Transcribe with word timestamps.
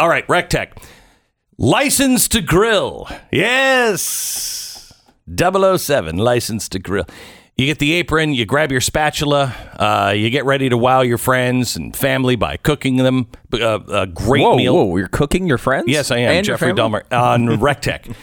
all 0.00 0.08
right, 0.08 0.26
Recteq. 0.28 0.82
License 1.58 2.26
to 2.28 2.40
grill. 2.40 3.06
Yes. 3.30 4.92
007, 5.36 6.16
license 6.16 6.70
to 6.70 6.78
grill. 6.78 7.04
You 7.58 7.66
get 7.66 7.78
the 7.78 7.92
apron, 7.92 8.32
you 8.32 8.46
grab 8.46 8.72
your 8.72 8.80
spatula, 8.80 9.54
uh, 9.78 10.14
you 10.16 10.30
get 10.30 10.46
ready 10.46 10.70
to 10.70 10.78
wow 10.78 11.02
your 11.02 11.18
friends 11.18 11.76
and 11.76 11.94
family 11.94 12.34
by 12.34 12.56
cooking 12.56 12.96
them 12.96 13.26
uh, 13.52 13.80
a 13.88 14.06
great 14.06 14.42
Whoa, 14.42 14.56
meal. 14.56 14.74
whoa! 14.74 14.96
You're 14.96 15.08
cooking 15.08 15.46
your 15.46 15.58
friends? 15.58 15.84
Yes, 15.86 16.10
I 16.10 16.18
am. 16.20 16.30
And 16.30 16.46
Jeffrey? 16.46 16.72
Dahmer 16.72 17.02
on 17.12 17.46
Recteq. 17.60 18.16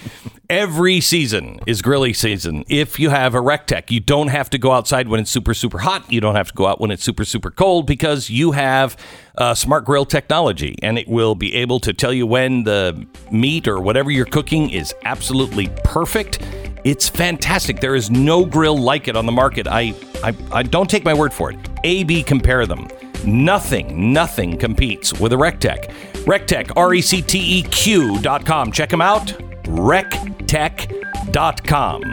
Every 0.49 1.01
season 1.01 1.59
is 1.67 1.83
grilly 1.83 2.13
season. 2.13 2.63
If 2.67 2.99
you 2.99 3.09
have 3.11 3.35
a 3.35 3.39
Recteq, 3.39 3.91
you 3.91 3.99
don't 3.99 4.29
have 4.29 4.49
to 4.51 4.57
go 4.57 4.71
outside 4.71 5.09
when 5.09 5.19
it's 5.19 5.29
super, 5.29 5.53
super 5.53 5.77
hot. 5.79 6.11
You 6.11 6.21
don't 6.21 6.35
have 6.35 6.47
to 6.47 6.53
go 6.53 6.65
out 6.65 6.81
when 6.81 6.89
it's 6.89 7.03
super, 7.03 7.25
super 7.25 7.51
cold 7.51 7.85
because 7.85 8.31
you 8.31 8.53
have 8.53 8.97
uh, 9.37 9.53
smart 9.53 9.85
grill 9.85 10.05
technology 10.05 10.75
and 10.81 10.97
it 10.97 11.07
will 11.07 11.35
be 11.35 11.53
able 11.55 11.79
to 11.79 11.93
tell 11.93 12.13
you 12.13 12.25
when 12.25 12.63
the 12.63 13.07
meat 13.31 13.67
or 13.67 13.79
whatever 13.79 14.11
you're 14.11 14.25
cooking 14.25 14.69
is 14.69 14.93
absolutely 15.03 15.69
perfect. 15.83 16.39
It's 16.83 17.09
fantastic. 17.09 17.79
There 17.79 17.95
is 17.95 18.09
no 18.09 18.45
grill 18.45 18.77
like 18.77 19.07
it 19.07 19.17
on 19.17 19.25
the 19.25 19.31
market. 19.31 19.67
I, 19.67 19.93
I, 20.23 20.35
I 20.51 20.63
don't 20.63 20.89
take 20.89 21.03
my 21.03 21.13
word 21.13 21.33
for 21.33 21.51
it. 21.51 21.57
A 21.83 22.03
B 22.03 22.23
compare 22.23 22.65
them. 22.65 22.87
Nothing, 23.25 24.13
nothing 24.13 24.57
competes 24.57 25.19
with 25.19 25.33
a 25.33 25.35
Recteq. 25.35 25.91
Recteq, 26.25 26.71
R 26.75 26.93
E 26.93 27.01
C 27.01 27.21
T 27.21 27.59
E 27.59 27.63
Q 27.63 28.19
dot 28.21 28.45
com. 28.45 28.71
Check 28.71 28.89
them 28.89 29.01
out. 29.01 29.27
Recteq 29.63 31.31
dot 31.31 31.63
com. 31.65 32.03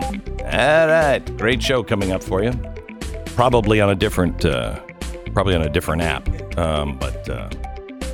All 0.41 0.89
right. 0.89 1.23
Great 1.37 1.63
show 1.63 1.83
coming 1.83 2.11
up 2.11 2.23
for 2.23 2.43
you. 2.43 2.53
Probably 3.37 3.81
on 3.81 3.91
a 3.91 3.95
different, 3.95 4.45
uh, 4.45 4.81
probably 5.35 5.55
on 5.55 5.63
a 5.63 5.69
different 5.69 6.01
app. 6.01 6.27
Um, 6.57 6.97
but 6.97 7.29
uh, 7.29 7.51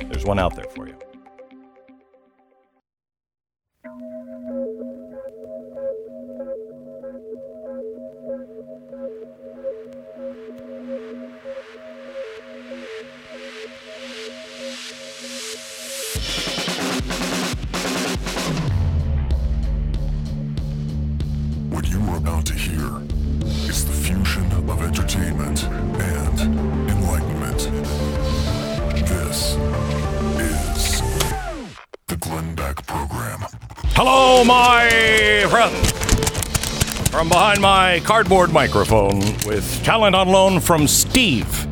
there's 0.09 0.25
one 0.25 0.39
out 0.39 0.55
there 0.55 0.65
My 37.59 37.99
cardboard 38.05 38.51
microphone 38.51 39.19
with 39.45 39.83
talent 39.83 40.15
on 40.15 40.29
loan 40.29 40.59
from 40.59 40.87
Steve. 40.87 41.67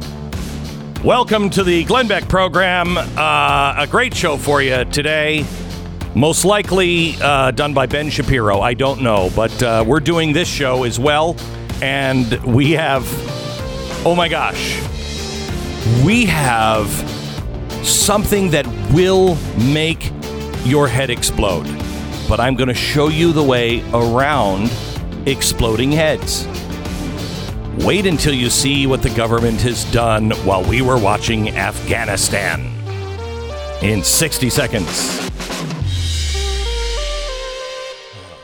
Welcome 1.03 1.49
to 1.51 1.63
the 1.63 1.83
Glenn 1.85 2.07
Beck 2.07 2.27
program. 2.27 2.97
Uh, 2.97 3.75
a 3.77 3.87
great 3.89 4.13
show 4.13 4.35
for 4.35 4.61
you 4.61 4.83
today. 4.85 5.45
Most 6.15 6.43
likely 6.43 7.15
uh, 7.21 7.51
done 7.51 7.73
by 7.73 7.85
Ben 7.85 8.09
Shapiro. 8.09 8.59
I 8.59 8.73
don't 8.73 9.01
know, 9.01 9.31
but 9.35 9.63
uh, 9.63 9.83
we're 9.87 10.01
doing 10.01 10.33
this 10.33 10.47
show 10.47 10.83
as 10.83 10.99
well. 10.99 11.35
And 11.81 12.31
we 12.43 12.71
have, 12.73 13.05
oh 14.05 14.15
my 14.15 14.27
gosh, 14.27 14.81
we 16.03 16.25
have 16.25 16.89
something 17.83 18.51
that 18.51 18.67
will 18.93 19.35
make 19.57 20.11
your 20.65 20.87
head 20.87 21.09
explode. 21.09 21.65
But 22.27 22.39
I'm 22.39 22.55
going 22.55 22.69
to 22.69 22.75
show 22.75 23.07
you 23.07 23.31
the 23.31 23.43
way 23.43 23.81
around 23.93 24.69
exploding 25.25 25.91
heads. 25.91 26.47
Wait 27.85 28.05
until 28.05 28.33
you 28.33 28.49
see 28.49 28.87
what 28.87 29.01
the 29.01 29.09
government 29.11 29.61
has 29.61 29.85
done 29.91 30.31
while 30.45 30.63
we 30.63 30.81
were 30.81 30.97
watching 30.97 31.49
Afghanistan. 31.51 32.61
In 33.81 34.03
60 34.03 34.49
seconds. 34.49 35.29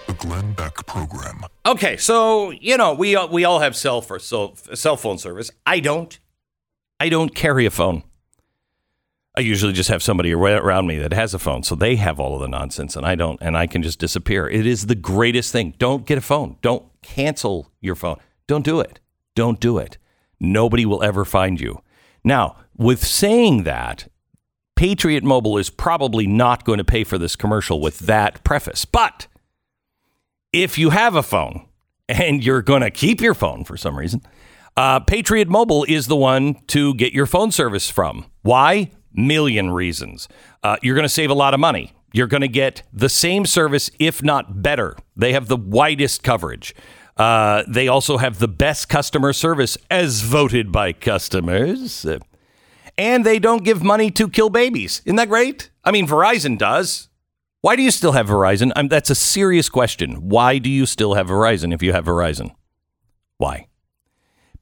The 0.08 0.13
Glenn 0.18 0.53
Beck 0.53 0.86
Program. 0.86 1.41
Okay, 1.66 1.97
so 1.97 2.52
you 2.52 2.78
know 2.78 2.94
we 2.94 3.16
all, 3.16 3.28
we 3.28 3.44
all 3.44 3.59
have 3.59 3.75
cell 3.75 4.02
for 4.02 4.19
cell, 4.19 4.56
cell 4.74 4.96
phone 4.96 5.18
service. 5.18 5.52
I 5.66 5.80
don't. 5.81 6.18
I 7.00 7.09
don't 7.09 7.36
carry 7.36 7.66
a 7.66 7.72
phone. 7.72 8.03
I 9.38 9.41
usually 9.41 9.73
just 9.73 9.90
have 9.90 10.01
somebody 10.01 10.34
around 10.34 10.88
me 10.88 10.97
that 11.00 11.12
has 11.12 11.34
a 11.34 11.40
phone, 11.40 11.63
so 11.63 11.75
they 11.75 11.97
have 11.97 12.19
all 12.19 12.35
of 12.35 12.41
the 12.41 12.47
nonsense, 12.47 12.96
and 12.96 13.06
I 13.06 13.16
don't, 13.16 13.41
and 13.41 13.57
I 13.57 13.68
can 13.68 13.84
just 13.84 14.00
disappear. 14.00 14.47
It 14.47 14.66
is 14.66 14.85
the 14.85 14.96
greatest 14.96 15.51
thing. 15.51 15.73
Don't 15.78 16.06
get 16.06 16.18
a 16.18 16.22
phone. 16.22 16.57
Don't 16.62 16.85
cancel 17.01 17.72
your 17.81 17.95
phone. 17.95 18.18
Don't 18.47 18.63
do 18.63 18.79
it. 18.79 19.00
Don't 19.35 19.59
do 19.59 19.78
it. 19.78 19.97
Nobody 20.40 20.85
will 20.85 21.03
ever 21.03 21.25
find 21.25 21.59
you. 21.59 21.81
Now, 22.24 22.57
with 22.78 23.03
saying 23.06 23.63
that, 23.63 24.07
Patriot 24.75 25.24
Mobile 25.24 25.57
is 25.57 25.69
probably 25.69 26.28
not 26.28 26.66
going 26.66 26.78
to 26.78 26.85
pay 26.85 27.03
for 27.03 27.18
this 27.18 27.35
commercial 27.35 27.79
with 27.81 28.00
that 28.00 28.44
preface, 28.44 28.85
but 28.85 29.28
if 30.53 30.78
you 30.78 30.91
have 30.91 31.16
a 31.16 31.24
phone 31.24 31.68
and 32.07 32.44
you're 32.44 32.62
going 32.62 32.81
to 32.81 32.91
keep 32.91 33.22
your 33.22 33.34
phone 33.34 33.63
for 33.63 33.75
some 33.78 33.97
reason, 33.97 34.22
uh, 34.78 35.00
Patriot 35.01 35.47
Mobile 35.47 35.85
is 35.85 36.07
the 36.07 36.16
one 36.16 36.56
to 36.68 36.94
get 36.95 37.13
your 37.13 37.25
phone 37.25 37.51
service 37.51 37.90
from. 37.90 38.25
Why? 38.41 38.91
Million 39.16 39.72
reasons. 39.72 40.28
Uh, 40.64 40.78
you're 40.81 40.96
going 40.96 41.03
to 41.03 41.09
save 41.09 41.30
a 41.30 41.36
lot 41.36 41.53
of 41.53 41.59
money. 41.59 41.94
You're 42.14 42.28
going 42.28 42.42
to 42.42 42.48
get 42.48 42.84
the 42.94 43.09
same 43.09 43.46
service, 43.46 43.90
if 44.00 44.24
not 44.24 44.62
better. 44.62 44.96
They 45.16 45.34
have 45.34 45.48
the 45.48 45.58
widest 45.58 46.24
coverage. 46.24 46.74
Uh, 47.18 47.64
they 47.68 47.88
also 47.88 48.18
have 48.18 48.40
the 48.40 48.48
best 48.48 48.90
customer 48.90 49.34
service 49.34 49.78
as 49.90 50.22
voted 50.22 50.72
by 50.72 50.94
customers. 50.94 52.06
And 52.98 53.25
they 53.25 53.40
don't 53.40 53.64
give 53.64 53.84
money 53.84 54.12
to 54.12 54.30
kill 54.30 54.50
babies. 54.50 55.02
Isn't 55.06 55.18
that 55.18 55.30
great? 55.30 55.72
I 55.84 55.92
mean, 55.92 56.08
Verizon 56.08 56.58
does. 56.58 57.09
Why 57.62 57.75
do 57.75 57.81
you 57.81 57.92
still 57.92 58.12
have 58.12 58.28
Verizon? 58.28 58.72
i 58.75 58.88
that's 58.88 59.09
a 59.09 59.16
serious 59.16 59.70
question. 59.70 60.30
Why 60.30 60.59
do 60.59 60.70
you 60.70 60.86
still 60.86 61.16
have 61.16 61.28
Verizon 61.28 61.74
if 61.74 61.81
you 61.81 61.94
have 61.94 62.06
Verizon? 62.06 62.52
Why? 63.38 63.68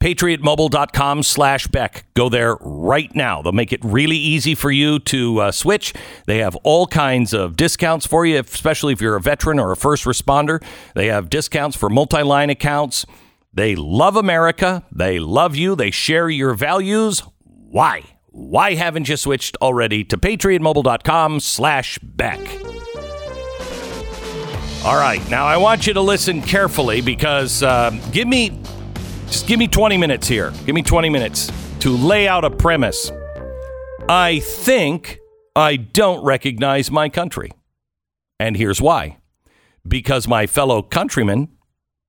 patriotmobile.com 0.03 1.24
slash 1.24 1.68
beck. 1.68 2.03
Go 2.14 2.28
there 2.28 2.58
right 2.59 3.16
now. 3.16 3.41
They'll 3.41 3.53
make 3.53 3.72
it 3.72 3.80
really 3.86 4.18
easy 4.18 4.53
for 4.53 4.69
you 4.69 5.00
to 5.00 5.40
uh, 5.40 5.52
switch. 5.53 5.94
They 6.25 6.40
have 6.40 6.58
all 6.58 6.88
kinds 6.88 7.34
of 7.34 7.56
discounts 7.56 8.06
for 8.06 8.25
you 8.25 8.40
especially 8.40 8.92
if 8.92 9.00
you're 9.00 9.16
a 9.16 9.22
veteran 9.22 9.59
or 9.59 9.72
a 9.72 9.78
first 9.78 10.03
responder. 10.03 10.62
They 10.94 11.08
have 11.08 11.30
discounts 11.30 11.78
for 11.78 11.90
multi-line 11.90 12.50
accounts. 12.50 13.06
They 13.53 13.75
love 13.75 14.18
america. 14.18 14.84
They 14.92 15.19
love 15.19 15.56
you. 15.56 15.74
They 15.74 15.92
share 15.92 16.30
your 16.30 16.53
values. 16.53 17.24
Why? 17.46 18.03
Why 18.28 18.74
haven't 18.74 19.08
you 19.08 19.16
switched 19.16 19.56
already 19.62 20.03
to 20.06 20.18
patriotmobile.com 20.18 21.40
slash 21.40 21.97
beck? 22.02 22.40
All 24.84 24.97
right. 24.97 25.22
Now 25.30 25.46
i 25.46 25.56
want 25.56 25.88
you 25.88 25.94
to 25.94 26.02
listen 26.02 26.42
carefully 26.42 27.00
because 27.00 27.63
uh, 27.63 27.92
give 28.12 28.28
me 28.28 28.50
just 29.33 29.47
give 29.47 29.57
me 29.57 29.67
20 29.67 29.97
minutes 29.97 30.27
here. 30.27 30.53
Give 30.63 30.75
me 30.75 30.83
20 30.83 31.09
minutes 31.09 31.51
to 31.79 31.89
lay 31.97 32.27
out 32.27 32.45
a 32.45 32.51
premise. 32.51 33.11
I 34.07 34.41
think 34.41 35.17
I 35.55 35.75
don't 35.75 36.23
recognize 36.23 36.91
my 36.91 37.09
country. 37.09 37.51
And 38.39 38.55
here's 38.55 38.79
why 38.79 39.17
because 39.88 40.27
my 40.27 40.45
fellow 40.45 40.83
countrymen 40.83 41.49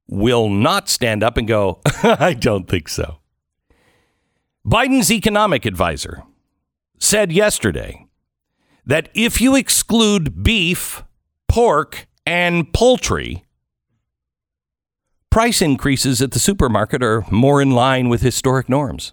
will 0.06 0.50
not 0.50 0.90
stand 0.90 1.22
up 1.22 1.38
and 1.38 1.48
go, 1.48 1.80
I 2.02 2.34
don't 2.34 2.68
think 2.68 2.90
so. 2.90 3.20
Biden's 4.66 5.10
economic 5.10 5.64
advisor 5.64 6.24
said 6.98 7.32
yesterday 7.32 8.06
that 8.84 9.08
if 9.14 9.40
you 9.40 9.56
exclude 9.56 10.42
beef, 10.42 11.02
pork, 11.48 12.06
and 12.26 12.70
poultry, 12.74 13.43
price 15.34 15.60
increases 15.60 16.22
at 16.22 16.30
the 16.30 16.38
supermarket 16.38 17.02
are 17.02 17.24
more 17.28 17.60
in 17.60 17.72
line 17.72 18.08
with 18.08 18.22
historic 18.22 18.68
norms. 18.68 19.12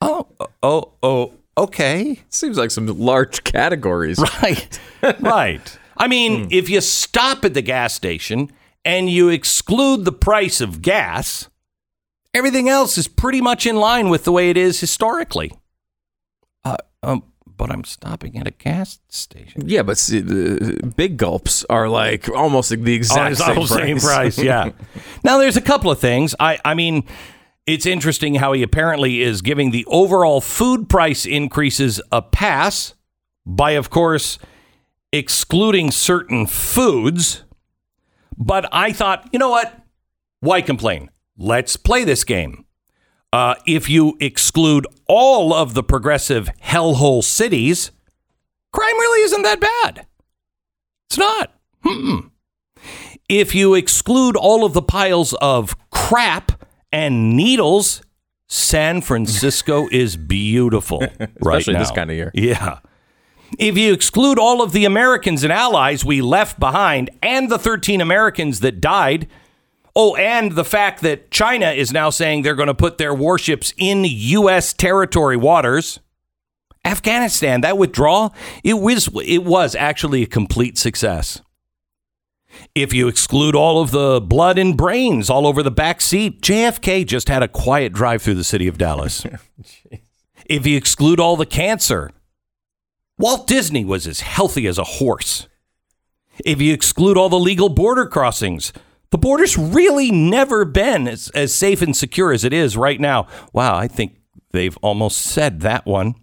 Oh, 0.00 0.28
oh, 0.62 0.92
oh, 1.02 1.34
okay. 1.58 2.20
Seems 2.28 2.56
like 2.56 2.70
some 2.70 2.86
large 2.86 3.42
categories. 3.42 4.20
Right, 4.40 4.78
right. 5.18 5.78
I 5.96 6.06
mean, 6.06 6.46
if 6.52 6.70
you 6.70 6.80
stop 6.80 7.44
at 7.44 7.54
the 7.54 7.60
gas 7.60 7.92
station 7.92 8.52
and 8.84 9.10
you 9.10 9.30
exclude 9.30 10.04
the 10.04 10.12
price 10.12 10.60
of 10.60 10.80
gas, 10.80 11.48
everything 12.32 12.68
else 12.68 12.98
is 12.98 13.08
pretty 13.08 13.40
much 13.40 13.66
in 13.66 13.74
line 13.74 14.10
with 14.10 14.22
the 14.22 14.30
way 14.30 14.48
it 14.48 14.56
is 14.56 14.78
historically. 14.78 15.50
Uh, 16.64 16.76
um, 17.02 17.24
but 17.58 17.70
I'm 17.70 17.84
stopping 17.84 18.38
at 18.38 18.46
a 18.46 18.52
gas 18.52 19.00
station. 19.08 19.68
Yeah, 19.68 19.82
but 19.82 19.98
see, 19.98 20.20
the 20.20 20.90
big 20.96 21.18
gulps 21.18 21.64
are 21.68 21.88
like 21.88 22.28
almost 22.30 22.70
the 22.70 22.94
exact 22.94 23.36
same, 23.36 23.54
price. 23.54 23.68
same 23.68 23.98
price. 23.98 24.38
Yeah. 24.38 24.70
now 25.24 25.36
there's 25.36 25.58
a 25.58 25.60
couple 25.60 25.90
of 25.90 25.98
things. 25.98 26.34
I 26.40 26.58
I 26.64 26.72
mean, 26.72 27.04
it's 27.66 27.84
interesting 27.84 28.36
how 28.36 28.54
he 28.54 28.62
apparently 28.62 29.20
is 29.20 29.42
giving 29.42 29.72
the 29.72 29.84
overall 29.88 30.40
food 30.40 30.88
price 30.88 31.26
increases 31.26 32.00
a 32.10 32.22
pass. 32.22 32.94
by, 33.44 33.72
of 33.72 33.90
course, 33.90 34.38
excluding 35.12 35.90
certain 35.90 36.46
foods. 36.46 37.44
But 38.36 38.68
I 38.72 38.92
thought, 38.92 39.28
you 39.32 39.38
know 39.38 39.50
what? 39.50 39.82
Why 40.40 40.62
complain? 40.62 41.10
Let's 41.36 41.76
play 41.76 42.04
this 42.04 42.24
game. 42.24 42.64
Uh, 43.32 43.54
if 43.66 43.88
you 43.90 44.16
exclude 44.20 44.86
all 45.06 45.52
of 45.52 45.74
the 45.74 45.82
progressive 45.82 46.48
hellhole 46.62 47.22
cities, 47.22 47.90
crime 48.72 48.98
really 48.98 49.22
isn't 49.24 49.42
that 49.42 49.60
bad. 49.60 50.06
It's 51.08 51.18
not. 51.18 51.52
Mm-mm. 51.84 52.30
If 53.28 53.54
you 53.54 53.74
exclude 53.74 54.36
all 54.36 54.64
of 54.64 54.72
the 54.72 54.82
piles 54.82 55.34
of 55.34 55.76
crap 55.90 56.64
and 56.90 57.36
needles, 57.36 58.00
San 58.48 59.02
Francisco 59.02 59.88
is 59.92 60.16
beautiful 60.16 61.00
right 61.00 61.30
Especially 61.40 61.74
now. 61.74 61.80
this 61.80 61.90
kind 61.90 62.10
of 62.10 62.16
year. 62.16 62.30
Yeah. 62.34 62.78
If 63.58 63.76
you 63.76 63.92
exclude 63.92 64.38
all 64.38 64.62
of 64.62 64.72
the 64.72 64.84
Americans 64.84 65.42
and 65.44 65.52
allies 65.52 66.04
we 66.04 66.20
left 66.22 66.58
behind 66.58 67.10
and 67.22 67.50
the 67.50 67.58
13 67.58 68.00
Americans 68.00 68.60
that 68.60 68.80
died, 68.80 69.26
oh, 69.98 70.14
and 70.14 70.52
the 70.52 70.64
fact 70.64 71.02
that 71.02 71.30
China 71.30 71.72
is 71.72 71.92
now 71.92 72.08
saying 72.08 72.42
they're 72.42 72.54
going 72.54 72.68
to 72.68 72.74
put 72.74 72.98
their 72.98 73.12
warships 73.12 73.74
in 73.76 74.04
U.S. 74.04 74.72
territory 74.72 75.36
waters, 75.36 75.98
Afghanistan, 76.84 77.60
that 77.62 77.76
withdrawal, 77.76 78.32
it 78.62 78.74
was, 78.74 79.10
it 79.26 79.44
was 79.44 79.74
actually 79.74 80.22
a 80.22 80.26
complete 80.26 80.78
success. 80.78 81.42
If 82.74 82.94
you 82.94 83.08
exclude 83.08 83.56
all 83.56 83.82
of 83.82 83.90
the 83.90 84.20
blood 84.20 84.56
and 84.56 84.76
brains 84.76 85.28
all 85.28 85.46
over 85.46 85.62
the 85.62 85.70
back 85.70 86.00
seat, 86.00 86.40
JFK 86.42 87.04
just 87.04 87.28
had 87.28 87.42
a 87.42 87.48
quiet 87.48 87.92
drive 87.92 88.22
through 88.22 88.34
the 88.34 88.44
city 88.44 88.68
of 88.68 88.78
Dallas. 88.78 89.26
if 90.46 90.66
you 90.66 90.76
exclude 90.76 91.18
all 91.18 91.36
the 91.36 91.44
cancer, 91.44 92.10
Walt 93.18 93.48
Disney 93.48 93.84
was 93.84 94.06
as 94.06 94.20
healthy 94.20 94.68
as 94.68 94.78
a 94.78 94.84
horse. 94.84 95.48
If 96.44 96.62
you 96.62 96.72
exclude 96.72 97.16
all 97.16 97.28
the 97.28 97.38
legal 97.38 97.68
border 97.68 98.06
crossings, 98.06 98.72
the 99.10 99.18
border's 99.18 99.56
really 99.56 100.10
never 100.10 100.64
been 100.64 101.08
as, 101.08 101.30
as 101.30 101.54
safe 101.54 101.82
and 101.82 101.96
secure 101.96 102.32
as 102.32 102.44
it 102.44 102.52
is 102.52 102.76
right 102.76 103.00
now. 103.00 103.26
Wow, 103.52 103.76
I 103.76 103.88
think 103.88 104.18
they've 104.50 104.76
almost 104.78 105.18
said 105.18 105.60
that 105.60 105.86
one. 105.86 106.14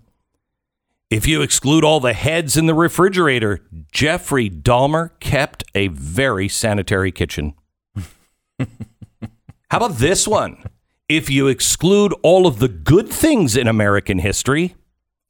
If 1.09 1.27
you 1.27 1.41
exclude 1.41 1.83
all 1.83 1.99
the 1.99 2.13
heads 2.13 2.57
in 2.57 2.65
the 2.65 2.73
refrigerator, 2.73 3.61
Jeffrey 3.91 4.49
Dahmer 4.49 5.11
kept 5.19 5.63
a 5.73 5.87
very 5.89 6.47
sanitary 6.47 7.11
kitchen. 7.11 7.53
How 8.59 9.77
about 9.77 9.97
this 9.97 10.27
one? 10.27 10.63
If 11.07 11.29
you 11.29 11.47
exclude 11.47 12.13
all 12.23 12.47
of 12.47 12.57
the 12.59 12.67
good 12.67 13.09
things 13.09 13.55
in 13.55 13.67
American 13.67 14.19
history, 14.19 14.75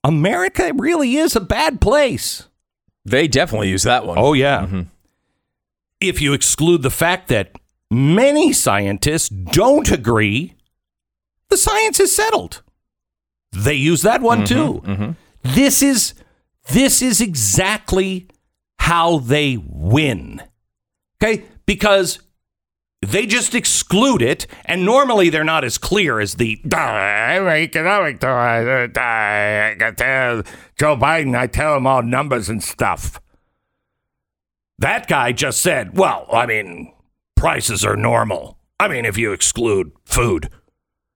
America 0.04 0.72
really 0.76 1.16
is 1.18 1.36
a 1.36 1.42
bad 1.42 1.82
place. 1.82 2.48
They 3.04 3.28
definitely 3.28 3.70
use 3.70 3.84
that 3.84 4.06
one. 4.06 4.18
Oh, 4.18 4.34
yeah. 4.34 4.62
Mm-hmm. 4.62 4.82
If 6.02 6.22
you 6.22 6.34
exclude 6.34 6.82
the 6.82 6.90
fact 6.90 7.30
that 7.30 7.52
many 7.90 8.52
scientists 8.54 9.30
don't 9.30 9.92
agree, 9.92 10.56
the 11.50 11.58
science 11.58 12.00
is 12.00 12.16
settled. 12.16 12.62
They 13.52 13.76
use 13.76 14.02
that 14.02 14.22
one 14.22 14.46
too. 14.46 15.16
This 15.44 15.82
is 15.82 16.14
this 16.72 17.02
is 17.02 17.22
exactly 17.22 18.28
how 18.80 19.20
they 19.20 19.58
win. 19.58 20.42
Okay? 21.22 21.46
Because 21.66 22.20
they 23.02 23.26
just 23.26 23.54
exclude 23.54 24.22
it, 24.22 24.48
and 24.66 24.84
normally 24.84 25.30
they're 25.30 25.44
not 25.44 25.64
as 25.64 25.78
clear 25.78 26.20
as 26.20 26.36
the 26.36 26.60
economic. 26.66 28.24
I 28.24 29.76
can 29.78 29.96
tell 29.96 30.44
Joe 30.80 30.98
Biden, 30.98 31.38
I 31.38 31.48
tell 31.48 31.78
him 31.78 31.86
all 31.88 32.02
numbers 32.02 32.50
and 32.50 32.64
stuff. 32.64 33.20
That 34.78 35.08
guy 35.08 35.32
just 35.32 35.62
said, 35.62 35.98
well, 35.98 36.28
I 36.32 36.46
mean, 36.46 36.94
prices 37.36 37.86
are 37.86 37.96
normal. 37.96 38.58
I 38.80 38.88
mean, 38.88 39.06
if 39.06 39.18
you 39.18 39.32
exclude 39.32 39.92
food, 40.06 40.50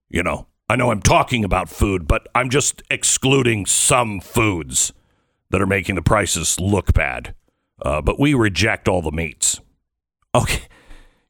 you 0.09 0.23
know, 0.23 0.47
I 0.69 0.75
know 0.75 0.91
I'm 0.91 1.01
talking 1.01 1.43
about 1.43 1.67
food, 1.67 2.07
but 2.07 2.27
I'm 2.35 2.49
just 2.49 2.83
excluding 2.89 3.65
some 3.65 4.19
foods 4.19 4.93
that 5.49 5.61
are 5.61 5.67
making 5.67 5.95
the 5.95 6.01
prices 6.01 6.59
look 6.59 6.93
bad. 6.93 7.33
Uh, 7.81 8.01
but 8.01 8.19
we 8.19 8.33
reject 8.33 8.87
all 8.87 9.01
the 9.01 9.11
meats. 9.11 9.59
Okay. 10.35 10.63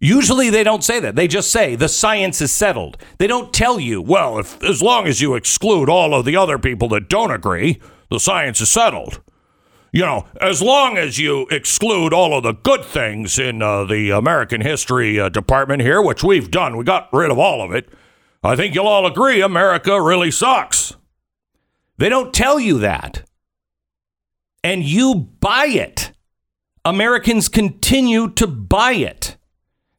Usually 0.01 0.49
they 0.49 0.63
don't 0.63 0.83
say 0.83 0.99
that. 0.99 1.15
They 1.15 1.27
just 1.27 1.51
say 1.51 1.75
the 1.75 1.89
science 1.89 2.41
is 2.41 2.51
settled. 2.51 2.97
They 3.17 3.27
don't 3.27 3.53
tell 3.53 3.79
you, 3.79 4.01
well, 4.01 4.39
if 4.39 4.61
as 4.63 4.81
long 4.81 5.07
as 5.07 5.19
you 5.19 5.35
exclude 5.35 5.89
all 5.89 6.13
of 6.13 6.25
the 6.25 6.37
other 6.37 6.57
people 6.57 6.87
that 6.89 7.09
don't 7.09 7.31
agree, 7.31 7.81
the 8.09 8.19
science 8.19 8.61
is 8.61 8.69
settled. 8.69 9.21
You 9.91 10.01
know, 10.01 10.25
as 10.39 10.61
long 10.61 10.97
as 10.97 11.17
you 11.17 11.47
exclude 11.49 12.13
all 12.13 12.37
of 12.37 12.43
the 12.43 12.53
good 12.53 12.85
things 12.85 13.39
in 13.39 13.61
uh, 13.61 13.85
the 13.85 14.11
American 14.11 14.61
history 14.61 15.19
uh, 15.19 15.29
department 15.29 15.81
here, 15.81 16.01
which 16.01 16.23
we've 16.23 16.51
done, 16.51 16.77
we 16.77 16.83
got 16.83 17.11
rid 17.11 17.31
of 17.31 17.39
all 17.39 17.63
of 17.63 17.73
it. 17.73 17.89
I 18.43 18.55
think 18.55 18.75
you'll 18.75 18.87
all 18.87 19.05
agree 19.05 19.41
America 19.41 19.99
really 20.01 20.31
sucks. 20.31 20.95
They 21.97 22.07
don't 22.07 22.33
tell 22.33 22.59
you 22.59 22.79
that. 22.79 23.23
And 24.63 24.83
you 24.83 25.29
buy 25.39 25.65
it. 25.65 26.11
Americans 26.85 27.49
continue 27.49 28.29
to 28.31 28.47
buy 28.47 28.93
it. 28.93 29.37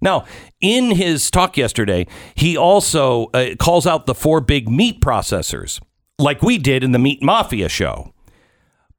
Now, 0.01 0.25
in 0.61 0.93
his 0.93 1.31
talk 1.31 1.57
yesterday, 1.57 2.07
he 2.35 2.57
also 2.57 3.27
uh, 3.35 3.55
calls 3.59 3.87
out 3.87 4.07
the 4.07 4.15
four 4.15 4.41
big 4.41 4.69
meat 4.69 5.01
processors, 5.01 5.81
like 6.19 6.43
we 6.43 6.57
did 6.57 6.83
in 6.83 6.93
the 6.93 6.99
Meat 6.99 7.23
Mafia 7.23 7.69
show. 7.69 8.15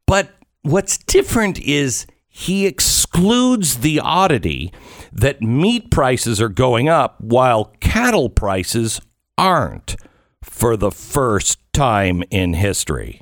But 0.05 0.29
what's 0.63 0.97
different 0.97 1.59
is 1.59 2.05
he 2.27 2.65
excludes 2.65 3.79
the 3.79 3.99
oddity 3.99 4.71
that 5.11 5.41
meat 5.41 5.91
prices 5.91 6.41
are 6.41 6.49
going 6.49 6.87
up 6.87 7.19
while 7.19 7.73
cattle 7.79 8.29
prices 8.29 9.01
aren't 9.37 9.95
for 10.43 10.77
the 10.77 10.91
first 10.91 11.59
time 11.73 12.23
in 12.31 12.53
history. 12.53 13.21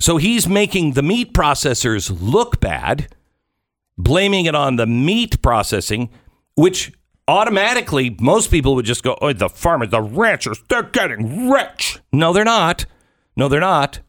So 0.00 0.16
he's 0.16 0.48
making 0.48 0.92
the 0.92 1.02
meat 1.02 1.32
processors 1.34 2.16
look 2.20 2.60
bad, 2.60 3.14
blaming 3.96 4.46
it 4.46 4.54
on 4.54 4.76
the 4.76 4.86
meat 4.86 5.40
processing, 5.42 6.10
which 6.56 6.92
automatically 7.28 8.16
most 8.20 8.50
people 8.50 8.74
would 8.74 8.84
just 8.84 9.02
go, 9.02 9.16
oh, 9.20 9.32
the 9.32 9.48
farmers, 9.48 9.90
the 9.90 10.00
ranchers, 10.00 10.62
they're 10.68 10.82
getting 10.82 11.50
rich. 11.50 11.98
No, 12.12 12.32
they're 12.32 12.44
not. 12.44 12.86
No, 13.36 13.48
they're 13.48 13.60
not. 13.60 14.00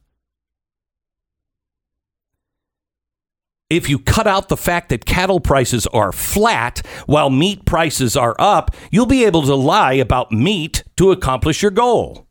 If 3.75 3.89
you 3.89 3.99
cut 3.99 4.25
out 4.25 4.47
the 4.47 4.55
fact 4.55 4.87
that 4.87 5.05
cattle 5.05 5.41
prices 5.41 5.85
are 5.87 6.13
flat 6.13 6.81
while 7.07 7.29
meat 7.29 7.65
prices 7.65 8.15
are 8.15 8.33
up, 8.39 8.73
you'll 8.89 9.05
be 9.05 9.25
able 9.25 9.41
to 9.41 9.53
lie 9.53 9.95
about 9.95 10.31
meat 10.31 10.85
to 10.95 11.11
accomplish 11.11 11.61
your 11.61 11.71
goal. 11.71 12.25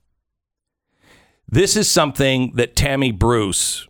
This 1.47 1.77
is 1.77 1.91
something 1.91 2.53
that 2.55 2.75
Tammy 2.75 3.13
Bruce 3.13 3.87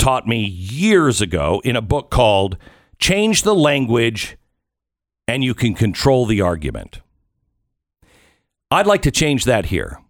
taught 0.00 0.26
me 0.26 0.44
years 0.44 1.20
ago 1.20 1.62
in 1.64 1.76
a 1.76 1.80
book 1.80 2.10
called 2.10 2.58
Change 2.98 3.44
the 3.44 3.54
Language 3.54 4.36
and 5.28 5.44
You 5.44 5.54
Can 5.54 5.74
Control 5.74 6.26
the 6.26 6.40
Argument. 6.40 7.02
I'd 8.68 8.88
like 8.88 9.02
to 9.02 9.12
change 9.12 9.44
that 9.44 9.66
here. 9.66 10.00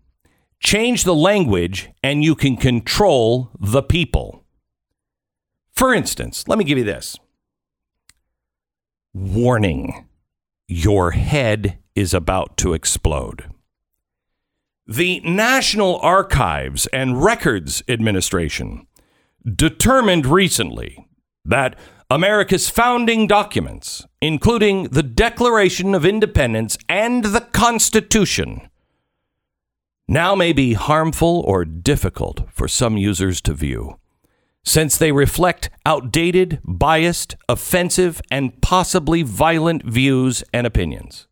Change 0.60 1.04
the 1.04 1.14
language 1.14 1.90
and 2.02 2.24
you 2.24 2.34
can 2.34 2.56
control 2.56 3.50
the 3.60 3.82
people. 3.82 4.45
For 5.76 5.92
instance, 5.94 6.48
let 6.48 6.58
me 6.58 6.64
give 6.64 6.78
you 6.78 6.84
this 6.84 7.18
warning 9.12 10.06
your 10.68 11.12
head 11.12 11.78
is 11.94 12.12
about 12.12 12.56
to 12.58 12.74
explode. 12.74 13.44
The 14.86 15.20
National 15.20 15.98
Archives 16.00 16.86
and 16.88 17.22
Records 17.22 17.82
Administration 17.88 18.86
determined 19.44 20.26
recently 20.26 21.06
that 21.44 21.78
America's 22.10 22.68
founding 22.68 23.26
documents, 23.26 24.06
including 24.20 24.84
the 24.84 25.02
Declaration 25.02 25.94
of 25.94 26.04
Independence 26.06 26.78
and 26.88 27.24
the 27.24 27.40
Constitution, 27.40 28.68
now 30.08 30.34
may 30.34 30.52
be 30.52 30.74
harmful 30.74 31.42
or 31.46 31.64
difficult 31.64 32.48
for 32.50 32.68
some 32.68 32.96
users 32.96 33.40
to 33.40 33.54
view, 33.54 33.98
since 34.66 34.98
they 34.98 35.12
reflect 35.12 35.70
outdated, 35.86 36.60
biased, 36.64 37.36
offensive, 37.48 38.20
and 38.32 38.60
possibly 38.60 39.22
violent 39.22 39.84
views 39.84 40.42
and 40.52 40.66
opinions. 40.66 41.28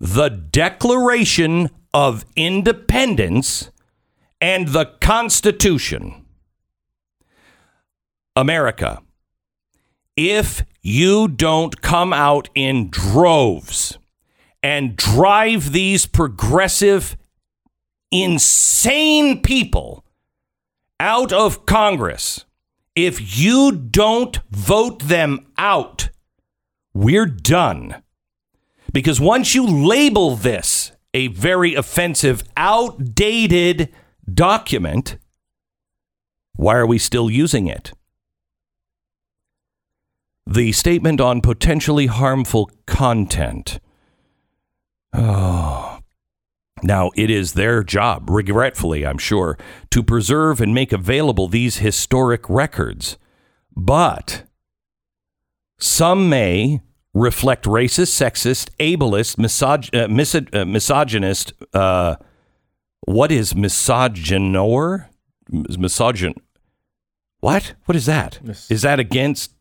The 0.00 0.30
Declaration 0.30 1.68
of 1.92 2.24
Independence 2.36 3.70
and 4.40 4.68
the 4.68 4.86
Constitution. 5.00 6.24
America, 8.34 9.02
if 10.16 10.64
you 10.80 11.28
don't 11.28 11.82
come 11.82 12.14
out 12.14 12.48
in 12.54 12.88
droves 12.88 13.98
and 14.62 14.96
drive 14.96 15.72
these 15.72 16.06
progressive, 16.06 17.16
insane 18.10 19.42
people 19.42 20.04
out 21.00 21.32
of 21.32 21.66
Congress 21.66 22.44
If 22.94 23.38
you 23.38 23.72
don't 23.72 24.38
vote 24.50 25.04
them 25.04 25.46
out, 25.56 26.10
we're 26.92 27.26
done. 27.26 28.02
Because 28.92 29.20
once 29.20 29.54
you 29.54 29.66
label 29.66 30.34
this 30.34 30.92
a 31.14 31.28
very 31.28 31.74
offensive, 31.74 32.42
outdated 32.56 33.94
document, 34.32 35.18
why 36.56 36.74
are 36.76 36.86
we 36.86 36.98
still 36.98 37.30
using 37.30 37.68
it? 37.68 37.92
The 40.46 40.72
statement 40.72 41.20
on 41.20 41.40
potentially 41.40 42.06
harmful 42.06 42.70
content. 42.86 43.78
Oh. 45.12 45.97
Now, 46.82 47.10
it 47.16 47.30
is 47.30 47.52
their 47.52 47.82
job, 47.82 48.30
regretfully, 48.30 49.06
I'm 49.06 49.18
sure, 49.18 49.58
to 49.90 50.02
preserve 50.02 50.60
and 50.60 50.74
make 50.74 50.92
available 50.92 51.48
these 51.48 51.78
historic 51.78 52.48
records. 52.48 53.18
But 53.76 54.44
some 55.78 56.28
may 56.28 56.80
reflect 57.14 57.64
racist, 57.64 58.12
sexist, 58.12 58.70
ableist, 58.78 59.36
misog- 59.36 59.94
uh, 59.94 60.08
misog- 60.08 60.54
uh, 60.54 60.64
misogynist. 60.64 61.52
Uh, 61.72 62.16
what 63.02 63.30
is 63.32 63.54
misogynor? 63.54 65.06
Misogyn. 65.50 66.34
What? 67.40 67.74
What 67.86 67.96
is 67.96 68.06
that? 68.06 68.40
Is 68.70 68.82
that 68.82 69.00
against? 69.00 69.54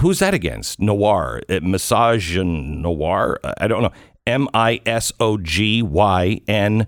Who's 0.00 0.18
that 0.18 0.34
against? 0.34 0.78
Noir. 0.80 1.40
Uh, 1.48 1.54
misogyn 1.54 2.78
noir. 2.78 3.40
I 3.58 3.66
don't 3.66 3.82
know. 3.82 3.92
M 4.26 4.48
I 4.54 4.80
S 4.86 5.12
O 5.20 5.36
G 5.38 5.82
Y 5.82 6.40
N 6.48 6.86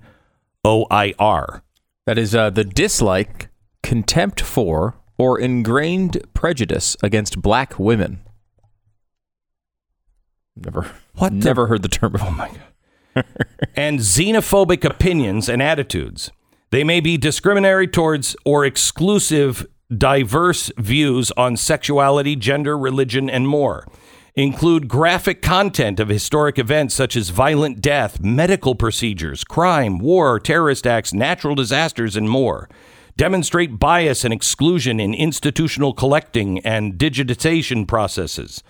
O 0.65 0.87
I 0.91 1.15
R. 1.19 1.63
That 2.07 2.19
is 2.19 2.35
uh, 2.35 2.51
the 2.51 2.65
dislike, 2.65 3.49
contempt 3.83 4.41
for, 4.41 4.97
or 5.19 5.39
ingrained 5.39 6.21
prejudice 6.35 6.97
against 7.03 7.41
black 7.43 7.79
women. 7.79 8.21
Never, 10.57 10.91
What 11.17 11.31
the- 11.39 11.45
Never 11.47 11.67
heard 11.69 11.83
the 11.83 11.89
term 11.89 12.13
before. 12.13 12.29
Oh 12.29 12.33
my 12.33 12.51
God. 13.15 13.25
and 13.77 14.01
xenophobic 14.01 14.85
opinions 14.85 15.49
and 15.49 15.63
attitudes. 15.63 16.31
They 16.71 16.85
may 16.85 17.01
be 17.01 17.17
discriminatory 17.17 17.89
towards 17.89 18.37
or 18.45 18.65
exclusive 18.65 19.67
diverse 19.97 20.71
views 20.77 21.31
on 21.37 21.57
sexuality, 21.57 22.37
gender, 22.37 22.77
religion, 22.77 23.31
and 23.31 23.49
more. 23.49 23.87
Include 24.39 24.87
graphic 24.87 25.43
content 25.43 25.99
of 25.99 26.09
historic 26.09 26.61
events 26.61 26.95
such 26.95 27.17
as 27.17 27.31
violent 27.31 27.81
death, 27.81 28.21
medical 28.21 28.77
procedures, 28.77 29.43
crime, 29.43 29.99
war, 29.99 30.39
terrorist 30.39 30.87
acts, 30.87 31.13
natural 31.13 31.57
disasters, 31.57 32.15
and 32.15 32.31
more. 32.31 32.69
Demonstrate 33.17 33.81
bias 33.81 34.23
and 34.23 34.33
exclusion 34.33 35.01
in 35.01 35.13
institutional 35.13 35.93
collecting 35.93 36.61
and 36.61 36.93
digitization 36.95 37.85
processes. 37.85 38.63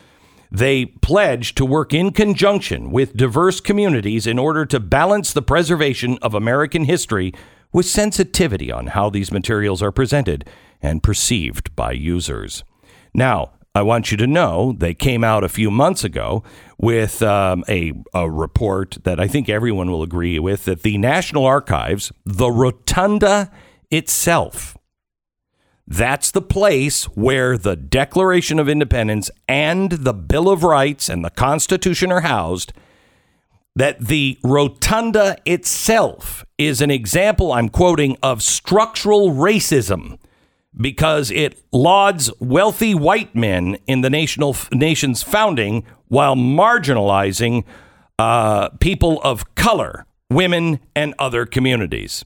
They 0.51 0.87
pledge 0.87 1.55
to 1.57 1.67
work 1.67 1.93
in 1.93 2.13
conjunction 2.13 2.91
with 2.91 3.15
diverse 3.15 3.61
communities 3.61 4.27
in 4.27 4.39
order 4.39 4.65
to 4.65 4.81
balance 4.81 5.35
the 5.35 5.43
preservation 5.43 6.17
of 6.23 6.33
American 6.33 6.85
history 6.85 7.35
with 7.75 7.85
sensitivity 7.85 8.73
on 8.73 8.87
how 8.87 9.11
these 9.11 9.31
materials 9.31 9.83
are 9.83 9.93
presented 9.93 10.49
and 10.81 11.03
perceived 11.03 11.77
by 11.77 11.93
users. 11.93 12.65
Now, 13.13 13.51
I 13.78 13.82
want 13.82 14.11
you 14.11 14.16
to 14.16 14.26
know 14.26 14.75
they 14.76 14.92
came 14.92 15.23
out 15.23 15.44
a 15.44 15.49
few 15.49 15.70
months 15.70 16.02
ago 16.02 16.42
with 16.78 17.23
um, 17.23 17.62
a, 17.68 17.92
a 18.12 18.28
report 18.28 18.99
that 19.04 19.20
I 19.20 19.28
think 19.28 19.49
everyone 19.49 19.88
will 19.88 20.02
agree 20.02 20.40
with 20.40 20.64
that 20.64 20.82
the 20.82 20.99
National 20.99 21.44
Archives, 21.44 22.11
the 22.26 22.50
Rotunda 22.50 23.52
itself, 23.88 24.76
that's 25.87 26.32
the 26.32 26.42
place 26.42 27.04
where 27.04 27.56
the 27.56 27.76
Declaration 27.76 28.58
of 28.58 28.68
Independence 28.68 29.30
and 29.47 29.92
the 29.92 30.12
Bill 30.12 30.50
of 30.50 30.64
Rights 30.64 31.08
and 31.08 31.25
the 31.25 31.30
Constitution 31.30 32.11
are 32.11 32.23
housed. 32.23 32.73
That 33.76 34.00
the 34.00 34.38
rotunda 34.42 35.37
itself 35.47 36.44
is 36.58 36.80
an 36.80 36.90
example, 36.90 37.52
I'm 37.52 37.68
quoting, 37.68 38.16
of 38.25 38.42
structural 38.42 39.30
racism 39.30 40.18
because 40.80 41.30
it 41.30 41.62
lauds 41.73 42.30
wealthy 42.40 42.94
white 42.94 43.35
men 43.35 43.78
in 43.87 44.00
the 44.00 44.11
national, 44.11 44.56
nation's 44.73 45.23
founding 45.23 45.85
while 46.06 46.37
marginalizing 46.37 47.64
uh, 48.18 48.68
people 48.80 49.20
of 49.23 49.54
color, 49.54 50.06
women, 50.30 50.80
and 50.94 51.14
other 51.18 51.47
communities. 51.47 52.25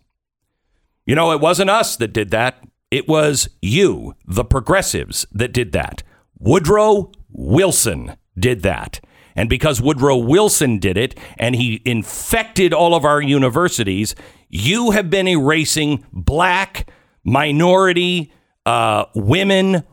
You 1.06 1.14
know, 1.14 1.32
it 1.32 1.40
wasn't 1.40 1.70
us 1.70 1.96
that 1.96 2.12
did 2.12 2.30
that. 2.30 2.62
It 2.90 3.08
was 3.08 3.48
you, 3.60 4.14
the 4.26 4.44
progressives, 4.44 5.26
that 5.32 5.52
did 5.52 5.72
that. 5.72 6.02
Woodrow 6.38 7.10
Wilson 7.30 8.16
did 8.38 8.62
that. 8.62 9.00
And 9.34 9.48
because 9.48 9.80
Woodrow 9.80 10.18
Wilson 10.18 10.78
did 10.78 10.98
it 10.98 11.18
and 11.38 11.56
he 11.56 11.80
infected 11.84 12.72
all 12.74 12.94
of 12.94 13.04
our 13.04 13.22
universities, 13.22 14.14
you 14.48 14.90
have 14.90 15.08
been 15.08 15.26
erasing 15.26 16.04
black, 16.12 16.90
minority, 17.24 18.32
uh, 18.66 19.06
women, 19.14 19.84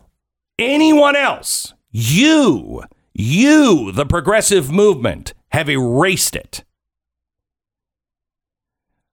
anyone 0.57 1.15
else. 1.15 1.73
You, 1.91 2.83
you, 3.13 3.91
the 3.91 4.05
progressive 4.05 4.71
movement, 4.71 5.33
have 5.51 5.69
erased 5.69 6.35
it. 6.35 6.63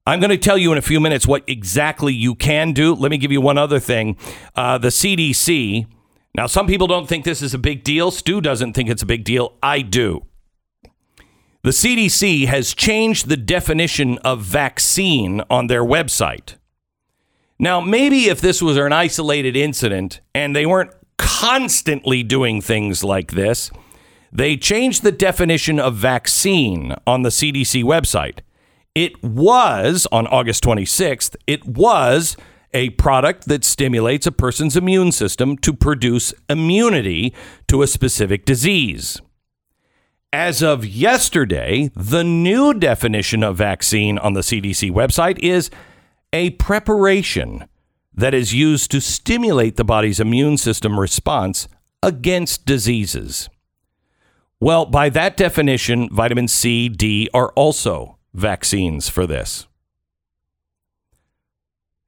I'm 0.06 0.20
going 0.20 0.30
to 0.30 0.38
tell 0.38 0.56
you 0.56 0.70
in 0.70 0.78
a 0.78 0.82
few 0.82 1.00
minutes 1.00 1.26
what 1.26 1.42
exactly 1.48 2.14
you 2.14 2.36
can 2.36 2.72
do. 2.72 2.94
Let 2.94 3.10
me 3.10 3.18
give 3.18 3.32
you 3.32 3.40
one 3.40 3.58
other 3.58 3.80
thing. 3.80 4.16
Uh, 4.54 4.78
the 4.78 4.88
CDC. 4.88 5.86
Now, 6.34 6.46
some 6.46 6.66
people 6.66 6.86
don't 6.86 7.08
think 7.08 7.24
this 7.24 7.42
is 7.42 7.54
a 7.54 7.58
big 7.58 7.82
deal. 7.82 8.10
Stu 8.12 8.40
doesn't 8.40 8.74
think 8.74 8.88
it's 8.88 9.02
a 9.02 9.06
big 9.06 9.24
deal. 9.24 9.54
I 9.62 9.80
do. 9.82 10.26
The 11.64 11.70
CDC 11.72 12.46
has 12.46 12.74
changed 12.74 13.28
the 13.28 13.36
definition 13.36 14.18
of 14.18 14.42
vaccine 14.42 15.42
on 15.50 15.66
their 15.66 15.82
website. 15.82 16.54
Now, 17.58 17.80
maybe 17.80 18.26
if 18.26 18.40
this 18.40 18.60
was 18.60 18.76
an 18.76 18.92
isolated 18.92 19.56
incident 19.56 20.20
and 20.34 20.54
they 20.54 20.66
weren't 20.66 20.92
constantly 21.16 22.22
doing 22.22 22.60
things 22.60 23.02
like 23.02 23.32
this, 23.32 23.70
they 24.30 24.56
changed 24.56 25.02
the 25.02 25.12
definition 25.12 25.80
of 25.80 25.94
vaccine 25.94 26.94
on 27.06 27.22
the 27.22 27.30
CDC 27.30 27.82
website. 27.82 28.40
It 28.94 29.22
was, 29.22 30.06
on 30.12 30.26
August 30.26 30.64
26th, 30.64 31.36
it 31.46 31.64
was 31.66 32.36
a 32.74 32.90
product 32.90 33.48
that 33.48 33.64
stimulates 33.64 34.26
a 34.26 34.32
person's 34.32 34.76
immune 34.76 35.12
system 35.12 35.56
to 35.58 35.72
produce 35.72 36.34
immunity 36.48 37.34
to 37.68 37.82
a 37.82 37.86
specific 37.86 38.44
disease. 38.44 39.20
As 40.32 40.62
of 40.62 40.84
yesterday, 40.84 41.90
the 41.94 42.24
new 42.24 42.74
definition 42.74 43.42
of 43.42 43.56
vaccine 43.56 44.18
on 44.18 44.34
the 44.34 44.42
CDC 44.42 44.90
website 44.90 45.38
is 45.38 45.70
a 46.36 46.50
preparation 46.50 47.66
that 48.12 48.34
is 48.34 48.52
used 48.52 48.90
to 48.90 49.00
stimulate 49.00 49.76
the 49.76 49.84
body's 49.84 50.20
immune 50.20 50.58
system 50.58 51.00
response 51.00 51.66
against 52.02 52.66
diseases. 52.66 53.48
Well, 54.60 54.84
by 54.84 55.08
that 55.08 55.38
definition, 55.38 56.10
vitamin 56.12 56.46
C, 56.46 56.90
D 56.90 57.30
are 57.32 57.52
also 57.52 58.18
vaccines 58.34 59.08
for 59.08 59.26
this. 59.26 59.66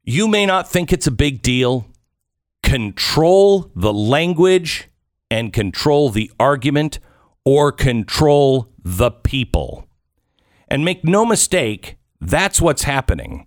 You 0.04 0.28
may 0.28 0.44
not 0.44 0.70
think 0.70 0.92
it's 0.92 1.06
a 1.06 1.10
big 1.10 1.40
deal. 1.40 1.86
Control 2.62 3.70
the 3.74 3.92
language 3.92 4.88
and 5.30 5.54
control 5.54 6.10
the 6.10 6.30
argument 6.38 6.98
or 7.46 7.72
control 7.72 8.70
the 8.84 9.10
people. 9.10 9.86
And 10.68 10.84
make 10.84 11.02
no 11.02 11.24
mistake, 11.24 11.96
that's 12.20 12.60
what's 12.60 12.82
happening. 12.82 13.46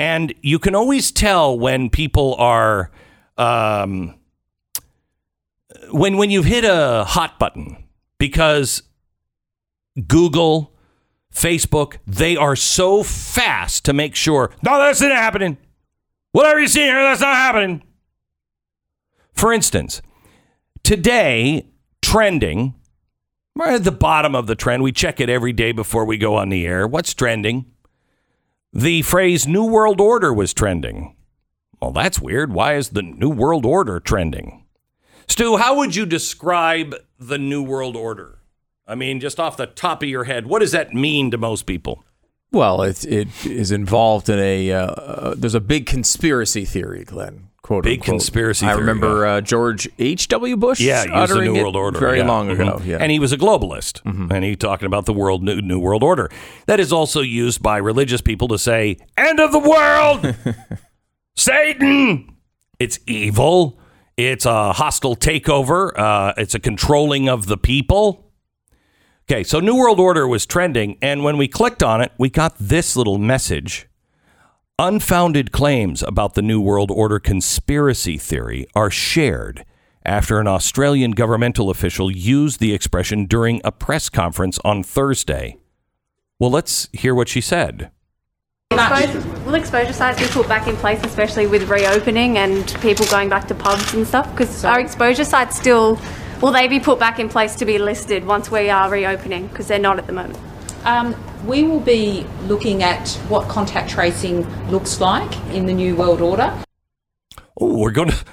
And 0.00 0.32
you 0.40 0.58
can 0.58 0.74
always 0.74 1.12
tell 1.12 1.58
when 1.58 1.90
people 1.90 2.34
are, 2.36 2.90
um, 3.36 4.18
when, 5.90 6.16
when 6.16 6.30
you've 6.30 6.46
hit 6.46 6.64
a 6.64 7.04
hot 7.06 7.38
button 7.38 7.84
because 8.16 8.82
Google, 10.08 10.74
Facebook, 11.34 11.98
they 12.06 12.34
are 12.34 12.56
so 12.56 13.02
fast 13.02 13.84
to 13.84 13.92
make 13.92 14.14
sure, 14.14 14.54
no, 14.62 14.78
that's 14.78 15.02
not 15.02 15.10
happening. 15.10 15.58
Whatever 16.32 16.60
you 16.60 16.68
see 16.68 16.80
here, 16.80 17.02
that's 17.02 17.20
not 17.20 17.36
happening. 17.36 17.82
For 19.34 19.52
instance, 19.52 20.00
today, 20.82 21.66
trending, 22.00 22.74
we're 23.54 23.66
at 23.66 23.84
the 23.84 23.92
bottom 23.92 24.34
of 24.34 24.46
the 24.46 24.54
trend. 24.54 24.82
We 24.82 24.92
check 24.92 25.20
it 25.20 25.28
every 25.28 25.52
day 25.52 25.72
before 25.72 26.06
we 26.06 26.16
go 26.16 26.36
on 26.36 26.48
the 26.48 26.66
air. 26.66 26.88
What's 26.88 27.12
trending? 27.12 27.66
The 28.72 29.02
phrase 29.02 29.48
New 29.48 29.64
World 29.64 30.00
Order 30.00 30.32
was 30.32 30.54
trending. 30.54 31.16
Well, 31.82 31.90
that's 31.90 32.20
weird. 32.20 32.52
Why 32.52 32.74
is 32.74 32.90
the 32.90 33.02
New 33.02 33.30
World 33.30 33.66
Order 33.66 33.98
trending? 33.98 34.64
Stu, 35.26 35.56
how 35.56 35.76
would 35.76 35.96
you 35.96 36.06
describe 36.06 36.94
the 37.18 37.36
New 37.36 37.64
World 37.64 37.96
Order? 37.96 38.38
I 38.86 38.94
mean, 38.94 39.18
just 39.18 39.40
off 39.40 39.56
the 39.56 39.66
top 39.66 40.04
of 40.04 40.08
your 40.08 40.24
head, 40.24 40.46
what 40.46 40.60
does 40.60 40.70
that 40.70 40.94
mean 40.94 41.32
to 41.32 41.38
most 41.38 41.66
people? 41.66 42.04
Well, 42.52 42.82
it, 42.82 43.04
it 43.04 43.44
is 43.44 43.72
involved 43.72 44.28
in 44.28 44.38
a. 44.38 44.72
Uh, 44.72 44.86
uh, 44.86 45.34
there's 45.36 45.54
a 45.56 45.60
big 45.60 45.86
conspiracy 45.86 46.64
theory, 46.64 47.04
Glenn, 47.04 47.48
quote 47.70 47.84
Big 47.84 48.00
unquote. 48.00 48.14
conspiracy 48.14 48.66
I 48.66 48.70
theory, 48.70 48.80
remember 48.80 49.24
uh, 49.26 49.40
George 49.40 49.88
H. 50.00 50.26
W. 50.26 50.56
Bush. 50.56 50.80
Yeah, 50.80 51.04
used 51.20 51.32
the 51.32 51.40
New 51.42 51.54
World 51.54 51.76
Order 51.76 52.00
very 52.00 52.18
yeah. 52.18 52.26
long 52.26 52.50
ago. 52.50 52.80
Mhm. 52.80 52.86
Yeah, 52.86 52.96
and 53.00 53.12
he 53.12 53.20
was 53.20 53.32
a 53.32 53.36
globalist, 53.38 54.00
and 54.04 54.42
he 54.42 54.56
talking 54.56 54.86
about 54.86 55.06
the 55.06 55.12
world 55.12 55.44
new, 55.44 55.60
new 55.62 55.78
World 55.78 56.02
Order. 56.02 56.30
That 56.66 56.80
is 56.80 56.92
also 56.92 57.20
used 57.20 57.62
by 57.62 57.76
religious 57.76 58.20
people 58.20 58.48
to 58.48 58.58
say 58.58 58.96
"end 59.16 59.38
of 59.38 59.52
the 59.52 59.60
world," 59.60 60.34
Satan. 61.36 62.34
It's 62.80 62.98
evil. 63.06 63.78
It's 64.16 64.46
a 64.46 64.72
hostile 64.72 65.14
takeover. 65.14 65.96
Uh, 65.96 66.32
it's 66.36 66.56
a 66.56 66.58
controlling 66.58 67.28
of 67.28 67.46
the 67.46 67.56
people. 67.56 68.32
Okay, 69.30 69.44
so 69.44 69.60
New 69.60 69.76
World 69.76 70.00
Order 70.00 70.26
was 70.26 70.44
trending, 70.44 70.98
and 71.00 71.22
when 71.22 71.36
we 71.36 71.46
clicked 71.46 71.84
on 71.84 72.00
it, 72.00 72.10
we 72.18 72.30
got 72.30 72.56
this 72.58 72.96
little 72.96 73.18
message. 73.18 73.86
Unfounded 74.82 75.52
claims 75.52 76.02
about 76.02 76.32
the 76.32 76.40
New 76.40 76.58
World 76.58 76.90
Order 76.90 77.18
conspiracy 77.18 78.16
theory 78.16 78.66
are 78.74 78.90
shared 78.90 79.66
after 80.06 80.40
an 80.40 80.46
Australian 80.46 81.10
governmental 81.10 81.68
official 81.68 82.10
used 82.10 82.60
the 82.60 82.72
expression 82.72 83.26
during 83.26 83.60
a 83.62 83.72
press 83.72 84.08
conference 84.08 84.58
on 84.64 84.82
Thursday. 84.82 85.58
Well, 86.38 86.50
let's 86.50 86.88
hear 86.94 87.14
what 87.14 87.28
she 87.28 87.42
said. 87.42 87.90
Exposure, 88.70 89.20
will 89.44 89.54
exposure 89.54 89.92
sites 89.92 90.18
be 90.18 90.26
put 90.28 90.48
back 90.48 90.66
in 90.66 90.76
place, 90.76 91.04
especially 91.04 91.46
with 91.46 91.68
reopening 91.68 92.38
and 92.38 92.74
people 92.80 93.04
going 93.08 93.28
back 93.28 93.46
to 93.48 93.54
pubs 93.54 93.92
and 93.92 94.06
stuff? 94.06 94.30
Because 94.30 94.64
our 94.64 94.80
exposure 94.80 95.24
sites 95.26 95.58
still, 95.58 96.00
will 96.40 96.52
they 96.52 96.68
be 96.68 96.80
put 96.80 96.98
back 96.98 97.18
in 97.18 97.28
place 97.28 97.54
to 97.56 97.66
be 97.66 97.76
listed 97.76 98.24
once 98.24 98.50
we 98.50 98.70
are 98.70 98.90
reopening? 98.90 99.46
Because 99.48 99.68
they're 99.68 99.78
not 99.78 99.98
at 99.98 100.06
the 100.06 100.14
moment. 100.14 100.38
Um, 100.86 101.14
we 101.44 101.62
will 101.64 101.80
be 101.80 102.26
looking 102.44 102.82
at 102.82 103.08
what 103.28 103.48
contact 103.48 103.90
tracing 103.90 104.42
looks 104.70 105.00
like 105.00 105.34
in 105.54 105.66
the 105.66 105.72
New 105.72 105.96
World 105.96 106.20
Order. 106.20 106.62
Oh, 107.60 107.78
we're 107.78 107.90
going 107.90 108.10
to 108.10 108.24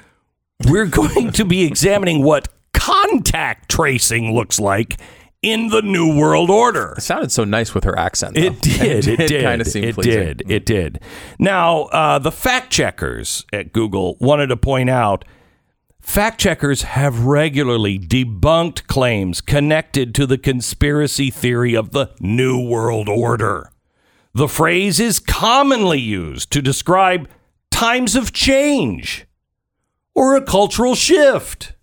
we're 0.68 0.86
going 0.88 1.32
to 1.32 1.46
be 1.46 1.64
examining 1.66 2.24
what 2.24 2.48
contact 2.74 3.70
tracing 3.70 4.34
looks 4.34 4.60
like 4.60 5.00
in 5.42 5.68
the 5.70 5.82
New 5.82 6.18
World 6.18 6.50
Order. 6.50 6.96
It 6.98 7.02
sounded 7.02 7.32
so 7.32 7.44
nice 7.44 7.74
with 7.74 7.84
her 7.84 7.98
accent. 7.98 8.36
though. 8.36 8.42
It 8.42 8.62
did. 8.62 9.08
It 9.08 9.28
did. 9.28 9.44
kind 9.44 9.62
of 9.62 9.68
seemed 9.68 9.86
it 9.88 9.96
pleasing. 9.96 10.14
did. 10.14 10.44
It 10.50 10.66
did. 10.66 11.00
Now, 11.40 11.84
uh, 11.86 12.20
the 12.20 12.32
fact 12.32 12.72
checkers 12.72 13.46
at 13.54 13.72
Google 13.74 14.18
wanted 14.20 14.48
to 14.48 14.58
point 14.58 14.90
out 14.90 15.26
fact 16.08 16.40
checkers 16.40 16.84
have 16.84 17.26
regularly 17.26 18.00
debunked 18.00 18.88
claims 18.88 19.42
connected 19.42 20.16
to 20.16 20.26
the 20.26 20.38
conspiracy 20.38 21.30
theory 21.30 21.76
of 21.76 21.92
the 21.92 22.10
New 22.20 22.66
World 22.66 23.10
Order. 23.10 23.70
The 24.34 24.48
phrase 24.48 25.00
is 25.00 25.20
commonly 25.20 26.00
used 26.00 26.50
to 26.52 26.62
describe 26.62 27.30
times 27.70 28.16
of 28.16 28.32
change 28.32 29.28
or 30.16 30.36
a 30.36 30.42
cultural 30.42 30.96
shift. 30.96 31.74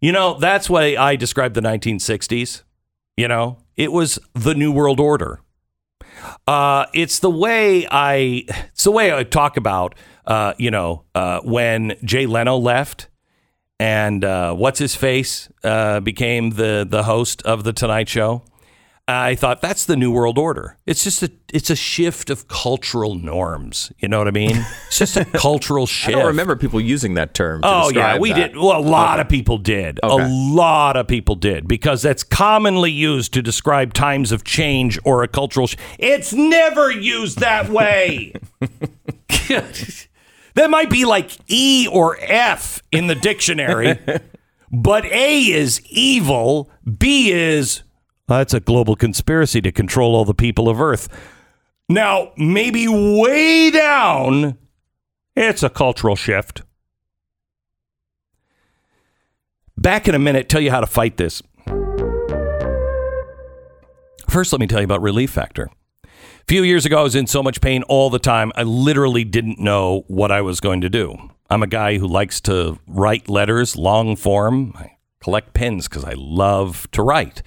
You 0.00 0.12
know, 0.12 0.38
that's 0.38 0.70
why 0.70 0.96
I 0.96 1.16
described 1.16 1.56
the 1.56 1.60
1960s. 1.60 2.62
You 3.16 3.28
know, 3.28 3.58
it 3.76 3.90
was 3.90 4.18
the 4.34 4.54
New 4.54 4.70
World 4.70 5.00
Order. 5.00 5.40
Uh, 6.46 6.86
it's 6.94 7.18
the 7.18 7.30
way 7.30 7.86
I, 7.90 8.44
it's 8.72 8.84
the 8.84 8.92
way 8.92 9.12
I 9.12 9.24
talk 9.24 9.56
about, 9.56 9.94
uh, 10.26 10.54
you 10.58 10.70
know, 10.70 11.04
uh, 11.14 11.40
when 11.40 11.96
Jay 12.04 12.24
Leno 12.24 12.56
left 12.56 13.08
and 13.78 14.24
uh, 14.24 14.54
what's 14.54 14.78
his 14.78 14.94
face 14.94 15.48
uh, 15.64 16.00
became 16.00 16.50
the 16.50 16.86
the 16.88 17.04
host 17.04 17.42
of 17.42 17.64
the 17.64 17.72
Tonight 17.72 18.08
Show. 18.08 18.42
I 19.08 19.36
thought 19.36 19.60
that's 19.60 19.84
the 19.84 19.96
New 19.96 20.10
World 20.10 20.36
Order. 20.36 20.78
It's 20.84 21.04
just 21.04 21.22
a 21.22 21.30
it's 21.52 21.70
a 21.70 21.76
shift 21.76 22.28
of 22.28 22.48
cultural 22.48 23.14
norms. 23.14 23.92
You 23.98 24.08
know 24.08 24.18
what 24.18 24.26
I 24.26 24.32
mean? 24.32 24.66
It's 24.88 24.98
just 24.98 25.16
a 25.16 25.24
cultural 25.32 25.86
shift. 25.86 26.08
I 26.16 26.18
don't 26.18 26.26
remember 26.26 26.56
people 26.56 26.80
using 26.80 27.14
that 27.14 27.32
term. 27.32 27.62
To 27.62 27.68
Oh 27.68 27.90
yeah, 27.90 28.18
we 28.18 28.32
that. 28.32 28.54
did. 28.54 28.56
Well, 28.56 28.76
a 28.76 28.80
lot 28.80 29.20
of 29.20 29.28
people 29.28 29.58
did. 29.58 30.00
Okay. 30.02 30.24
A 30.24 30.26
lot 30.28 30.96
of 30.96 31.06
people 31.06 31.36
did 31.36 31.68
because 31.68 32.02
that's 32.02 32.24
commonly 32.24 32.90
used 32.90 33.32
to 33.34 33.42
describe 33.42 33.94
times 33.94 34.32
of 34.32 34.42
change 34.42 34.98
or 35.04 35.22
a 35.22 35.28
cultural. 35.28 35.68
Sh- 35.68 35.76
it's 36.00 36.32
never 36.32 36.90
used 36.90 37.38
that 37.38 37.68
way. 37.68 38.32
that 40.56 40.70
might 40.70 40.90
be 40.90 41.04
like 41.04 41.38
E 41.48 41.88
or 41.90 42.18
F 42.20 42.82
in 42.90 43.06
the 43.06 43.14
dictionary, 43.14 43.98
but 44.72 45.04
A 45.06 45.40
is 45.42 45.80
evil. 45.86 46.70
B 46.98 47.30
is 47.30 47.82
that's 48.26 48.54
a 48.54 48.60
global 48.60 48.96
conspiracy 48.96 49.60
to 49.60 49.70
control 49.70 50.16
all 50.16 50.24
the 50.24 50.34
people 50.34 50.68
of 50.68 50.80
Earth. 50.80 51.08
Now, 51.88 52.32
maybe 52.36 52.88
way 52.88 53.70
down, 53.70 54.58
it's 55.36 55.62
a 55.62 55.70
cultural 55.70 56.16
shift. 56.16 56.62
Back 59.76 60.08
in 60.08 60.14
a 60.14 60.18
minute, 60.18 60.48
tell 60.48 60.60
you 60.60 60.70
how 60.70 60.80
to 60.80 60.86
fight 60.86 61.16
this. 61.16 61.42
First, 64.28 64.52
let 64.52 64.60
me 64.60 64.66
tell 64.66 64.80
you 64.80 64.84
about 64.84 65.02
Relief 65.02 65.30
Factor. 65.30 65.68
A 66.46 66.52
few 66.52 66.62
years 66.62 66.86
ago, 66.86 67.00
I 67.00 67.02
was 67.02 67.16
in 67.16 67.26
so 67.26 67.42
much 67.42 67.60
pain 67.60 67.82
all 67.88 68.08
the 68.08 68.20
time, 68.20 68.52
I 68.54 68.62
literally 68.62 69.24
didn't 69.24 69.58
know 69.58 70.04
what 70.06 70.30
I 70.30 70.42
was 70.42 70.60
going 70.60 70.80
to 70.82 70.88
do. 70.88 71.16
I'm 71.50 71.60
a 71.60 71.66
guy 71.66 71.98
who 71.98 72.06
likes 72.06 72.40
to 72.42 72.78
write 72.86 73.28
letters, 73.28 73.74
long 73.74 74.14
form. 74.14 74.72
I 74.76 74.96
collect 75.20 75.54
pens 75.54 75.88
because 75.88 76.04
I 76.04 76.12
love 76.16 76.88
to 76.92 77.02
write. 77.02 77.42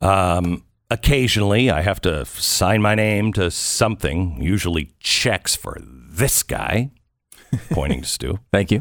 Um, 0.00 0.62
occasionally, 0.92 1.72
I 1.72 1.80
have 1.80 2.00
to 2.02 2.24
sign 2.24 2.82
my 2.82 2.94
name 2.94 3.32
to 3.32 3.50
something, 3.50 4.40
usually 4.40 4.92
checks 5.00 5.56
for 5.56 5.78
this 5.82 6.44
guy, 6.44 6.92
pointing 7.70 8.02
to 8.02 8.08
Stu. 8.08 8.38
Thank 8.52 8.70
you. 8.70 8.80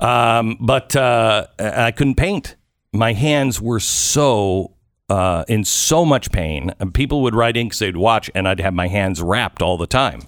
Um, 0.00 0.56
but 0.58 0.96
uh, 0.96 1.46
I 1.60 1.92
couldn't 1.92 2.16
paint. 2.16 2.56
My 2.92 3.12
hands 3.12 3.60
were 3.60 3.78
so 3.78 4.74
uh, 5.08 5.44
in 5.48 5.64
so 5.64 6.04
much 6.04 6.30
pain. 6.30 6.72
People 6.92 7.22
would 7.22 7.34
write 7.34 7.56
in 7.56 7.66
because 7.66 7.78
they'd 7.78 7.96
watch, 7.96 8.30
and 8.34 8.46
I'd 8.48 8.60
have 8.60 8.74
my 8.74 8.88
hands 8.88 9.22
wrapped 9.22 9.62
all 9.62 9.76
the 9.76 9.86
time, 9.86 10.20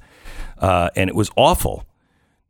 uh, 0.58 0.90
and 0.96 1.08
it 1.08 1.14
was 1.14 1.30
awful. 1.36 1.84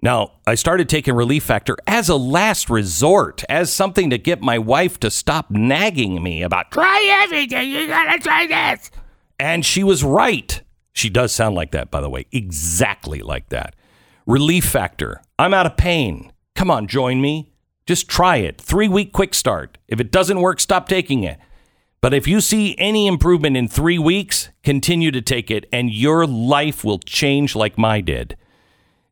Now 0.03 0.33
I 0.47 0.55
started 0.55 0.89
taking 0.89 1.15
Relief 1.15 1.45
Factor 1.45 1.77
as 1.87 2.09
a 2.09 2.17
last 2.17 2.71
resort, 2.71 3.45
as 3.49 3.73
something 3.73 4.11
to 4.11 4.19
get 4.19 4.41
my 4.41 4.59
wife 4.59 4.99
to 5.01 5.11
stop 5.11 5.51
nagging 5.51 6.23
me 6.23 6.43
about 6.43 6.71
try 6.71 7.21
everything. 7.23 7.69
You 7.69 7.87
gotta 7.87 8.19
try 8.19 8.47
this, 8.47 8.91
and 9.39 9.65
she 9.65 9.85
was 9.85 10.03
right. 10.03 10.63
She 10.93 11.11
does 11.11 11.33
sound 11.33 11.55
like 11.55 11.71
that, 11.73 11.91
by 11.91 12.01
the 12.01 12.11
way, 12.11 12.27
exactly 12.33 13.21
like 13.21 13.51
that. 13.51 13.77
Relief 14.27 14.65
Factor. 14.65 15.23
I'm 15.39 15.55
out 15.55 15.67
of 15.67 15.77
pain. 15.77 16.33
Come 16.55 16.71
on, 16.71 16.87
join 16.87 17.21
me. 17.21 17.53
Just 17.87 18.09
try 18.09 18.37
it. 18.37 18.61
Three 18.61 18.89
week 18.89 19.13
quick 19.13 19.35
start. 19.35 19.79
If 19.89 20.01
it 20.01 20.13
doesn't 20.13 20.41
work, 20.41 20.61
stop 20.61 20.89
taking 20.89 21.25
it. 21.25 21.39
But 22.03 22.15
if 22.15 22.27
you 22.27 22.41
see 22.41 22.75
any 22.79 23.07
improvement 23.07 23.57
in 23.59 23.69
three 23.69 23.99
weeks, 23.99 24.49
continue 24.63 25.11
to 25.11 25.21
take 25.21 25.51
it, 25.51 25.67
and 25.71 25.93
your 25.93 26.27
life 26.27 26.83
will 26.83 26.99
change 26.99 27.55
like 27.55 27.77
mine 27.77 28.07
did. 28.07 28.37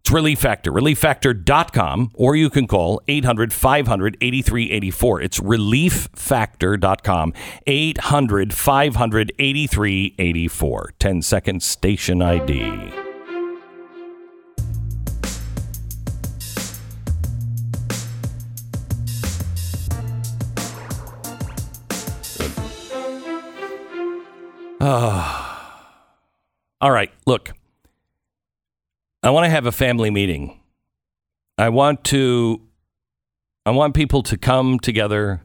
It's 0.01 0.11
Relief 0.11 0.39
Factor, 0.39 0.73
relieffactor.com, 0.73 2.13
or 2.15 2.35
you 2.35 2.49
can 2.49 2.67
call 2.67 3.03
800 3.09 3.53
500 3.53 4.17
8384. 4.23 5.21
It's 5.21 5.39
relieffactor.com, 5.41 7.35
800 7.67 8.55
500 8.55 9.33
8384. 9.39 10.93
10 10.99 11.23
second 11.23 11.63
station 11.63 12.23
ID. 12.23 13.08
All 24.81 24.93
right, 26.93 27.11
look. 27.27 27.51
I 29.25 29.31
want 29.31 29.47
to 29.47 29.51
have 29.51 29.67
a 29.67 29.73
family 29.73 30.11
meeting. 30.11 30.61
I 31.57 31.71
want 31.71 32.05
to 32.05 32.63
I 33.67 33.71
want 33.71 33.95
people 33.95 34.23
to 34.23 34.39
come 34.39 34.79
together 34.79 35.45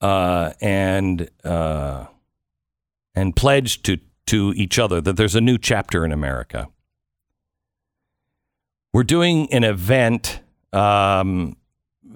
uh, 0.00 0.52
and 0.62 1.28
uh, 1.44 2.06
and 3.14 3.36
pledge 3.36 3.82
to 3.82 3.98
to 4.28 4.54
each 4.56 4.78
other 4.78 5.02
that 5.02 5.18
there's 5.18 5.34
a 5.34 5.42
new 5.42 5.58
chapter 5.58 6.06
in 6.06 6.12
America. 6.12 6.68
We're 8.94 9.04
doing 9.04 9.52
an 9.52 9.64
event 9.64 10.40
um, 10.72 11.58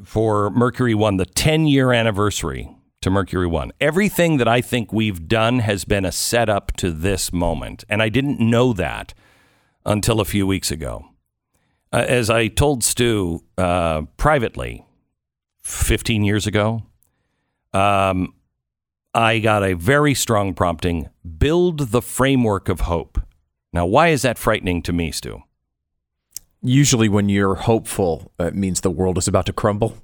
for 0.03 0.49
Mercury 0.51 0.95
One, 0.95 1.19
the 1.19 1.27
10 1.27 1.67
year 1.67 1.93
anniversary 1.93 2.75
to 3.03 3.11
Mercury 3.11 3.47
One. 3.47 3.73
Everything 3.81 4.39
that 4.39 4.49
I 4.49 4.61
think 4.61 4.93
we've 4.93 5.29
done 5.29 5.59
has 5.61 5.85
been 5.85 6.05
a 6.05 6.13
setup 6.13 6.73
to 6.79 6.91
this 6.91 7.33
moment, 7.33 7.85
and 7.89 8.03
I 8.03 8.09
didn't 8.09 8.41
know 8.41 8.73
that 8.73 9.13
until 9.85 10.21
a 10.21 10.25
few 10.25 10.47
weeks 10.47 10.71
ago. 10.71 11.05
Uh, 11.93 12.05
as 12.09 12.31
I 12.31 12.49
told 12.49 12.83
Stu 12.83 13.45
uh, 13.59 14.03
privately 14.17 14.87
15 15.63 16.25
years 16.25 16.47
ago, 16.47 16.85
um, 17.75 18.35
I 19.15 19.41
got 19.41 19.63
a 19.63 19.75
very 19.75 20.15
strong 20.15 20.55
prompting 20.55 21.11
build 21.39 21.91
the 21.91 22.01
framework 22.01 22.69
of 22.69 22.81
hope. 22.81 23.21
Now, 23.73 23.85
why 23.85 24.09
is 24.09 24.23
that 24.23 24.39
frightening 24.39 24.83
to 24.83 24.93
me, 24.93 25.13
Stu? 25.13 25.43
Usually, 26.63 27.09
when 27.09 27.29
you're 27.29 27.57
hopeful, 27.57 28.33
it 28.39 28.55
means 28.55 28.81
the 28.81 28.91
world 28.91 29.19
is 29.19 29.29
about 29.29 29.47
to 29.47 29.53
crumble. 29.53 29.99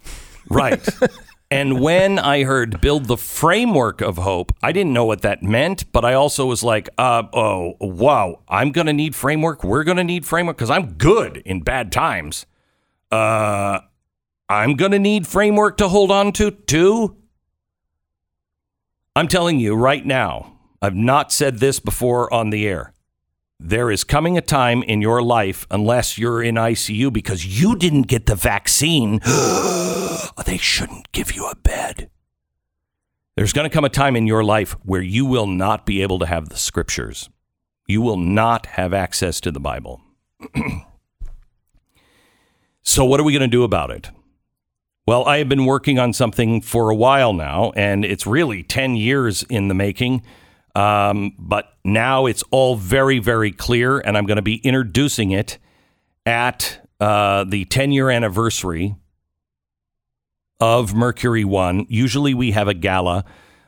Right. 0.50 0.86
and 1.50 1.80
when 1.80 2.18
I 2.18 2.44
heard 2.44 2.80
build 2.80 3.06
the 3.06 3.16
framework 3.16 4.02
of 4.02 4.18
hope, 4.18 4.52
I 4.62 4.70
didn't 4.72 4.92
know 4.92 5.06
what 5.06 5.22
that 5.22 5.42
meant, 5.42 5.90
but 5.92 6.04
I 6.04 6.12
also 6.12 6.44
was 6.44 6.62
like, 6.62 6.90
uh, 6.98 7.22
oh, 7.32 7.74
wow, 7.80 8.42
I'm 8.48 8.70
going 8.70 8.86
to 8.86 8.92
need 8.92 9.14
framework. 9.14 9.64
We're 9.64 9.84
going 9.84 9.96
to 9.96 10.04
need 10.04 10.26
framework 10.26 10.58
because 10.58 10.70
I'm 10.70 10.92
good 10.94 11.38
in 11.38 11.62
bad 11.62 11.90
times. 11.90 12.44
Uh, 13.10 13.80
I'm 14.50 14.74
going 14.74 14.92
to 14.92 14.98
need 14.98 15.26
framework 15.26 15.78
to 15.78 15.88
hold 15.88 16.10
on 16.10 16.32
to 16.32 16.50
too. 16.50 17.16
I'm 19.16 19.28
telling 19.28 19.58
you 19.58 19.74
right 19.74 20.04
now, 20.04 20.58
I've 20.82 20.94
not 20.94 21.32
said 21.32 21.58
this 21.58 21.80
before 21.80 22.32
on 22.32 22.50
the 22.50 22.68
air. 22.68 22.92
There 23.60 23.90
is 23.90 24.04
coming 24.04 24.38
a 24.38 24.40
time 24.40 24.84
in 24.84 25.02
your 25.02 25.20
life, 25.20 25.66
unless 25.68 26.16
you're 26.16 26.42
in 26.42 26.54
ICU 26.54 27.12
because 27.12 27.44
you 27.60 27.74
didn't 27.74 28.02
get 28.02 28.26
the 28.26 28.36
vaccine, 28.36 29.18
they 30.46 30.58
shouldn't 30.58 31.10
give 31.10 31.32
you 31.34 31.48
a 31.48 31.56
bed. 31.56 32.08
There's 33.36 33.52
going 33.52 33.68
to 33.68 33.74
come 33.74 33.84
a 33.84 33.88
time 33.88 34.14
in 34.14 34.28
your 34.28 34.44
life 34.44 34.76
where 34.84 35.02
you 35.02 35.26
will 35.26 35.48
not 35.48 35.86
be 35.86 36.02
able 36.02 36.20
to 36.20 36.26
have 36.26 36.48
the 36.48 36.56
scriptures. 36.56 37.28
You 37.88 38.00
will 38.00 38.16
not 38.16 38.66
have 38.66 38.94
access 38.94 39.40
to 39.40 39.50
the 39.50 39.60
Bible. 39.60 40.02
so, 42.82 43.04
what 43.04 43.18
are 43.18 43.24
we 43.24 43.32
going 43.32 43.40
to 43.40 43.48
do 43.48 43.64
about 43.64 43.90
it? 43.90 44.10
Well, 45.06 45.24
I 45.24 45.38
have 45.38 45.48
been 45.48 45.64
working 45.64 45.98
on 45.98 46.12
something 46.12 46.60
for 46.60 46.90
a 46.90 46.94
while 46.94 47.32
now, 47.32 47.72
and 47.74 48.04
it's 48.04 48.26
really 48.26 48.62
10 48.62 48.94
years 48.94 49.42
in 49.44 49.66
the 49.66 49.74
making. 49.74 50.22
Um, 50.78 51.32
but 51.40 51.72
now 51.84 52.26
it's 52.26 52.44
all 52.52 52.76
very, 52.76 53.18
very 53.18 53.50
clear, 53.50 53.98
and 53.98 54.16
I'm 54.16 54.26
going 54.26 54.36
to 54.36 54.42
be 54.42 54.58
introducing 54.58 55.32
it 55.32 55.58
at 56.24 56.86
uh, 57.00 57.42
the 57.42 57.64
10 57.64 57.90
year 57.90 58.10
anniversary 58.10 58.94
of 60.60 60.94
Mercury 60.94 61.44
One. 61.44 61.84
Usually 61.88 62.32
we 62.32 62.52
have 62.52 62.68
a 62.68 62.74
gala 62.74 63.24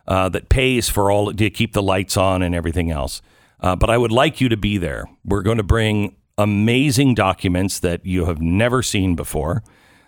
uh, 0.06 0.28
that 0.28 0.48
pays 0.48 0.88
for 0.88 1.10
all 1.10 1.32
to 1.32 1.50
keep 1.50 1.72
the 1.72 1.82
lights 1.82 2.16
on 2.16 2.42
and 2.42 2.54
everything 2.54 2.92
else. 2.92 3.22
Uh, 3.58 3.74
but 3.74 3.90
I 3.90 3.98
would 3.98 4.12
like 4.12 4.40
you 4.40 4.48
to 4.48 4.56
be 4.56 4.78
there. 4.78 5.06
We're 5.24 5.42
going 5.42 5.56
to 5.56 5.64
bring 5.64 6.14
amazing 6.38 7.16
documents 7.16 7.80
that 7.80 8.06
you 8.06 8.26
have 8.26 8.40
never 8.40 8.84
seen 8.84 9.16
before. 9.16 9.64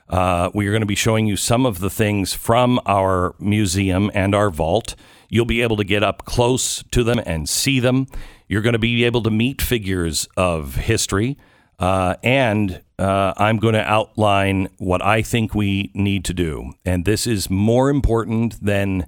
Uh, 0.09 0.51
we 0.55 0.69
are 0.69 0.71
going 0.71 0.83
to 0.83 0.87
be 0.87 0.95
showing 0.95 1.27
you 1.27 1.37
some 1.37 1.67
of 1.67 1.81
the 1.81 1.91
things 1.91 2.33
from 2.33 2.79
our 2.87 3.35
museum 3.41 4.09
and 4.15 4.37
our 4.37 4.51
vault. 4.51 4.95
You'll 5.33 5.47
be 5.47 5.63
able 5.63 5.79
to 5.79 5.85
get 5.85 6.03
up 6.03 6.27
close 6.27 6.85
to 6.91 7.03
them 7.03 7.19
and 7.25 7.49
see 7.49 7.81
them. 7.81 8.07
You're 8.49 8.61
going 8.61 8.75
to 8.75 8.79
be 8.79 9.03
able 9.05 9.23
to 9.23 9.31
meet 9.31 9.63
figures 9.63 10.29
of 10.37 10.75
history. 10.77 11.39
Uh, 11.79 12.17
and 12.23 12.83
uh, 12.99 13.33
I'm 13.39 13.57
going 13.57 13.73
to 13.73 13.83
outline 13.83 14.69
what 14.77 15.01
I 15.01 15.23
think 15.23 15.55
we 15.55 15.91
need 15.95 16.27
to 16.27 16.35
do. 16.35 16.75
And 16.85 17.07
this 17.07 17.27
is 17.27 17.49
more 17.49 17.89
important 17.89 18.63
than, 18.63 19.07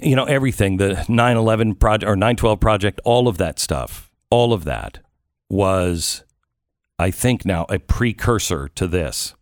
you 0.00 0.16
know, 0.16 0.24
everything 0.24 0.78
the 0.78 1.04
9 1.08 1.36
11 1.36 1.76
project 1.76 2.10
or 2.10 2.16
912 2.16 2.58
project, 2.58 3.00
all 3.04 3.28
of 3.28 3.38
that 3.38 3.60
stuff, 3.60 4.10
all 4.28 4.52
of 4.52 4.64
that 4.64 4.98
was, 5.48 6.24
I 6.98 7.12
think, 7.12 7.46
now 7.46 7.64
a 7.70 7.78
precursor 7.78 8.66
to 8.74 8.88
this 8.88 9.36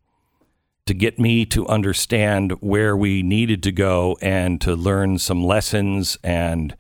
to 0.89 0.95
get 0.95 1.19
me 1.19 1.45
to 1.45 1.67
understand 1.69 2.53
where 2.61 2.97
we 2.97 3.23
needed 3.23 3.63
to 3.63 3.71
go 3.71 4.17
and 4.23 4.59
to 4.63 4.75
learn 4.75 5.19
some 5.19 5.45
lessons 5.45 6.17
and 6.25 6.75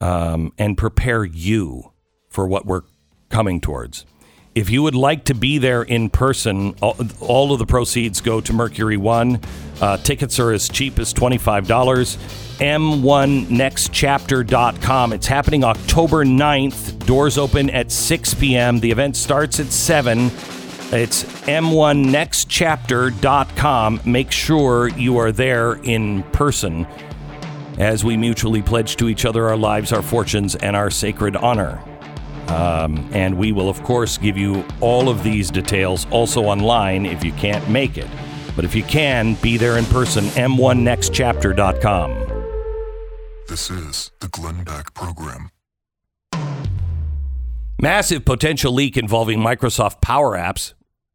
um, 0.00 0.54
and 0.58 0.78
prepare 0.78 1.24
you 1.24 1.92
for 2.30 2.48
what 2.48 2.66
we're 2.66 2.82
coming 3.28 3.60
towards. 3.60 4.06
If 4.54 4.70
you 4.70 4.82
would 4.82 4.94
like 4.94 5.24
to 5.24 5.34
be 5.34 5.58
there 5.58 5.82
in 5.82 6.08
person, 6.08 6.74
all, 6.80 6.96
all 7.20 7.52
of 7.52 7.58
the 7.58 7.66
proceeds 7.66 8.22
go 8.22 8.40
to 8.40 8.54
Mercury 8.54 8.96
One. 8.96 9.42
Uh, 9.82 9.98
tickets 9.98 10.38
are 10.38 10.50
as 10.50 10.70
cheap 10.70 10.98
as 10.98 11.12
$25. 11.12 11.66
M1nextchapter.com. 12.58 15.12
It's 15.12 15.26
happening 15.26 15.62
October 15.62 16.24
9th. 16.24 17.04
Doors 17.04 17.36
open 17.36 17.68
at 17.68 17.92
6 17.92 18.32
p.m. 18.34 18.80
The 18.80 18.90
event 18.90 19.16
starts 19.16 19.60
at 19.60 19.66
7. 19.66 20.30
It's 20.92 21.24
m1nextchapter.com. 21.24 24.00
Make 24.04 24.30
sure 24.30 24.88
you 24.88 25.16
are 25.18 25.32
there 25.32 25.74
in 25.82 26.22
person 26.24 26.86
as 27.78 28.04
we 28.04 28.16
mutually 28.16 28.62
pledge 28.62 28.94
to 28.96 29.08
each 29.08 29.24
other 29.24 29.48
our 29.48 29.56
lives, 29.56 29.92
our 29.92 30.02
fortunes, 30.02 30.54
and 30.54 30.76
our 30.76 30.90
sacred 30.90 31.34
honor. 31.36 31.82
Um, 32.48 33.08
and 33.12 33.36
we 33.36 33.50
will, 33.50 33.68
of 33.68 33.82
course, 33.82 34.18
give 34.18 34.36
you 34.36 34.64
all 34.80 35.08
of 35.08 35.24
these 35.24 35.50
details 35.50 36.06
also 36.10 36.44
online 36.44 37.04
if 37.04 37.24
you 37.24 37.32
can't 37.32 37.68
make 37.68 37.98
it. 37.98 38.06
But 38.54 38.64
if 38.64 38.76
you 38.76 38.84
can, 38.84 39.34
be 39.34 39.56
there 39.56 39.78
in 39.78 39.84
person, 39.86 40.26
m1nextchapter.com. 40.26 42.10
This 43.48 43.70
is 43.70 44.12
the 44.20 44.28
Glenn 44.28 44.62
Beck 44.64 44.94
Program. 44.94 45.50
Massive 47.80 48.24
potential 48.24 48.72
leak 48.72 48.96
involving 48.96 49.38
Microsoft 49.38 50.00
Power 50.00 50.36
Apps, 50.36 50.72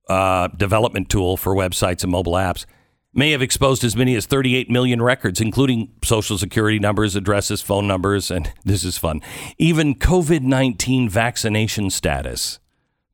uh, 0.08 0.48
development 0.50 1.10
tool 1.10 1.36
for 1.36 1.56
websites 1.56 2.04
and 2.04 2.12
mobile 2.12 2.34
apps, 2.34 2.66
may 3.14 3.32
have 3.32 3.42
exposed 3.42 3.84
as 3.84 3.96
many 3.96 4.16
as 4.16 4.28
38 4.28 4.70
million 4.70 5.02
records, 5.02 5.42
including 5.42 5.92
social 6.04 6.38
security 6.38 6.78
numbers, 6.78 7.16
addresses, 7.16 7.62
phone 7.62 7.88
numbers, 7.88 8.30
and 8.30 8.54
this 8.64 8.84
is 8.84 8.98
fun, 8.98 9.22
even 9.58 9.96
COVID 9.96 10.42
19 10.42 11.10
vaccination 11.10 11.90
status. 11.90 12.60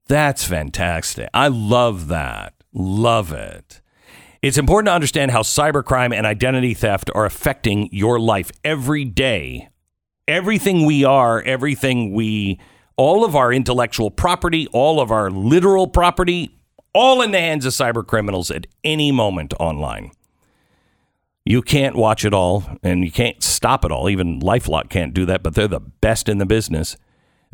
That's 0.08 0.44
fantastic. 0.44 1.30
I 1.34 1.48
love 1.48 2.10
that. 2.10 2.54
Love 2.74 3.32
it. 3.32 3.82
It's 4.42 4.58
important 4.58 4.88
to 4.88 4.94
understand 4.94 5.32
how 5.32 5.42
cybercrime 5.42 6.14
and 6.14 6.26
identity 6.26 6.74
theft 6.74 7.10
are 7.16 7.26
affecting 7.26 7.90
your 7.92 8.20
life 8.20 8.52
every 8.64 9.04
day. 9.04 9.70
Everything 10.28 10.86
we 10.86 11.04
are, 11.04 11.42
everything 11.42 12.14
we 12.14 12.60
all 12.98 13.24
of 13.24 13.36
our 13.36 13.54
intellectual 13.54 14.12
property, 14.12 14.68
all 14.74 15.00
of 15.00 15.12
our 15.12 15.30
literal 15.30 15.88
property, 15.88 16.58
all 16.94 17.22
in 17.22 17.32
the 17.32 17.40
hands 17.40 17.66
of 17.66 17.74
cyber 17.74 18.06
criminals 18.06 18.50
at 18.52 18.66
any 18.84 19.12
moment 19.12 19.54
online. 19.60 20.12
You 21.46 21.62
can't 21.62 21.96
watch 21.96 22.26
it 22.26 22.34
all 22.34 22.66
and 22.84 23.06
you 23.06 23.12
can't 23.12 23.42
stop 23.42 23.86
it 23.86 23.92
all. 23.92 24.10
Even 24.10 24.42
Lifelock 24.42 24.90
can't 24.90 25.14
do 25.14 25.26
that, 25.28 25.44
but 25.44 25.54
they're 25.54 25.68
the 25.68 25.80
best 25.80 26.28
in 26.28 26.40
the 26.40 26.46
business. 26.46 26.98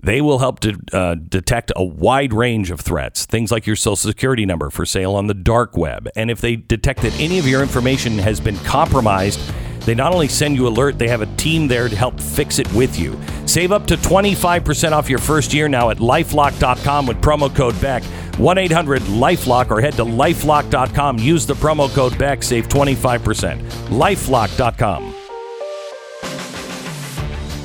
They 0.01 0.21
will 0.21 0.39
help 0.39 0.59
to 0.61 0.79
uh, 0.91 1.15
detect 1.15 1.71
a 1.75 1.83
wide 1.83 2.33
range 2.33 2.71
of 2.71 2.79
threats, 2.79 3.27
things 3.27 3.51
like 3.51 3.67
your 3.67 3.75
social 3.75 3.95
security 3.95 4.45
number 4.45 4.71
for 4.71 4.85
sale 4.85 5.13
on 5.13 5.27
the 5.27 5.35
dark 5.35 5.77
web. 5.77 6.09
And 6.15 6.31
if 6.31 6.41
they 6.41 6.55
detect 6.55 7.03
that 7.03 7.17
any 7.19 7.37
of 7.37 7.47
your 7.47 7.61
information 7.61 8.17
has 8.17 8.39
been 8.39 8.57
compromised, 8.59 9.39
they 9.85 9.95
not 9.95 10.13
only 10.13 10.27
send 10.27 10.55
you 10.55 10.67
alert, 10.67 10.97
they 10.97 11.07
have 11.07 11.21
a 11.21 11.35
team 11.35 11.67
there 11.67 11.89
to 11.89 11.95
help 11.95 12.19
fix 12.19 12.59
it 12.59 12.71
with 12.73 12.97
you. 12.99 13.19
Save 13.45 13.71
up 13.71 13.85
to 13.87 13.95
25% 13.95 14.91
off 14.91 15.09
your 15.09 15.19
first 15.19 15.53
year 15.53 15.67
now 15.67 15.89
at 15.89 15.97
lifelock.com 15.97 17.05
with 17.05 17.21
promo 17.21 17.53
code 17.53 17.79
BECK. 17.81 18.03
1 18.37 18.57
800 18.57 19.01
Lifelock 19.03 19.69
or 19.69 19.79
head 19.79 19.93
to 19.93 20.05
lifelock.com. 20.05 21.19
Use 21.19 21.45
the 21.45 21.53
promo 21.53 21.93
code 21.93 22.17
BECK, 22.17 22.43
save 22.43 22.67
25%. 22.67 23.61
Lifelock.com. 23.89 25.13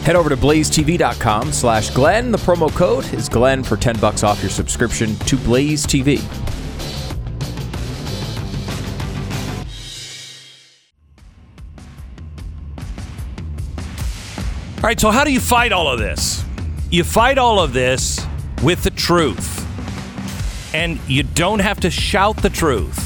Head 0.09 0.16
over 0.16 0.31
to 0.31 0.38
blazetv.com 0.38 1.52
slash 1.52 1.90
Glenn. 1.90 2.33
The 2.33 2.38
promo 2.38 2.74
code 2.74 3.12
is 3.12 3.28
Glenn 3.28 3.62
for 3.62 3.76
10 3.76 3.98
bucks 3.98 4.22
off 4.22 4.40
your 4.42 4.48
subscription 4.48 5.14
to 5.16 5.37
Blaze 5.37 5.87
TV. 5.87 6.18
All 14.78 14.82
right, 14.84 15.00
so 15.00 15.10
how 15.10 15.24
do 15.24 15.32
you 15.32 15.40
fight 15.40 15.72
all 15.72 15.88
of 15.88 15.98
this? 15.98 16.44
You 16.88 17.02
fight 17.02 17.36
all 17.36 17.58
of 17.58 17.72
this 17.72 18.24
with 18.62 18.84
the 18.84 18.90
truth. 18.90 19.66
And 20.72 21.00
you 21.08 21.24
don't 21.24 21.58
have 21.58 21.80
to 21.80 21.90
shout 21.90 22.36
the 22.36 22.48
truth. 22.48 23.04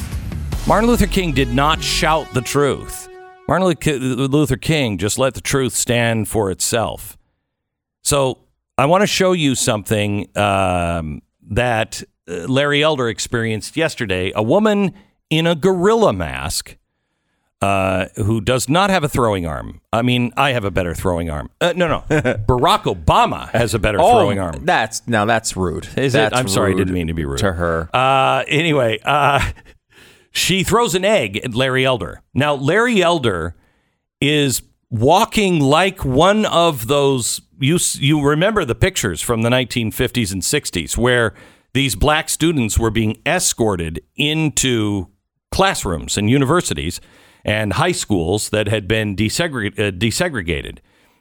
Martin 0.68 0.87
Luther 0.87 1.06
King 1.06 1.32
did 1.32 1.48
not 1.54 1.82
shout 1.82 2.30
the 2.35 2.42
truth. 2.42 3.08
Martin 3.48 3.66
Luther 3.66 4.58
King 4.58 4.98
just 4.98 5.18
let 5.18 5.32
the 5.32 5.40
truth 5.40 5.72
stand 5.72 6.28
for 6.28 6.50
itself. 6.50 7.16
So 8.02 8.40
I 8.76 8.85
want 8.85 9.00
to 9.00 9.06
show 9.06 9.32
you 9.32 9.54
something 9.54 10.28
um, 10.37 11.22
that 11.52 12.02
uh, 12.28 12.48
Larry 12.48 12.82
Elder 12.82 13.08
experienced 13.08 13.78
yesterday. 13.78 14.30
A 14.35 14.42
woman 14.42 14.92
in 15.30 15.46
a 15.46 15.54
gorilla 15.54 16.12
mask 16.12 16.76
uh, 17.62 18.09
who 18.16 18.40
does 18.40 18.68
not 18.68 18.90
have 18.90 19.05
a 19.05 19.09
throwing 19.09 19.46
arm. 19.46 19.81
I 19.92 20.03
mean, 20.03 20.33
I 20.37 20.51
have 20.51 20.64
a 20.64 20.70
better 20.70 20.94
throwing 20.94 21.31
arm. 21.31 21.48
Uh, 21.61 21.72
no, 21.77 21.87
no. 21.87 22.01
Barack 22.11 22.83
Obama 22.83 23.48
has 23.51 23.72
a 23.72 23.79
better 23.79 23.98
throwing 23.98 24.40
arm. 24.40 24.64
That's 24.64 25.07
now 25.07 25.25
that's 25.25 25.57
rude. 25.57 25.88
Is 25.96 26.14
That's 26.14 26.35
it? 26.35 26.38
I'm 26.38 26.48
sorry, 26.48 26.72
I 26.72 26.77
didn't 26.77 26.92
mean 26.92 27.07
to 27.07 27.14
be 27.14 27.25
rude 27.25 27.38
to 27.38 27.53
her. 27.53 27.88
Uh, 27.94 28.44
anyway, 28.48 28.98
uh, 29.05 29.53
she 30.33 30.64
throws 30.64 30.96
an 30.96 31.05
egg 31.05 31.37
at 31.37 31.55
Larry 31.55 31.85
Elder. 31.85 32.22
Now, 32.35 32.55
Larry 32.55 33.01
Elder 33.01 33.55
is 34.20 34.62
walking 34.90 35.61
like 35.61 36.05
one 36.05 36.44
of 36.46 36.88
those. 36.88 37.42
You 37.61 37.79
you 37.94 38.20
remember 38.20 38.64
the 38.64 38.75
pictures 38.75 39.20
from 39.20 39.42
the 39.42 39.51
1950s 39.51 40.33
and 40.33 40.42
60s 40.42 40.96
where 40.96 41.33
these 41.75 41.94
black 41.94 42.29
students 42.29 42.77
were 42.77 42.90
being 42.90 43.22
escorted 43.25 44.03
into 44.16 45.07
classrooms 45.53 46.18
and 46.18 46.29
universities 46.29 47.01
and 47.44 47.74
high 47.74 47.92
schools 47.92 48.50
that 48.50 48.68
had 48.68 48.87
been 48.87 49.16
desegre- 49.16 49.78
uh, 49.78 49.90
desegregated. 49.90 50.78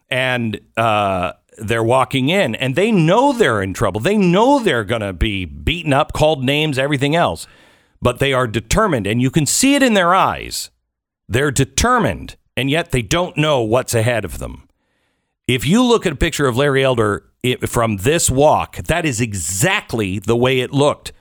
And 0.10 0.60
uh, 0.78 1.34
they're 1.58 1.84
walking 1.84 2.30
in 2.30 2.56
and 2.56 2.76
they 2.76 2.92
know 2.92 3.34
they're 3.34 3.62
in 3.62 3.74
trouble. 3.74 4.02
They 4.02 4.18
know 4.18 4.60
they're 4.60 4.84
going 4.84 5.02
to 5.02 5.14
be 5.14 5.46
beaten 5.46 5.94
up, 5.94 6.14
called 6.14 6.44
names, 6.44 6.78
everything 6.78 7.16
else. 7.16 7.48
But 8.02 8.20
they 8.20 8.34
are 8.34 8.48
determined, 8.48 9.06
and 9.06 9.22
you 9.22 9.30
can 9.30 9.46
see 9.46 9.76
it 9.76 9.84
in 9.84 9.94
their 9.94 10.16
eyes. 10.16 10.72
They're 11.30 11.52
determined, 11.52 12.36
and 12.58 12.68
yet 12.68 12.92
they 12.92 13.04
don't 13.04 13.38
know 13.38 13.62
what's 13.62 13.94
ahead 13.94 14.26
of 14.26 14.40
them. 14.40 14.68
If 15.48 15.68
you 15.68 15.84
look 15.84 16.08
at 16.08 16.14
a 16.14 16.16
picture 16.16 16.48
of 16.48 16.58
Larry 16.58 16.84
Elder 16.84 17.30
it, 17.44 17.70
from 17.70 17.98
this 17.98 18.32
walk, 18.32 18.78
that 18.78 19.06
is 19.06 19.22
exactly 19.22 20.18
the 20.18 20.36
way 20.36 20.62
it 20.62 20.72
looked. 20.72 21.14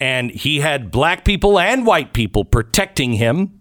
And 0.00 0.30
he 0.30 0.60
had 0.60 0.90
black 0.90 1.24
people 1.24 1.58
and 1.58 1.86
white 1.86 2.12
people 2.12 2.44
protecting 2.44 3.14
him. 3.14 3.55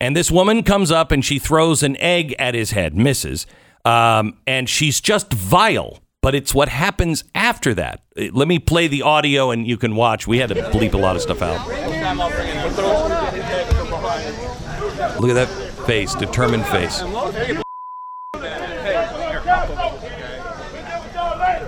And 0.00 0.16
this 0.16 0.30
woman 0.30 0.62
comes 0.62 0.90
up 0.90 1.10
and 1.10 1.24
she 1.24 1.38
throws 1.38 1.82
an 1.82 1.96
egg 1.96 2.34
at 2.38 2.54
his 2.54 2.70
head, 2.70 2.96
misses. 2.96 3.46
Um, 3.84 4.38
and 4.46 4.68
she's 4.68 5.00
just 5.00 5.32
vile. 5.32 5.98
But 6.20 6.34
it's 6.34 6.52
what 6.54 6.68
happens 6.68 7.24
after 7.34 7.74
that. 7.74 8.02
Uh, 8.16 8.26
Let 8.32 8.48
me 8.48 8.58
play 8.58 8.88
the 8.88 9.02
audio 9.02 9.50
and 9.50 9.66
you 9.66 9.76
can 9.76 9.94
watch. 9.96 10.26
We 10.26 10.38
had 10.38 10.48
to 10.50 10.56
bleep 10.56 10.94
a 10.94 10.98
lot 10.98 11.16
of 11.16 11.22
stuff 11.22 11.42
out. 11.42 11.66
Look 15.20 15.30
at 15.30 15.34
that 15.34 15.48
face, 15.86 16.14
determined 16.14 16.66
face. 16.66 17.02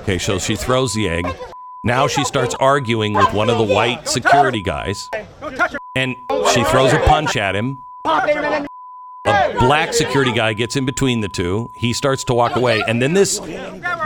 Okay, 0.02 0.18
so 0.18 0.38
she 0.38 0.56
throws 0.56 0.94
the 0.94 1.08
egg. 1.08 1.26
Now 1.82 2.08
she 2.08 2.24
starts 2.24 2.54
arguing 2.56 3.12
with 3.14 3.32
one 3.32 3.48
of 3.48 3.58
the 3.58 3.74
white 3.74 4.08
security 4.08 4.62
guys. 4.62 5.08
And 5.94 6.16
she 6.52 6.64
throws 6.64 6.92
a 6.92 7.00
punch 7.06 7.36
at 7.36 7.54
him. 7.54 7.84
A 8.04 8.66
black 9.58 9.92
security 9.92 10.32
guy 10.32 10.52
gets 10.54 10.76
in 10.76 10.86
between 10.86 11.20
the 11.20 11.28
two. 11.28 11.70
He 11.76 11.92
starts 11.92 12.24
to 12.24 12.34
walk 12.34 12.56
away. 12.56 12.82
And 12.86 13.00
then 13.00 13.12
this 13.12 13.40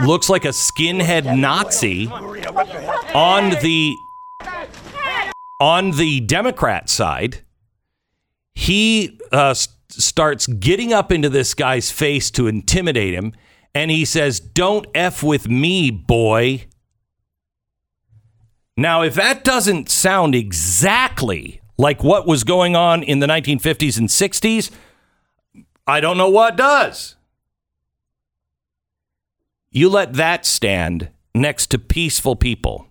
looks 0.02 0.28
like 0.28 0.44
a 0.44 0.48
skinhead 0.48 1.36
Nazi 1.36 2.08
on 2.08 3.50
the 3.62 3.96
on 5.60 5.92
the 5.92 6.20
Democrat 6.20 6.88
side. 6.90 7.42
He 8.54 9.18
uh, 9.32 9.54
starts 9.88 10.46
getting 10.46 10.92
up 10.92 11.12
into 11.12 11.28
this 11.28 11.54
guy's 11.54 11.90
face 11.90 12.30
to 12.32 12.46
intimidate 12.46 13.14
him. 13.14 13.32
And 13.74 13.90
he 13.90 14.04
says, 14.04 14.40
Don't 14.40 14.86
F 14.94 15.22
with 15.22 15.48
me, 15.48 15.90
boy. 15.90 16.66
Now, 18.76 19.02
if 19.02 19.14
that 19.14 19.44
doesn't 19.44 19.88
sound 19.88 20.34
exactly 20.34 21.60
like 21.76 22.02
what 22.04 22.26
was 22.26 22.44
going 22.44 22.76
on 22.76 23.02
in 23.02 23.18
the 23.18 23.26
1950s 23.26 23.98
and 23.98 24.08
60s, 24.08 24.70
I 25.86 26.00
don't 26.00 26.16
know 26.16 26.30
what 26.30 26.56
does. 26.56 27.16
You 29.70 29.88
let 29.88 30.14
that 30.14 30.46
stand 30.46 31.10
next 31.34 31.66
to 31.68 31.78
peaceful 31.78 32.36
people. 32.36 32.86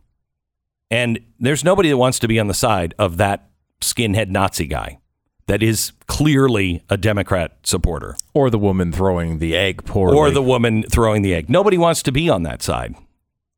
And 0.91 1.19
there's 1.39 1.63
nobody 1.63 1.89
that 1.89 1.98
wants 1.98 2.19
to 2.19 2.28
be 2.28 2.39
on 2.39 2.48
the 2.48 2.54
side 2.54 2.93
of 3.00 3.17
that 3.17 3.50
skinhead 3.82 4.30
Nazi 4.30 4.67
guy 4.67 5.00
that 5.48 5.63
is 5.63 5.91
clearly 6.08 6.84
a 6.89 6.96
Democrat 6.98 7.58
supporter 7.63 8.15
Or 8.34 8.50
the 8.50 8.58
woman 8.60 8.91
throwing 8.91 9.39
the 9.39 9.56
egg 9.56 9.86
poorly. 9.86 10.17
or 10.17 10.30
the 10.30 10.41
woman 10.41 10.84
throwing 10.84 11.22
the 11.22 11.34
egg. 11.34 11.50
Nobody 11.50 11.78
wants 11.78 12.04
to 12.04 12.12
be 12.12 12.30
on 12.30 12.43
that 12.43 12.62
side. 12.62 12.96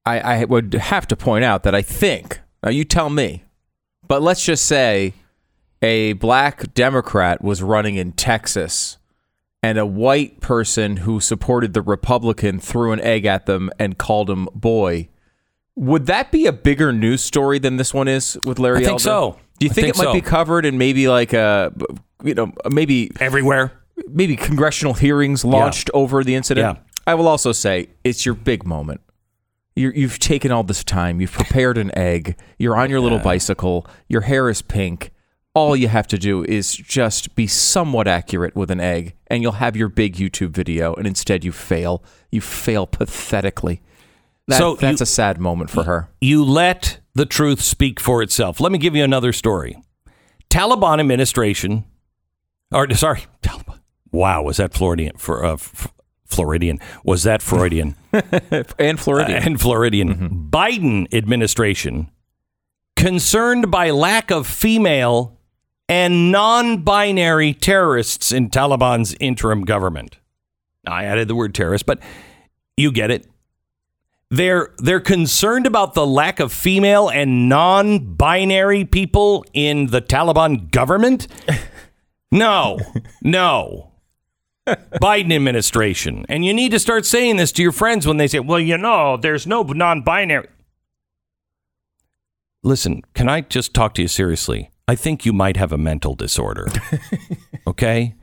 I, 0.05 0.19
I 0.19 0.45
would 0.45 0.73
have 0.75 1.07
to 1.07 1.15
point 1.15 1.43
out 1.45 1.63
that 1.63 1.75
I 1.75 1.81
think, 1.81 2.39
now 2.63 2.69
you 2.69 2.83
tell 2.85 3.09
me, 3.09 3.43
but 4.07 4.21
let's 4.21 4.43
just 4.43 4.65
say 4.65 5.13
a 5.81 6.13
black 6.13 6.73
Democrat 6.73 7.43
was 7.43 7.61
running 7.61 7.95
in 7.95 8.11
Texas 8.11 8.97
and 9.61 9.77
a 9.77 9.85
white 9.85 10.41
person 10.41 10.97
who 10.97 11.19
supported 11.19 11.73
the 11.73 11.81
Republican 11.81 12.59
threw 12.59 12.91
an 12.91 12.99
egg 13.01 13.25
at 13.25 13.45
them 13.45 13.71
and 13.79 13.97
called 13.97 14.29
him 14.29 14.47
boy. 14.53 15.07
Would 15.75 16.05
that 16.05 16.31
be 16.31 16.45
a 16.45 16.53
bigger 16.53 16.93
news 16.93 17.21
story 17.21 17.59
than 17.59 17.77
this 17.77 17.93
one 17.93 18.07
is 18.07 18.37
with 18.43 18.59
Larry 18.59 18.77
I 18.77 18.79
think 18.79 18.89
Elder? 18.91 19.03
so. 19.03 19.39
Do 19.59 19.65
you 19.65 19.69
think, 19.69 19.85
think 19.85 19.95
it 19.95 19.97
might 19.97 20.03
so. 20.05 20.13
be 20.13 20.21
covered 20.21 20.65
in 20.65 20.77
maybe 20.77 21.07
like 21.07 21.33
a, 21.33 21.73
you 22.23 22.33
know, 22.33 22.51
maybe 22.69 23.11
Everywhere. 23.19 23.71
maybe 24.07 24.35
congressional 24.35 24.93
hearings 24.93 25.43
launched 25.43 25.89
over 25.93 26.23
the 26.23 26.35
incident. 26.35 26.77
Yeah. 26.77 26.83
I 27.07 27.15
will 27.15 27.27
also 27.27 27.51
say 27.51 27.89
it's 28.03 28.25
your 28.25 28.35
big 28.35 28.65
moment. 28.65 29.01
You're, 29.75 29.93
you've 29.93 30.19
taken 30.19 30.51
all 30.51 30.63
this 30.63 30.83
time. 30.83 31.19
You've 31.19 31.31
prepared 31.33 31.77
an 31.77 31.95
egg. 31.97 32.37
You're 32.57 32.77
on 32.77 32.89
your 32.89 32.99
little 33.01 33.19
bicycle. 33.19 33.85
Your 34.07 34.21
hair 34.21 34.49
is 34.49 34.61
pink. 34.61 35.11
All 35.53 35.75
you 35.75 35.87
have 35.87 36.07
to 36.07 36.17
do 36.17 36.43
is 36.43 36.75
just 36.75 37.35
be 37.35 37.47
somewhat 37.47 38.07
accurate 38.07 38.55
with 38.55 38.69
an 38.71 38.79
egg, 38.81 39.15
and 39.27 39.41
you'll 39.41 39.53
have 39.53 39.75
your 39.77 39.87
big 39.89 40.15
YouTube 40.15 40.49
video. 40.51 40.93
And 40.93 41.07
instead, 41.07 41.43
you 41.45 41.51
fail. 41.51 42.03
You 42.31 42.41
fail 42.41 42.85
pathetically. 42.87 43.81
That, 44.47 44.57
So 44.59 44.75
that's 44.75 44.99
you- 44.99 45.03
a 45.03 45.07
sad 45.07 45.39
moment 45.39 45.69
for 45.69 45.83
her. 45.83 46.09
you 46.21 46.43
let 46.43 46.99
the 47.13 47.25
truth 47.25 47.61
speak 47.61 47.99
for 47.99 48.21
itself. 48.21 48.59
Let 48.59 48.71
me 48.71 48.77
give 48.77 48.95
you 48.95 49.03
another 49.03 49.31
story. 49.33 49.81
Taliban 50.49 50.99
administration, 50.99 51.85
or 52.71 52.89
sorry, 52.93 53.25
Taliban. 53.41 53.79
Wow, 54.11 54.43
was 54.43 54.57
that 54.57 54.73
Floridian? 54.73 55.17
For 55.17 55.43
uh, 55.43 55.53
f- 55.53 55.91
Floridian 56.25 56.79
was 57.03 57.23
that 57.23 57.41
Freudian 57.41 57.95
And 58.79 58.99
Floridian. 58.99 59.37
Uh, 59.37 59.45
and 59.45 59.61
Floridian? 59.61 60.15
Mm-hmm. 60.15 60.49
Biden 60.49 61.13
administration 61.13 62.09
concerned 62.95 63.69
by 63.69 63.89
lack 63.91 64.31
of 64.31 64.47
female 64.47 65.37
and 65.87 66.31
non-binary 66.31 67.53
terrorists 67.53 68.31
in 68.31 68.49
Taliban's 68.49 69.15
interim 69.19 69.63
government. 69.63 70.17
I 70.87 71.05
added 71.05 71.27
the 71.27 71.35
word 71.35 71.53
terrorist, 71.53 71.85
but 71.85 71.99
you 72.77 72.91
get 72.91 73.11
it. 73.11 73.27
They're 74.31 74.73
they're 74.79 74.99
concerned 74.99 75.67
about 75.67 75.93
the 75.93 76.05
lack 76.05 76.39
of 76.39 76.51
female 76.51 77.09
and 77.09 77.47
non-binary 77.47 78.85
people 78.85 79.45
in 79.53 79.87
the 79.87 80.01
Taliban 80.01 80.71
government. 80.71 81.27
No, 82.31 82.79
no. 83.21 83.91
Biden 85.01 85.33
administration. 85.33 86.25
And 86.29 86.43
you 86.45 86.53
need 86.53 86.71
to 86.71 86.79
start 86.79 87.05
saying 87.05 87.37
this 87.37 87.51
to 87.53 87.61
your 87.61 87.71
friends 87.71 88.07
when 88.07 88.17
they 88.17 88.27
say, 88.27 88.39
"Well, 88.39 88.59
you 88.59 88.77
know, 88.77 89.17
there's 89.17 89.45
no 89.45 89.63
non-binary." 89.63 90.47
Listen, 92.63 93.03
can 93.13 93.29
I 93.29 93.41
just 93.41 93.73
talk 93.73 93.93
to 93.95 94.01
you 94.01 94.07
seriously? 94.07 94.71
I 94.87 94.95
think 94.95 95.25
you 95.25 95.33
might 95.33 95.57
have 95.57 95.71
a 95.71 95.77
mental 95.77 96.15
disorder. 96.15 96.67
okay? 97.67 98.15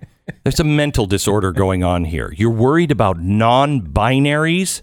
There's 0.42 0.60
a 0.60 0.64
mental 0.64 1.06
disorder 1.06 1.52
going 1.52 1.84
on 1.84 2.04
here. 2.04 2.32
You're 2.36 2.50
worried 2.50 2.90
about 2.90 3.20
non-binaries 3.20 4.82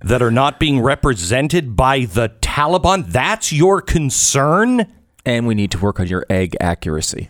that 0.00 0.22
are 0.22 0.30
not 0.30 0.60
being 0.60 0.80
represented 0.80 1.76
by 1.76 2.04
the 2.04 2.30
Taliban? 2.40 3.06
That's 3.06 3.52
your 3.52 3.80
concern? 3.80 4.86
and 5.26 5.46
we 5.46 5.54
need 5.54 5.72
to 5.72 5.78
work 5.78 6.00
on 6.00 6.06
your 6.06 6.24
egg 6.30 6.56
accuracy. 6.60 7.28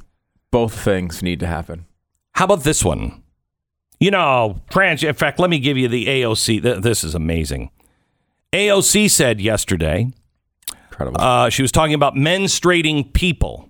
Both 0.53 0.79
things 0.79 1.23
need 1.23 1.41
to 1.41 1.47
happen. 1.47 1.87
How 2.35 2.45
about 2.45 2.63
this 2.63 2.85
one? 2.85 3.23
You 3.99 4.11
know, 4.11 4.61
trans. 4.71 5.03
In 5.03 5.15
fact, 5.15 5.39
let 5.39 5.49
me 5.51 5.59
give 5.59 5.77
you 5.77 5.89
the 5.89 6.07
AOC. 6.07 6.63
Th- 6.63 6.83
This 6.83 7.03
is 7.05 7.15
amazing. 7.15 7.71
AOC 8.53 9.11
said 9.11 9.41
yesterday 9.41 10.09
Incredible. 10.91 11.21
uh, 11.21 11.51
she 11.51 11.63
was 11.63 11.73
talking 11.73 11.95
about 11.95 12.15
menstruating 12.15 13.13
people. 13.13 13.69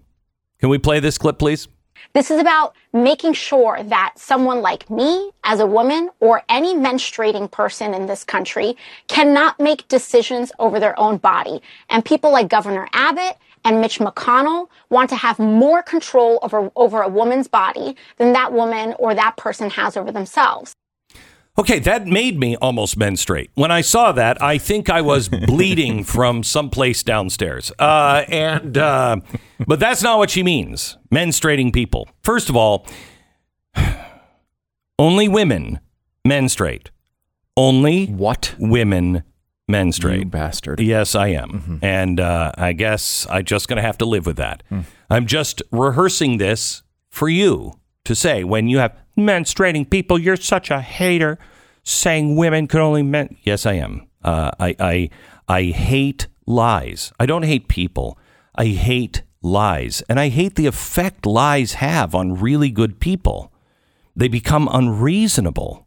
Can 0.60 0.68
we 0.68 0.78
play 0.78 1.00
this 1.00 1.18
clip, 1.18 1.38
please? 1.38 1.68
This 2.12 2.30
is 2.30 2.40
about 2.40 2.74
making 2.92 3.32
sure 3.32 3.82
that 3.82 4.12
someone 4.16 4.60
like 4.62 4.88
me, 4.90 5.30
as 5.44 5.60
a 5.60 5.66
woman, 5.66 6.08
or 6.20 6.42
any 6.48 6.74
menstruating 6.74 7.50
person 7.50 7.94
in 7.94 8.06
this 8.06 8.22
country 8.24 8.76
cannot 9.08 9.58
make 9.60 9.86
decisions 9.88 10.52
over 10.58 10.78
their 10.78 10.98
own 10.98 11.16
body. 11.18 11.60
And 11.90 12.04
people 12.04 12.30
like 12.30 12.48
Governor 12.48 12.88
Abbott 12.92 13.36
and 13.66 13.80
Mitch 13.80 13.98
McConnell 13.98 14.68
want 14.90 15.10
to 15.10 15.16
have 15.16 15.38
more 15.40 15.82
control 15.82 16.38
over, 16.40 16.70
over 16.76 17.02
a 17.02 17.08
woman's 17.08 17.48
body 17.48 17.96
than 18.16 18.32
that 18.32 18.52
woman 18.52 18.94
or 19.00 19.12
that 19.14 19.36
person 19.36 19.68
has 19.70 19.96
over 19.96 20.12
themselves. 20.12 20.72
Okay, 21.58 21.80
that 21.80 22.06
made 22.06 22.38
me 22.38 22.54
almost 22.56 22.96
menstruate. 22.96 23.50
When 23.54 23.72
I 23.72 23.80
saw 23.80 24.12
that, 24.12 24.40
I 24.40 24.58
think 24.58 24.88
I 24.88 25.00
was 25.00 25.28
bleeding 25.46 26.04
from 26.04 26.44
someplace 26.44 27.02
downstairs. 27.02 27.72
Uh, 27.78 28.24
and 28.28 28.78
uh, 28.78 29.16
but 29.66 29.80
that's 29.80 30.02
not 30.02 30.18
what 30.18 30.30
she 30.30 30.42
means. 30.42 30.96
Menstruating 31.12 31.72
people. 31.72 32.08
First 32.22 32.48
of 32.48 32.56
all, 32.56 32.86
only 34.98 35.28
women 35.28 35.80
menstruate. 36.24 36.90
Only 37.56 38.06
what? 38.06 38.54
women 38.58 39.24
menstruate. 39.68 40.20
You 40.20 40.26
bastard. 40.26 40.80
Yes, 40.80 41.14
I 41.14 41.28
am. 41.28 41.78
And 41.82 42.20
uh, 42.20 42.52
I 42.56 42.72
guess 42.72 43.26
I'm 43.30 43.44
just 43.44 43.68
going 43.68 43.76
to 43.76 43.82
have 43.82 43.98
to 43.98 44.04
live 44.04 44.26
with 44.26 44.36
that. 44.36 44.62
I'm 45.10 45.26
just 45.26 45.62
rehearsing 45.70 46.38
this 46.38 46.82
for 47.10 47.28
you 47.28 47.78
to 48.04 48.14
say 48.14 48.44
when 48.44 48.68
you 48.68 48.78
have 48.78 48.96
menstruating 49.16 49.88
people, 49.88 50.18
you're 50.18 50.36
such 50.36 50.70
a 50.70 50.80
hater 50.80 51.38
saying 51.82 52.36
women 52.36 52.66
could 52.66 52.80
only 52.80 53.02
men. 53.02 53.36
Yes, 53.42 53.66
I 53.66 53.74
am. 53.74 54.06
Uh, 54.22 54.50
I, 54.58 54.76
I, 54.78 55.10
I 55.48 55.62
hate 55.64 56.26
lies. 56.46 57.12
I 57.18 57.26
don't 57.26 57.44
hate 57.44 57.68
people. 57.68 58.18
I 58.54 58.66
hate 58.66 59.22
lies. 59.42 60.02
And 60.08 60.18
I 60.18 60.28
hate 60.28 60.56
the 60.56 60.66
effect 60.66 61.26
lies 61.26 61.74
have 61.74 62.14
on 62.14 62.34
really 62.34 62.70
good 62.70 63.00
people. 63.00 63.52
They 64.14 64.28
become 64.28 64.68
unreasonable. 64.70 65.86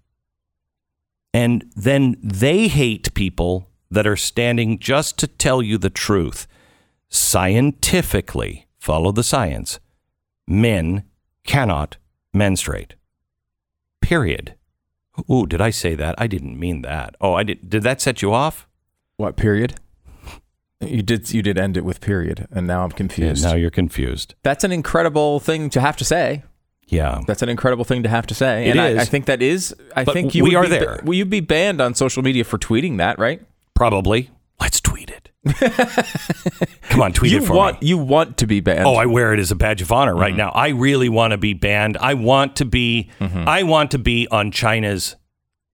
And 1.34 1.70
then 1.76 2.16
they 2.24 2.68
hate 2.68 3.14
people 3.14 3.69
that 3.92 4.08
are 4.08 4.16
standing 4.16 4.80
just 4.80 5.18
to 5.20 5.28
tell 5.28 5.62
you 5.62 5.78
the 5.78 5.90
truth. 5.90 6.48
Scientifically, 7.10 8.68
follow 8.78 9.12
the 9.12 9.24
science. 9.24 9.80
Men 10.48 11.04
cannot 11.46 11.98
menstruate. 12.34 12.96
Period. 14.02 14.56
Ooh, 15.30 15.46
did 15.46 15.62
I 15.62 15.70
say 15.70 15.96
that? 15.96 16.16
I 16.18 16.28
didn't 16.28 16.60
mean 16.60 16.82
that. 16.84 17.16
Oh, 17.22 17.34
I 17.34 17.44
did. 17.44 17.70
Did 17.70 17.84
that 17.84 18.02
set 18.02 18.22
you 18.22 18.34
off? 18.34 18.68
What 19.18 19.36
period? 19.36 19.76
You 20.82 21.02
did. 21.02 21.34
You 21.34 21.42
did 21.42 21.58
end 21.58 21.76
it 21.78 21.84
with 21.84 22.00
period, 22.02 22.48
and 22.52 22.66
now 22.68 22.84
I'm 22.84 22.92
Yeah, 22.92 22.98
confused. 22.98 23.44
now 23.44 23.56
you're 23.56 23.70
confused. 23.70 24.36
That's 24.44 24.64
an 24.64 24.72
incredible 24.72 25.40
thing 25.40 25.70
to 25.72 25.82
have 25.82 25.98
to 25.98 26.06
say. 26.06 26.44
Yeah. 26.88 27.22
That's 27.28 27.42
an 27.42 27.50
incredible 27.50 27.84
thing 27.86 28.02
to 28.04 28.10
have 28.10 28.26
to 28.28 28.34
say. 28.34 28.68
It 28.68 28.78
and 28.78 28.94
is. 28.94 28.98
I, 28.98 29.02
I 29.02 29.06
think 29.06 29.26
that 29.26 29.42
is. 29.42 29.76
I 29.96 30.04
But 30.04 30.14
think 30.14 30.34
you 30.36 30.44
we 30.44 30.52
would 30.52 30.58
are 30.58 30.64
be, 30.64 30.70
there. 30.70 31.02
Will 31.04 31.16
you 31.16 31.26
be 31.26 31.40
banned 31.42 31.82
on 31.82 31.94
social 31.96 32.24
media 32.24 32.44
for 32.44 32.58
tweeting 32.58 32.98
that? 32.98 33.20
Right? 33.20 33.42
Probably. 33.80 34.30
Let's 34.60 34.82
tweet 34.82 35.10
it. 35.10 35.30
Come 36.90 37.02
on, 37.02 37.14
tweet 37.14 37.32
you 37.32 37.38
it 37.40 37.46
for 37.46 37.54
want 37.54 37.82
me. 37.82 37.88
you 37.88 37.98
want 37.98 38.38
to 38.40 38.46
be 38.46 38.60
banned. 38.60 38.86
Oh, 38.86 38.96
I 38.96 39.06
wear 39.06 39.34
it 39.34 39.40
as 39.40 39.52
a 39.52 39.56
badge 39.56 39.82
of 39.82 39.90
honor 39.92 40.12
Mm-hmm. 40.12 40.20
right 40.22 40.36
now. 40.36 40.50
I 40.50 40.68
really 40.70 41.08
want 41.08 41.32
to 41.32 41.38
be 41.38 41.54
banned. 41.54 41.96
I 41.98 42.14
want 42.14 42.58
to 42.58 42.66
be. 42.66 43.10
I 43.22 43.64
want 43.64 43.92
to 43.92 43.98
be 43.98 44.28
on 44.30 44.52
China's, 44.52 45.16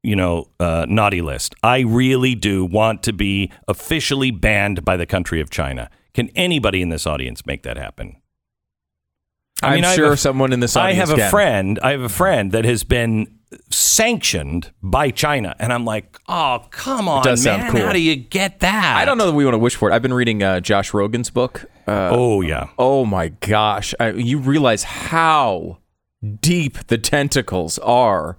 you 0.04 0.16
know, 0.16 0.50
uh, 0.60 0.86
naughty 0.88 1.22
list. 1.24 1.56
I 1.64 1.80
really 1.80 2.36
do 2.36 2.64
want 2.64 3.02
to 3.04 3.12
be 3.14 3.52
officially 3.68 4.30
banned 4.30 4.86
by 4.86 4.98
the 4.98 5.08
country 5.08 5.42
of 5.42 5.50
China. 5.50 5.90
Can 6.14 6.30
anybody 6.36 6.84
in 6.84 6.90
this 6.90 7.08
audience 7.08 7.44
make 7.48 7.64
that 7.64 7.78
happen? 7.78 8.18
I 9.64 9.70
I'm 9.76 9.82
mean, 9.82 9.96
sure 9.96 10.14
a- 10.14 10.18
someone 10.18 10.54
in 10.54 10.60
this 10.60 10.76
I 10.76 10.94
have 10.94 11.10
a 11.10 11.16
can. 11.16 11.32
friend. 11.32 11.80
I 11.82 11.92
have 11.92 12.02
a 12.02 12.10
friend 12.10 12.52
that 12.52 12.66
has 12.66 12.84
been 12.84 13.40
sanctioned 13.70 14.72
by 14.82 15.12
China, 15.12 15.56
and 15.60 15.72
I'm 15.74 15.86
like, 15.86 16.18
oh, 16.28 16.66
come 16.72 17.08
on, 17.08 17.24
does 17.24 17.44
sound 17.44 17.64
man! 17.64 17.72
cool. 17.72 17.82
How 17.82 17.94
do 17.94 18.00
you 18.02 18.16
get 18.16 18.60
that? 18.62 18.98
I 18.98 19.06
don't 19.06 19.18
know 19.18 19.28
that 19.28 19.34
we 19.36 19.46
want 19.46 19.56
to 19.56 19.60
wish 19.60 19.76
for 19.76 19.90
it. 19.90 19.94
I've 19.94 20.02
been 20.02 20.14
reading 20.14 20.44
uh, 20.44 20.60
Josh 20.60 20.94
Rogin's 20.94 21.30
book. 21.30 21.66
Uh, 21.88 22.10
oh 22.12 22.42
yeah, 22.42 22.70
oh 22.78 23.06
my 23.06 23.30
gosh! 23.30 23.94
I, 24.00 24.12
you 24.12 24.40
realize 24.40 24.84
how 24.84 25.78
deep 26.42 26.88
the 26.88 26.98
tentacles 26.98 27.78
are 27.80 28.38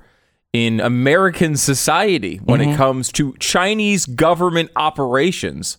in 0.52 0.80
American 0.80 1.56
society 1.56 2.38
when 2.38 2.60
Mm-hmm. 2.60 2.70
it 2.72 2.76
comes 2.76 3.12
to 3.12 3.34
Chinese 3.38 4.06
government 4.06 4.70
operations. 4.76 5.78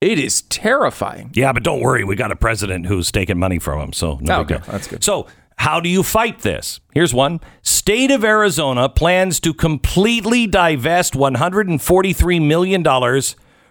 It 0.00 0.18
is 0.18 0.42
terrifying. 0.42 1.30
yeah, 1.34 1.52
but 1.52 1.62
don't 1.62 1.80
worry, 1.80 2.04
we 2.04 2.14
got 2.16 2.30
a 2.30 2.36
president 2.36 2.86
who's 2.86 3.10
taking 3.10 3.38
money 3.38 3.58
from 3.58 3.80
him, 3.80 3.92
so 3.94 4.18
no 4.20 4.38
Oh, 4.38 4.40
okay. 4.40 4.58
That's 4.66 4.86
good. 4.86 5.02
So. 5.04 5.26
How 5.56 5.80
do 5.80 5.88
you 5.88 6.02
fight 6.02 6.40
this? 6.40 6.80
Here's 6.92 7.14
one. 7.14 7.40
State 7.62 8.10
of 8.10 8.24
Arizona 8.24 8.88
plans 8.88 9.40
to 9.40 9.54
completely 9.54 10.46
divest 10.46 11.14
$143 11.14 12.46
million 12.46 13.22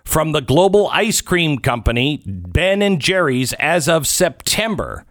from 0.03 0.31
the 0.31 0.41
global 0.41 0.89
ice 0.89 1.21
cream 1.21 1.59
company 1.59 2.21
Ben 2.25 2.81
and 2.81 2.99
Jerry's 2.99 3.53
as 3.53 3.87
of 3.87 4.07
September 4.07 5.05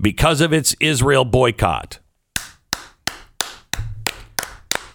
because 0.00 0.40
of 0.40 0.52
its 0.52 0.74
Israel 0.80 1.24
boycott. 1.24 1.98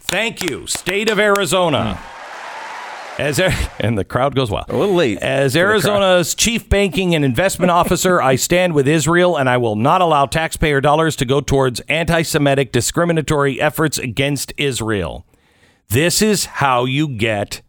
Thank 0.08 0.44
you, 0.44 0.68
state 0.68 1.10
of 1.10 1.20
Arizona. 1.20 2.00
As 3.18 3.40
and 3.80 3.98
the 3.98 4.04
crowd 4.04 4.36
goes 4.36 4.52
wild. 4.52 4.70
A 4.70 4.78
little 4.78 4.96
late 4.96 5.20
As 5.20 5.54
for 5.54 5.60
the 5.60 5.64
crowd. 5.64 5.72
Arizona's 5.72 6.36
chief 6.36 6.68
banking 6.70 7.16
and 7.16 7.24
investment 7.24 7.72
officer, 7.72 8.22
I 8.22 8.36
stand 8.36 8.74
with 8.74 8.88
Israel 8.88 9.38
and 9.38 9.50
I 9.50 9.58
will 9.58 9.76
not 9.76 10.02
allow 10.02 10.26
taxpayer 10.26 10.82
dollars 10.82 11.16
to 11.18 11.26
go 11.26 11.42
towards 11.42 11.80
anti-Semitic 11.82 12.72
discriminatory 12.72 13.62
efforts 13.62 13.98
against 13.98 14.54
Israel. 14.58 15.26
This 15.90 16.22
is 16.22 16.46
how 16.46 16.86
you 16.86 17.08
get 17.08 17.62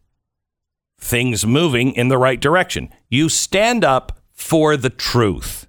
things 0.99 1.47
moving 1.47 1.93
in 1.93 2.09
the 2.09 2.19
right 2.19 2.41
direction. 2.41 2.89
You 3.09 3.29
stand 3.29 3.85
up 3.85 4.19
for 4.33 4.77
the 4.77 4.91
truth. 4.91 5.67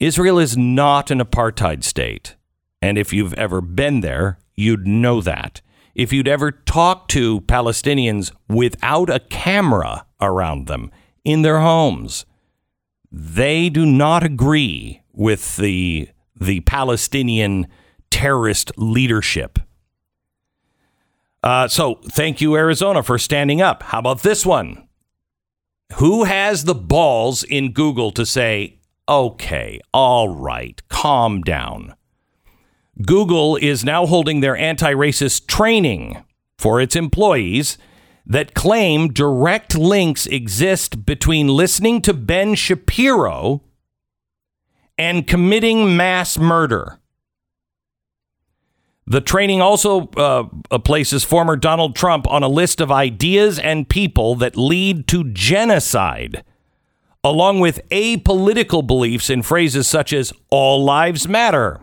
Israel 0.00 0.38
is 0.38 0.56
not 0.56 1.10
an 1.10 1.18
apartheid 1.18 1.84
state. 1.84 2.34
And 2.80 2.96
if 2.96 3.12
you've 3.12 3.34
ever 3.34 3.60
been 3.60 4.00
there, 4.00 4.38
you'd 4.54 4.86
know 4.86 5.20
that. 5.20 5.60
If 5.98 6.12
you'd 6.12 6.28
ever 6.28 6.52
talked 6.52 7.10
to 7.10 7.40
Palestinians 7.40 8.30
without 8.48 9.10
a 9.10 9.18
camera 9.18 10.06
around 10.20 10.68
them 10.68 10.92
in 11.24 11.42
their 11.42 11.58
homes, 11.58 12.24
they 13.10 13.68
do 13.68 13.84
not 13.84 14.22
agree 14.22 15.02
with 15.12 15.56
the 15.56 16.08
the 16.40 16.60
Palestinian 16.60 17.66
terrorist 18.12 18.70
leadership. 18.76 19.58
Uh, 21.42 21.66
so 21.66 21.96
thank 22.04 22.40
you, 22.40 22.54
Arizona, 22.54 23.02
for 23.02 23.18
standing 23.18 23.60
up. 23.60 23.82
How 23.82 23.98
about 23.98 24.22
this 24.22 24.46
one? 24.46 24.86
Who 25.94 26.24
has 26.24 26.62
the 26.62 26.76
balls 26.76 27.42
in 27.42 27.72
Google 27.72 28.12
to 28.12 28.24
say, 28.24 28.78
okay, 29.08 29.80
all 29.92 30.28
right, 30.28 30.80
calm 30.88 31.40
down? 31.40 31.94
Google 33.04 33.56
is 33.56 33.84
now 33.84 34.06
holding 34.06 34.40
their 34.40 34.56
anti 34.56 34.92
racist 34.92 35.46
training 35.46 36.22
for 36.58 36.80
its 36.80 36.96
employees 36.96 37.78
that 38.26 38.54
claim 38.54 39.12
direct 39.12 39.76
links 39.76 40.26
exist 40.26 41.06
between 41.06 41.48
listening 41.48 42.02
to 42.02 42.12
Ben 42.12 42.54
Shapiro 42.54 43.62
and 44.98 45.26
committing 45.26 45.96
mass 45.96 46.36
murder. 46.36 46.98
The 49.06 49.22
training 49.22 49.62
also 49.62 50.08
uh, 50.08 50.78
places 50.80 51.24
former 51.24 51.56
Donald 51.56 51.96
Trump 51.96 52.26
on 52.26 52.42
a 52.42 52.48
list 52.48 52.80
of 52.82 52.92
ideas 52.92 53.58
and 53.58 53.88
people 53.88 54.34
that 54.34 54.54
lead 54.54 55.08
to 55.08 55.24
genocide, 55.32 56.44
along 57.24 57.60
with 57.60 57.80
apolitical 57.88 58.86
beliefs 58.86 59.30
in 59.30 59.42
phrases 59.42 59.88
such 59.88 60.12
as 60.12 60.34
all 60.50 60.84
lives 60.84 61.26
matter. 61.26 61.80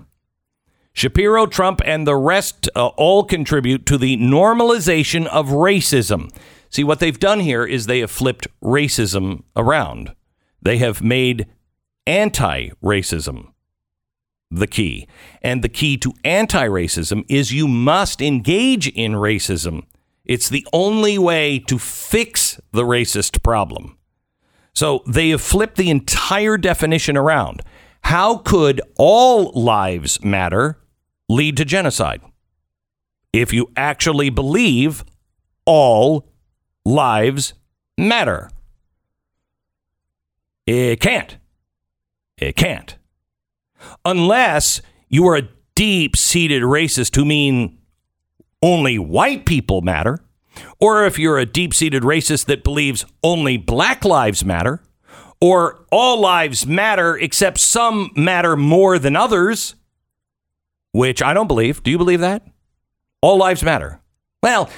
Shapiro, 0.95 1.45
Trump, 1.45 1.81
and 1.83 2.07
the 2.07 2.15
rest 2.15 2.69
uh, 2.73 2.87
all 2.87 3.25
contribute 3.25 3.85
to 3.85 3.97
the 3.97 4.15
normalization 4.15 5.27
of 5.27 5.49
racism. 5.49 6.33
See, 6.69 6.85
what 6.85 6.99
they've 6.99 7.19
done 7.19 7.41
here 7.41 7.65
is 7.65 7.85
they 7.85 7.99
have 7.99 8.09
flipped 8.09 8.47
racism 8.63 9.43
around. 9.57 10.15
They 10.61 10.77
have 10.77 11.03
made 11.03 11.47
anti 12.07 12.69
racism 12.81 13.49
the 14.49 14.67
key. 14.67 15.07
And 15.41 15.61
the 15.63 15.69
key 15.69 15.97
to 15.97 16.13
anti 16.23 16.65
racism 16.65 17.25
is 17.27 17.51
you 17.51 17.67
must 17.67 18.21
engage 18.21 18.87
in 18.87 19.13
racism. 19.13 19.83
It's 20.23 20.49
the 20.49 20.65
only 20.73 21.17
way 21.17 21.59
to 21.59 21.77
fix 21.77 22.59
the 22.71 22.83
racist 22.83 23.43
problem. 23.43 23.97
So 24.73 25.03
they 25.07 25.29
have 25.29 25.41
flipped 25.41 25.75
the 25.77 25.89
entire 25.89 26.57
definition 26.57 27.17
around. 27.17 27.61
How 28.01 28.37
could 28.37 28.81
all 28.97 29.51
lives 29.51 30.23
matter 30.23 30.77
lead 31.29 31.57
to 31.57 31.65
genocide? 31.65 32.21
If 33.33 33.51
you 33.53 33.71
actually 33.75 34.29
believe 34.29 35.03
all 35.65 36.27
lives 36.85 37.53
matter, 37.97 38.49
it 40.65 40.99
can't. 40.99 41.37
It 42.37 42.55
can't. 42.55 42.97
Unless 44.03 44.81
you 45.09 45.27
are 45.27 45.37
a 45.37 45.49
deep 45.75 46.15
seated 46.15 46.63
racist 46.63 47.15
who 47.15 47.25
mean 47.25 47.77
only 48.61 48.97
white 48.97 49.45
people 49.45 49.81
matter, 49.81 50.23
or 50.79 51.05
if 51.05 51.19
you're 51.19 51.37
a 51.37 51.45
deep 51.45 51.73
seated 51.73 52.03
racist 52.03 52.45
that 52.45 52.63
believes 52.63 53.05
only 53.23 53.57
black 53.57 54.03
lives 54.05 54.43
matter, 54.43 54.81
or 55.41 55.85
all 55.91 56.19
lives 56.19 56.65
matter 56.65 57.17
except 57.17 57.59
some 57.59 58.11
matter 58.15 58.55
more 58.55 58.97
than 58.97 59.15
others, 59.15 59.75
which 60.95 61.21
I 61.21 61.33
don't 61.33 61.47
believe. 61.47 61.83
Do 61.83 61.91
you 61.91 61.97
believe 61.97 62.21
that? 62.21 62.43
All 63.21 63.37
lives 63.37 63.63
matter. 63.63 63.99
Well, 64.41 64.69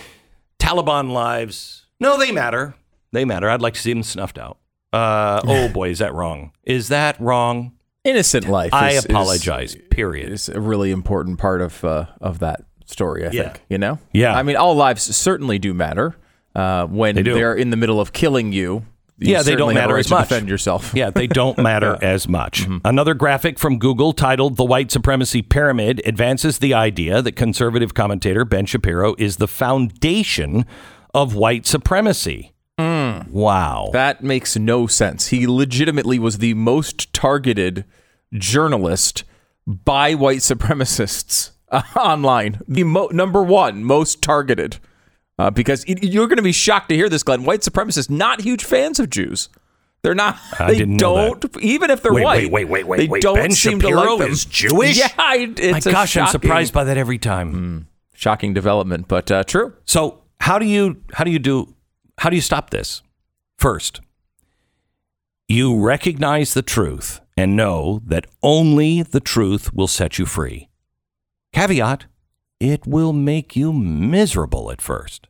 Taliban 0.59 1.11
lives, 1.11 1.85
no, 1.99 2.17
they 2.17 2.31
matter. 2.31 2.75
They 3.11 3.25
matter. 3.25 3.49
I'd 3.49 3.61
like 3.61 3.73
to 3.75 3.79
see 3.81 3.93
them 3.93 4.03
snuffed 4.03 4.37
out. 4.37 4.57
Uh, 4.93 5.41
oh 5.45 5.69
boy, 5.69 5.89
is 5.89 5.99
that 5.99 6.13
wrong? 6.13 6.51
Is 6.63 6.87
that 6.89 7.19
wrong? 7.19 7.73
Innocent 8.03 8.47
life. 8.47 8.73
I 8.73 8.91
is- 8.91 8.97
is- 8.99 9.05
apologize. 9.05 9.77
period. 9.91 10.31
It's 10.31 10.49
a 10.49 10.59
really 10.59 10.91
important 10.91 11.39
part 11.39 11.61
of 11.61 11.83
uh, 11.83 12.05
of 12.21 12.39
that 12.39 12.61
story. 12.85 13.25
I 13.27 13.31
Yeah. 13.31 13.43
think 13.43 13.61
you 13.69 13.77
know. 13.77 13.99
Yeah. 14.13 14.33
I 14.35 14.43
mean, 14.43 14.55
all 14.55 14.75
lives 14.75 15.03
certainly 15.15 15.59
do 15.59 15.73
matter. 15.73 16.15
Uh, 16.55 16.85
when 16.87 17.15
They 17.15 17.21
do. 17.23 17.33
they're 17.35 17.53
in 17.53 17.69
the 17.69 17.77
middle 17.77 17.99
of 18.01 18.13
killing 18.13 18.51
you, 18.51 18.83
you 19.19 19.31
Yeah, 19.31 19.41
they 19.41 19.51
don't 19.55 19.69
certainly 19.69 19.73
have 19.75 19.83
a 19.83 19.87
matter 19.87 19.93
right 19.95 19.99
as 20.05 20.09
much. 20.11 20.29
Defend 20.29 20.49
yourself. 20.49 20.93
Yeah, 20.95 21.09
they 21.09 21.27
don't 21.27 21.57
matter 21.71 21.97
as 22.01 22.27
much. 22.27 22.61
Mm-hmm. 22.63 22.77
Another 22.85 23.13
graphic 23.13 23.57
from 23.59 23.79
Google 23.79 24.13
titled 24.13 24.57
The 24.57 24.65
White 24.65 24.91
Supremacy 24.91 25.41
Pyramid 25.41 26.01
advances 26.05 26.59
the 26.59 26.73
idea 26.73 27.21
that 27.21 27.33
conservative 27.33 27.93
commentator 27.93 28.45
Ben 28.45 28.65
Shapiro 28.65 29.15
is 29.17 29.37
the 29.37 29.47
foundation 29.47 30.65
of 31.13 31.35
white 31.35 31.65
supremacy. 31.65 32.53
Mm. 32.79 33.29
Wow. 33.31 33.89
That 33.93 34.23
makes 34.23 34.55
no 34.55 34.85
sense. 34.85 35.27
He 35.27 35.47
legitimately 35.47 36.19
was 36.19 36.37
the 36.37 36.53
most 36.53 37.11
targeted 37.13 37.85
journalist 38.33 39.23
by 39.65 40.13
white 40.13 40.39
supremacists 40.39 41.51
online. 41.95 42.61
The 42.67 42.83
mo- 42.83 43.09
number 43.11 43.43
one 43.43 43.83
most 43.83 44.21
targeted. 44.21 44.77
Uh, 45.39 45.51
because 45.51 45.85
y- 45.87 45.95
you're 46.01 46.27
going 46.27 46.37
to 46.37 46.43
be 46.43 46.51
shocked 46.51 46.89
to 46.89 46.95
hear 46.95 47.09
this, 47.09 47.23
Glenn. 47.23 47.43
White 47.43 47.61
supremacists 47.61 48.09
not 48.09 48.41
huge 48.41 48.63
fans 48.63 48.99
of 48.99 49.09
Jews. 49.09 49.49
They're 50.03 50.15
not. 50.15 50.37
I 50.59 50.67
they 50.71 50.77
didn't 50.79 50.97
know 50.97 51.33
don't. 51.35 51.57
Even 51.61 51.89
if 51.89 52.01
they're 52.01 52.13
Wait, 52.13 52.23
white. 52.23 52.51
wait, 52.51 52.67
wait, 52.67 52.67
wait, 52.69 52.87
wait, 52.87 52.97
They 52.97 53.07
wait. 53.07 53.21
don't 53.21 53.35
Ben 53.35 53.51
seem 53.51 53.79
Shapiro 53.79 54.03
to 54.03 54.09
like 54.13 54.19
them. 54.19 54.31
is 54.31 54.45
Jewish? 54.45 54.97
Yeah, 55.17 55.33
it's 55.35 55.85
My 55.85 55.91
gosh, 55.91 56.15
I'm 56.17 56.27
surprised 56.27 56.73
by 56.73 56.83
that 56.85 56.97
every 56.97 57.17
time. 57.17 57.87
Shocking 58.13 58.53
development, 58.53 59.07
but 59.07 59.29
uh, 59.31 59.43
true. 59.43 59.73
So 59.85 60.21
how 60.39 60.57
do 60.59 60.65
you 60.65 61.03
how 61.13 61.23
do 61.23 61.31
you 61.31 61.39
do 61.39 61.75
how 62.19 62.29
do 62.29 62.35
you 62.35 62.41
stop 62.41 62.69
this? 62.71 63.01
First, 63.57 64.01
you 65.47 65.79
recognize 65.79 66.53
the 66.53 66.61
truth 66.61 67.21
and 67.35 67.55
know 67.55 68.01
that 68.05 68.25
only 68.43 69.01
the 69.03 69.19
truth 69.19 69.73
will 69.73 69.87
set 69.87 70.17
you 70.19 70.25
free. 70.25 70.69
Caveat, 71.53 72.05
it 72.59 72.85
will 72.87 73.13
make 73.13 73.55
you 73.55 73.71
miserable 73.71 74.71
at 74.71 74.81
first, 74.81 75.27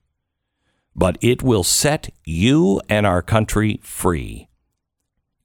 but 0.96 1.18
it 1.22 1.44
will 1.44 1.64
set 1.64 2.10
you 2.26 2.82
and 2.90 3.06
our 3.06 3.22
country 3.22 3.80
free. 3.84 4.48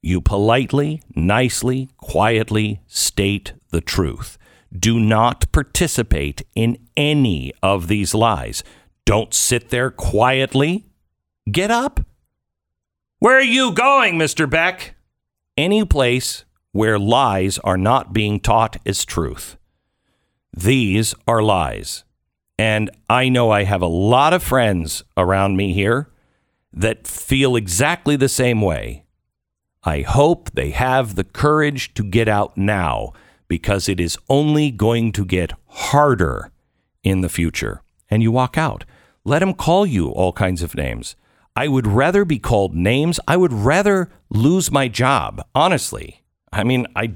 You 0.01 0.21
politely, 0.21 1.01
nicely, 1.15 1.89
quietly 1.97 2.81
state 2.87 3.53
the 3.69 3.81
truth. 3.81 4.37
Do 4.77 4.99
not 4.99 5.51
participate 5.51 6.41
in 6.55 6.77
any 6.97 7.53
of 7.61 7.87
these 7.87 8.13
lies. 8.13 8.63
Don't 9.05 9.33
sit 9.33 9.69
there 9.69 9.91
quietly. 9.91 10.87
Get 11.51 11.71
up. 11.71 12.05
Where 13.19 13.37
are 13.37 13.41
you 13.41 13.71
going, 13.71 14.15
Mr. 14.15 14.49
Beck? 14.49 14.95
Any 15.55 15.85
place 15.85 16.43
where 16.71 16.97
lies 16.97 17.59
are 17.59 17.77
not 17.77 18.11
being 18.11 18.39
taught 18.39 18.77
as 18.85 19.05
truth. 19.05 19.57
These 20.53 21.15
are 21.27 21.41
lies. 21.41 22.03
And 22.59 22.91
I 23.09 23.29
know 23.29 23.49
I 23.49 23.63
have 23.63 23.81
a 23.81 23.87
lot 23.87 24.33
of 24.33 24.43
friends 24.43 25.03
around 25.17 25.57
me 25.57 25.73
here 25.73 26.09
that 26.71 27.07
feel 27.07 27.55
exactly 27.55 28.15
the 28.15 28.29
same 28.29 28.61
way. 28.61 29.05
I 29.83 30.01
hope 30.01 30.51
they 30.51 30.69
have 30.71 31.15
the 31.15 31.23
courage 31.23 31.93
to 31.95 32.03
get 32.03 32.27
out 32.27 32.55
now 32.55 33.13
because 33.47 33.89
it 33.89 33.99
is 33.99 34.17
only 34.29 34.71
going 34.71 35.11
to 35.13 35.25
get 35.25 35.53
harder 35.67 36.51
in 37.03 37.21
the 37.21 37.29
future. 37.29 37.81
And 38.09 38.23
you 38.23 38.31
walk 38.31 38.57
out. 38.57 38.85
Let 39.25 39.39
them 39.39 39.53
call 39.53 39.85
you 39.85 40.09
all 40.09 40.33
kinds 40.33 40.61
of 40.61 40.75
names. 40.75 41.15
I 41.55 41.67
would 41.67 41.87
rather 41.87 42.25
be 42.25 42.39
called 42.39 42.75
names. 42.75 43.19
I 43.27 43.37
would 43.37 43.53
rather 43.53 44.09
lose 44.29 44.71
my 44.71 44.87
job, 44.87 45.45
honestly. 45.53 46.23
I 46.51 46.63
mean, 46.63 46.87
I 46.95 47.13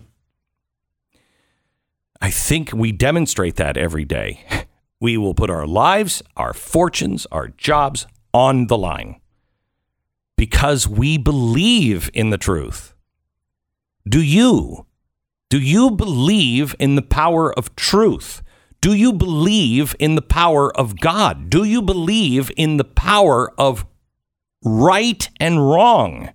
I 2.22 2.30
think 2.30 2.72
we 2.74 2.92
demonstrate 2.92 3.56
that 3.56 3.78
every 3.78 4.06
day. 4.06 4.44
We 5.00 5.16
will 5.16 5.36
put 5.36 5.52
our 5.52 5.68
lives, 5.68 6.24
our 6.36 6.56
fortunes, 6.56 7.28
our 7.32 7.50
jobs 7.50 8.08
on 8.34 8.66
the 8.66 8.80
line 8.80 9.22
because 10.38 10.88
we 10.88 11.18
believe 11.18 12.10
in 12.14 12.30
the 12.30 12.38
truth. 12.38 12.94
Do 14.08 14.22
you? 14.22 14.86
Do 15.50 15.60
you 15.60 15.92
believe 15.92 16.76
in 16.80 16.96
the 16.96 17.02
power 17.02 17.54
of 17.58 17.76
truth? 17.76 18.42
Do 18.80 18.94
you 18.94 19.12
believe 19.12 19.96
in 20.00 20.16
the 20.16 20.22
power 20.22 20.76
of 20.78 21.00
God? 21.00 21.50
Do 21.50 21.64
you 21.64 21.82
believe 21.82 22.52
in 22.56 22.78
the 22.78 22.84
power 22.84 23.52
of 23.60 23.86
right 24.64 25.28
and 25.40 25.70
wrong? 25.70 26.30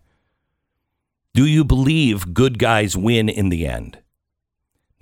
Do 1.35 1.47
you 1.47 1.65
believe 1.65 2.35
good 2.35 2.59
guys 2.59 2.97
win 2.97 3.29
in 3.29 3.49
the 3.49 3.67
end? 3.67 3.99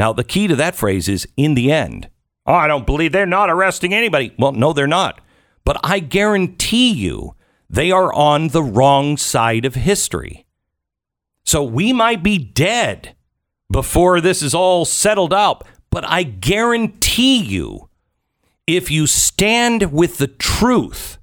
Now, 0.01 0.14
the 0.14 0.24
key 0.24 0.46
to 0.46 0.57
that 0.57 0.76
phrase 0.76 1.11
is 1.11 1.28
in 1.36 1.53
the 1.53 1.70
end. 1.70 2.09
Oh, 2.46 2.55
I 2.55 2.68
don't 2.68 2.86
believe 2.86 3.12
they're 3.12 3.26
not 3.26 3.51
arresting 3.51 3.92
anybody. 3.92 4.32
Well, 4.38 4.53
no, 4.53 4.72
they're 4.72 4.86
not. 4.86 5.20
But 5.62 5.78
I 5.84 5.98
guarantee 5.98 6.90
you 6.90 7.34
they 7.68 7.90
are 7.90 8.11
on 8.14 8.48
the 8.48 8.62
wrong 8.62 9.18
side 9.18 9.66
of 9.66 9.74
history. 9.74 10.46
So 11.44 11.62
we 11.62 11.92
might 11.92 12.22
be 12.22 12.38
dead 12.38 13.14
before 13.70 14.22
this 14.22 14.40
is 14.40 14.55
all 14.55 14.86
settled 14.86 15.34
up, 15.34 15.68
but 15.90 16.09
I 16.09 16.22
guarantee 16.22 17.36
you 17.36 17.90
if 18.66 18.90
you 18.90 19.07
stand 19.07 19.92
with 19.92 20.16
the 20.16 20.28
truth, 20.28 21.18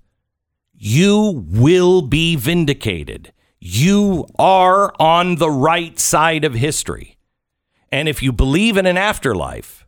you 0.76 1.48
will 1.48 2.04
be 2.04 2.36
vindicated. 2.36 3.34
You 3.60 4.28
are 4.38 4.94
on 5.00 5.38
the 5.38 5.50
right 5.50 5.98
side 5.98 6.46
of 6.46 6.54
history. 6.54 7.17
And 7.92 8.10
if 8.10 8.22
you 8.22 8.32
believe 8.32 8.78
in 8.78 8.86
an 8.86 8.98
afterlife, 8.98 9.86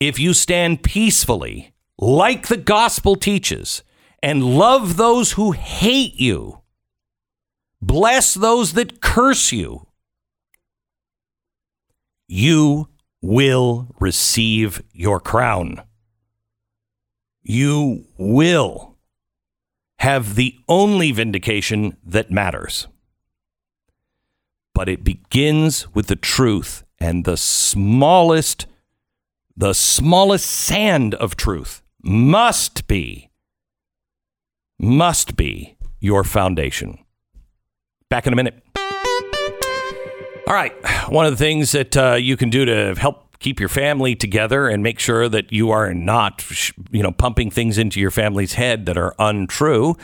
if 0.00 0.18
you 0.18 0.34
stand 0.34 0.82
peacefully, 0.82 1.72
like 1.98 2.48
the 2.48 2.56
gospel 2.56 3.16
teaches, 3.16 3.82
and 4.22 4.56
love 4.56 4.96
those 4.96 5.32
who 5.32 5.52
hate 5.52 6.14
you, 6.18 6.60
bless 7.80 8.34
those 8.34 8.72
that 8.72 9.00
curse 9.00 9.52
you, 9.52 9.86
you 12.28 12.88
will 13.20 13.94
receive 14.00 14.82
your 14.92 15.20
crown. 15.20 15.82
You 17.42 18.06
will 18.18 18.96
have 19.98 20.34
the 20.34 20.56
only 20.68 21.12
vindication 21.12 21.96
that 22.04 22.30
matters. 22.30 22.88
But 24.74 24.88
it 24.88 25.04
begins 25.04 25.92
with 25.94 26.06
the 26.06 26.16
truth 26.16 26.82
and 27.02 27.24
the 27.24 27.36
smallest 27.36 28.66
the 29.56 29.74
smallest 29.74 30.46
sand 30.48 31.14
of 31.16 31.36
truth 31.36 31.82
must 32.02 32.86
be 32.86 33.28
must 34.78 35.36
be 35.36 35.76
your 36.00 36.24
foundation. 36.24 36.98
Back 38.08 38.26
in 38.26 38.32
a 38.32 38.36
minute. 38.36 38.62
All 40.46 40.54
right. 40.54 40.72
One 41.08 41.26
of 41.26 41.32
the 41.32 41.36
things 41.36 41.72
that 41.72 41.96
uh, 41.96 42.14
you 42.14 42.36
can 42.36 42.50
do 42.50 42.64
to 42.64 42.94
help 42.94 43.38
keep 43.38 43.58
your 43.58 43.68
family 43.68 44.14
together 44.14 44.68
and 44.68 44.82
make 44.82 44.98
sure 44.98 45.28
that 45.28 45.52
you 45.52 45.70
are 45.70 45.92
not, 45.92 46.44
you 46.90 47.02
know, 47.02 47.12
pumping 47.12 47.50
things 47.50 47.78
into 47.78 48.00
your 48.00 48.10
family's 48.10 48.54
head 48.54 48.86
that 48.86 48.96
are 48.96 49.14
untrue 49.18 49.96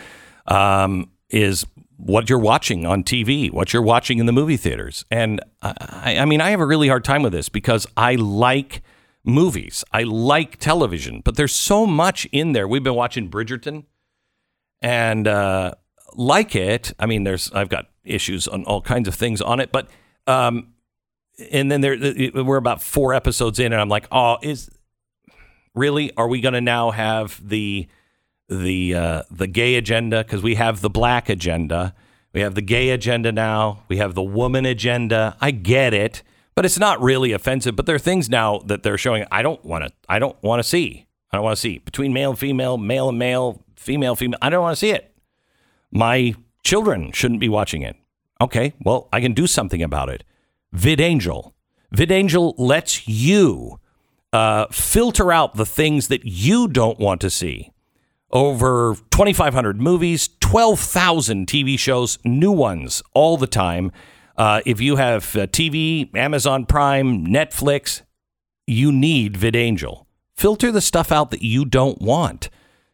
um, 0.46 1.10
is 1.30 1.64
what 1.98 2.30
you're 2.30 2.38
watching 2.38 2.86
on 2.86 3.02
TV, 3.02 3.50
what 3.50 3.72
you're 3.72 3.82
watching 3.82 4.18
in 4.18 4.26
the 4.26 4.32
movie 4.32 4.56
theaters. 4.56 5.04
And 5.10 5.40
I, 5.60 6.18
I 6.20 6.24
mean, 6.24 6.40
I 6.40 6.50
have 6.50 6.60
a 6.60 6.66
really 6.66 6.88
hard 6.88 7.04
time 7.04 7.22
with 7.22 7.32
this 7.32 7.48
because 7.48 7.86
I 7.96 8.14
like 8.14 8.82
movies, 9.24 9.84
I 9.92 10.04
like 10.04 10.58
television, 10.58 11.20
but 11.24 11.36
there's 11.36 11.54
so 11.54 11.86
much 11.86 12.24
in 12.26 12.52
there. 12.52 12.68
We've 12.68 12.84
been 12.84 12.94
watching 12.94 13.28
Bridgerton 13.28 13.84
and 14.80 15.26
uh, 15.26 15.74
like 16.14 16.54
it. 16.54 16.92
I 17.00 17.06
mean, 17.06 17.24
there's 17.24 17.50
I've 17.52 17.68
got 17.68 17.86
issues 18.04 18.46
on 18.46 18.64
all 18.64 18.80
kinds 18.80 19.08
of 19.08 19.16
things 19.16 19.42
on 19.42 19.58
it, 19.58 19.72
but 19.72 19.90
um, 20.28 20.74
and 21.50 21.70
then 21.70 21.80
there 21.80 21.96
we're 22.32 22.56
about 22.56 22.80
four 22.80 23.12
episodes 23.12 23.58
in, 23.58 23.72
and 23.72 23.80
I'm 23.80 23.88
like, 23.88 24.06
oh, 24.12 24.38
is 24.40 24.70
really? 25.74 26.16
Are 26.16 26.28
we 26.28 26.40
going 26.40 26.54
to 26.54 26.60
now 26.60 26.92
have 26.92 27.40
the 27.46 27.88
the 28.48 28.94
uh, 28.94 29.22
the 29.30 29.46
gay 29.46 29.74
agenda 29.74 30.24
because 30.24 30.42
we 30.42 30.54
have 30.54 30.80
the 30.80 30.90
black 30.90 31.28
agenda, 31.28 31.94
we 32.32 32.40
have 32.40 32.54
the 32.54 32.62
gay 32.62 32.90
agenda 32.90 33.32
now, 33.32 33.84
we 33.88 33.98
have 33.98 34.14
the 34.14 34.22
woman 34.22 34.66
agenda. 34.66 35.36
I 35.40 35.50
get 35.50 35.94
it, 35.94 36.22
but 36.54 36.64
it's 36.64 36.78
not 36.78 37.00
really 37.00 37.32
offensive. 37.32 37.76
But 37.76 37.86
there 37.86 37.96
are 37.96 38.00
things 38.00 38.28
now 38.28 38.58
that 38.66 38.82
they're 38.82 38.98
showing. 38.98 39.24
I 39.30 39.42
don't 39.42 39.64
want 39.64 39.84
to. 39.84 39.92
I 40.08 40.18
don't 40.18 40.40
want 40.42 40.60
to 40.60 40.68
see. 40.68 41.06
I 41.30 41.36
don't 41.36 41.44
want 41.44 41.56
to 41.56 41.60
see 41.60 41.78
between 41.78 42.12
male 42.12 42.30
and 42.30 42.38
female, 42.38 42.78
male 42.78 43.08
and 43.10 43.18
male, 43.18 43.62
female, 43.76 44.16
female. 44.16 44.38
I 44.40 44.50
don't 44.50 44.62
want 44.62 44.72
to 44.72 44.80
see 44.80 44.90
it. 44.90 45.14
My 45.90 46.34
children 46.64 47.12
shouldn't 47.12 47.40
be 47.40 47.48
watching 47.48 47.82
it. 47.82 47.96
Okay, 48.40 48.72
well, 48.80 49.08
I 49.12 49.20
can 49.20 49.32
do 49.32 49.46
something 49.46 49.82
about 49.82 50.08
it. 50.08 50.24
VidAngel. 50.74 51.52
VidAngel 51.94 52.54
lets 52.56 53.08
you 53.08 53.80
uh, 54.32 54.66
filter 54.70 55.32
out 55.32 55.54
the 55.56 55.66
things 55.66 56.08
that 56.08 56.24
you 56.24 56.68
don't 56.68 56.98
want 56.98 57.20
to 57.22 57.30
see. 57.30 57.72
Over 58.30 58.94
2,500 59.10 59.80
movies, 59.80 60.28
12,000 60.40 61.46
TV 61.46 61.78
shows, 61.78 62.18
new 62.24 62.52
ones 62.52 63.02
all 63.14 63.38
the 63.38 63.46
time. 63.46 63.90
Uh, 64.36 64.60
if 64.66 64.80
you 64.80 64.96
have 64.96 65.34
uh, 65.34 65.46
TV, 65.46 66.14
Amazon 66.14 66.66
Prime, 66.66 67.26
Netflix, 67.26 68.02
you 68.66 68.92
need 68.92 69.34
VidAngel. 69.34 70.04
Filter 70.36 70.70
the 70.70 70.82
stuff 70.82 71.10
out 71.10 71.30
that 71.30 71.42
you 71.42 71.64
don't 71.64 72.02
want 72.02 72.50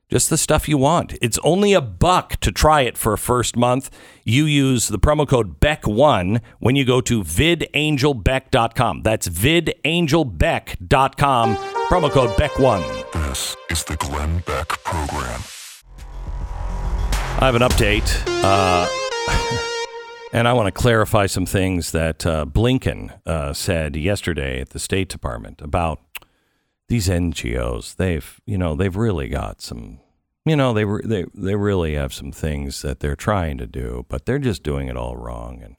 just 0.08 0.30
the 0.30 0.38
stuff 0.38 0.68
you 0.68 0.78
want. 0.78 1.16
It's 1.22 1.38
only 1.42 1.72
a 1.72 1.80
buck 1.80 2.36
to 2.36 2.52
try 2.52 2.82
it 2.82 2.96
for 2.98 3.12
a 3.12 3.18
first 3.18 3.56
month. 3.56 3.90
You 4.24 4.44
use 4.44 4.86
the 4.88 4.98
promo 4.98 5.28
code 5.28 5.60
BECK1 5.60 6.40
when 6.60 6.76
you 6.76 6.84
go 6.84 7.00
to 7.02 7.22
vidangelbeck.com. 7.22 9.02
That's 9.02 9.28
vidangelbeck.com, 9.28 11.56
promo 11.56 12.10
code 12.10 12.30
BECK1. 12.36 13.12
This 13.12 13.56
is 13.70 13.84
the 13.84 13.96
Glenn 13.96 14.38
Beck 14.46 14.68
Program. 14.68 15.40
I 17.36 17.46
have 17.46 17.56
an 17.56 17.62
update, 17.62 18.22
uh, 18.44 18.86
and 20.32 20.46
I 20.46 20.52
want 20.52 20.66
to 20.66 20.72
clarify 20.72 21.26
some 21.26 21.46
things 21.46 21.90
that 21.90 22.24
uh, 22.24 22.46
Blinken 22.46 23.18
uh, 23.26 23.52
said 23.52 23.96
yesterday 23.96 24.60
at 24.60 24.70
the 24.70 24.78
State 24.78 25.08
Department 25.08 25.60
about 25.60 26.03
these 26.94 27.08
NGOs. 27.08 27.96
They've, 27.96 28.40
you 28.46 28.56
know, 28.56 28.76
they've 28.76 28.94
really 28.94 29.26
got 29.26 29.60
some, 29.60 29.98
you 30.46 30.54
know, 30.54 30.72
they 30.72 30.84
they 31.04 31.24
they 31.34 31.56
really 31.56 31.94
have 31.94 32.14
some 32.14 32.30
things 32.30 32.82
that 32.82 33.00
they're 33.00 33.16
trying 33.16 33.58
to 33.58 33.66
do, 33.66 34.06
but 34.08 34.26
they're 34.26 34.38
just 34.38 34.62
doing 34.62 34.86
it 34.86 34.96
all 34.96 35.16
wrong, 35.16 35.60
and 35.60 35.74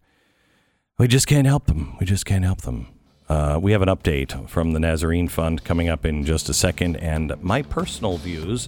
we 0.98 1.08
just 1.08 1.26
can't 1.26 1.48
help 1.48 1.68
them. 1.68 1.96
We 2.02 2.06
just 2.06 2.26
can't 2.26 2.44
help 2.44 2.62
them. 2.62 2.88
Uh, 3.30 3.58
we 3.62 3.72
have 3.72 3.82
an 3.82 3.88
update 3.88 4.50
from 4.50 4.74
the 4.74 4.80
Nazarene 4.80 5.30
Fund 5.30 5.64
coming 5.64 5.88
up 5.88 6.06
in 6.06 6.26
just 6.26 6.50
a 6.50 6.54
second, 6.54 6.98
and 6.98 7.34
my 7.42 7.62
personal 7.62 8.18
views 8.18 8.68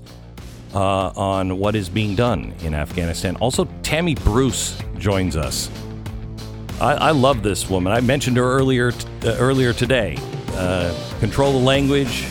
uh, 0.73 1.11
on 1.17 1.59
what 1.59 1.75
is 1.75 1.89
being 1.89 2.15
done 2.15 2.53
in 2.61 2.73
Afghanistan. 2.73 3.35
Also, 3.37 3.67
Tammy 3.83 4.15
Bruce 4.15 4.81
joins 4.97 5.35
us. 5.35 5.69
I, 6.79 6.93
I 6.93 7.11
love 7.11 7.41
this 7.41 7.69
woman. 7.69 7.91
I 7.91 8.01
mentioned 8.01 8.37
her 8.37 8.43
earlier 8.43 8.91
uh, 9.23 9.35
earlier 9.39 9.73
today. 9.73 10.17
Uh, 10.51 10.93
control 11.19 11.53
the 11.53 11.65
language, 11.65 12.27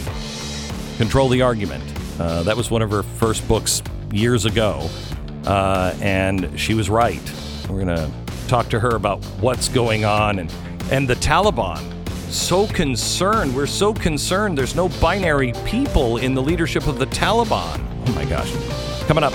control 0.98 1.28
the 1.28 1.42
argument. 1.42 1.82
Uh, 2.20 2.42
that 2.44 2.56
was 2.56 2.70
one 2.70 2.82
of 2.82 2.90
her 2.90 3.02
first 3.02 3.46
books 3.48 3.82
years 4.12 4.44
ago, 4.44 4.88
uh, 5.44 5.94
and 6.00 6.58
she 6.58 6.74
was 6.74 6.88
right. 6.88 7.20
We're 7.68 7.80
gonna 7.80 8.10
talk 8.46 8.68
to 8.70 8.78
her 8.80 8.94
about 8.94 9.24
what's 9.40 9.68
going 9.68 10.04
on 10.04 10.38
and 10.38 10.52
and 10.90 11.08
the 11.08 11.16
Taliban. 11.16 11.92
So 12.30 12.66
concerned. 12.68 13.54
We're 13.54 13.66
so 13.66 13.94
concerned. 13.94 14.58
There's 14.58 14.76
no 14.76 14.88
binary 15.00 15.52
people 15.64 16.18
in 16.18 16.34
the 16.34 16.42
leadership 16.42 16.86
of 16.86 16.98
the 16.98 17.06
Taliban. 17.06 17.84
Oh 18.06 18.12
my 18.12 18.24
gosh. 18.24 18.52
Coming 19.06 19.24
up. 19.24 19.32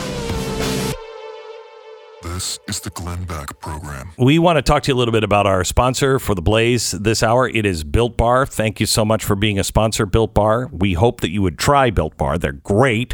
This 2.42 2.60
is 2.68 2.80
the 2.80 2.90
Glenn 2.90 3.26
Beck 3.26 3.60
Program. 3.60 4.14
We 4.18 4.40
want 4.40 4.58
to 4.58 4.64
talk 4.64 4.82
to 4.84 4.88
you 4.92 4.96
a 4.96 4.98
little 4.98 5.12
bit 5.12 5.24
about 5.24 5.46
our 5.46 5.64
sponsor 5.64 6.18
for 6.18 6.34
the 6.34 6.42
Blaze 6.42 6.90
this 6.90 7.22
hour. 7.22 7.48
It 7.48 7.68
is 7.68 7.84
Built 7.84 8.18
Bar. 8.18 8.48
Thank 8.48 8.80
you 8.80 8.88
so 8.88 9.06
much 9.06 9.24
for 9.24 9.36
being 9.36 9.60
a 9.60 9.64
sponsor, 9.64 10.08
Built 10.08 10.34
Bar. 10.34 10.68
We 10.72 10.94
hope 10.94 11.22
that 11.22 11.30
you 11.30 11.44
would 11.44 11.60
try 11.60 11.92
Built 11.92 12.18
Bar. 12.18 12.40
They're 12.40 12.52
great. 12.52 13.14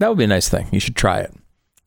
That 0.00 0.10
would 0.10 0.18
be 0.18 0.24
a 0.24 0.26
nice 0.26 0.50
thing. 0.50 0.68
You 0.70 0.80
should 0.80 0.96
try 0.96 1.20
it. 1.20 1.32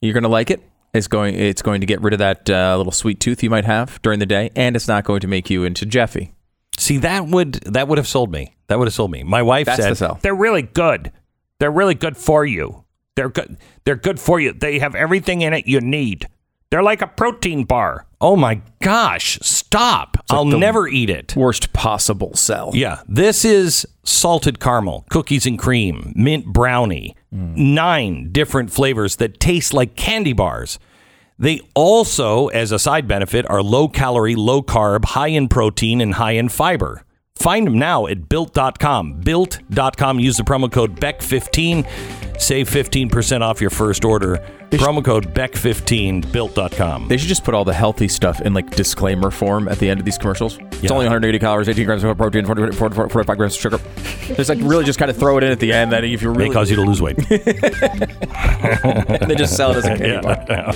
You're 0.00 0.12
going 0.12 0.24
to 0.24 0.28
like 0.28 0.50
it. 0.50 0.60
It's 0.92 1.06
going. 1.06 1.36
It's 1.36 1.62
going 1.62 1.82
to 1.82 1.86
get 1.86 2.00
rid 2.00 2.14
of 2.14 2.18
that 2.18 2.50
uh, 2.50 2.76
little 2.76 2.90
sweet 2.90 3.20
tooth 3.20 3.44
you 3.44 3.50
might 3.50 3.64
have 3.64 4.02
during 4.02 4.18
the 4.18 4.26
day, 4.26 4.50
and 4.56 4.74
it's 4.74 4.88
not 4.88 5.04
going 5.04 5.20
to 5.20 5.28
make 5.28 5.50
you 5.50 5.62
into 5.62 5.86
Jeffy. 5.86 6.34
See, 6.76 6.98
that 6.98 7.28
would 7.28 7.60
that 7.62 7.86
would 7.86 7.98
have 7.98 8.08
sold 8.08 8.32
me. 8.32 8.56
That 8.66 8.80
would 8.80 8.88
have 8.88 8.94
sold 8.94 9.12
me. 9.12 9.22
My 9.22 9.42
wife 9.42 9.66
That's 9.66 9.80
said 9.80 9.92
the 9.92 9.96
sell. 9.96 10.18
They're 10.20 10.34
really 10.34 10.62
good. 10.62 11.12
They're 11.60 11.70
really 11.70 11.94
good 11.94 12.16
for 12.16 12.44
you. 12.44 12.86
They're 13.14 13.28
good. 13.28 13.56
They're 13.84 13.94
good 13.94 14.18
for 14.18 14.40
you. 14.40 14.52
They 14.52 14.80
have 14.80 14.96
everything 14.96 15.42
in 15.42 15.52
it 15.52 15.68
you 15.68 15.80
need. 15.80 16.26
They're 16.70 16.82
like 16.82 17.02
a 17.02 17.08
protein 17.08 17.64
bar. 17.64 18.06
"Oh 18.20 18.36
my 18.36 18.60
gosh, 18.80 19.38
stop! 19.42 20.16
I'll 20.30 20.44
never 20.44 20.86
eat 20.86 21.10
it." 21.10 21.34
Worst 21.36 21.72
possible 21.72 22.34
sell. 22.36 22.70
Yeah, 22.74 23.00
this 23.08 23.44
is 23.44 23.86
salted 24.04 24.60
caramel, 24.60 25.04
cookies 25.10 25.46
and 25.46 25.58
cream, 25.58 26.12
mint 26.14 26.46
brownie, 26.46 27.16
nine 27.32 28.28
different 28.30 28.70
flavors 28.72 29.16
that 29.16 29.40
taste 29.40 29.74
like 29.74 29.96
candy 29.96 30.32
bars. 30.32 30.78
They 31.38 31.60
also, 31.74 32.48
as 32.48 32.70
a 32.70 32.78
side 32.78 33.08
benefit, 33.08 33.48
are 33.50 33.62
low 33.62 33.88
calorie, 33.88 34.36
low 34.36 34.62
carb, 34.62 35.06
high 35.06 35.28
in 35.28 35.48
protein, 35.48 36.00
and 36.00 36.14
high 36.14 36.32
in 36.32 36.50
fiber. 36.50 37.02
Find 37.40 37.66
them 37.66 37.78
now 37.78 38.06
at 38.06 38.28
built.com. 38.28 39.20
Built.com. 39.20 40.20
Use 40.20 40.36
the 40.36 40.42
promo 40.42 40.70
code 40.70 41.00
BECK15. 41.00 42.38
Save 42.38 42.68
15% 42.68 43.40
off 43.40 43.62
your 43.62 43.70
first 43.70 44.04
order. 44.04 44.46
Promo 44.72 45.02
code 45.02 45.32
BECK15, 45.34 46.30
built.com. 46.32 47.08
They 47.08 47.16
should 47.16 47.28
just 47.28 47.42
put 47.42 47.54
all 47.54 47.64
the 47.64 47.72
healthy 47.72 48.08
stuff 48.08 48.42
in 48.42 48.52
like 48.52 48.76
disclaimer 48.76 49.30
form 49.30 49.68
at 49.68 49.78
the 49.78 49.88
end 49.88 50.00
of 50.00 50.06
these 50.06 50.18
commercials. 50.18 50.58
It's 50.82 50.90
only 50.90 51.06
180 51.06 51.38
calories, 51.38 51.70
18 51.70 51.86
grams 51.86 52.04
of 52.04 52.14
protein, 52.18 52.44
40, 52.44 52.72
40, 52.72 52.94
40, 52.94 53.10
45 53.10 53.36
grams 53.38 53.54
of 53.54 53.60
sugar. 53.60 53.78
Just 54.34 54.50
like 54.50 54.58
really 54.60 54.84
just 54.84 54.98
kind 54.98 55.10
of 55.10 55.16
throw 55.16 55.38
it 55.38 55.44
in 55.44 55.50
at 55.50 55.60
the 55.60 55.72
end 55.72 55.92
that 55.92 56.04
if 56.04 56.20
you're 56.20 56.32
May 56.32 56.42
really 56.44 56.54
cause 56.54 56.68
you 56.68 56.76
to 56.76 56.82
lose 56.82 57.00
weight. 57.00 57.16
they 57.28 57.38
just 59.34 59.56
sell 59.56 59.70
it 59.70 59.78
as 59.78 59.86
a 59.86 59.96
candy 59.96 60.20
bar. 60.20 60.44
Yeah. 60.46 60.74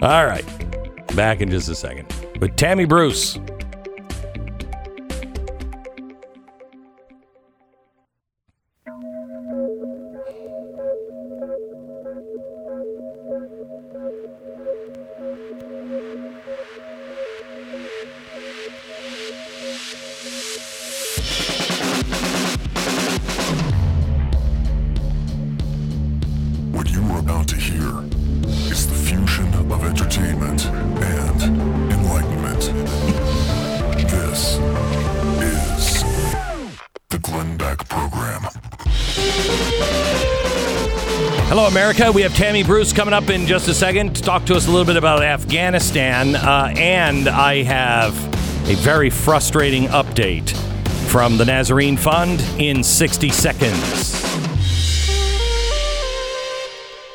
All 0.02 0.26
right. 0.26 0.44
Back 1.14 1.40
in 1.40 1.50
just 1.50 1.68
a 1.68 1.76
second 1.76 2.12
with 2.40 2.56
Tammy 2.56 2.84
Bruce. 2.84 3.38
Tammy 42.38 42.62
Bruce 42.62 42.92
coming 42.92 43.12
up 43.12 43.30
in 43.30 43.46
just 43.46 43.66
a 43.66 43.74
second 43.74 44.14
to 44.14 44.22
talk 44.22 44.46
to 44.46 44.54
us 44.54 44.68
a 44.68 44.70
little 44.70 44.86
bit 44.86 44.94
about 44.94 45.24
Afghanistan. 45.24 46.36
Uh, 46.36 46.72
and 46.76 47.28
I 47.28 47.64
have 47.64 48.14
a 48.68 48.76
very 48.76 49.10
frustrating 49.10 49.86
update 49.86 50.56
from 51.08 51.36
the 51.36 51.44
Nazarene 51.44 51.96
Fund 51.96 52.40
in 52.56 52.84
60 52.84 53.30
seconds. 53.30 54.12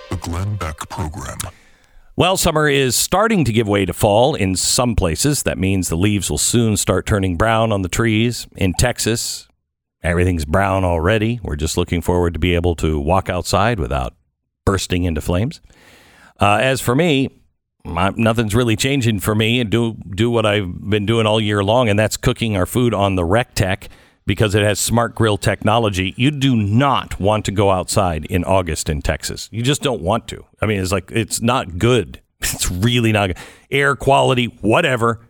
The 0.10 0.18
Glenn 0.20 0.58
Beck 0.58 0.90
Program. 0.90 1.38
Well, 2.18 2.36
summer 2.36 2.68
is 2.68 2.94
starting 2.98 3.46
to 3.46 3.54
give 3.54 3.66
way 3.66 3.86
to 3.86 3.94
fall 3.94 4.36
in 4.36 4.58
some 4.58 4.94
places. 4.94 5.44
That 5.44 5.58
means 5.58 5.88
the 5.88 5.96
leaves 5.96 6.30
will 6.30 6.38
soon 6.38 6.76
start 6.76 7.06
turning 7.06 7.38
brown 7.38 7.72
on 7.72 7.82
the 7.82 7.88
trees. 7.88 8.46
In 8.58 8.74
Texas, 8.74 9.48
everything's 10.02 10.44
brown 10.44 10.84
already. 10.84 11.40
We're 11.42 11.56
just 11.56 11.78
looking 11.78 12.02
forward 12.02 12.34
to 12.34 12.42
be 12.42 12.56
able 12.56 12.76
to 12.76 13.00
walk 13.00 13.30
outside 13.30 13.80
without 13.80 14.16
bursting 14.66 15.04
into 15.04 15.22
flames. 15.22 15.62
Uh, 16.40 16.58
as 16.62 16.82
for 16.82 16.96
me, 16.96 17.30
my, 17.86 18.12
nothing's 18.16 18.56
really 18.56 18.76
changing 18.76 19.20
for 19.20 19.36
me 19.36 19.60
and 19.60 19.70
do 19.70 19.98
do 20.16 20.30
what 20.30 20.46
I've 20.46 20.90
been 20.90 21.06
doing 21.06 21.26
all 21.26 21.40
year 21.40 21.64
long, 21.64 21.90
and 21.90 22.00
that's 22.00 22.18
cooking 22.18 22.56
our 22.56 22.66
food 22.66 22.94
on 22.94 23.16
the 23.16 23.24
Recteq 23.24 23.88
because 24.26 24.56
it 24.56 24.64
has 24.64 24.80
smart 24.80 25.16
grill 25.16 25.38
technology. 25.38 26.14
You 26.16 26.32
do 26.32 26.56
not 26.56 27.20
want 27.20 27.46
to 27.46 27.52
go 27.52 27.72
outside 27.72 28.26
in 28.26 28.44
August 28.46 28.90
in 28.90 29.02
Texas. 29.02 29.50
You 29.52 29.62
just 29.62 29.82
don't 29.82 30.02
want 30.02 30.28
to. 30.30 30.46
I 30.62 30.66
mean, 30.66 30.80
it's 30.80 30.92
like 30.92 31.12
it's 31.12 31.42
not 31.42 31.78
good. 31.78 32.20
It's 32.44 32.70
really 32.70 33.14
not 33.14 33.28
good. 33.28 33.38
Air 33.72 33.96
quality, 33.96 34.48
whatever. 34.60 35.22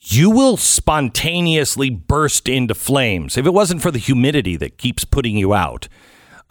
You 0.00 0.30
will 0.30 0.56
spontaneously 0.56 1.90
burst 1.90 2.48
into 2.48 2.74
flames 2.74 3.36
if 3.36 3.44
it 3.44 3.52
wasn't 3.52 3.82
for 3.82 3.90
the 3.90 3.98
humidity 3.98 4.56
that 4.56 4.78
keeps 4.78 5.04
putting 5.04 5.36
you 5.36 5.52
out. 5.52 5.88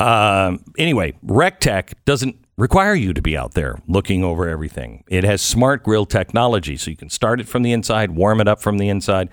Um, 0.03 0.63
anyway, 0.77 1.13
Recteq 1.25 1.93
doesn't 2.03 2.35
require 2.57 2.93
you 2.93 3.13
to 3.13 3.21
be 3.21 3.37
out 3.37 3.53
there 3.53 3.77
looking 3.87 4.21
over 4.21 4.49
everything. 4.49 5.05
It 5.07 5.23
has 5.23 5.41
smart 5.41 5.81
grill 5.83 6.05
technology, 6.05 6.75
so 6.75 6.91
you 6.91 6.97
can 6.97 7.09
start 7.09 7.39
it 7.39 7.47
from 7.47 7.63
the 7.63 7.71
inside, 7.71 8.11
warm 8.11 8.41
it 8.41 8.49
up 8.49 8.61
from 8.61 8.79
the 8.79 8.89
inside 8.89 9.29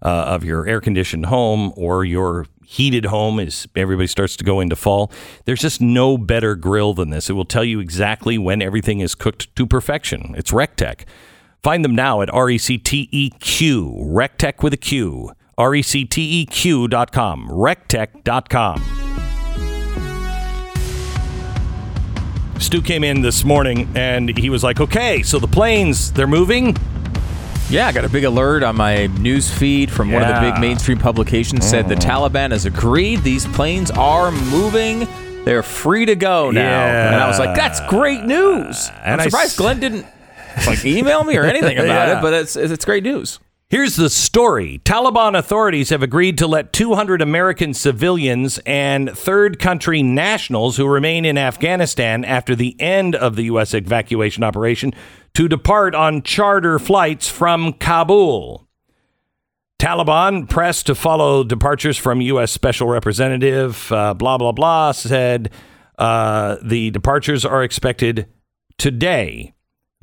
uh, 0.00 0.08
of 0.08 0.42
your 0.42 0.66
air 0.66 0.80
conditioned 0.80 1.26
home 1.26 1.74
or 1.76 2.06
your 2.06 2.46
heated 2.64 3.04
home 3.04 3.38
as 3.38 3.68
everybody 3.76 4.06
starts 4.06 4.34
to 4.36 4.44
go 4.44 4.60
into 4.60 4.76
fall. 4.76 5.12
There's 5.44 5.60
just 5.60 5.82
no 5.82 6.16
better 6.16 6.54
grill 6.54 6.94
than 6.94 7.10
this. 7.10 7.28
It 7.28 7.34
will 7.34 7.44
tell 7.44 7.64
you 7.64 7.80
exactly 7.80 8.38
when 8.38 8.62
everything 8.62 9.00
is 9.00 9.14
cooked 9.14 9.54
to 9.56 9.66
perfection. 9.66 10.34
It's 10.38 10.52
Recteq. 10.52 11.04
Find 11.62 11.84
them 11.84 11.94
now 11.94 12.22
at 12.22 12.30
RECTEQ, 12.30 13.30
RecTech 13.30 14.62
with 14.62 14.72
a 14.72 14.78
Q, 14.78 15.32
RECTEQ.com, 15.58 17.48
RecTech.com. 17.48 19.03
Stu 22.58 22.80
came 22.80 23.04
in 23.04 23.20
this 23.20 23.44
morning 23.44 23.88
and 23.94 24.36
he 24.36 24.48
was 24.50 24.62
like, 24.64 24.80
okay, 24.80 25.22
so 25.22 25.38
the 25.38 25.46
planes, 25.48 26.12
they're 26.12 26.26
moving. 26.26 26.76
Yeah, 27.68 27.88
I 27.88 27.92
got 27.92 28.04
a 28.04 28.08
big 28.08 28.24
alert 28.24 28.62
on 28.62 28.76
my 28.76 29.06
news 29.06 29.50
feed 29.52 29.90
from 29.90 30.12
one 30.12 30.22
of 30.22 30.28
the 30.28 30.40
big 30.50 30.60
mainstream 30.60 30.98
publications 30.98 31.66
said 31.68 31.88
the 31.88 31.94
mm. 31.94 32.00
Taliban 32.00 32.50
has 32.52 32.66
agreed 32.66 33.22
these 33.22 33.46
planes 33.48 33.90
are 33.90 34.30
moving. 34.30 35.08
They're 35.44 35.62
free 35.62 36.06
to 36.06 36.14
go 36.14 36.50
now. 36.50 36.60
Yeah. 36.86 37.12
And 37.12 37.16
I 37.16 37.26
was 37.26 37.38
like, 37.38 37.56
that's 37.56 37.80
great 37.88 38.22
news. 38.24 38.90
And 39.02 39.14
I'm 39.14 39.20
I 39.20 39.24
surprised 39.24 39.52
s- 39.52 39.56
Glenn 39.58 39.80
didn't 39.80 40.06
like 40.66 40.84
email 40.84 41.24
me 41.24 41.36
or 41.36 41.44
anything 41.44 41.76
about 41.78 42.08
Yeah. 42.08 42.18
it, 42.18 42.22
but 42.22 42.32
it's 42.34 42.54
it's 42.56 42.84
great 42.84 43.02
news. 43.02 43.40
Here's 43.74 43.96
the 43.96 44.08
story 44.08 44.80
Taliban 44.84 45.36
authorities 45.36 45.90
have 45.90 46.00
agreed 46.00 46.38
to 46.38 46.46
let 46.46 46.72
200 46.72 47.20
American 47.20 47.74
civilians 47.74 48.60
and 48.64 49.10
third 49.10 49.58
country 49.58 50.00
nationals 50.00 50.76
who 50.76 50.86
remain 50.86 51.24
in 51.24 51.36
Afghanistan 51.36 52.24
after 52.24 52.54
the 52.54 52.80
end 52.80 53.16
of 53.16 53.34
the 53.34 53.46
U.S. 53.46 53.74
evacuation 53.74 54.44
operation 54.44 54.92
to 55.34 55.48
depart 55.48 55.92
on 55.96 56.22
charter 56.22 56.78
flights 56.78 57.28
from 57.28 57.72
Kabul. 57.72 58.68
Taliban, 59.80 60.48
pressed 60.48 60.86
to 60.86 60.94
follow 60.94 61.42
departures 61.42 61.98
from 61.98 62.20
U.S. 62.20 62.52
Special 62.52 62.86
Representative, 62.86 63.90
uh, 63.90 64.14
blah, 64.14 64.38
blah, 64.38 64.52
blah, 64.52 64.92
said 64.92 65.50
uh, 65.98 66.58
the 66.62 66.92
departures 66.92 67.44
are 67.44 67.64
expected 67.64 68.28
today. 68.78 69.52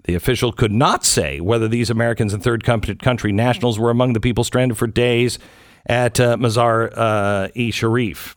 The 0.04 0.16
official 0.16 0.52
could 0.52 0.72
not 0.72 1.06
say 1.06 1.40
whether 1.40 1.68
these 1.68 1.90
Americans 1.90 2.34
and 2.34 2.44
third 2.44 2.64
country 2.64 3.32
nationals 3.32 3.80
were 3.80 3.90
among 3.90 4.14
the 4.14 4.20
people 4.20 4.44
stranded 4.44 4.78
for 4.78 4.88
days 4.88 5.38
at 5.86 6.20
uh, 6.20 6.38
Mazar 6.38 6.92
uh, 6.96 7.48
e 7.54 7.72
Sharif. 7.72 8.36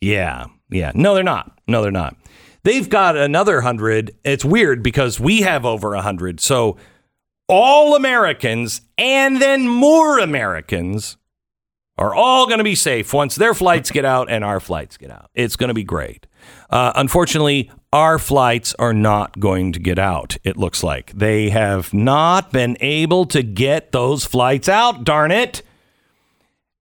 Yeah, 0.00 0.46
yeah. 0.70 0.92
No, 0.94 1.14
they're 1.14 1.24
not. 1.24 1.58
No, 1.66 1.82
they're 1.82 1.90
not. 1.90 2.16
They've 2.62 2.88
got 2.88 3.16
another 3.16 3.60
hundred. 3.60 4.16
It's 4.24 4.44
weird 4.44 4.82
because 4.82 5.20
we 5.20 5.42
have 5.42 5.64
over 5.64 5.94
a 5.94 6.02
hundred. 6.02 6.40
So 6.40 6.76
all 7.48 7.94
Americans 7.94 8.82
and 8.98 9.40
then 9.40 9.68
more 9.68 10.18
Americans 10.18 11.16
are 11.98 12.14
all 12.14 12.46
going 12.46 12.58
to 12.58 12.64
be 12.64 12.74
safe 12.74 13.12
once 13.12 13.36
their 13.36 13.54
flights 13.54 13.90
get 13.90 14.04
out 14.04 14.30
and 14.30 14.44
our 14.44 14.60
flights 14.60 14.96
get 14.96 15.10
out. 15.10 15.30
It's 15.34 15.56
going 15.56 15.68
to 15.68 15.74
be 15.74 15.84
great. 15.84 16.26
Uh, 16.70 16.92
unfortunately, 16.94 17.70
our 17.92 18.18
flights 18.18 18.74
are 18.78 18.92
not 18.92 19.38
going 19.38 19.72
to 19.72 19.78
get 19.78 19.98
out, 19.98 20.36
it 20.44 20.56
looks 20.56 20.82
like. 20.82 21.12
They 21.12 21.50
have 21.50 21.94
not 21.94 22.52
been 22.52 22.76
able 22.80 23.24
to 23.26 23.42
get 23.42 23.92
those 23.92 24.24
flights 24.24 24.68
out, 24.68 25.04
darn 25.04 25.30
it. 25.30 25.62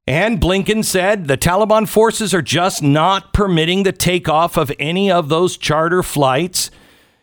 And 0.07 0.39
Blinken 0.39 0.84
said 0.84 1.28
the 1.28 1.38
Taliban 1.38 1.88
forces 1.88 2.34
are 2.34 2.41
just 2.41 2.84
not 2.84 3.34
permitting 3.34 3.84
the 3.84 3.91
takeoff 3.91 4.57
of 4.57 4.72
any 4.78 5.11
of 5.11 5.30
those 5.30 5.57
charter 5.57 6.03
flights, 6.03 6.70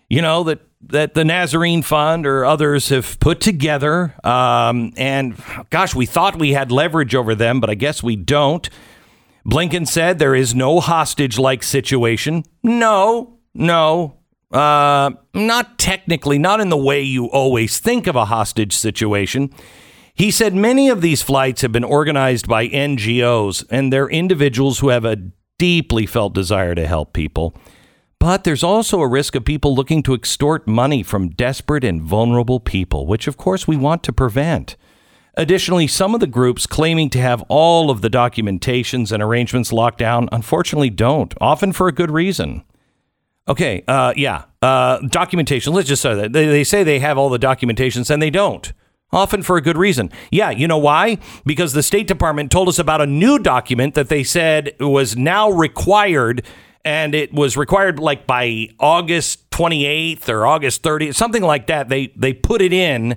you 0.09 0.21
know, 0.21 0.43
that, 0.45 0.61
that 0.89 1.15
the 1.15 1.25
Nazarene 1.25 1.83
Fund 1.83 2.27
or 2.27 2.45
others 2.45 2.89
have 2.89 3.21
put 3.21 3.41
together. 3.41 4.15
Um, 4.25 4.93
and 4.97 5.37
gosh, 5.71 5.95
we 5.95 6.07
thought 6.07 6.39
we 6.39 6.55
had 6.55 6.73
leverage 6.73 7.15
over 7.15 7.37
them, 7.37 7.61
but 7.61 7.71
I 7.71 7.75
guess 7.75 8.03
we 8.03 8.17
don't. 8.17 8.69
Blinken 9.47 9.87
said 9.87 10.19
there 10.19 10.35
is 10.35 10.55
no 10.55 10.81
hostage 10.81 11.39
like 11.39 11.63
situation. 11.63 12.45
No, 12.63 13.39
no, 13.55 14.19
uh, 14.53 15.11
not 15.35 15.79
technically, 15.79 16.39
not 16.39 16.61
in 16.61 16.69
the 16.69 16.77
way 16.77 17.03
you 17.03 17.27
always 17.27 17.79
think 17.79 18.07
of 18.07 18.17
a 18.17 18.27
hostage 18.27 18.75
situation. 18.75 19.51
He 20.15 20.31
said 20.31 20.55
many 20.55 20.89
of 20.89 21.01
these 21.01 21.23
flights 21.23 21.63
have 21.63 21.73
been 21.73 21.85
organized 21.85 22.47
by 22.47 22.69
NGOs, 22.69 23.65
and 23.71 23.93
they're 23.93 24.09
individuals 24.09 24.79
who 24.79 24.91
have 24.91 25.05
a 25.05 25.17
deeply 25.59 26.07
felt 26.07 26.35
desire 26.35 26.75
to 26.75 26.87
help 26.87 27.13
people. 27.13 27.57
But 28.19 28.45
there's 28.45 28.63
also 28.63 29.01
a 29.01 29.09
risk 29.09 29.35
of 29.35 29.45
people 29.45 29.75
looking 29.75 30.03
to 30.05 30.15
extort 30.15 30.69
money 30.69 31.03
from 31.03 31.31
desperate 31.31 31.83
and 31.83 32.01
vulnerable 32.01 32.61
people, 32.61 33.07
which 33.07 33.27
of 33.27 33.37
course 33.37 33.67
we 33.67 33.77
want 33.77 34.05
to 34.05 34.13
prevent. 34.13 34.77
Additionally, 35.35 35.87
some 35.87 36.15
of 36.15 36.21
the 36.21 36.27
groups 36.27 36.67
claiming 36.67 37.09
to 37.11 37.19
have 37.19 37.43
all 37.49 37.91
of 37.91 38.03
the 38.03 38.11
documentations 38.11 39.13
and 39.13 39.23
arrangements 39.23 39.73
locked 39.73 39.99
down 39.99 40.29
unfortunately 40.31 40.91
don't, 40.91 41.35
often 41.41 41.73
for 41.73 41.89
a 41.89 41.93
good 41.93 42.11
reason. 42.11 42.65
Okay, 43.49 43.83
uh, 43.89 44.13
yeah, 44.17 44.45
uh, 44.61 44.99
documentation. 45.09 45.73
Let's 45.73 45.89
just 45.89 46.03
say 46.03 46.15
that 46.15 46.33
they, 46.33 46.47
they 46.47 46.65
say 46.65 46.85
they 46.85 47.01
have 47.01 47.19
all 47.19 47.31
the 47.31 47.39
documentations 47.39 48.11
and 48.11 48.23
they 48.23 48.31
don't, 48.31 48.73
often 49.11 49.43
for 49.43 49.57
a 49.57 49.63
good 49.63 49.77
reason. 49.77 50.11
Yeah, 50.31 50.51
you 50.51 50.69
know 50.69 50.79
why? 50.79 51.19
Because 51.47 51.73
the 51.73 51.83
State 51.83 52.07
Department 52.07 52.53
told 52.53 52.69
us 52.69 52.79
about 52.79 53.01
a 53.01 53.07
new 53.07 53.39
document 53.39 53.95
that 53.95 54.11
they 54.11 54.23
said 54.23 54.75
was 54.79 55.17
now 55.17 55.51
required, 55.51 56.47
and 56.85 57.15
it 57.15 57.33
was 57.33 57.57
required 57.57 57.99
like 57.99 58.27
by 58.27 58.69
August 58.79 59.49
28th 59.51 60.29
or 60.29 60.47
August 60.47 60.83
30th, 60.83 61.15
something 61.15 61.43
like 61.43 61.67
that. 61.69 61.89
They 61.89 62.13
they 62.15 62.35
put 62.35 62.61
it 62.61 62.73
in 62.73 63.17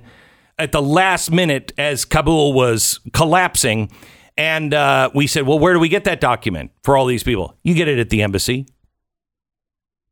at 0.58 0.72
the 0.72 0.82
last 0.82 1.30
minute 1.30 1.72
as 1.78 2.04
Kabul 2.04 2.52
was 2.52 3.00
collapsing. 3.12 3.90
And 4.36 4.74
uh, 4.74 5.10
we 5.14 5.26
said, 5.26 5.46
well, 5.46 5.58
where 5.58 5.72
do 5.72 5.80
we 5.80 5.88
get 5.88 6.04
that 6.04 6.20
document 6.20 6.70
for 6.82 6.96
all 6.96 7.06
these 7.06 7.22
people? 7.22 7.56
You 7.62 7.74
get 7.74 7.88
it 7.88 7.98
at 7.98 8.10
the 8.10 8.22
embassy. 8.22 8.66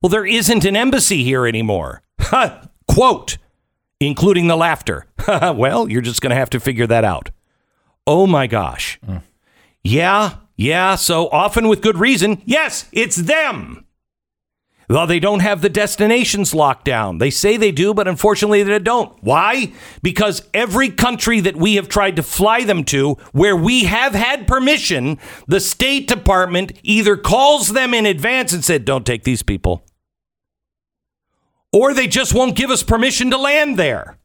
Well, 0.02 0.10
there 0.10 0.26
isn't 0.26 0.64
an 0.64 0.76
embassy 0.76 1.24
here 1.24 1.46
anymore. 1.46 2.02
Quote, 2.88 3.38
including 4.00 4.48
the 4.48 4.56
laughter. 4.56 5.06
well, 5.28 5.88
you're 5.88 6.02
just 6.02 6.20
going 6.20 6.30
to 6.30 6.36
have 6.36 6.50
to 6.50 6.60
figure 6.60 6.86
that 6.86 7.04
out. 7.04 7.30
Oh 8.06 8.26
my 8.26 8.46
gosh. 8.46 8.98
Mm. 9.06 9.22
Yeah, 9.82 10.36
yeah. 10.56 10.94
So 10.96 11.28
often 11.28 11.68
with 11.68 11.80
good 11.80 11.98
reason. 11.98 12.42
Yes, 12.44 12.86
it's 12.92 13.16
them. 13.16 13.83
Well, 14.88 15.06
they 15.06 15.18
don't 15.18 15.40
have 15.40 15.62
the 15.62 15.70
destinations 15.70 16.54
locked 16.54 16.84
down. 16.84 17.18
They 17.18 17.30
say 17.30 17.56
they 17.56 17.72
do, 17.72 17.94
but 17.94 18.06
unfortunately 18.06 18.62
they 18.62 18.78
don't. 18.78 19.16
Why? 19.22 19.72
Because 20.02 20.46
every 20.52 20.90
country 20.90 21.40
that 21.40 21.56
we 21.56 21.76
have 21.76 21.88
tried 21.88 22.16
to 22.16 22.22
fly 22.22 22.64
them 22.64 22.84
to, 22.84 23.14
where 23.32 23.56
we 23.56 23.84
have 23.84 24.14
had 24.14 24.46
permission, 24.46 25.18
the 25.46 25.60
State 25.60 26.06
Department 26.06 26.78
either 26.82 27.16
calls 27.16 27.72
them 27.72 27.94
in 27.94 28.04
advance 28.04 28.52
and 28.52 28.64
said, 28.64 28.84
don't 28.84 29.06
take 29.06 29.24
these 29.24 29.42
people, 29.42 29.84
or 31.72 31.94
they 31.94 32.06
just 32.06 32.34
won't 32.34 32.56
give 32.56 32.70
us 32.70 32.82
permission 32.82 33.30
to 33.30 33.38
land 33.38 33.78
there. 33.78 34.18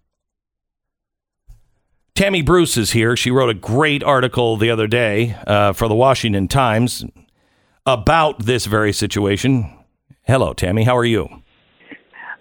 Tammy 2.15 2.41
Bruce 2.41 2.75
is 2.75 2.91
here. 2.91 3.15
She 3.15 3.31
wrote 3.31 3.49
a 3.49 3.53
great 3.53 4.03
article 4.03 4.57
the 4.57 4.69
other 4.69 4.87
day 4.87 5.37
uh, 5.47 5.71
for 5.71 5.87
the 5.87 5.95
Washington 5.95 6.49
Times 6.49 7.05
about 7.85 8.45
this 8.45 8.65
very 8.65 8.91
situation. 8.91 9.73
Hello, 10.29 10.53
Tammy. 10.53 10.83
How 10.83 10.95
are 10.95 11.05
you? 11.05 11.27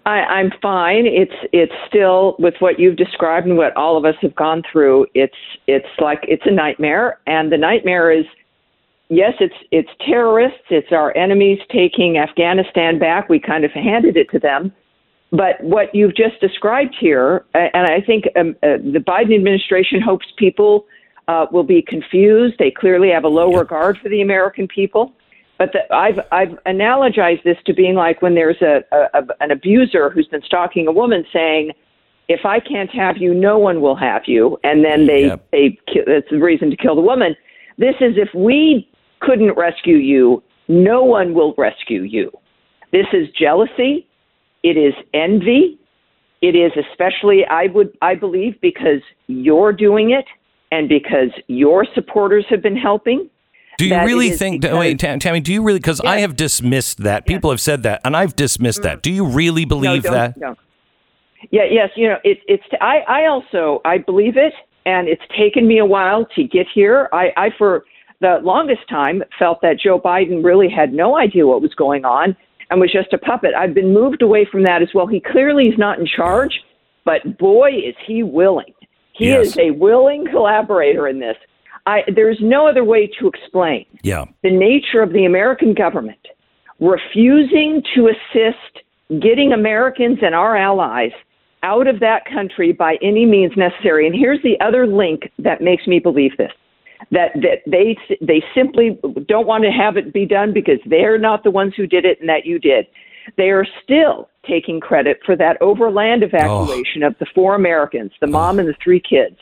I, 0.05 0.19
I'm 0.19 0.51
fine. 0.61 1.07
It's 1.07 1.33
it's 1.51 1.73
still 1.87 2.35
with 2.37 2.53
what 2.59 2.79
you've 2.79 2.97
described 2.97 3.47
and 3.47 3.57
what 3.57 3.75
all 3.75 3.97
of 3.97 4.05
us 4.05 4.13
have 4.21 4.35
gone 4.35 4.61
through. 4.71 5.07
It's 5.15 5.33
it's 5.65 5.87
like 5.99 6.19
it's 6.27 6.43
a 6.45 6.51
nightmare, 6.51 7.17
and 7.25 7.51
the 7.51 7.57
nightmare 7.57 8.11
is 8.11 8.25
yes, 9.09 9.33
it's 9.39 9.55
it's 9.71 9.89
terrorists, 10.05 10.67
it's 10.69 10.91
our 10.91 11.17
enemies 11.17 11.57
taking 11.71 12.19
Afghanistan 12.19 12.99
back. 12.99 13.27
We 13.27 13.39
kind 13.39 13.65
of 13.65 13.71
handed 13.71 14.17
it 14.17 14.29
to 14.33 14.39
them, 14.39 14.71
but 15.31 15.59
what 15.63 15.93
you've 15.95 16.15
just 16.15 16.39
described 16.39 16.95
here, 16.99 17.43
and 17.55 17.87
I 17.91 18.01
think 18.05 18.25
um, 18.39 18.55
uh, 18.61 18.77
the 18.77 19.03
Biden 19.05 19.33
administration 19.33 19.99
hopes 19.99 20.27
people 20.37 20.85
uh, 21.27 21.47
will 21.51 21.63
be 21.63 21.81
confused. 21.81 22.53
They 22.59 22.69
clearly 22.69 23.09
have 23.09 23.23
a 23.23 23.29
low 23.29 23.51
regard 23.51 23.97
for 23.97 24.09
the 24.09 24.21
American 24.21 24.67
people. 24.67 25.11
But 25.59 25.73
the, 25.73 25.93
I've 25.93 26.19
I've 26.31 26.57
analogized 26.65 27.43
this 27.43 27.57
to 27.65 27.73
being 27.73 27.93
like 27.93 28.21
when 28.21 28.33
there's 28.33 28.61
a, 28.61 28.81
a 29.13 29.23
an 29.41 29.51
abuser 29.51 30.09
who's 30.09 30.27
been 30.27 30.41
stalking 30.41 30.87
a 30.87 30.91
woman 30.91 31.25
saying, 31.33 31.73
"If 32.29 32.45
I 32.45 32.61
can't 32.61 32.89
have 32.91 33.17
you, 33.17 33.33
no 33.33 33.59
one 33.59 33.81
will 33.81 33.97
have 33.97 34.23
you," 34.25 34.57
and 34.63 34.85
then 34.85 35.05
they 35.05 35.25
yep. 35.25 35.45
they 35.51 35.77
that's 36.07 36.29
the 36.31 36.39
reason 36.39 36.69
to 36.71 36.77
kill 36.77 36.95
the 36.95 37.01
woman. 37.01 37.35
This 37.77 37.95
is 37.99 38.15
if 38.15 38.33
we 38.33 38.89
couldn't 39.19 39.55
rescue 39.57 39.97
you, 39.97 40.41
no 40.69 41.03
one 41.03 41.33
will 41.33 41.53
rescue 41.57 42.03
you. 42.03 42.31
This 42.93 43.07
is 43.11 43.27
jealousy. 43.37 44.07
It 44.63 44.77
is 44.77 44.93
envy. 45.13 45.77
It 46.41 46.55
is 46.55 46.71
especially 46.89 47.45
I 47.45 47.65
would 47.67 47.97
I 48.01 48.15
believe 48.15 48.59
because 48.61 49.01
you're 49.27 49.73
doing 49.73 50.11
it 50.11 50.25
and 50.71 50.87
because 50.87 51.31
your 51.47 51.85
supporters 51.93 52.45
have 52.49 52.61
been 52.61 52.77
helping 52.77 53.29
do 53.79 53.87
you 53.87 53.95
really 54.03 54.31
think? 54.31 54.61
Because, 54.61 54.77
wait, 54.77 54.99
Tammy. 54.99 55.39
Do 55.39 55.53
you 55.53 55.63
really? 55.63 55.79
Because 55.79 56.01
yes. 56.03 56.11
I 56.11 56.19
have 56.19 56.35
dismissed 56.35 56.99
that. 56.99 57.23
Yes. 57.25 57.35
People 57.35 57.49
have 57.49 57.61
said 57.61 57.83
that, 57.83 58.01
and 58.03 58.15
I've 58.15 58.35
dismissed 58.35 58.81
mm. 58.81 58.83
that. 58.83 59.01
Do 59.01 59.11
you 59.11 59.25
really 59.25 59.65
believe 59.65 60.03
no, 60.03 60.11
that? 60.11 60.37
No. 60.37 60.55
Yeah. 61.51 61.63
Yes. 61.69 61.89
You 61.95 62.09
know, 62.09 62.17
it, 62.23 62.39
it's. 62.47 62.63
I. 62.81 62.99
I 63.07 63.25
also. 63.27 63.81
I 63.85 63.97
believe 63.97 64.35
it, 64.37 64.53
and 64.85 65.07
it's 65.07 65.21
taken 65.37 65.67
me 65.67 65.79
a 65.79 65.85
while 65.85 66.25
to 66.35 66.43
get 66.43 66.67
here. 66.73 67.09
I. 67.13 67.29
I 67.37 67.49
for 67.57 67.85
the 68.21 68.39
longest 68.43 68.81
time 68.89 69.23
felt 69.37 69.61
that 69.61 69.79
Joe 69.79 69.99
Biden 69.99 70.43
really 70.43 70.69
had 70.69 70.93
no 70.93 71.17
idea 71.17 71.47
what 71.47 71.61
was 71.61 71.73
going 71.73 72.03
on 72.03 72.35
and 72.69 72.79
was 72.81 72.91
just 72.91 73.13
a 73.13 73.17
puppet. 73.17 73.51
I've 73.57 73.73
been 73.73 73.93
moved 73.93 74.21
away 74.21 74.45
from 74.51 74.63
that 74.63 74.81
as 74.81 74.89
well. 74.93 75.07
He 75.07 75.21
clearly 75.21 75.69
is 75.69 75.77
not 75.77 75.99
in 75.99 76.05
charge, 76.05 76.59
but 77.05 77.37
boy, 77.37 77.69
is 77.69 77.95
he 78.05 78.23
willing. 78.23 78.73
He 79.13 79.27
yes. 79.27 79.47
is 79.47 79.57
a 79.57 79.71
willing 79.71 80.25
collaborator 80.29 81.07
in 81.07 81.19
this. 81.19 81.37
I, 81.89 82.03
there's 82.15 82.37
no 82.39 82.67
other 82.67 82.83
way 82.83 83.09
to 83.19 83.27
explain 83.27 83.85
yeah. 84.03 84.25
the 84.43 84.51
nature 84.51 85.01
of 85.01 85.11
the 85.11 85.25
American 85.25 85.73
government 85.73 86.19
refusing 86.79 87.81
to 87.95 88.09
assist 88.09 88.85
getting 89.19 89.53
Americans 89.53 90.19
and 90.21 90.35
our 90.35 90.55
allies 90.55 91.11
out 91.63 91.87
of 91.87 91.99
that 91.99 92.25
country 92.25 92.71
by 92.71 92.97
any 93.01 93.25
means 93.25 93.53
necessary. 93.57 94.05
And 94.05 94.15
here's 94.15 94.41
the 94.43 94.55
other 94.63 94.85
link 94.85 95.31
that 95.39 95.61
makes 95.61 95.87
me 95.87 95.97
believe 95.97 96.37
this. 96.37 96.51
That, 97.11 97.31
that 97.35 97.63
they 97.65 97.97
they 98.21 98.43
simply 98.53 98.99
don't 99.27 99.47
want 99.47 99.63
to 99.63 99.71
have 99.71 99.95
it 99.95 100.13
be 100.13 100.25
done 100.25 100.53
because 100.53 100.79
they're 100.85 101.17
not 101.17 101.43
the 101.43 101.49
ones 101.49 101.73
who 101.75 101.87
did 101.87 102.03
it 102.05 102.19
and 102.19 102.27
that 102.29 102.45
you 102.45 102.59
did. 102.59 102.87
They 103.37 103.49
are 103.49 103.65
still 103.83 104.29
taking 104.47 104.81
credit 104.81 105.19
for 105.25 105.35
that 105.37 105.59
overland 105.61 106.23
evacuation 106.23 107.03
oh. 107.03 107.07
of 107.07 107.15
the 107.19 107.25
four 107.33 107.55
Americans, 107.55 108.11
the 108.19 108.27
mom 108.27 108.59
and 108.59 108.67
the 108.67 108.75
three 108.83 108.99
kids 108.99 109.37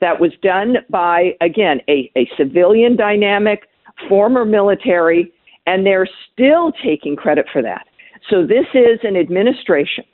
that 0.00 0.20
was 0.20 0.32
done 0.42 0.76
by, 0.90 1.32
again, 1.40 1.80
a, 1.88 2.10
a 2.16 2.28
civilian 2.36 2.96
dynamic, 2.96 3.68
former 4.08 4.44
military, 4.44 5.32
and 5.66 5.86
they're 5.86 6.08
still 6.32 6.72
taking 6.84 7.16
credit 7.16 7.46
for 7.52 7.62
that. 7.62 7.86
So 8.30 8.46
this 8.46 8.66
is 8.74 8.98
an 9.02 9.16
administration 9.16 10.04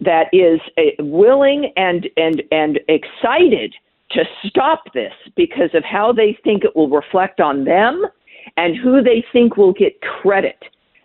that 0.00 0.26
is 0.32 0.60
uh, 0.78 1.02
willing 1.04 1.72
and, 1.76 2.08
and, 2.16 2.42
and 2.50 2.80
excited 2.88 3.74
to 4.10 4.24
stop 4.46 4.84
this 4.94 5.12
because 5.36 5.70
of 5.74 5.82
how 5.84 6.12
they 6.12 6.38
think 6.44 6.64
it 6.64 6.76
will 6.76 6.88
reflect 6.88 7.40
on 7.40 7.64
them 7.64 8.04
and 8.56 8.76
who 8.76 9.02
they 9.02 9.24
think 9.32 9.56
will 9.56 9.72
get 9.72 10.00
credit. 10.00 10.62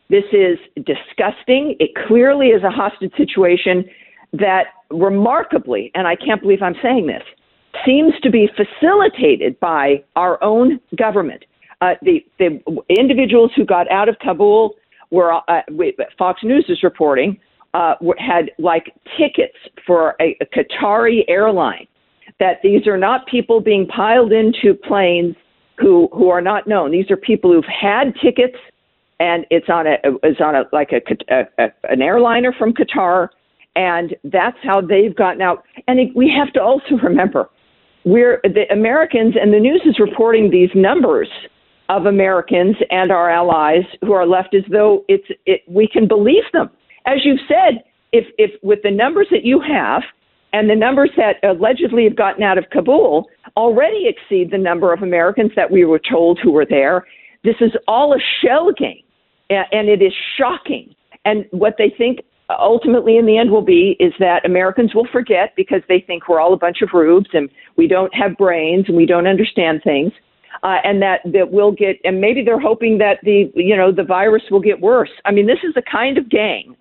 This 0.09 0.25
is 0.31 0.57
disgusting. 0.75 1.75
It 1.79 1.91
clearly 2.07 2.47
is 2.47 2.63
a 2.63 2.69
hostage 2.69 3.13
situation 3.17 3.85
that 4.33 4.65
remarkably, 4.91 5.91
and 5.95 6.07
I 6.07 6.15
can't 6.15 6.41
believe 6.41 6.61
I'm 6.61 6.75
saying 6.81 7.07
this, 7.07 7.23
seems 7.85 8.13
to 8.21 8.29
be 8.29 8.49
facilitated 8.55 9.59
by 9.59 10.03
our 10.15 10.41
own 10.43 10.79
government. 10.97 11.43
Uh, 11.81 11.95
the, 12.01 12.23
the 12.37 12.59
individuals 12.89 13.51
who 13.55 13.65
got 13.65 13.89
out 13.91 14.07
of 14.07 14.15
Kabul 14.19 14.75
were, 15.09 15.33
uh, 15.33 15.61
Fox 16.17 16.43
News 16.43 16.65
is 16.69 16.83
reporting, 16.83 17.39
uh, 17.73 17.95
had 18.17 18.51
like 18.59 18.93
tickets 19.17 19.57
for 19.85 20.15
a, 20.19 20.37
a 20.41 20.45
Qatari 20.45 21.23
airline. 21.27 21.87
That 22.39 22.59
these 22.63 22.87
are 22.87 22.97
not 22.97 23.27
people 23.27 23.61
being 23.61 23.87
piled 23.87 24.31
into 24.31 24.73
planes 24.73 25.35
who 25.77 26.09
who 26.11 26.29
are 26.29 26.41
not 26.41 26.67
known. 26.67 26.91
These 26.91 27.09
are 27.11 27.17
people 27.17 27.51
who've 27.51 27.63
had 27.65 28.13
tickets, 28.21 28.57
and 29.19 29.45
it's 29.49 29.69
on 29.69 29.87
a 29.87 29.97
it's 30.23 30.39
on 30.41 30.55
a 30.55 30.63
like 30.71 30.91
a, 30.91 31.01
a, 31.33 31.65
a 31.65 31.71
an 31.91 32.01
airliner 32.01 32.53
from 32.53 32.73
Qatar, 32.73 33.29
and 33.75 34.15
that's 34.23 34.57
how 34.63 34.81
they've 34.81 35.15
gotten 35.15 35.41
out. 35.41 35.63
And 35.87 35.99
it, 35.99 36.15
we 36.15 36.31
have 36.35 36.51
to 36.53 36.61
also 36.61 36.95
remember, 37.03 37.49
we're 38.03 38.41
the 38.43 38.63
Americans, 38.71 39.35
and 39.39 39.53
the 39.53 39.59
news 39.59 39.81
is 39.85 39.99
reporting 39.99 40.49
these 40.49 40.69
numbers 40.73 41.29
of 41.89 42.05
Americans 42.05 42.75
and 42.89 43.11
our 43.11 43.29
allies 43.29 43.83
who 44.01 44.13
are 44.13 44.25
left 44.25 44.55
as 44.55 44.63
though 44.71 45.03
it's 45.07 45.27
it, 45.45 45.61
we 45.67 45.87
can 45.87 46.07
believe 46.07 46.43
them. 46.53 46.69
As 47.05 47.19
you've 47.23 47.41
said, 47.47 47.83
if 48.11 48.25
if 48.37 48.51
with 48.63 48.79
the 48.83 48.91
numbers 48.91 49.27
that 49.31 49.43
you 49.43 49.59
have 49.59 50.03
and 50.53 50.69
the 50.69 50.75
numbers 50.75 51.11
that 51.17 51.35
allegedly 51.43 52.03
have 52.05 52.15
gotten 52.15 52.43
out 52.43 52.57
of 52.57 52.65
Kabul 52.71 53.27
already 53.57 54.07
exceed 54.07 54.51
the 54.51 54.57
number 54.57 54.93
of 54.93 55.01
Americans 55.01 55.51
that 55.55 55.71
we 55.71 55.85
were 55.85 55.99
told 55.99 56.39
who 56.41 56.51
were 56.51 56.65
there. 56.65 57.05
This 57.43 57.55
is 57.59 57.71
all 57.87 58.13
a 58.13 58.19
shell 58.41 58.71
game, 58.71 59.03
and 59.49 59.89
it 59.89 60.01
is 60.01 60.13
shocking. 60.37 60.93
And 61.25 61.45
what 61.51 61.75
they 61.77 61.93
think 61.97 62.19
ultimately 62.59 63.17
in 63.17 63.25
the 63.25 63.37
end 63.37 63.51
will 63.51 63.61
be 63.61 63.95
is 63.99 64.13
that 64.19 64.45
Americans 64.45 64.95
will 64.95 65.07
forget 65.11 65.53
because 65.55 65.81
they 65.87 65.99
think 65.99 66.27
we're 66.27 66.39
all 66.39 66.53
a 66.53 66.57
bunch 66.57 66.81
of 66.81 66.89
rubes 66.93 67.29
and 67.33 67.49
we 67.77 67.87
don't 67.87 68.13
have 68.13 68.37
brains 68.37 68.85
and 68.87 68.97
we 68.97 69.05
don't 69.05 69.27
understand 69.27 69.81
things. 69.83 70.11
Uh, 70.63 70.77
and 70.83 71.01
that 71.01 71.21
that 71.25 71.51
we'll 71.51 71.71
get, 71.71 71.97
and 72.03 72.21
maybe 72.21 72.43
they're 72.43 72.59
hoping 72.59 72.99
that 72.99 73.17
the 73.23 73.51
you 73.55 73.75
know 73.75 73.91
the 73.91 74.03
virus 74.03 74.43
will 74.51 74.59
get 74.59 74.79
worse. 74.79 75.09
I 75.25 75.31
mean, 75.31 75.47
this 75.47 75.57
is 75.63 75.73
the 75.73 75.81
kind 75.81 76.19
of 76.19 76.29
gang 76.29 76.75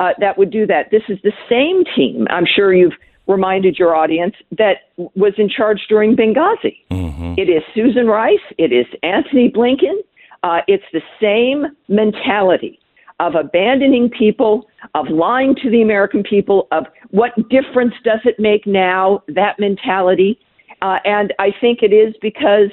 uh, 0.00 0.10
that 0.18 0.36
would 0.36 0.50
do 0.50 0.66
that. 0.66 0.90
This 0.90 1.04
is 1.08 1.18
the 1.22 1.32
same 1.48 1.84
team. 1.96 2.26
I'm 2.28 2.44
sure 2.44 2.74
you've 2.74 2.92
reminded 3.26 3.78
your 3.78 3.94
audience 3.94 4.34
that 4.58 4.88
was 4.96 5.32
in 5.38 5.48
charge 5.48 5.80
during 5.88 6.14
Benghazi. 6.14 6.76
Mm-hmm. 6.90 7.34
It 7.38 7.48
is 7.48 7.62
Susan 7.74 8.06
Rice. 8.06 8.44
It 8.58 8.72
is 8.72 8.86
Antony 9.02 9.50
Blinken. 9.50 9.94
Uh, 10.42 10.60
it's 10.66 10.84
the 10.92 11.00
same 11.20 11.74
mentality 11.88 12.80
of 13.22 13.36
abandoning 13.36 14.10
people, 14.10 14.66
of 14.96 15.06
lying 15.08 15.54
to 15.62 15.70
the 15.70 15.80
American 15.80 16.24
people, 16.24 16.66
of 16.72 16.86
what 17.10 17.30
difference 17.48 17.94
does 18.02 18.18
it 18.24 18.34
make 18.38 18.66
now, 18.66 19.22
that 19.28 19.60
mentality. 19.60 20.38
Uh, 20.82 20.98
and 21.04 21.32
I 21.38 21.50
think 21.60 21.82
it 21.82 21.92
is 21.92 22.14
because 22.20 22.70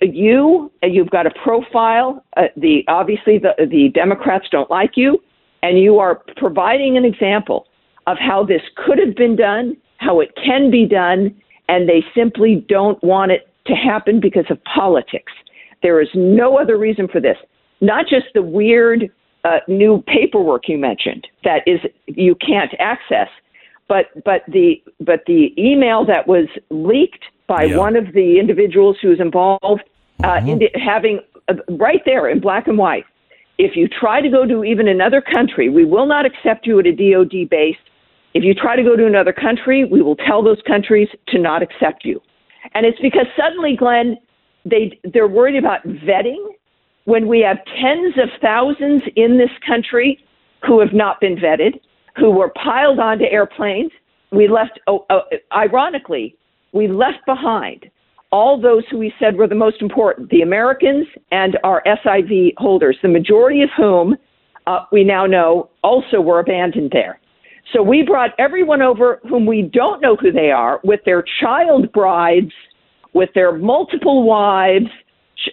you, 0.00 0.72
you've 0.82 1.10
got 1.10 1.26
a 1.26 1.30
profile. 1.44 2.24
Uh, 2.38 2.44
the 2.56 2.84
obviously 2.88 3.38
the 3.38 3.52
the 3.58 3.90
Democrats 3.94 4.46
don't 4.50 4.70
like 4.70 4.92
you, 4.96 5.18
and 5.62 5.78
you 5.78 5.98
are 5.98 6.22
providing 6.38 6.96
an 6.96 7.04
example 7.04 7.66
of 8.06 8.16
how 8.18 8.44
this 8.44 8.62
could 8.76 8.98
have 8.98 9.14
been 9.14 9.36
done, 9.36 9.76
how 9.98 10.20
it 10.20 10.30
can 10.42 10.70
be 10.70 10.86
done, 10.86 11.36
and 11.68 11.86
they 11.86 12.02
simply 12.14 12.64
don't 12.66 13.02
want 13.04 13.30
it 13.30 13.46
to 13.66 13.74
happen 13.74 14.20
because 14.20 14.46
of 14.48 14.58
politics. 14.64 15.32
There 15.82 16.00
is 16.00 16.08
no 16.14 16.58
other 16.58 16.78
reason 16.78 17.08
for 17.08 17.20
this. 17.20 17.36
Not 17.82 18.06
just 18.08 18.26
the 18.32 18.42
weird 18.42 19.10
uh, 19.46 19.60
new 19.68 20.02
paperwork 20.06 20.68
you 20.68 20.78
mentioned 20.78 21.26
that 21.44 21.60
is 21.66 21.80
you 22.06 22.34
can't 22.34 22.72
access, 22.78 23.28
but 23.88 24.06
but 24.24 24.42
the 24.48 24.82
but 25.00 25.20
the 25.26 25.54
email 25.56 26.04
that 26.04 26.26
was 26.26 26.48
leaked 26.70 27.24
by 27.46 27.64
Yeah. 27.64 27.76
one 27.76 27.94
of 27.96 28.12
the 28.12 28.40
individuals 28.40 28.96
who 29.00 29.08
was 29.08 29.20
involved, 29.20 29.84
uh, 30.24 30.40
in 30.44 30.60
having 30.74 31.20
uh, 31.48 31.54
right 31.86 32.02
there 32.04 32.28
in 32.28 32.40
black 32.40 32.66
and 32.66 32.76
white. 32.76 33.04
If 33.58 33.76
you 33.76 33.88
try 33.88 34.20
to 34.20 34.28
go 34.28 34.44
to 34.46 34.64
even 34.64 34.88
another 34.88 35.20
country, 35.20 35.70
we 35.70 35.84
will 35.84 36.06
not 36.06 36.26
accept 36.26 36.66
you 36.66 36.78
at 36.80 36.86
a 36.86 36.92
DoD 36.92 37.48
base. 37.48 37.76
If 38.34 38.42
you 38.44 38.52
try 38.52 38.76
to 38.76 38.82
go 38.82 38.96
to 38.96 39.06
another 39.06 39.32
country, 39.32 39.84
we 39.84 40.02
will 40.02 40.16
tell 40.16 40.42
those 40.42 40.60
countries 40.66 41.08
to 41.28 41.38
not 41.38 41.62
accept 41.62 42.04
you. 42.04 42.20
And 42.74 42.84
it's 42.84 43.00
because 43.00 43.26
suddenly, 43.36 43.76
Glenn, 43.76 44.18
they 44.64 44.98
they're 45.12 45.28
worried 45.28 45.56
about 45.56 45.86
vetting 45.86 46.42
when 47.06 47.26
we 47.26 47.40
have 47.40 47.58
tens 47.80 48.14
of 48.18 48.28
thousands 48.40 49.02
in 49.16 49.38
this 49.38 49.50
country 49.66 50.22
who 50.66 50.80
have 50.80 50.92
not 50.92 51.20
been 51.20 51.36
vetted, 51.36 51.80
who 52.16 52.30
were 52.30 52.50
piled 52.50 52.98
onto 52.98 53.24
airplanes. 53.24 53.90
We 54.32 54.48
left, 54.48 54.80
oh, 54.86 55.06
oh, 55.10 55.22
ironically, 55.52 56.36
we 56.72 56.88
left 56.88 57.24
behind 57.26 57.86
all 58.32 58.60
those 58.60 58.82
who 58.90 58.98
we 58.98 59.12
said 59.20 59.36
were 59.36 59.46
the 59.46 59.54
most 59.54 59.80
important, 59.80 60.30
the 60.30 60.42
Americans 60.42 61.06
and 61.30 61.56
our 61.62 61.82
SIV 61.86 62.54
holders, 62.56 62.98
the 63.02 63.08
majority 63.08 63.62
of 63.62 63.70
whom 63.76 64.16
uh, 64.66 64.80
we 64.90 65.04
now 65.04 65.26
know 65.26 65.70
also 65.84 66.20
were 66.20 66.40
abandoned 66.40 66.90
there. 66.92 67.20
So 67.72 67.82
we 67.82 68.02
brought 68.02 68.30
everyone 68.38 68.82
over 68.82 69.20
whom 69.28 69.46
we 69.46 69.62
don't 69.62 70.00
know 70.00 70.16
who 70.16 70.32
they 70.32 70.50
are 70.50 70.80
with 70.82 71.00
their 71.04 71.24
child 71.40 71.92
brides, 71.92 72.52
with 73.12 73.30
their 73.34 73.56
multiple 73.56 74.24
wives, 74.24 74.86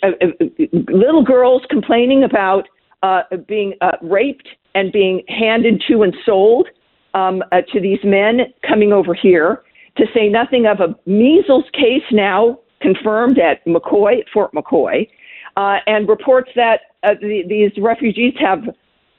uh, 0.01 0.07
uh, 0.21 0.45
little 0.91 1.23
girls 1.23 1.61
complaining 1.69 2.23
about 2.23 2.67
uh, 3.03 3.23
being 3.47 3.73
uh, 3.81 3.91
raped 4.01 4.47
and 4.75 4.91
being 4.91 5.23
handed 5.27 5.83
to 5.87 6.03
and 6.03 6.15
sold 6.25 6.67
um, 7.13 7.43
uh, 7.51 7.61
to 7.71 7.79
these 7.79 7.99
men 8.03 8.41
coming 8.67 8.91
over 8.91 9.13
here, 9.13 9.63
to 9.97 10.05
say 10.13 10.27
nothing 10.27 10.65
of 10.65 10.79
a 10.79 10.95
measles 11.07 11.65
case 11.73 12.03
now 12.11 12.59
confirmed 12.81 13.37
at 13.39 13.63
McCoy, 13.65 14.23
Fort 14.33 14.51
McCoy, 14.53 15.07
uh, 15.55 15.77
and 15.85 16.07
reports 16.09 16.49
that 16.55 16.81
uh, 17.03 17.13
the, 17.21 17.43
these 17.47 17.71
refugees 17.77 18.33
have 18.39 18.59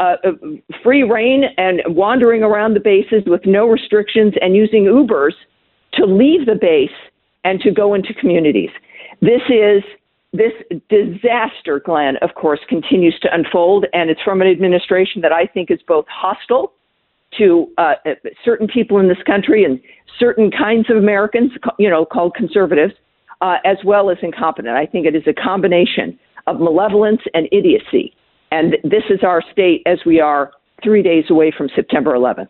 uh, 0.00 0.16
uh, 0.24 0.32
free 0.82 1.04
rein 1.04 1.44
and 1.56 1.80
wandering 1.86 2.42
around 2.42 2.74
the 2.74 2.80
bases 2.80 3.22
with 3.26 3.42
no 3.46 3.66
restrictions 3.66 4.34
and 4.40 4.56
using 4.56 4.84
Ubers 4.84 5.34
to 5.94 6.04
leave 6.04 6.46
the 6.46 6.56
base 6.56 6.90
and 7.44 7.60
to 7.60 7.70
go 7.70 7.94
into 7.94 8.12
communities. 8.14 8.70
This 9.20 9.42
is 9.48 9.82
this 10.34 10.52
disaster, 10.88 11.78
Glenn, 11.78 12.16
of 12.16 12.34
course, 12.34 12.58
continues 12.68 13.16
to 13.20 13.32
unfold, 13.32 13.86
and 13.92 14.10
it's 14.10 14.20
from 14.22 14.42
an 14.42 14.48
administration 14.48 15.22
that 15.22 15.32
I 15.32 15.46
think 15.46 15.70
is 15.70 15.78
both 15.86 16.06
hostile 16.08 16.72
to 17.38 17.68
uh, 17.78 17.94
certain 18.44 18.66
people 18.66 18.98
in 18.98 19.06
this 19.08 19.22
country 19.24 19.64
and 19.64 19.80
certain 20.18 20.50
kinds 20.50 20.90
of 20.90 20.96
Americans, 20.96 21.52
you 21.78 21.88
know, 21.88 22.04
called 22.04 22.34
conservatives, 22.34 22.94
uh, 23.42 23.56
as 23.64 23.76
well 23.84 24.10
as 24.10 24.18
incompetent. 24.22 24.76
I 24.76 24.86
think 24.86 25.06
it 25.06 25.14
is 25.14 25.22
a 25.28 25.32
combination 25.32 26.18
of 26.48 26.58
malevolence 26.58 27.20
and 27.32 27.48
idiocy. 27.52 28.12
And 28.50 28.76
this 28.82 29.04
is 29.10 29.20
our 29.22 29.40
state 29.52 29.82
as 29.86 29.98
we 30.04 30.20
are 30.20 30.50
three 30.82 31.02
days 31.02 31.26
away 31.30 31.52
from 31.56 31.68
September 31.76 32.14
11th. 32.14 32.48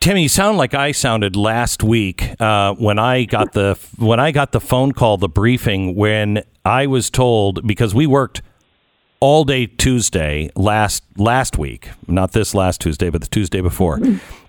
Timmy, 0.00 0.22
you 0.22 0.28
sound 0.28 0.56
like 0.56 0.72
I 0.74 0.92
sounded 0.92 1.34
last 1.34 1.82
week 1.82 2.40
uh, 2.40 2.74
when 2.74 2.98
I 2.98 3.24
got 3.24 3.52
the 3.54 3.78
when 3.98 4.20
I 4.20 4.30
got 4.30 4.52
the 4.52 4.60
phone 4.60 4.92
call, 4.92 5.16
the 5.16 5.28
briefing, 5.28 5.96
when 5.96 6.44
I 6.64 6.86
was 6.86 7.10
told 7.10 7.66
because 7.66 7.94
we 7.94 8.06
worked 8.06 8.42
all 9.18 9.44
day 9.44 9.66
Tuesday 9.66 10.50
last 10.54 11.02
last 11.16 11.58
week, 11.58 11.90
not 12.06 12.32
this 12.32 12.54
last 12.54 12.80
Tuesday, 12.80 13.10
but 13.10 13.20
the 13.20 13.26
Tuesday 13.26 13.60
before, 13.60 13.98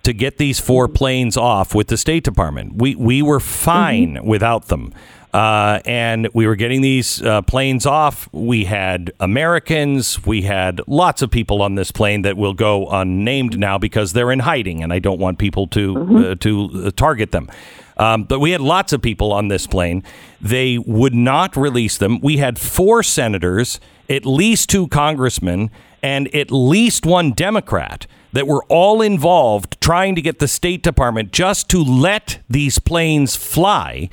to 0.04 0.14
get 0.14 0.38
these 0.38 0.60
four 0.60 0.88
planes 0.88 1.38
off 1.38 1.74
with 1.74 1.88
the 1.88 1.98
State 1.98 2.24
Department. 2.24 2.76
We 2.76 2.94
we 2.96 3.22
were 3.22 3.40
fine 3.40 4.24
without 4.24 4.68
them. 4.68 4.94
Uh, 5.38 5.80
and 5.86 6.28
we 6.34 6.48
were 6.48 6.56
getting 6.56 6.82
these 6.82 7.22
uh, 7.22 7.44
planes 7.44 7.86
off. 7.86 8.28
We 8.34 8.66
had 8.66 9.12
Americans. 9.20 10.26
We 10.26 10.42
had 10.42 10.82
lots 10.88 11.22
of 11.22 11.30
people 11.30 11.62
on 11.62 11.76
this 11.76 11.92
plane 11.92 12.24
that 12.24 12.38
will 12.38 12.56
go 12.56 12.88
unnamed 12.90 13.60
now 13.60 13.78
because 13.78 14.14
they're 14.14 14.32
in 14.32 14.40
hiding, 14.40 14.82
and 14.82 14.92
I 14.92 14.98
don't 14.98 15.20
want 15.20 15.38
people 15.38 15.68
to 15.68 16.32
uh, 16.32 16.36
to 16.40 16.90
target 16.90 17.34
them. 17.34 17.52
Um, 17.98 18.24
but 18.24 18.40
we 18.40 18.50
had 18.50 18.62
lots 18.62 18.94
of 18.94 19.04
people 19.04 19.32
on 19.32 19.48
this 19.48 19.68
plane. 19.68 20.02
They 20.42 20.80
would 20.80 21.14
not 21.14 21.56
release 21.56 22.00
them. 22.00 22.20
We 22.20 22.38
had 22.38 22.58
four 22.58 23.04
senators, 23.04 23.80
at 24.10 24.26
least 24.26 24.72
two 24.72 24.88
congressmen, 24.88 25.70
and 26.02 26.34
at 26.34 26.50
least 26.50 27.06
one 27.06 27.32
Democrat 27.34 28.08
that 28.38 28.46
were 28.46 28.64
all 28.66 29.02
involved 29.02 29.82
trying 29.82 30.14
to 30.14 30.22
get 30.22 30.38
the 30.38 30.48
State 30.48 30.84
Department 30.84 31.32
just 31.32 31.70
to 31.70 31.84
let 31.84 32.38
these 32.48 32.78
planes 32.78 33.36
fly. 33.36 34.12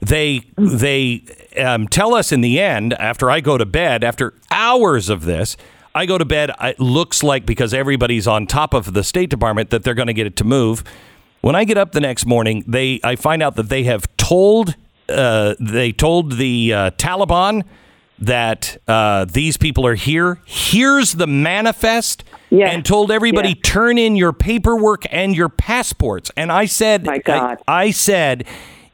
They 0.00 0.42
they 0.56 1.22
um, 1.56 1.86
tell 1.86 2.14
us 2.14 2.32
in 2.32 2.40
the 2.40 2.58
end 2.58 2.94
after 2.94 3.30
I 3.30 3.38
go 3.38 3.56
to 3.56 3.64
bed 3.64 4.02
after 4.02 4.34
hours 4.50 5.08
of 5.08 5.24
this. 5.24 5.56
I 5.94 6.04
go 6.04 6.18
to 6.18 6.24
bed. 6.24 6.50
It 6.60 6.80
looks 6.80 7.22
like 7.22 7.46
because 7.46 7.72
everybody's 7.72 8.26
on 8.26 8.48
top 8.48 8.74
of 8.74 8.92
the 8.92 9.04
State 9.04 9.30
Department 9.30 9.70
that 9.70 9.84
they're 9.84 9.94
going 9.94 10.08
to 10.08 10.14
get 10.14 10.26
it 10.26 10.34
to 10.36 10.44
move. 10.44 10.82
When 11.40 11.54
I 11.54 11.62
get 11.62 11.78
up 11.78 11.92
the 11.92 12.00
next 12.00 12.26
morning, 12.26 12.64
they 12.66 12.98
I 13.04 13.14
find 13.14 13.40
out 13.40 13.54
that 13.54 13.68
they 13.68 13.84
have 13.84 14.04
told 14.16 14.74
uh, 15.08 15.54
they 15.60 15.92
told 15.92 16.38
the 16.38 16.74
uh, 16.74 16.90
Taliban 16.92 17.62
that 18.20 18.76
uh, 18.86 19.24
these 19.24 19.56
people 19.56 19.86
are 19.86 19.94
here. 19.94 20.40
Here's 20.44 21.12
the 21.14 21.26
manifest, 21.26 22.24
Yes. 22.50 22.74
and 22.74 22.84
told 22.84 23.10
everybody 23.12 23.50
Yes. 23.50 23.58
turn 23.62 23.96
in 23.98 24.16
your 24.16 24.32
paperwork 24.32 25.04
and 25.10 25.34
your 25.36 25.48
passports. 25.48 26.30
And 26.36 26.50
I 26.50 26.66
said, 26.66 27.06
My 27.06 27.18
God. 27.18 27.58
I, 27.68 27.84
I 27.84 27.90
said, 27.92 28.44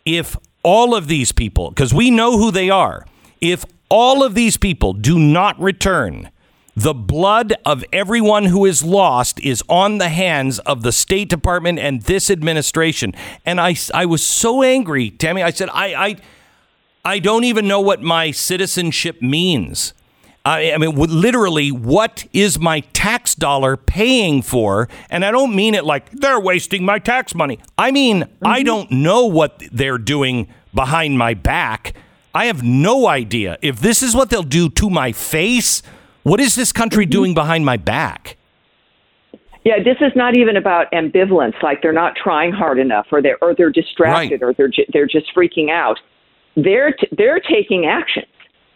if 0.04 0.36
all 0.62 0.94
of 0.94 1.08
these 1.08 1.32
people, 1.32 1.70
because 1.70 1.92
we 1.94 2.10
know 2.10 2.38
who 2.38 2.50
they 2.50 2.68
are, 2.70 3.06
if 3.40 3.64
all 3.88 4.22
of 4.22 4.34
these 4.34 4.56
people 4.56 4.92
do 4.92 5.18
not 5.18 5.58
return, 5.60 6.30
the 6.76 6.92
blood 6.92 7.54
of 7.64 7.82
everyone 7.92 8.44
who 8.46 8.66
is 8.66 8.82
lost 8.84 9.40
is 9.40 9.62
on 9.68 9.96
the 9.98 10.10
hands 10.10 10.58
of 10.60 10.82
the 10.82 10.92
State 10.92 11.30
Department 11.30 11.78
and 11.78 12.02
this 12.02 12.30
administration. 12.30 13.14
And 13.46 13.58
I, 13.60 13.74
I 13.94 14.04
was 14.04 14.24
so 14.24 14.62
angry, 14.62 15.10
Tammy. 15.10 15.42
I 15.42 15.50
said, 15.50 15.70
I, 15.72 15.94
I, 15.94 16.16
I 17.06 17.20
don't 17.20 17.44
even 17.44 17.68
know 17.68 17.80
what 17.80 18.02
my 18.02 18.32
citizenship 18.32 19.22
means. 19.22 19.94
I, 20.44 20.72
I 20.72 20.78
mean, 20.78 20.90
w- 20.90 21.12
literally, 21.12 21.70
what 21.70 22.26
is 22.32 22.58
my 22.58 22.80
tax 22.80 23.36
dollar 23.36 23.76
paying 23.76 24.42
for? 24.42 24.88
And 25.08 25.24
I 25.24 25.30
don't 25.30 25.54
mean 25.54 25.76
it 25.76 25.84
like 25.84 26.10
they're 26.10 26.40
wasting 26.40 26.84
my 26.84 26.98
tax 26.98 27.32
money. 27.32 27.60
I 27.78 27.92
mean, 27.92 28.24
I 28.42 28.58
mm-hmm. 28.58 28.66
don't 28.66 28.90
know 28.90 29.24
what 29.24 29.62
they're 29.70 29.98
doing 29.98 30.48
behind 30.74 31.16
my 31.16 31.34
back. 31.34 31.94
I 32.34 32.46
have 32.46 32.64
no 32.64 33.06
idea. 33.06 33.56
If 33.62 33.78
this 33.78 34.02
is 34.02 34.16
what 34.16 34.28
they'll 34.28 34.42
do 34.42 34.68
to 34.70 34.90
my 34.90 35.12
face, 35.12 35.84
what 36.24 36.40
is 36.40 36.56
this 36.56 36.72
country 36.72 37.04
mm-hmm. 37.04 37.12
doing 37.12 37.34
behind 37.34 37.64
my 37.64 37.76
back? 37.76 38.36
Yeah, 39.64 39.78
this 39.78 39.98
is 40.00 40.10
not 40.16 40.36
even 40.36 40.56
about 40.56 40.90
ambivalence, 40.90 41.60
like 41.62 41.82
they're 41.82 41.92
not 41.92 42.16
trying 42.16 42.50
hard 42.50 42.80
enough, 42.80 43.06
or 43.12 43.22
they're 43.22 43.38
or 43.40 43.54
they're 43.54 43.70
distracted, 43.70 44.42
Right. 44.42 44.48
or 44.48 44.52
they're 44.54 44.72
they're 44.92 45.06
just 45.06 45.32
freaking 45.36 45.70
out. 45.70 45.98
They're 46.56 46.92
t- 46.92 47.08
they're 47.16 47.40
taking 47.40 47.86
actions, 47.86 48.26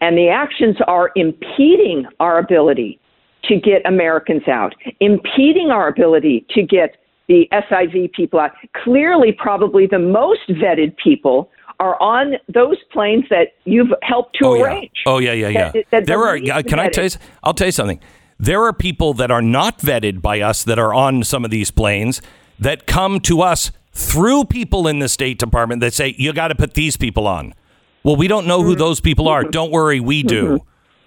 and 0.01 0.17
the 0.17 0.29
actions 0.29 0.77
are 0.87 1.11
impeding 1.17 2.07
our 2.21 2.39
ability 2.39 3.01
to 3.45 3.57
get 3.57 3.85
Americans 3.87 4.47
out, 4.49 4.75
impeding 5.01 5.71
our 5.71 5.89
ability 5.89 6.45
to 6.51 6.63
get 6.63 6.97
the 7.29 7.49
SIV 7.53 8.13
people 8.13 8.39
out. 8.41 8.51
Clearly, 8.85 9.33
probably 9.33 9.87
the 9.87 9.99
most 9.99 10.47
vetted 10.51 10.95
people 11.03 11.51
are 11.79 12.01
on 12.03 12.35
those 12.53 12.77
planes 12.93 13.25
that 13.31 13.55
you've 13.65 13.93
helped 14.03 14.37
to 14.39 14.47
Oh 14.47 14.55
yeah. 14.57 14.63
arrange. 14.65 14.91
Oh 15.07 15.19
yeah, 15.19 15.33
yeah, 15.33 15.49
yeah. 15.49 15.71
That- 15.73 15.85
that- 15.91 16.07
there 16.07 16.23
are. 16.27 16.37
yeah, 16.37 16.59
uh, 16.59 16.63
Can 16.63 16.79
I 16.79 16.89
vetted. 16.89 16.93
tell 16.93 17.05
you? 17.05 17.11
I'll 17.43 17.55
tell 17.55 17.69
you 17.69 17.73
something. 17.73 18.01
There 18.39 18.63
are 18.65 18.73
people 18.75 19.15
that 19.15 19.31
are 19.31 19.41
not 19.43 19.79
vetted 19.79 20.21
by 20.21 20.41
us 20.41 20.65
that 20.65 20.79
are 20.79 20.93
on 20.93 21.23
some 21.25 21.45
of 21.45 21.51
these 21.51 21.71
planes 21.71 22.21
that 22.59 22.87
come 22.87 23.21
to 23.21 23.41
us 23.41 23.71
through 23.93 24.45
people 24.45 24.87
in 24.87 24.99
the 24.99 25.09
State 25.09 25.39
Department 25.39 25.81
that 25.81 25.95
say 25.95 26.15
you 26.19 26.33
got 26.35 26.49
to 26.49 26.55
put 26.55 26.75
these 26.75 26.97
people 26.99 27.27
on. 27.27 27.55
Well, 28.03 28.17
we 28.17 28.29
don't 28.29 28.47
know 28.47 28.63
who 28.63 28.75
those 28.75 29.01
people 29.01 29.29
are. 29.29 29.45
Don't 29.45 29.71
worry, 29.71 30.01
we 30.01 30.23
do. 30.23 30.65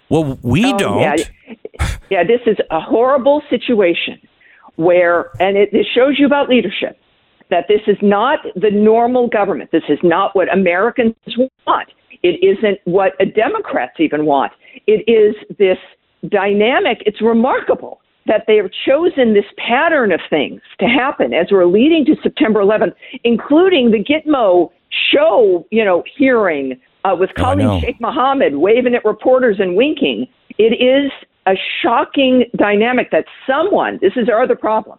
Well, 0.09 0.37
we 0.41 0.63
Mm-hmm. 0.63 0.75
Oh, 0.75 0.77
don't. 0.77 0.99
Yeah. 1.79 1.97
yeah, 2.09 2.23
this 2.23 2.41
is 2.45 2.57
a 2.69 2.79
horrible 2.79 3.41
situation 3.49 4.19
where, 4.75 5.29
and 5.39 5.57
it, 5.57 5.69
it 5.73 5.87
shows 5.95 6.19
you 6.19 6.25
about 6.25 6.49
leadership 6.49 6.99
that 7.49 7.65
this 7.67 7.81
is 7.87 7.97
not 8.01 8.39
the 8.55 8.71
normal 8.71 9.27
government. 9.27 9.71
This 9.71 9.83
is 9.89 9.99
not 10.03 10.35
what 10.35 10.51
Americans 10.53 11.15
want. 11.67 11.89
It 12.23 12.43
isn't 12.43 12.79
what 12.85 13.13
Democrats 13.35 13.93
even 13.99 14.25
want. 14.25 14.51
It 14.87 15.03
is 15.09 15.35
this 15.57 15.77
dynamic. 16.29 17.03
It's 17.05 17.21
remarkable 17.21 17.99
that 18.25 18.45
they 18.47 18.55
have 18.55 18.69
chosen 18.87 19.33
this 19.33 19.45
pattern 19.57 20.11
of 20.13 20.21
things 20.29 20.61
to 20.79 20.85
happen 20.85 21.33
as 21.33 21.47
we're 21.51 21.65
leading 21.65 22.05
to 22.05 22.15
September 22.23 22.61
11th, 22.61 22.93
including 23.25 23.91
the 23.91 24.01
Gitmo 24.03 24.69
show, 25.11 25.65
you 25.71 25.83
know, 25.83 26.03
hearing 26.17 26.79
uh, 27.05 27.15
with 27.17 27.29
Oh, 27.37 27.53
know. 27.53 27.67
Khalid 27.69 27.83
Sheikh 27.83 28.01
Mohammed 28.01 28.55
waving 28.57 28.95
at 28.95 29.03
reporters 29.05 29.57
and 29.59 29.75
winking. 29.75 30.27
It 30.57 30.81
is 30.81 31.11
a 31.45 31.53
shocking 31.81 32.45
dynamic 32.55 33.11
that 33.11 33.25
someone, 33.47 33.99
this 34.01 34.13
is 34.15 34.29
our 34.29 34.41
other 34.43 34.55
problem, 34.55 34.97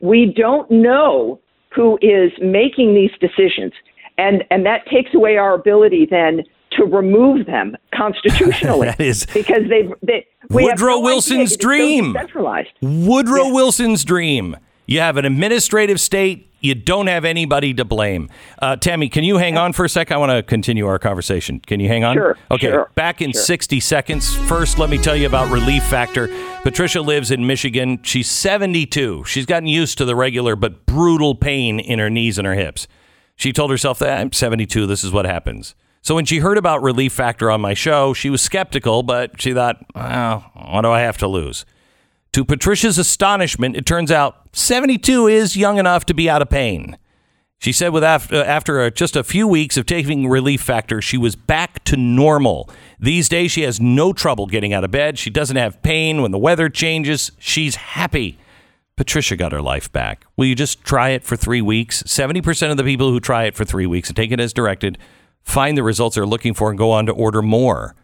we 0.00 0.32
don't 0.36 0.68
know 0.70 1.40
who 1.74 1.98
is 2.02 2.32
making 2.40 2.94
these 2.94 3.10
decisions. 3.20 3.72
And, 4.18 4.44
and 4.50 4.64
that 4.66 4.86
takes 4.86 5.14
away 5.14 5.36
our 5.36 5.54
ability 5.54 6.06
then 6.10 6.42
to 6.72 6.84
remove 6.84 7.46
them 7.46 7.76
constitutionally. 7.94 8.86
That 8.90 9.00
is 9.00 9.26
because 9.26 9.62
they've, 9.68 9.92
they, 10.02 10.26
we 10.50 10.64
have 10.64 10.72
Woodrow 10.80 10.94
no. 10.94 11.00
Wilson's 11.00 11.50
is 11.52 11.54
so 11.54 11.60
dream. 11.60 12.12
decentralized. 12.12 12.70
Woodrow 12.80 13.48
Wilson's 13.52 14.04
dream. 14.04 14.56
You 14.86 15.00
have 15.00 15.16
an 15.16 15.24
administrative 15.24 16.00
state. 16.00 16.50
You 16.60 16.74
don't 16.74 17.08
have 17.08 17.26
anybody 17.26 17.74
to 17.74 17.84
blame. 17.84 18.30
Uh, 18.60 18.76
Tammy, 18.76 19.10
can 19.10 19.22
you 19.22 19.36
hang 19.36 19.58
on 19.58 19.74
for 19.74 19.84
a 19.84 19.88
sec? 19.88 20.10
I 20.10 20.16
want 20.16 20.32
to 20.32 20.42
continue 20.42 20.86
our 20.86 20.98
conversation. 20.98 21.60
Can 21.60 21.78
you 21.78 21.88
hang 21.88 22.04
on? 22.04 22.16
Sure, 22.16 22.38
Okay. 22.50 22.68
sure, 22.68 22.90
Back 22.94 23.20
in 23.20 23.32
sure. 23.32 23.42
60 23.42 23.80
seconds. 23.80 24.34
First, 24.34 24.78
let 24.78 24.88
me 24.88 24.96
tell 24.96 25.14
you 25.14 25.26
about 25.26 25.50
Relief 25.50 25.84
Factor. 25.84 26.28
Patricia 26.62 27.02
lives 27.02 27.30
in 27.30 27.46
Michigan. 27.46 28.00
She's 28.02 28.30
72. 28.30 29.24
She's 29.24 29.44
gotten 29.44 29.66
used 29.68 29.98
to 29.98 30.06
the 30.06 30.16
regular 30.16 30.56
but 30.56 30.86
brutal 30.86 31.34
pain 31.34 31.78
in 31.80 31.98
her 31.98 32.08
knees 32.08 32.38
and 32.38 32.46
her 32.46 32.54
hips. 32.54 32.86
She 33.36 33.52
told 33.52 33.70
herself 33.70 33.98
that 33.98 34.18
I'm 34.20 34.32
72. 34.32 34.86
This 34.86 35.04
is 35.04 35.12
what 35.12 35.26
happens. 35.26 35.74
So 36.00 36.14
when 36.14 36.24
she 36.24 36.38
heard 36.38 36.56
about 36.56 36.82
Relief 36.82 37.12
Factor 37.12 37.50
on 37.50 37.60
my 37.60 37.74
show, 37.74 38.14
she 38.14 38.30
was 38.30 38.40
skeptical, 38.40 39.02
but 39.02 39.38
she 39.40 39.52
thought, 39.52 39.84
well, 39.94 40.50
what 40.54 40.82
do 40.82 40.90
I 40.90 41.00
have 41.00 41.18
to 41.18 41.28
lose? 41.28 41.64
To 42.34 42.44
Patricia's 42.44 42.98
astonishment, 42.98 43.76
it 43.76 43.86
turns 43.86 44.10
out 44.10 44.48
72 44.56 45.28
is 45.28 45.56
young 45.56 45.78
enough 45.78 46.04
to 46.06 46.14
be 46.14 46.28
out 46.28 46.42
of 46.42 46.50
pain. 46.50 46.98
She 47.60 47.70
said 47.70 47.90
with 47.90 48.02
after, 48.02 48.42
after 48.42 48.80
uh, 48.80 48.90
just 48.90 49.14
a 49.14 49.22
few 49.22 49.46
weeks 49.46 49.76
of 49.76 49.86
taking 49.86 50.28
Relief 50.28 50.60
Factor, 50.60 51.00
she 51.00 51.16
was 51.16 51.36
back 51.36 51.84
to 51.84 51.96
normal. 51.96 52.68
These 52.98 53.28
days, 53.28 53.52
she 53.52 53.62
has 53.62 53.80
no 53.80 54.12
trouble 54.12 54.46
getting 54.46 54.72
out 54.72 54.82
of 54.82 54.90
bed. 54.90 55.16
She 55.16 55.30
doesn't 55.30 55.54
have 55.56 55.80
pain 55.84 56.22
when 56.22 56.32
the 56.32 56.38
weather 56.38 56.68
changes. 56.68 57.30
She's 57.38 57.76
happy. 57.76 58.36
Patricia 58.96 59.36
got 59.36 59.52
her 59.52 59.62
life 59.62 59.92
back. 59.92 60.26
Will 60.36 60.46
you 60.46 60.56
just 60.56 60.82
try 60.82 61.10
it 61.10 61.22
for 61.22 61.36
three 61.36 61.62
weeks? 61.62 62.02
70% 62.02 62.72
of 62.72 62.76
the 62.76 62.82
people 62.82 63.10
who 63.10 63.20
try 63.20 63.44
it 63.44 63.54
for 63.54 63.64
three 63.64 63.86
weeks 63.86 64.08
and 64.08 64.16
take 64.16 64.32
it 64.32 64.40
as 64.40 64.52
directed 64.52 64.98
find 65.44 65.78
the 65.78 65.84
results 65.84 66.16
they're 66.16 66.26
looking 66.26 66.52
for 66.52 66.68
and 66.68 66.78
go 66.78 66.90
on 66.90 67.06
to 67.06 67.12
order 67.12 67.42
more. 67.42 67.94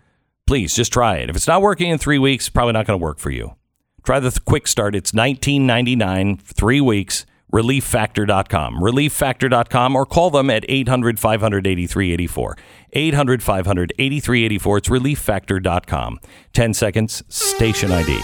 Please 0.47 0.73
just 0.77 0.93
try 0.93 1.17
it. 1.17 1.29
If 1.29 1.35
it's 1.35 1.49
not 1.49 1.63
working 1.63 1.91
in 1.91 1.99
three 1.99 2.21
weeks, 2.21 2.45
it's 2.45 2.51
probably 2.51 2.75
not 2.75 2.87
going 2.87 2.97
to 2.97 3.03
work 3.03 3.19
for 3.19 3.31
you. 3.31 3.57
Try 4.05 4.21
the 4.21 4.39
quick 4.45 4.67
start. 4.67 4.95
It's 4.95 5.13
$19.99, 5.13 6.41
three 6.41 6.81
weeks. 6.81 7.27
ReliefFactor.com. 7.53 8.77
ReliefFactor.com 8.81 9.97
or 9.97 10.07
call 10.07 10.31
them 10.31 10.51
at 10.51 10.65
800 10.69 11.19
500 11.19 11.67
8384. 11.67 12.57
800 12.93 13.43
500 13.43 13.93
8384. 13.99 14.79
It's 14.79 14.89
ReliefFactor.com. 14.89 16.21
10 16.53 16.75
seconds, 16.75 17.25
station 17.29 17.91
ID. 17.91 18.21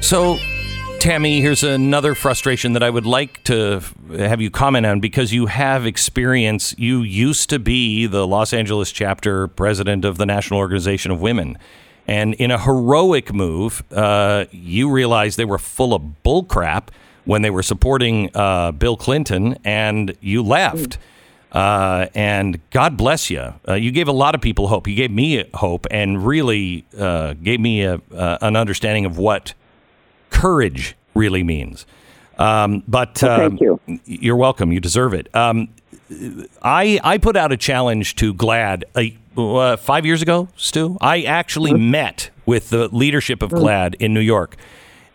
So, 0.00 0.40
Tammy, 1.00 1.40
here's 1.40 1.62
another 1.62 2.14
frustration 2.14 2.74
that 2.74 2.82
I 2.82 2.90
would 2.90 3.06
like 3.06 3.42
to 3.44 3.80
have 4.10 4.42
you 4.42 4.50
comment 4.50 4.84
on 4.84 5.00
because 5.00 5.32
you 5.32 5.46
have 5.46 5.86
experience. 5.86 6.74
You 6.76 7.00
used 7.00 7.48
to 7.48 7.58
be 7.58 8.06
the 8.06 8.26
Los 8.26 8.52
Angeles 8.52 8.92
chapter 8.92 9.48
president 9.48 10.04
of 10.04 10.18
the 10.18 10.26
National 10.26 10.60
Organization 10.60 11.10
of 11.10 11.18
Women. 11.22 11.56
And 12.06 12.34
in 12.34 12.50
a 12.50 12.58
heroic 12.58 13.32
move, 13.32 13.82
uh, 13.90 14.44
you 14.50 14.90
realized 14.90 15.38
they 15.38 15.46
were 15.46 15.58
full 15.58 15.94
of 15.94 16.02
bullcrap 16.22 16.88
when 17.24 17.40
they 17.40 17.50
were 17.50 17.62
supporting 17.62 18.28
uh, 18.34 18.72
Bill 18.72 18.98
Clinton, 18.98 19.56
and 19.64 20.14
you 20.20 20.42
left. 20.42 20.98
Uh, 21.50 22.08
and 22.14 22.60
God 22.70 22.98
bless 22.98 23.30
you. 23.30 23.54
Uh, 23.66 23.72
you 23.72 23.90
gave 23.90 24.06
a 24.06 24.12
lot 24.12 24.34
of 24.34 24.42
people 24.42 24.68
hope. 24.68 24.86
You 24.86 24.96
gave 24.96 25.10
me 25.10 25.48
hope, 25.54 25.86
and 25.90 26.26
really 26.26 26.84
uh, 26.98 27.32
gave 27.42 27.58
me 27.58 27.84
a, 27.84 28.02
uh, 28.14 28.36
an 28.42 28.54
understanding 28.54 29.06
of 29.06 29.16
what 29.16 29.54
courage 30.30 30.96
really 31.14 31.42
means. 31.42 31.86
Um, 32.38 32.82
but 32.88 33.20
Well, 33.22 33.38
thank 33.38 33.52
um, 33.52 33.58
you. 33.60 34.00
You're 34.06 34.36
welcome. 34.36 34.72
You 34.72 34.80
deserve 34.80 35.12
it. 35.14 35.34
Um, 35.34 35.68
I 36.62 36.98
I 37.04 37.18
put 37.18 37.36
out 37.36 37.52
a 37.52 37.56
challenge 37.56 38.16
to 38.16 38.34
GLAAD 38.34 38.84
uh, 39.36 39.40
uh, 39.40 39.76
five 39.76 40.06
years 40.06 40.22
ago, 40.22 40.48
Stu. 40.56 40.96
I 41.00 41.22
actually 41.22 41.74
met 41.74 42.30
with 42.46 42.70
the 42.70 42.88
leadership 42.88 43.42
of 43.42 43.50
GLAAD 43.50 43.94
in 43.96 44.12
New 44.14 44.20
York, 44.20 44.56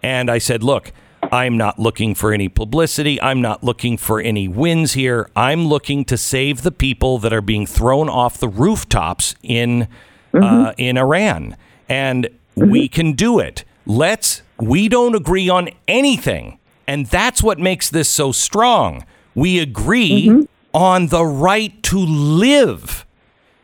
and 0.03 0.29
I 0.29 0.37
said, 0.37 0.63
"Look, 0.63 0.93
I'm 1.31 1.57
not 1.57 1.79
looking 1.79 2.15
for 2.15 2.33
any 2.33 2.49
publicity. 2.49 3.21
I'm 3.21 3.41
not 3.41 3.63
looking 3.63 3.97
for 3.97 4.21
any 4.21 4.47
wins 4.47 4.93
here. 4.93 5.29
I'm 5.35 5.67
looking 5.67 6.05
to 6.05 6.17
save 6.17 6.61
the 6.61 6.71
people 6.71 7.17
that 7.19 7.33
are 7.33 7.41
being 7.41 7.65
thrown 7.65 8.09
off 8.09 8.37
the 8.37 8.47
rooftops 8.47 9.35
in 9.43 9.87
uh, 10.33 10.73
in 10.77 10.97
Iran, 10.97 11.55
and 11.87 12.29
we 12.55 12.87
can 12.87 13.13
do 13.13 13.39
it. 13.39 13.63
Let's. 13.85 14.41
We 14.59 14.87
don't 14.89 15.15
agree 15.15 15.49
on 15.49 15.69
anything, 15.87 16.59
and 16.87 17.05
that's 17.07 17.43
what 17.43 17.59
makes 17.59 17.89
this 17.89 18.09
so 18.09 18.31
strong. 18.31 19.05
We 19.33 19.59
agree 19.59 20.27
mm-hmm. 20.27 20.43
on 20.73 21.07
the 21.07 21.25
right 21.25 21.81
to 21.83 21.97
live. 21.97 23.05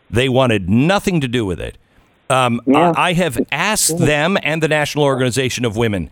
They 0.09 0.27
wanted 0.27 0.69
nothing 0.69 1.21
to 1.21 1.27
do 1.27 1.45
with 1.45 1.61
it. 1.61 1.77
Um, 2.29 2.61
I, 2.73 3.09
I 3.09 3.13
have 3.13 3.37
asked 3.51 3.97
them 3.97 4.37
and 4.43 4.63
the 4.63 4.67
National 4.67 5.03
Organization 5.03 5.65
of 5.65 5.75
Women 5.75 6.09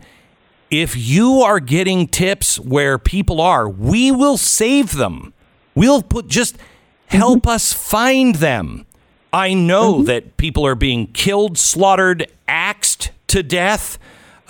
if 0.70 0.96
you 0.96 1.40
are 1.40 1.60
getting 1.60 2.06
tips 2.06 2.58
where 2.60 2.96
people 2.96 3.40
are, 3.40 3.68
we 3.68 4.12
will 4.12 4.36
save 4.36 4.92
them. 4.92 5.34
We'll 5.74 6.02
put 6.02 6.28
just 6.28 6.56
mm-hmm. 6.56 7.18
help 7.18 7.46
us 7.46 7.72
find 7.72 8.36
them. 8.36 8.86
I 9.32 9.54
know 9.54 9.94
mm-hmm. 9.94 10.04
that 10.04 10.36
people 10.36 10.64
are 10.66 10.74
being 10.74 11.08
killed, 11.08 11.58
slaughtered, 11.58 12.30
axed 12.48 13.10
to 13.28 13.42
death, 13.42 13.98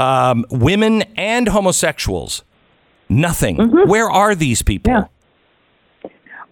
um, 0.01 0.45
women 0.51 1.03
and 1.17 1.49
homosexuals. 1.49 2.43
Nothing. 3.09 3.57
Where 3.89 4.11
are 4.11 4.35
these 4.35 4.63
people? 4.63 4.93
Yeah. 4.93 5.05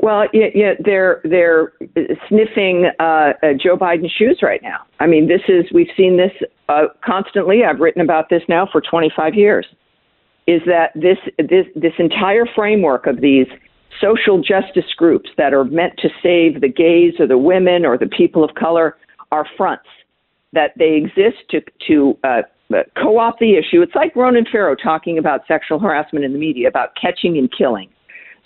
Well, 0.00 0.26
yeah, 0.32 0.46
yeah, 0.54 0.72
they're 0.78 1.20
they're 1.24 1.72
sniffing 2.28 2.88
uh, 3.00 3.02
uh, 3.02 3.54
Joe 3.60 3.76
Biden's 3.76 4.12
shoes 4.12 4.38
right 4.42 4.62
now. 4.62 4.86
I 5.00 5.06
mean, 5.06 5.26
this 5.26 5.40
is 5.48 5.64
we've 5.72 5.90
seen 5.96 6.16
this 6.16 6.30
uh, 6.68 6.86
constantly. 7.04 7.64
I've 7.64 7.80
written 7.80 8.00
about 8.00 8.28
this 8.28 8.42
now 8.48 8.68
for 8.70 8.80
25 8.80 9.34
years. 9.34 9.66
Is 10.46 10.62
that 10.66 10.92
this 10.94 11.18
this 11.38 11.66
this 11.74 11.94
entire 11.98 12.46
framework 12.54 13.06
of 13.06 13.20
these 13.20 13.48
social 14.00 14.40
justice 14.40 14.92
groups 14.96 15.30
that 15.36 15.52
are 15.52 15.64
meant 15.64 15.94
to 15.98 16.08
save 16.22 16.60
the 16.60 16.68
gays 16.68 17.14
or 17.18 17.26
the 17.26 17.38
women 17.38 17.84
or 17.84 17.98
the 17.98 18.06
people 18.06 18.44
of 18.44 18.54
color 18.54 18.96
are 19.32 19.46
fronts 19.56 19.88
that 20.52 20.72
they 20.78 20.94
exist 20.94 21.38
to 21.50 21.60
to 21.88 22.16
uh, 22.22 22.42
uh, 22.74 22.82
co-opt 23.00 23.40
the 23.40 23.54
issue. 23.56 23.82
It's 23.82 23.94
like 23.94 24.14
Ronan 24.14 24.46
Farrow 24.50 24.74
talking 24.74 25.18
about 25.18 25.42
sexual 25.46 25.78
harassment 25.78 26.24
in 26.24 26.32
the 26.32 26.38
media 26.38 26.68
about 26.68 26.90
catching 27.00 27.38
and 27.38 27.50
killing. 27.56 27.88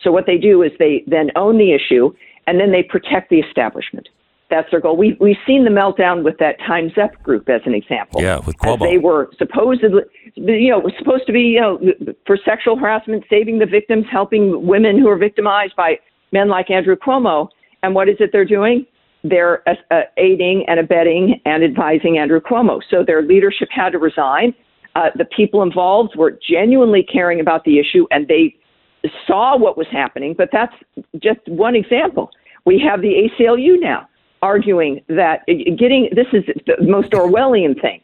So 0.02 0.10
what 0.10 0.26
they 0.26 0.38
do 0.38 0.62
is 0.62 0.72
they 0.78 1.04
then 1.06 1.30
own 1.36 1.58
the 1.58 1.72
issue 1.72 2.12
and 2.46 2.60
then 2.60 2.72
they 2.72 2.82
protect 2.82 3.30
the 3.30 3.38
establishment. 3.38 4.08
That's 4.50 4.70
their 4.70 4.80
goal. 4.80 4.96
We 4.98 5.16
we've 5.18 5.38
seen 5.46 5.64
the 5.64 5.70
meltdown 5.70 6.24
with 6.24 6.36
that 6.38 6.58
Times 6.58 6.92
Up 7.02 7.10
group 7.22 7.48
as 7.48 7.62
an 7.64 7.74
example. 7.74 8.20
Yeah, 8.20 8.38
with 8.38 8.56
As 8.62 8.76
Cuomo. 8.76 8.80
they 8.80 8.98
were 8.98 9.30
supposedly, 9.38 10.02
you 10.34 10.70
know, 10.70 10.82
supposed 10.98 11.26
to 11.26 11.32
be, 11.32 11.40
you 11.40 11.60
know, 11.60 11.80
for 12.26 12.36
sexual 12.44 12.76
harassment, 12.76 13.24
saving 13.30 13.60
the 13.60 13.66
victims, 13.66 14.04
helping 14.10 14.66
women 14.66 14.98
who 14.98 15.08
are 15.08 15.16
victimized 15.16 15.74
by 15.74 15.98
men 16.32 16.48
like 16.48 16.70
Andrew 16.70 16.96
Cuomo. 16.96 17.48
And 17.82 17.94
what 17.94 18.10
is 18.10 18.16
it 18.20 18.30
they're 18.30 18.44
doing? 18.44 18.86
They're 19.24 19.66
uh, 19.68 19.74
uh, 19.90 20.02
aiding 20.16 20.64
and 20.68 20.80
abetting 20.80 21.40
and 21.44 21.62
advising 21.62 22.18
Andrew 22.18 22.40
Cuomo. 22.40 22.80
So 22.90 23.04
their 23.06 23.22
leadership 23.22 23.68
had 23.70 23.90
to 23.90 23.98
resign. 23.98 24.54
Uh, 24.94 25.10
the 25.16 25.24
people 25.24 25.62
involved 25.62 26.16
were 26.16 26.38
genuinely 26.48 27.02
caring 27.02 27.40
about 27.40 27.64
the 27.64 27.78
issue, 27.78 28.06
and 28.10 28.28
they 28.28 28.54
saw 29.26 29.56
what 29.56 29.78
was 29.78 29.86
happening. 29.90 30.34
But 30.36 30.50
that's 30.52 30.74
just 31.22 31.40
one 31.46 31.74
example. 31.74 32.30
We 32.64 32.78
have 32.80 33.00
the 33.00 33.28
ACLU 33.40 33.80
now 33.80 34.08
arguing 34.42 35.00
that 35.08 35.42
uh, 35.48 35.52
getting 35.78 36.08
this 36.14 36.26
is 36.32 36.44
the 36.66 36.76
most 36.82 37.12
Orwellian 37.12 37.80
thing 37.80 38.00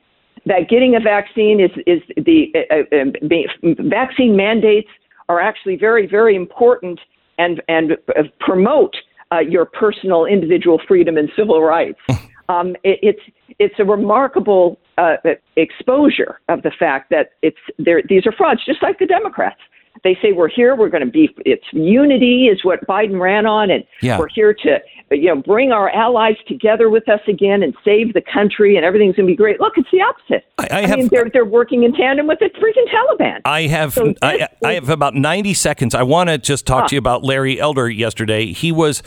that 0.47 0.69
getting 0.69 0.95
a 0.95 1.01
vaccine 1.01 1.61
is 1.61 1.71
is 1.87 2.01
the 2.17 2.53
uh, 2.71 2.97
uh, 2.97 3.83
vaccine 3.89 4.37
mandates 4.37 4.89
are 5.29 5.41
actually 5.41 5.77
very 5.77 6.07
very 6.07 6.37
important 6.37 7.01
and 7.39 7.61
and 7.69 7.97
promote 8.41 8.97
uh, 9.33 9.41
your 9.41 9.65
personal 9.65 10.25
individual 10.25 10.81
freedom 10.87 11.17
and 11.17 11.31
civil 11.37 11.63
rights. 11.63 12.01
um, 12.49 12.75
it, 12.85 12.99
it's 13.03 13.21
it's 13.59 13.75
a 13.79 13.85
remarkable 13.85 14.79
uh, 14.99 15.17
exposure 15.57 16.41
of 16.49 16.63
the 16.63 16.71
fact 16.79 17.11
that 17.11 17.31
it's 17.43 17.59
there. 17.79 18.03
These 18.09 18.27
are 18.27 18.33
frauds, 18.33 18.65
just 18.65 18.83
like 18.83 18.99
the 18.99 19.07
Democrats. 19.07 19.61
They 20.05 20.17
say 20.23 20.33
we're 20.33 20.49
here. 20.49 20.77
We're 20.77 20.91
going 20.91 21.05
to 21.05 21.11
be. 21.11 21.35
It's 21.45 21.65
unity 21.73 22.47
is 22.47 22.65
what 22.65 22.87
Biden 22.87 23.21
ran 23.21 23.47
on, 23.47 23.71
and 23.71 23.85
Yeah. 24.01 24.19
we're 24.19 24.29
here 24.29 24.55
to 24.55 24.79
you 25.11 25.35
know 25.35 25.37
bring 25.43 25.73
our 25.73 25.89
allies 25.91 26.37
together 26.47 26.91
with 26.91 27.09
us 27.09 27.21
again 27.29 27.63
and 27.63 27.75
save 27.85 28.15
the 28.15 28.21
country, 28.21 28.77
and 28.77 28.85
everything's 28.85 29.17
going 29.17 29.27
to 29.27 29.33
be 29.33 29.37
great. 29.37 29.61
Look, 29.61 29.75
it's 29.77 29.89
the 29.91 30.01
opposite. 30.03 30.45
I- 30.59 30.69
I 30.83 30.87
have- 30.87 30.99
mean, 30.99 31.09
they're 31.11 31.31
they're 31.33 31.45
working 31.45 31.85
in 31.85 31.93
tandem 31.95 32.27
with 32.27 32.39
the 32.41 32.51
freaking 32.61 32.89
Taliban. 32.93 33.41
I 33.45 33.63
have 33.63 33.95
So 33.95 34.15
I, 34.23 34.37
this 34.39 34.49
I 34.65 34.73
have 34.75 34.89
about 34.89 35.15
90 35.15 35.55
seconds. 35.55 35.95
I 35.95 36.03
want 36.03 36.29
to 36.31 36.39
just 36.39 36.67
talk 36.67 36.89
to 36.89 36.95
you 36.95 36.99
about 36.99 37.23
Larry 37.25 37.61
Elder 37.61 37.89
yesterday. 37.89 38.53
He 38.53 38.71
was 38.73 39.03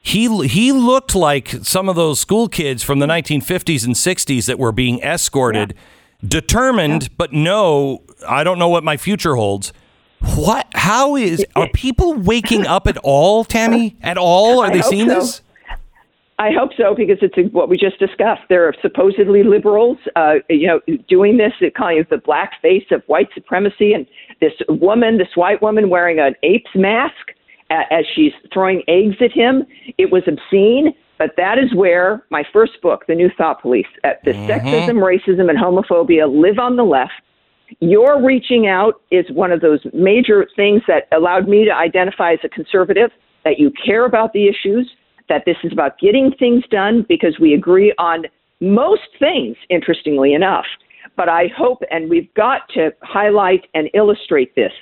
he 0.00 0.46
he 0.46 0.72
looked 0.72 1.14
like 1.14 1.48
some 1.62 1.88
of 1.88 1.96
those 1.96 2.18
school 2.20 2.48
kids 2.48 2.82
from 2.82 2.98
the 2.98 3.06
1950s 3.06 3.84
and 3.84 3.94
60s 3.94 4.46
that 4.46 4.58
were 4.58 4.72
being 4.72 5.00
escorted, 5.00 5.74
determined 6.26 7.16
but 7.16 7.32
no, 7.32 8.02
I 8.28 8.44
don't 8.44 8.58
know 8.58 8.68
what 8.68 8.84
my 8.84 8.96
future 8.96 9.36
holds. 9.36 9.72
What 10.20 10.66
how 10.74 11.16
is 11.16 11.44
are 11.54 11.68
people 11.68 12.14
waking 12.14 12.66
up 12.66 12.86
at 12.86 12.96
all, 12.98 13.44
Tammy? 13.44 13.96
At 14.02 14.18
all? 14.18 14.60
Are 14.60 14.70
they 14.70 14.82
seeing 14.82 15.08
so. 15.08 15.14
this? 15.14 15.42
I 16.38 16.50
hope 16.52 16.70
so 16.76 16.94
because 16.94 17.18
it's 17.22 17.52
what 17.52 17.70
we 17.70 17.78
just 17.78 17.98
discussed. 17.98 18.42
There 18.50 18.68
are 18.68 18.74
supposedly 18.82 19.42
liberals, 19.42 19.96
uh, 20.16 20.34
you 20.50 20.66
know, 20.66 20.80
doing 21.08 21.38
this, 21.38 21.52
calling 21.74 21.98
it 21.98 22.10
the 22.10 22.18
black 22.18 22.60
face 22.60 22.84
of 22.90 23.02
white 23.06 23.28
supremacy, 23.34 23.94
and 23.94 24.06
this 24.40 24.52
woman, 24.68 25.16
this 25.16 25.34
white 25.34 25.62
woman, 25.62 25.88
wearing 25.88 26.18
an 26.18 26.34
ape's 26.42 26.74
mask 26.74 27.32
as 27.70 28.04
she's 28.14 28.32
throwing 28.52 28.82
eggs 28.86 29.16
at 29.20 29.32
him. 29.32 29.64
It 29.98 30.12
was 30.12 30.22
obscene. 30.26 30.94
But 31.18 31.30
that 31.38 31.58
is 31.58 31.74
where 31.74 32.22
my 32.28 32.44
first 32.52 32.72
book, 32.82 33.06
The 33.08 33.14
New 33.14 33.30
Thought 33.38 33.62
Police, 33.62 33.86
at 34.04 34.22
the 34.24 34.32
sexism, 34.32 34.96
racism, 34.96 35.48
and 35.48 35.58
homophobia 35.58 36.28
live 36.30 36.58
on 36.58 36.76
the 36.76 36.84
left. 36.84 37.12
Your 37.80 38.24
reaching 38.24 38.66
out 38.66 39.00
is 39.10 39.24
one 39.30 39.52
of 39.52 39.60
those 39.60 39.80
major 39.92 40.46
things 40.56 40.82
that 40.88 41.08
allowed 41.12 41.48
me 41.48 41.64
to 41.64 41.74
identify 41.74 42.32
as 42.32 42.38
a 42.44 42.48
conservative, 42.48 43.10
that 43.44 43.58
you 43.58 43.72
care 43.84 44.06
about 44.06 44.32
the 44.32 44.48
issues, 44.48 44.90
that 45.28 45.42
this 45.44 45.56
is 45.64 45.72
about 45.72 45.98
getting 45.98 46.32
things 46.38 46.64
done 46.70 47.04
because 47.08 47.38
we 47.40 47.54
agree 47.54 47.92
on 47.98 48.24
most 48.60 49.08
things, 49.18 49.56
interestingly 49.68 50.34
enough. 50.34 50.64
But 51.16 51.28
I 51.28 51.48
hope, 51.56 51.82
and 51.90 52.08
we've 52.08 52.32
got 52.34 52.68
to 52.74 52.90
highlight 53.02 53.66
and 53.74 53.88
illustrate 53.94 54.54
this, 54.54 54.72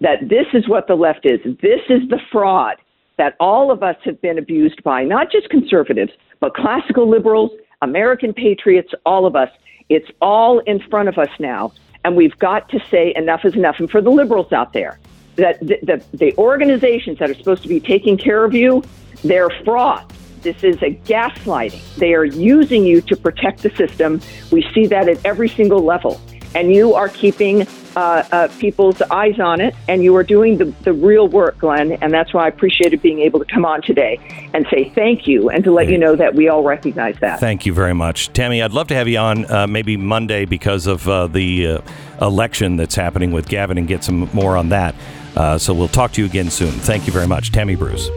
that 0.00 0.28
this 0.28 0.46
is 0.54 0.68
what 0.68 0.86
the 0.86 0.94
left 0.94 1.24
is. 1.24 1.40
This 1.60 1.80
is 1.88 2.08
the 2.08 2.20
fraud 2.32 2.76
that 3.18 3.34
all 3.38 3.70
of 3.70 3.82
us 3.82 3.96
have 4.04 4.20
been 4.22 4.38
abused 4.38 4.82
by, 4.82 5.04
not 5.04 5.30
just 5.30 5.48
conservatives, 5.50 6.12
but 6.40 6.54
classical 6.54 7.08
liberals, 7.08 7.50
American 7.82 8.32
patriots, 8.32 8.92
all 9.04 9.26
of 9.26 9.36
us. 9.36 9.50
It's 9.90 10.08
all 10.22 10.60
in 10.60 10.80
front 10.88 11.08
of 11.08 11.18
us 11.18 11.28
now. 11.38 11.72
And 12.04 12.16
we've 12.16 12.38
got 12.38 12.68
to 12.70 12.80
say 12.90 13.12
enough 13.14 13.44
is 13.44 13.54
enough. 13.54 13.78
And 13.78 13.90
for 13.90 14.00
the 14.00 14.10
liberals 14.10 14.52
out 14.52 14.72
there, 14.72 14.98
that 15.36 15.60
the, 15.60 15.78
the, 15.82 16.04
the 16.12 16.36
organizations 16.38 17.18
that 17.18 17.30
are 17.30 17.34
supposed 17.34 17.62
to 17.62 17.68
be 17.68 17.80
taking 17.80 18.16
care 18.16 18.44
of 18.44 18.54
you, 18.54 18.82
they're 19.22 19.50
fraud. 19.64 20.10
This 20.42 20.64
is 20.64 20.76
a 20.76 20.94
gaslighting. 21.04 21.96
They 21.96 22.14
are 22.14 22.24
using 22.24 22.84
you 22.86 23.02
to 23.02 23.16
protect 23.16 23.62
the 23.62 23.70
system. 23.70 24.20
We 24.50 24.66
see 24.74 24.86
that 24.86 25.08
at 25.08 25.24
every 25.24 25.48
single 25.48 25.82
level. 25.82 26.20
And 26.54 26.72
you 26.74 26.94
are 26.94 27.08
keeping 27.08 27.66
uh, 27.96 28.24
uh, 28.32 28.48
people's 28.58 29.00
eyes 29.02 29.38
on 29.40 29.60
it, 29.60 29.74
and 29.88 30.02
you 30.02 30.14
are 30.16 30.22
doing 30.22 30.58
the, 30.58 30.66
the 30.82 30.92
real 30.92 31.28
work, 31.28 31.58
Glenn. 31.58 31.92
And 31.92 32.12
that's 32.12 32.32
why 32.32 32.44
I 32.44 32.48
appreciated 32.48 33.02
being 33.02 33.20
able 33.20 33.38
to 33.38 33.44
come 33.44 33.64
on 33.64 33.82
today 33.82 34.18
and 34.52 34.66
say 34.70 34.90
thank 34.94 35.26
you 35.26 35.50
and 35.50 35.64
to 35.64 35.72
let 35.72 35.88
you 35.88 35.98
know 35.98 36.16
that 36.16 36.34
we 36.34 36.48
all 36.48 36.62
recognize 36.62 37.16
that. 37.20 37.40
Thank 37.40 37.66
you 37.66 37.72
very 37.72 37.94
much, 37.94 38.32
Tammy. 38.32 38.62
I'd 38.62 38.72
love 38.72 38.88
to 38.88 38.94
have 38.94 39.08
you 39.08 39.18
on 39.18 39.50
uh, 39.50 39.66
maybe 39.66 39.96
Monday 39.96 40.44
because 40.44 40.86
of 40.86 41.08
uh, 41.08 41.26
the 41.26 41.66
uh, 41.66 41.80
election 42.20 42.76
that's 42.76 42.94
happening 42.94 43.32
with 43.32 43.48
Gavin 43.48 43.78
and 43.78 43.88
get 43.88 44.04
some 44.04 44.28
more 44.32 44.56
on 44.56 44.68
that. 44.70 44.94
Uh, 45.36 45.58
so 45.58 45.72
we'll 45.72 45.88
talk 45.88 46.12
to 46.12 46.20
you 46.20 46.26
again 46.26 46.50
soon. 46.50 46.72
Thank 46.72 47.06
you 47.06 47.12
very 47.12 47.26
much, 47.26 47.52
Tammy 47.52 47.76
Bruce. 47.76 48.08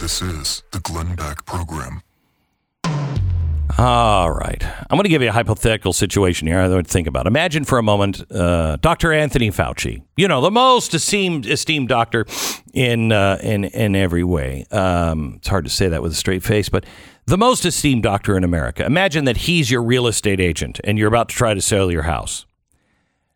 This 0.00 0.20
is 0.20 0.62
the 0.70 0.80
Glenn 0.80 1.14
Beck 1.16 1.44
Program. 1.46 2.02
All 3.76 4.30
right. 4.30 4.62
I'm 4.62 4.96
going 4.96 5.02
to 5.02 5.08
give 5.08 5.20
you 5.20 5.30
a 5.30 5.32
hypothetical 5.32 5.92
situation 5.92 6.46
here 6.46 6.60
I 6.60 6.68
would 6.68 6.86
think 6.86 7.08
about. 7.08 7.26
Imagine 7.26 7.64
for 7.64 7.76
a 7.76 7.82
moment 7.82 8.22
uh, 8.30 8.76
Dr. 8.76 9.12
Anthony 9.12 9.50
Fauci, 9.50 10.04
you 10.16 10.28
know, 10.28 10.40
the 10.40 10.50
most 10.50 10.94
esteemed 10.94 11.44
esteemed 11.44 11.88
doctor 11.88 12.24
in 12.72 13.10
uh, 13.10 13.38
in 13.42 13.64
in 13.64 13.96
every 13.96 14.22
way. 14.22 14.64
Um, 14.70 15.34
it's 15.38 15.48
hard 15.48 15.64
to 15.64 15.70
say 15.70 15.88
that 15.88 16.02
with 16.02 16.12
a 16.12 16.14
straight 16.14 16.44
face, 16.44 16.68
but 16.68 16.86
the 17.26 17.36
most 17.36 17.64
esteemed 17.64 18.04
doctor 18.04 18.36
in 18.36 18.44
America. 18.44 18.86
Imagine 18.86 19.24
that 19.24 19.38
he's 19.38 19.72
your 19.72 19.82
real 19.82 20.06
estate 20.06 20.38
agent 20.38 20.78
and 20.84 20.96
you're 20.96 21.08
about 21.08 21.30
to 21.30 21.34
try 21.34 21.52
to 21.52 21.60
sell 21.60 21.90
your 21.90 22.02
house. 22.02 22.46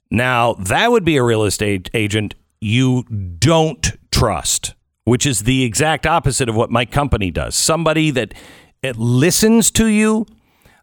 Now, 0.09 0.55
that 0.55 0.93
would 0.93 1.05
be 1.05 1.17
a 1.17 1.23
real 1.25 1.43
estate 1.43 1.91
agent 1.95 2.37
you 2.61 3.03
don't 3.03 3.93
trust, 4.13 4.75
which 5.05 5.27
is 5.27 5.41
the 5.41 5.65
exact 5.65 6.07
opposite 6.07 6.49
of 6.49 6.55
what 6.55 6.71
my 6.71 6.85
company 6.85 7.33
does. 7.33 7.57
Somebody 7.57 8.13
that 8.13 8.35
it 8.83 8.97
listens 8.97 9.71
to 9.73 9.87
you, 9.87 10.27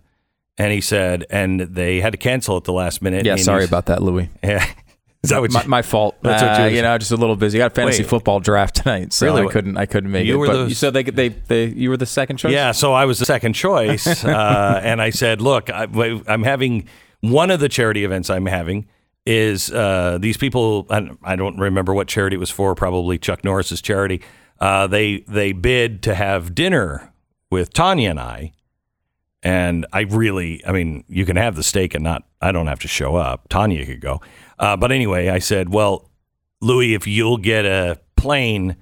and 0.58 0.72
he 0.72 0.82
said, 0.82 1.24
and 1.30 1.60
they 1.60 2.00
had 2.00 2.12
to 2.12 2.18
cancel 2.18 2.58
at 2.58 2.64
the 2.64 2.72
last 2.74 3.00
minute. 3.00 3.24
yeah, 3.24 3.36
sorry 3.36 3.64
about 3.64 3.86
that, 3.86 4.02
Louis. 4.02 4.28
Yeah, 4.44 4.66
is 5.22 5.30
that 5.30 5.40
what 5.40 5.50
My, 5.52 5.62
you, 5.62 5.68
my 5.68 5.82
fault. 5.82 6.16
That's 6.22 6.42
what 6.42 6.60
Uh, 6.60 6.64
you- 6.66 6.76
you 6.76 6.82
know, 6.82 6.96
just 6.98 7.12
a 7.12 7.16
little 7.16 7.36
busy. 7.36 7.58
Got 7.58 7.72
a 7.72 7.74
fantasy 7.74 8.02
Wait. 8.02 8.08
football 8.08 8.40
draft 8.40 8.76
tonight, 8.76 9.12
so 9.12 9.26
Really? 9.26 9.42
I 9.42 9.50
couldn't. 9.50 9.76
I 9.76 9.86
couldn't 9.86 10.10
make 10.10 10.26
You 10.26 10.34
it. 10.34 10.38
were 10.38 10.46
but 10.46 10.62
the- 10.64 10.68
you 10.68 10.74
said 10.74 10.94
they, 10.94 11.02
they, 11.04 11.28
they, 11.28 11.66
you 11.66 11.90
were 11.90 11.96
the 11.96 12.06
second 12.06 12.38
choice. 12.38 12.52
Yeah, 12.52 12.72
so 12.72 12.92
I 12.92 13.04
was 13.04 13.18
the 13.18 13.26
second 13.26 13.52
choice, 13.52 14.06
uh, 14.24 14.80
and 14.82 15.02
I 15.02 15.10
said, 15.10 15.40
"Look, 15.42 15.68
I, 15.70 15.86
I'm 16.26 16.42
having 16.44 16.86
one 17.20 17.50
of 17.50 17.60
the 17.60 17.68
charity 17.68 18.04
events 18.04 18.30
I'm 18.30 18.46
having 18.46 18.86
is 19.26 19.70
uh, 19.70 20.16
these 20.20 20.36
people. 20.38 20.86
I, 20.88 21.10
I 21.22 21.36
don't 21.36 21.58
remember 21.58 21.92
what 21.92 22.08
charity 22.08 22.36
it 22.36 22.40
was 22.40 22.50
for. 22.50 22.74
Probably 22.74 23.18
Chuck 23.18 23.44
Norris's 23.44 23.82
charity. 23.82 24.22
Uh, 24.58 24.86
they 24.86 25.20
they 25.28 25.52
bid 25.52 26.02
to 26.04 26.14
have 26.14 26.54
dinner 26.54 27.12
with 27.50 27.72
Tanya 27.74 28.10
and 28.10 28.20
I, 28.20 28.52
and 29.42 29.86
I 29.92 30.00
really, 30.02 30.64
I 30.66 30.72
mean, 30.72 31.04
you 31.08 31.24
can 31.26 31.36
have 31.36 31.56
the 31.56 31.62
steak 31.62 31.94
and 31.94 32.04
not. 32.04 32.24
I 32.42 32.52
don't 32.52 32.66
have 32.66 32.80
to 32.80 32.88
show 32.88 33.16
up. 33.16 33.48
Tanya 33.48 33.84
could 33.86 34.00
go, 34.00 34.20
uh, 34.60 34.76
but 34.76 34.92
anyway, 34.92 35.28
I 35.28 35.40
said, 35.40 35.70
well, 35.70 36.10
Louis, 36.60 36.94
if 36.94 37.06
you'll 37.06 37.38
get 37.38 37.64
a 37.64 37.98
plane 38.16 38.76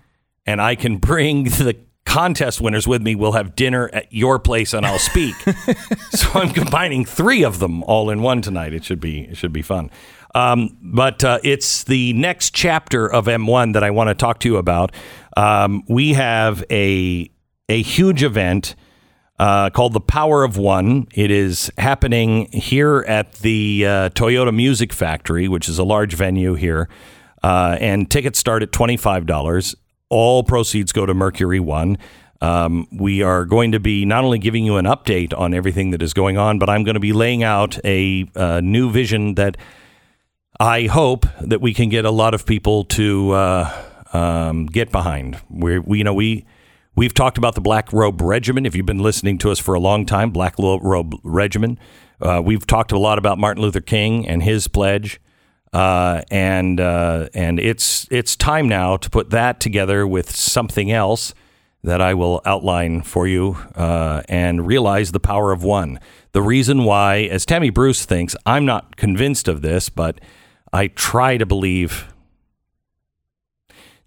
and 0.44 0.60
I 0.60 0.74
can 0.74 0.98
bring 0.98 1.44
the 1.44 1.76
contest 2.04 2.60
winners 2.60 2.88
with 2.88 3.00
me, 3.00 3.14
we'll 3.14 3.32
have 3.32 3.54
dinner 3.54 3.88
at 3.92 4.12
your 4.12 4.38
place 4.38 4.74
and 4.74 4.84
I'll 4.84 4.98
speak. 4.98 5.36
so 6.10 6.28
I'm 6.34 6.50
combining 6.50 7.04
three 7.04 7.44
of 7.44 7.60
them 7.60 7.82
all 7.84 8.10
in 8.10 8.22
one 8.22 8.42
tonight. 8.42 8.74
It 8.74 8.84
should 8.84 9.00
be 9.00 9.22
it 9.22 9.36
should 9.36 9.52
be 9.52 9.62
fun. 9.62 9.90
Um, 10.34 10.76
but 10.82 11.22
uh, 11.24 11.38
it's 11.42 11.84
the 11.84 12.12
next 12.12 12.54
chapter 12.54 13.10
of 13.10 13.26
M1 13.26 13.72
that 13.72 13.82
I 13.82 13.90
want 13.90 14.08
to 14.08 14.14
talk 14.14 14.40
to 14.40 14.48
you 14.48 14.56
about. 14.56 14.92
Um, 15.36 15.84
we 15.88 16.14
have 16.14 16.64
a 16.70 17.30
a 17.68 17.82
huge 17.82 18.22
event 18.22 18.74
uh, 19.38 19.70
called 19.70 19.92
the 19.92 20.00
Power 20.00 20.44
of 20.44 20.56
One. 20.56 21.06
It 21.14 21.30
is 21.30 21.70
happening 21.78 22.50
here 22.52 23.04
at 23.06 23.34
the 23.34 23.86
uh, 23.86 24.10
Toyota 24.10 24.54
Music 24.54 24.92
Factory, 24.92 25.48
which 25.48 25.68
is 25.68 25.78
a 25.78 25.84
large 25.84 26.14
venue 26.14 26.54
here. 26.54 26.88
Uh, 27.42 27.76
and 27.80 28.10
tickets 28.10 28.38
start 28.38 28.62
at 28.62 28.72
$25. 28.72 29.74
All 30.10 30.42
proceeds 30.42 30.92
go 30.92 31.06
to 31.06 31.14
Mercury 31.14 31.60
One. 31.60 31.98
Um, 32.40 32.86
we 32.92 33.22
are 33.22 33.44
going 33.44 33.72
to 33.72 33.80
be 33.80 34.04
not 34.04 34.24
only 34.24 34.38
giving 34.38 34.64
you 34.64 34.76
an 34.76 34.84
update 34.84 35.36
on 35.36 35.54
everything 35.54 35.90
that 35.90 36.02
is 36.02 36.14
going 36.14 36.36
on, 36.36 36.58
but 36.58 36.70
I'm 36.70 36.84
going 36.84 36.94
to 36.94 37.00
be 37.00 37.12
laying 37.12 37.42
out 37.42 37.78
a 37.84 38.28
uh, 38.36 38.60
new 38.60 38.90
vision 38.90 39.34
that 39.34 39.56
I 40.60 40.86
hope 40.86 41.26
that 41.40 41.60
we 41.60 41.74
can 41.74 41.88
get 41.88 42.04
a 42.04 42.10
lot 42.10 42.34
of 42.34 42.46
people 42.46 42.84
to 42.84 43.32
uh, 43.32 43.82
um, 44.12 44.66
get 44.66 44.90
behind. 44.90 45.40
We're, 45.50 45.80
we, 45.80 45.98
you 45.98 46.04
know, 46.04 46.14
we 46.14 46.46
we've 46.98 47.14
talked 47.14 47.38
about 47.38 47.54
the 47.54 47.60
Black 47.60 47.92
Robe 47.92 48.20
Regiment. 48.20 48.66
If 48.66 48.74
you've 48.74 48.84
been 48.84 48.98
listening 48.98 49.38
to 49.38 49.52
us 49.52 49.60
for 49.60 49.74
a 49.74 49.78
long 49.78 50.04
time, 50.04 50.30
Black 50.30 50.58
Robe 50.58 51.14
Regiment. 51.22 51.78
Uh, 52.20 52.42
we've 52.44 52.66
talked 52.66 52.90
a 52.90 52.98
lot 52.98 53.18
about 53.18 53.38
Martin 53.38 53.62
Luther 53.62 53.80
King 53.80 54.26
and 54.26 54.42
his 54.42 54.66
pledge, 54.66 55.20
uh, 55.72 56.22
and 56.32 56.80
uh, 56.80 57.28
and 57.34 57.60
it's 57.60 58.08
it's 58.10 58.34
time 58.34 58.68
now 58.68 58.96
to 58.96 59.08
put 59.08 59.30
that 59.30 59.60
together 59.60 60.08
with 60.08 60.34
something 60.34 60.90
else 60.90 61.34
that 61.84 62.00
I 62.00 62.14
will 62.14 62.42
outline 62.44 63.02
for 63.02 63.28
you 63.28 63.56
uh, 63.76 64.22
and 64.28 64.66
realize 64.66 65.12
the 65.12 65.20
power 65.20 65.52
of 65.52 65.62
one. 65.62 66.00
The 66.32 66.42
reason 66.42 66.82
why, 66.82 67.18
as 67.30 67.46
Tammy 67.46 67.70
Bruce 67.70 68.04
thinks, 68.04 68.34
I'm 68.44 68.66
not 68.66 68.96
convinced 68.96 69.46
of 69.46 69.62
this, 69.62 69.88
but 69.88 70.20
I 70.72 70.88
try 70.88 71.36
to 71.36 71.46
believe. 71.46 72.12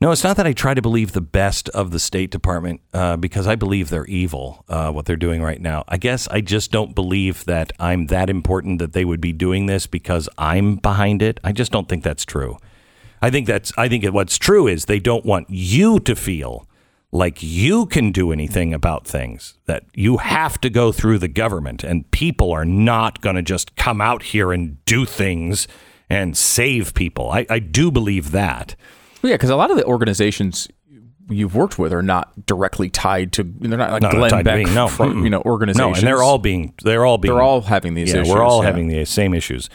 No, 0.01 0.11
it's 0.11 0.23
not 0.23 0.35
that 0.37 0.47
I 0.47 0.53
try 0.53 0.73
to 0.73 0.81
believe 0.81 1.11
the 1.11 1.21
best 1.21 1.69
of 1.69 1.91
the 1.91 1.99
State 1.99 2.31
Department 2.31 2.81
uh, 2.91 3.17
because 3.17 3.45
I 3.45 3.53
believe 3.53 3.89
they're 3.89 4.07
evil, 4.07 4.65
uh, 4.67 4.91
what 4.91 5.05
they're 5.05 5.15
doing 5.15 5.43
right 5.43 5.61
now. 5.61 5.83
I 5.87 5.97
guess 5.97 6.27
I 6.29 6.41
just 6.41 6.71
don't 6.71 6.95
believe 6.95 7.45
that 7.45 7.71
I'm 7.79 8.07
that 8.07 8.27
important 8.27 8.79
that 8.79 8.93
they 8.93 9.05
would 9.05 9.21
be 9.21 9.31
doing 9.31 9.67
this 9.67 9.85
because 9.85 10.27
I'm 10.39 10.77
behind 10.77 11.21
it. 11.21 11.39
I 11.43 11.51
just 11.51 11.71
don't 11.71 11.87
think 11.87 12.03
that's 12.03 12.25
true. 12.25 12.57
I 13.21 13.29
think 13.29 13.45
that's 13.45 13.71
I 13.77 13.87
think 13.87 14.03
what's 14.05 14.39
true 14.39 14.67
is 14.67 14.85
they 14.85 14.99
don't 14.99 15.23
want 15.23 15.51
you 15.51 15.99
to 15.99 16.15
feel 16.15 16.67
like 17.11 17.43
you 17.43 17.85
can 17.85 18.11
do 18.11 18.31
anything 18.31 18.73
about 18.73 19.05
things 19.05 19.59
that 19.65 19.83
you 19.93 20.17
have 20.17 20.59
to 20.61 20.71
go 20.71 20.91
through 20.91 21.19
the 21.19 21.27
government 21.27 21.83
and 21.83 22.09
people 22.09 22.51
are 22.51 22.65
not 22.65 23.21
going 23.21 23.35
to 23.35 23.43
just 23.43 23.75
come 23.75 24.01
out 24.01 24.23
here 24.23 24.51
and 24.51 24.83
do 24.85 25.05
things 25.05 25.67
and 26.09 26.35
save 26.35 26.95
people. 26.95 27.29
I, 27.29 27.45
I 27.51 27.59
do 27.59 27.91
believe 27.91 28.31
that. 28.31 28.75
Yeah, 29.23 29.33
because 29.35 29.49
a 29.49 29.55
lot 29.55 29.71
of 29.71 29.77
the 29.77 29.85
organizations 29.85 30.67
you've 31.29 31.55
worked 31.55 31.79
with 31.79 31.93
are 31.93 32.01
not 32.01 32.45
directly 32.45 32.89
tied 32.89 33.31
to. 33.33 33.43
They're 33.43 33.77
not 33.77 33.91
like 33.91 34.01
No, 34.01 34.09
not 34.09 34.17
Glenn 34.17 34.31
to 34.31 34.43
Beck, 34.43 34.65
me. 34.67 34.73
No. 34.73 34.87
from, 34.87 35.23
you 35.23 35.29
know, 35.29 35.41
organizations. 35.45 35.79
No, 35.79 35.93
and 35.93 36.07
they're 36.07 36.23
all 36.23 36.37
being 36.39 36.73
they're 36.83 37.05
all 37.05 37.17
being 37.17 37.33
They're 37.33 37.43
all 37.43 37.61
having 37.61 37.93
these 37.93 38.13
yeah, 38.13 38.21
issues. 38.21 38.33
we're 38.33 38.43
all 38.43 38.61
yeah. 38.61 38.67
having 38.67 38.87
the 38.87 39.05
same 39.05 39.33
issues. 39.33 39.69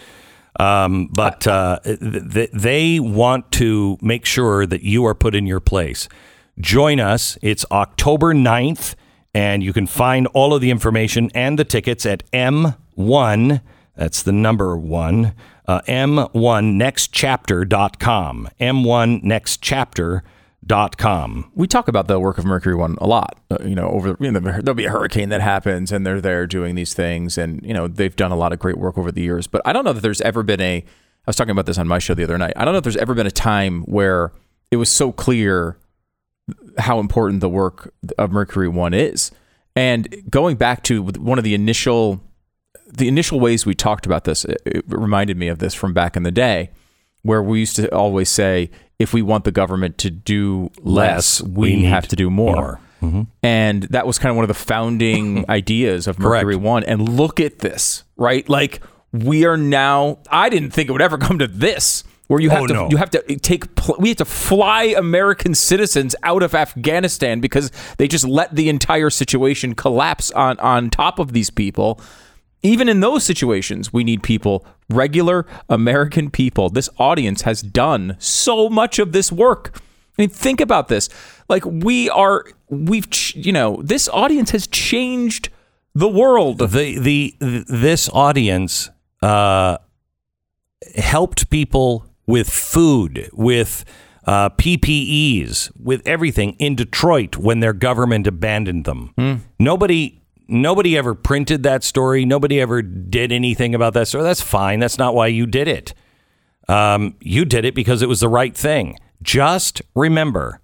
Um, 0.58 1.08
but 1.08 1.46
uh, 1.46 1.78
th- 1.84 2.50
they 2.52 2.98
want 2.98 3.52
to 3.52 3.98
make 4.00 4.24
sure 4.24 4.66
that 4.66 4.82
you 4.82 5.04
are 5.04 5.14
put 5.14 5.34
in 5.34 5.46
your 5.46 5.60
place. 5.60 6.08
Join 6.58 6.98
us. 6.98 7.36
It's 7.42 7.66
October 7.70 8.32
9th, 8.32 8.94
and 9.34 9.62
you 9.62 9.74
can 9.74 9.86
find 9.86 10.26
all 10.28 10.54
of 10.54 10.62
the 10.62 10.70
information 10.70 11.30
and 11.34 11.58
the 11.58 11.64
tickets 11.64 12.06
at 12.06 12.22
M1. 12.32 13.60
That's 13.96 14.22
the 14.22 14.32
number 14.32 14.76
one. 14.78 15.34
Uh, 15.66 15.80
M1nextchapter.com. 15.82 18.48
M1nextchapter.com. 18.60 21.50
we 21.54 21.66
talk 21.66 21.88
about 21.88 22.08
the 22.08 22.20
work 22.20 22.38
of 22.38 22.44
Mercury 22.44 22.74
One 22.74 22.96
a 23.00 23.06
lot. 23.06 23.38
Uh, 23.50 23.58
you 23.64 23.74
know, 23.74 23.88
over 23.88 24.16
you 24.20 24.30
know, 24.30 24.40
there'll 24.40 24.74
be 24.74 24.84
a 24.84 24.90
hurricane 24.90 25.28
that 25.30 25.40
happens, 25.40 25.92
and 25.92 26.06
they're 26.06 26.20
there 26.20 26.46
doing 26.46 26.74
these 26.74 26.94
things, 26.94 27.36
and 27.36 27.64
you 27.64 27.74
know, 27.74 27.88
they've 27.88 28.16
done 28.16 28.32
a 28.32 28.36
lot 28.36 28.52
of 28.52 28.58
great 28.58 28.78
work 28.78 28.96
over 28.96 29.10
the 29.10 29.22
years. 29.22 29.46
But 29.46 29.62
I 29.64 29.72
don't 29.72 29.84
know 29.84 29.92
that 29.92 30.02
there's 30.02 30.20
ever 30.20 30.42
been 30.42 30.60
a. 30.60 30.78
I 30.78 30.84
was 31.26 31.36
talking 31.36 31.50
about 31.50 31.66
this 31.66 31.78
on 31.78 31.88
my 31.88 31.98
show 31.98 32.14
the 32.14 32.22
other 32.22 32.38
night. 32.38 32.52
I 32.56 32.64
don't 32.64 32.72
know 32.72 32.78
if 32.78 32.84
there's 32.84 32.96
ever 32.96 33.14
been 33.14 33.26
a 33.26 33.32
time 33.32 33.82
where 33.82 34.32
it 34.70 34.76
was 34.76 34.88
so 34.88 35.10
clear 35.10 35.76
how 36.78 37.00
important 37.00 37.40
the 37.40 37.48
work 37.48 37.92
of 38.18 38.30
Mercury 38.30 38.68
One 38.68 38.94
is. 38.94 39.30
And 39.74 40.22
going 40.30 40.56
back 40.56 40.82
to 40.84 41.02
one 41.02 41.38
of 41.38 41.44
the 41.44 41.54
initial 41.54 42.20
the 42.86 43.08
initial 43.08 43.40
ways 43.40 43.66
we 43.66 43.74
talked 43.74 44.06
about 44.06 44.24
this, 44.24 44.44
it, 44.44 44.60
it 44.66 44.84
reminded 44.88 45.36
me 45.36 45.48
of 45.48 45.58
this 45.58 45.74
from 45.74 45.92
back 45.92 46.16
in 46.16 46.22
the 46.22 46.30
day, 46.30 46.70
where 47.22 47.42
we 47.42 47.60
used 47.60 47.76
to 47.76 47.92
always 47.94 48.28
say, 48.28 48.70
if 48.98 49.12
we 49.12 49.20
want 49.22 49.44
the 49.44 49.52
government 49.52 49.98
to 49.98 50.10
do 50.10 50.70
less, 50.82 51.40
Less, 51.40 51.48
we, 51.48 51.76
we 51.76 51.84
have 51.84 52.08
to 52.08 52.16
do 52.16 52.30
more. 52.30 52.54
more. 52.54 52.80
Mm-hmm. 53.02 53.22
And 53.42 53.82
that 53.84 54.06
was 54.06 54.18
kind 54.18 54.30
of 54.30 54.36
one 54.36 54.44
of 54.44 54.48
the 54.48 54.54
founding 54.54 55.44
ideas 55.50 56.06
of 56.06 56.18
Mercury 56.18 56.54
Correct. 56.54 56.64
One. 56.64 56.84
And 56.84 57.08
look 57.08 57.40
at 57.40 57.58
this, 57.58 58.04
right? 58.16 58.48
Like 58.48 58.80
we 59.12 59.44
are 59.44 59.56
now. 59.58 60.18
I 60.30 60.48
didn't 60.48 60.70
think 60.70 60.88
it 60.88 60.92
would 60.92 61.02
ever 61.02 61.18
come 61.18 61.38
to 61.40 61.46
this, 61.46 62.04
where 62.28 62.40
you 62.40 62.48
have 62.50 62.62
Oh, 62.62 62.66
to 62.68 62.72
no. 62.74 62.88
you 62.90 62.96
have 62.96 63.10
to 63.10 63.20
take 63.36 63.64
we 63.98 64.08
have 64.08 64.16
to 64.18 64.24
fly 64.24 64.84
American 64.96 65.54
citizens 65.54 66.16
out 66.22 66.42
of 66.42 66.54
Afghanistan 66.54 67.40
because 67.40 67.70
they 67.98 68.08
just 68.08 68.26
let 68.26 68.54
the 68.56 68.68
entire 68.70 69.10
situation 69.10 69.74
collapse 69.74 70.30
on 70.32 70.58
on 70.60 70.88
top 70.88 71.18
of 71.18 71.32
these 71.34 71.50
people. 71.50 72.00
Even 72.66 72.88
in 72.88 73.00
those 73.00 73.24
situations, 73.24 73.92
we 73.92 74.02
need 74.04 74.22
people, 74.22 74.66
regular 74.90 75.46
American 75.68 76.30
people. 76.30 76.68
This 76.70 76.88
audience 76.98 77.42
has 77.42 77.62
done 77.62 78.16
so 78.18 78.68
much 78.68 78.98
of 78.98 79.12
this 79.12 79.30
work. 79.30 79.78
I 80.18 80.22
mean, 80.22 80.28
think 80.30 80.60
about 80.60 80.88
this. 80.88 81.08
Like 81.48 81.64
we 81.64 82.08
are, 82.10 82.44
we've, 82.68 83.08
ch- 83.10 83.36
you 83.36 83.52
know, 83.52 83.80
this 83.82 84.08
audience 84.08 84.50
has 84.50 84.66
changed 84.66 85.50
the 85.94 86.08
world. 86.08 86.58
the 86.58 86.98
the 86.98 87.34
this 87.68 88.08
audience 88.12 88.90
uh, 89.22 89.78
helped 90.96 91.48
people 91.50 92.06
with 92.26 92.50
food, 92.50 93.30
with 93.32 93.84
uh, 94.26 94.50
PPEs, 94.50 95.70
with 95.80 96.02
everything 96.06 96.52
in 96.58 96.74
Detroit 96.74 97.36
when 97.36 97.60
their 97.60 97.72
government 97.72 98.26
abandoned 98.26 98.84
them. 98.84 99.42
Nobody. 99.58 100.20
Nobody 100.48 100.96
ever 100.96 101.14
printed 101.14 101.62
that 101.64 101.82
story. 101.82 102.24
Nobody 102.24 102.60
ever 102.60 102.82
did 102.82 103.32
anything 103.32 103.74
about 103.74 103.94
that 103.94 104.08
story. 104.08 104.24
That's 104.24 104.40
fine. 104.40 104.78
That's 104.80 104.98
not 104.98 105.14
why 105.14 105.26
you 105.28 105.46
did 105.46 105.68
it. 105.68 105.94
Um, 106.68 107.16
you 107.20 107.44
did 107.44 107.64
it 107.64 107.74
because 107.74 108.02
it 108.02 108.08
was 108.08 108.20
the 108.20 108.28
right 108.28 108.56
thing. 108.56 108.98
Just 109.22 109.82
remember, 109.94 110.60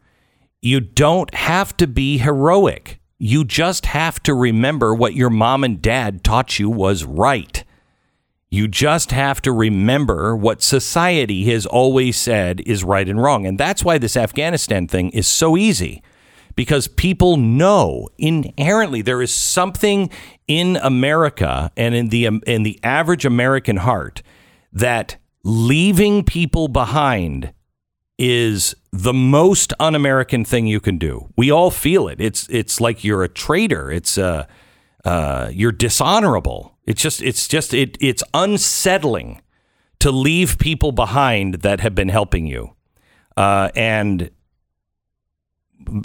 you 0.61 0.81
don't 0.81 1.33
have 1.35 1.77
to 1.79 1.87
be 1.87 2.19
heroic. 2.19 3.01
You 3.19 3.45
just 3.45 3.87
have 3.87 4.23
to 4.25 4.35
remember 4.35 4.95
what 4.95 5.15
your 5.15 5.31
mom 5.31 5.65
and 5.65 5.81
dad 5.81 6.25
taught 6.25 6.59
you 6.59 6.69
was 6.69 7.05
right. 7.05 7.65
You 8.51 8.69
just 8.69 9.13
have 9.13 9.41
to 9.43 9.53
remember 9.53 10.37
what 10.37 10.63
society 10.63 11.45
has 11.47 11.65
always 11.65 12.17
said 12.17 12.61
is 12.67 12.85
right 12.85 13.09
and 13.09 13.21
wrong. 13.21 13.47
And 13.47 13.59
that's 13.59 13.85
why 13.85 13.99
this 13.99 14.17
Afghanistan 14.17 14.87
thing 14.87 15.11
is 15.11 15.27
so 15.27 15.57
easy 15.57 16.03
because 16.55 16.89
people 16.89 17.37
know 17.37 18.09
inherently 18.19 19.03
there 19.03 19.23
is 19.23 19.33
something 19.33 20.11
in 20.47 20.77
America 20.77 21.71
and 21.77 21.95
in 21.95 22.09
the 22.09 22.27
in 22.47 22.63
the 22.63 22.79
average 22.83 23.25
American 23.25 23.79
heart 23.79 24.23
that 24.73 25.17
leaving 25.45 26.25
people 26.25 26.69
behind 26.69 27.53
is 28.19 28.75
the 28.93 29.13
most 29.13 29.73
un-American 29.81 30.45
thing 30.45 30.67
you 30.67 30.81
can 30.81 30.99
do. 30.99 31.33
We 31.37 31.51
all 31.51 31.71
feel 31.71 32.09
it. 32.09 32.21
It's 32.21 32.47
it's 32.49 32.81
like 32.81 33.03
you're 33.03 33.23
a 33.23 33.29
traitor. 33.29 33.91
It's 33.91 34.19
uh, 34.19 34.47
uh, 35.05 35.51
you're 35.53 35.73
dishonorable. 35.73 36.79
It's 36.87 37.01
just 37.01 37.23
it's 37.23 37.49
just 37.49 37.75
it 37.75 37.97
it's 38.01 38.23
unsettling 38.35 39.41
to 40.01 40.11
leave 40.11 40.59
people 40.59 40.93
behind 40.93 41.63
that 41.63 41.81
have 41.81 41.95
been 41.95 42.09
helping 42.09 42.47
you, 42.47 42.75
uh, 43.37 43.71
and 43.75 44.31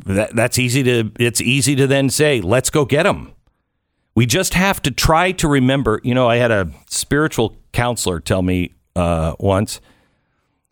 that, 0.05 0.35
that's 0.35 0.59
easy 0.59 0.83
to 0.83 1.11
it's 1.19 1.41
easy 1.41 1.75
to 1.75 1.87
then 1.87 2.09
say 2.09 2.41
let's 2.41 2.69
go 2.69 2.85
get 2.85 3.03
them. 3.03 3.33
We 4.15 4.25
just 4.25 4.55
have 4.55 4.81
to 4.83 4.91
try 4.91 5.31
to 5.33 5.47
remember. 5.47 6.01
You 6.03 6.15
know, 6.15 6.27
I 6.27 6.37
had 6.37 6.51
a 6.51 6.71
spiritual 6.89 7.55
counselor 7.71 8.19
tell 8.19 8.41
me 8.41 8.73
uh, 8.95 9.35
once 9.39 9.79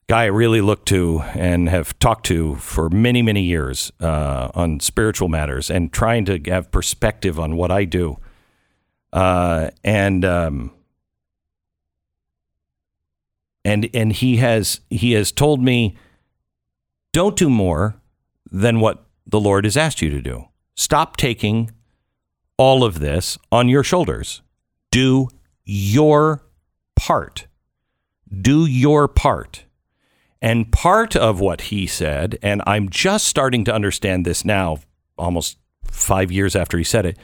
guy 0.07 0.23
I 0.23 0.25
really 0.25 0.61
look 0.61 0.85
to 0.85 1.21
and 1.33 1.67
have 1.69 1.97
talked 1.99 2.27
to 2.27 2.55
for 2.55 2.89
many, 2.89 3.21
many 3.21 3.41
years 3.41 3.91
uh, 3.99 4.49
on 4.53 4.79
spiritual 4.79 5.29
matters 5.29 5.71
and 5.71 5.91
trying 5.91 6.25
to 6.25 6.39
have 6.51 6.71
perspective 6.71 7.39
on 7.39 7.55
what 7.55 7.71
I 7.71 7.85
do. 7.85 8.17
Uh, 9.11 9.71
and 9.83 10.23
um, 10.25 10.71
and 13.63 13.89
and 13.93 14.11
he 14.11 14.37
has 14.37 14.81
he 14.89 15.13
has 15.13 15.31
told 15.31 15.61
me, 15.61 15.97
don't 17.13 17.35
do 17.35 17.49
more 17.49 17.95
than 18.51 18.79
what 18.79 19.05
the 19.25 19.39
Lord 19.39 19.65
has 19.65 19.77
asked 19.77 20.01
you 20.01 20.09
to 20.11 20.21
do. 20.21 20.45
Stop 20.75 21.17
taking 21.17 21.71
all 22.57 22.83
of 22.83 22.99
this 22.99 23.37
on 23.51 23.69
your 23.69 23.83
shoulders. 23.83 24.41
Do 24.91 25.29
your 25.63 26.43
part. 26.95 27.47
Do 28.41 28.65
your 28.65 29.07
part. 29.07 29.65
And 30.41 30.71
part 30.71 31.15
of 31.15 31.39
what 31.39 31.61
he 31.61 31.87
said, 31.87 32.37
and 32.41 32.61
I'm 32.67 32.89
just 32.89 33.27
starting 33.27 33.63
to 33.65 33.73
understand 33.73 34.25
this 34.25 34.45
now, 34.45 34.77
almost 35.17 35.57
five 35.83 36.31
years 36.31 36.55
after 36.55 36.77
he 36.77 36.83
said 36.83 37.05
it, 37.05 37.17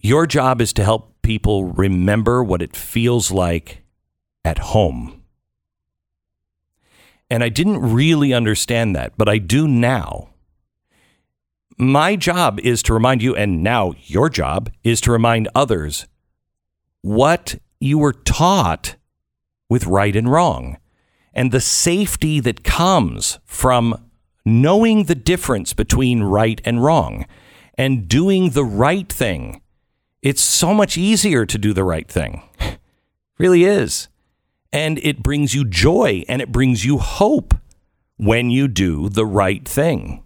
your 0.00 0.26
job 0.26 0.60
is 0.60 0.72
to 0.74 0.84
help 0.84 1.22
people 1.22 1.64
remember 1.64 2.44
what 2.44 2.62
it 2.62 2.76
feels 2.76 3.30
like 3.30 3.82
at 4.44 4.58
home. 4.58 5.22
And 7.28 7.42
I 7.42 7.48
didn't 7.48 7.80
really 7.80 8.32
understand 8.32 8.94
that, 8.94 9.14
but 9.16 9.28
I 9.28 9.38
do 9.38 9.66
now. 9.66 10.30
My 11.78 12.16
job 12.16 12.58
is 12.60 12.82
to 12.84 12.94
remind 12.94 13.22
you, 13.22 13.34
and 13.34 13.62
now 13.62 13.92
your 14.04 14.30
job 14.30 14.70
is 14.82 15.00
to 15.02 15.12
remind 15.12 15.48
others 15.54 16.06
what 17.02 17.56
you 17.80 17.98
were 17.98 18.12
taught 18.12 18.96
with 19.68 19.86
right 19.86 20.14
and 20.14 20.30
wrong 20.30 20.78
and 21.34 21.52
the 21.52 21.60
safety 21.60 22.40
that 22.40 22.64
comes 22.64 23.38
from 23.44 24.10
knowing 24.44 25.04
the 25.04 25.14
difference 25.14 25.74
between 25.74 26.22
right 26.22 26.60
and 26.64 26.82
wrong 26.82 27.26
and 27.76 28.08
doing 28.08 28.50
the 28.50 28.64
right 28.64 29.12
thing. 29.12 29.60
It's 30.22 30.40
so 30.40 30.72
much 30.72 30.96
easier 30.96 31.44
to 31.44 31.58
do 31.58 31.74
the 31.74 31.84
right 31.84 32.08
thing. 32.08 32.42
really 33.38 33.64
is. 33.64 34.08
And 34.76 34.98
it 34.98 35.22
brings 35.22 35.54
you 35.54 35.64
joy 35.64 36.22
and 36.28 36.42
it 36.42 36.52
brings 36.52 36.84
you 36.84 36.98
hope 36.98 37.54
when 38.18 38.50
you 38.50 38.68
do 38.68 39.08
the 39.08 39.24
right 39.24 39.66
thing. 39.66 40.22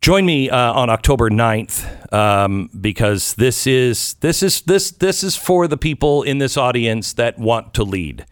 Join 0.00 0.24
me 0.24 0.48
uh, 0.48 0.72
on 0.72 0.88
October 0.88 1.28
9th 1.28 2.10
um, 2.10 2.70
because 2.80 3.34
this 3.34 3.66
is 3.66 4.14
this 4.14 4.42
is 4.42 4.62
this 4.62 4.92
this 4.92 5.22
is 5.22 5.36
for 5.36 5.68
the 5.68 5.76
people 5.76 6.22
in 6.22 6.38
this 6.38 6.56
audience 6.56 7.12
that 7.12 7.38
want 7.38 7.74
to 7.74 7.84
lead. 7.84 8.24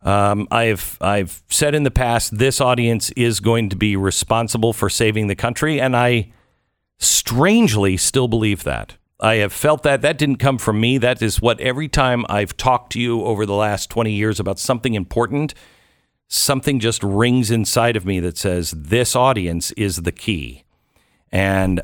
Um, 0.00 0.48
I've 0.50 0.96
I've 1.02 1.42
said 1.50 1.74
in 1.74 1.82
the 1.82 1.90
past 1.90 2.38
this 2.38 2.58
audience 2.58 3.10
is 3.10 3.38
going 3.38 3.68
to 3.68 3.76
be 3.76 3.96
responsible 3.96 4.72
for 4.72 4.88
saving 4.88 5.26
the 5.26 5.36
country, 5.36 5.78
and 5.78 5.94
I 5.94 6.32
strangely 6.98 7.98
still 7.98 8.28
believe 8.28 8.64
that. 8.64 8.96
I 9.22 9.36
have 9.36 9.52
felt 9.52 9.84
that 9.84 10.02
that 10.02 10.18
didn't 10.18 10.36
come 10.36 10.58
from 10.58 10.80
me. 10.80 10.98
That 10.98 11.22
is 11.22 11.40
what 11.40 11.60
every 11.60 11.86
time 11.86 12.26
I've 12.28 12.56
talked 12.56 12.92
to 12.92 13.00
you 13.00 13.24
over 13.24 13.46
the 13.46 13.54
last 13.54 13.88
twenty 13.88 14.12
years 14.12 14.40
about 14.40 14.58
something 14.58 14.94
important, 14.94 15.54
something 16.26 16.80
just 16.80 17.02
rings 17.04 17.50
inside 17.50 17.96
of 17.96 18.04
me 18.04 18.18
that 18.18 18.36
says 18.36 18.72
this 18.72 19.14
audience 19.14 19.70
is 19.72 19.98
the 20.02 20.10
key, 20.10 20.64
and 21.30 21.80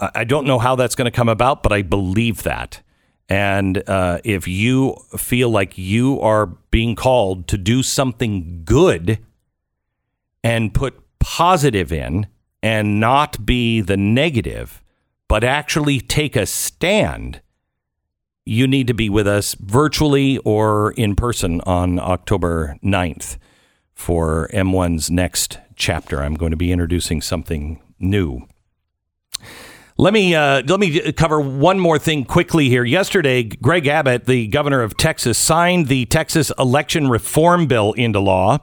I 0.00 0.10
I 0.16 0.24
don't 0.24 0.46
know 0.46 0.58
how 0.58 0.74
that's 0.74 0.96
going 0.96 1.06
to 1.06 1.16
come 1.16 1.28
about, 1.28 1.62
but 1.62 1.72
I 1.72 1.82
believe 1.82 2.42
that. 2.42 2.82
And 3.28 3.88
uh, 3.88 4.18
if 4.24 4.46
you 4.46 4.96
feel 5.16 5.48
like 5.48 5.78
you 5.78 6.20
are 6.20 6.46
being 6.70 6.94
called 6.94 7.48
to 7.48 7.56
do 7.56 7.82
something 7.82 8.62
good 8.64 9.18
and 10.42 10.74
put 10.74 11.00
positive 11.20 11.90
in 11.90 12.26
and 12.62 13.00
not 13.00 13.46
be 13.46 13.80
the 13.80 13.96
negative, 13.96 14.82
but 15.34 15.42
actually 15.42 16.00
take 16.00 16.36
a 16.36 16.46
stand, 16.46 17.40
you 18.44 18.68
need 18.68 18.86
to 18.86 18.94
be 18.94 19.10
with 19.10 19.26
us 19.26 19.54
virtually 19.54 20.38
or 20.44 20.92
in 20.92 21.16
person 21.16 21.60
on 21.62 21.98
October 21.98 22.76
9th 22.84 23.36
for 23.92 24.48
M1's 24.54 25.10
next 25.10 25.58
chapter. 25.74 26.22
I'm 26.22 26.36
going 26.36 26.52
to 26.52 26.56
be 26.56 26.70
introducing 26.70 27.20
something 27.20 27.82
new. 27.98 28.46
Let 29.98 30.12
me 30.12 30.36
uh, 30.36 30.62
let 30.68 30.78
me 30.78 31.10
cover 31.14 31.40
one 31.40 31.80
more 31.80 31.98
thing 31.98 32.24
quickly 32.24 32.68
here. 32.68 32.84
Yesterday, 32.84 33.42
Greg 33.42 33.88
Abbott, 33.88 34.26
the 34.26 34.46
governor 34.46 34.82
of 34.82 34.96
Texas, 34.96 35.36
signed 35.36 35.88
the 35.88 36.06
Texas 36.06 36.52
election 36.60 37.08
reform 37.08 37.66
bill 37.66 37.92
into 37.94 38.20
law. 38.20 38.58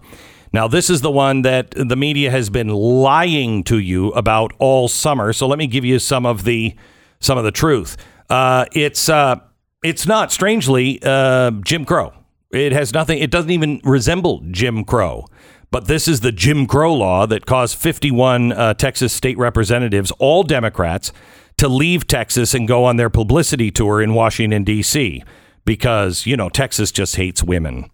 Now, 0.54 0.68
this 0.68 0.90
is 0.90 1.02
the 1.02 1.12
one 1.12 1.44
that 1.44 1.72
the 1.72 1.96
media 1.96 2.30
has 2.30 2.50
been 2.50 2.70
lying 2.70 3.64
to 3.66 3.78
you 3.78 4.10
about 4.10 4.52
all 4.60 4.88
summer. 4.88 5.32
So 5.32 5.48
let 5.48 5.58
me 5.58 5.68
give 5.68 5.86
you 5.86 5.98
some 6.00 6.26
of 6.26 6.44
the 6.44 6.76
some 7.20 7.38
of 7.38 7.44
the 7.44 7.52
truth. 7.52 7.98
Uh, 8.30 8.66
it's 8.74 9.08
uh, 9.08 9.38
it's 9.84 10.06
not 10.06 10.32
strangely 10.32 11.00
uh, 11.04 11.52
Jim 11.52 11.86
Crow. 11.86 12.14
It 12.52 12.74
has 12.74 12.94
nothing. 12.94 13.20
It 13.20 13.32
doesn't 13.32 13.52
even 13.52 13.80
resemble 13.84 14.44
Jim 14.52 14.84
Crow. 14.84 15.26
But 15.70 15.88
this 15.88 16.08
is 16.08 16.20
the 16.20 16.34
Jim 16.34 16.68
Crow 16.68 16.94
law 16.94 17.26
that 17.28 17.46
caused 17.46 17.78
51 17.78 18.52
uh, 18.52 18.74
Texas 18.74 19.14
state 19.14 19.38
representatives, 19.38 20.12
all 20.20 20.44
Democrats, 20.44 21.14
to 21.58 21.70
leave 21.70 22.08
Texas 22.08 22.54
and 22.54 22.68
go 22.68 22.84
on 22.84 22.98
their 22.98 23.10
publicity 23.10 23.72
tour 23.72 24.02
in 24.02 24.14
Washington, 24.14 24.66
D.C. 24.66 25.24
because, 25.64 26.26
you 26.26 26.36
know, 26.36 26.50
Texas 26.50 26.92
just 26.92 27.16
hates 27.16 27.44
women. 27.44 27.91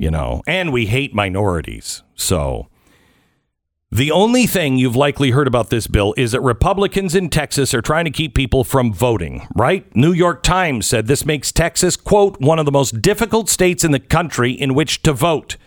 You 0.00 0.10
know, 0.10 0.42
and 0.46 0.72
we 0.72 0.86
hate 0.86 1.14
minorities. 1.14 2.02
So 2.14 2.68
the 3.92 4.10
only 4.10 4.46
thing 4.46 4.78
you've 4.78 4.96
likely 4.96 5.32
heard 5.32 5.46
about 5.46 5.68
this 5.68 5.86
bill 5.86 6.14
is 6.16 6.32
that 6.32 6.40
Republicans 6.40 7.14
in 7.14 7.28
Texas 7.28 7.74
are 7.74 7.82
trying 7.82 8.06
to 8.06 8.10
keep 8.10 8.34
people 8.34 8.64
from 8.64 8.94
voting, 8.94 9.46
right? 9.54 9.84
New 9.94 10.12
York 10.12 10.42
Times 10.42 10.86
said 10.86 11.06
this 11.06 11.26
makes 11.26 11.52
Texas, 11.52 11.98
quote, 11.98 12.40
one 12.40 12.58
of 12.58 12.64
the 12.64 12.72
most 12.72 13.02
difficult 13.02 13.50
states 13.50 13.84
in 13.84 13.90
the 13.90 14.00
country 14.00 14.52
in 14.52 14.72
which 14.72 15.02
to 15.02 15.12
vote. 15.12 15.58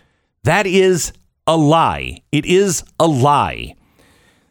That 0.42 0.66
is 0.66 1.12
a 1.46 1.56
lie. 1.56 2.22
It 2.32 2.44
is 2.44 2.82
a 2.98 3.06
lie. 3.06 3.76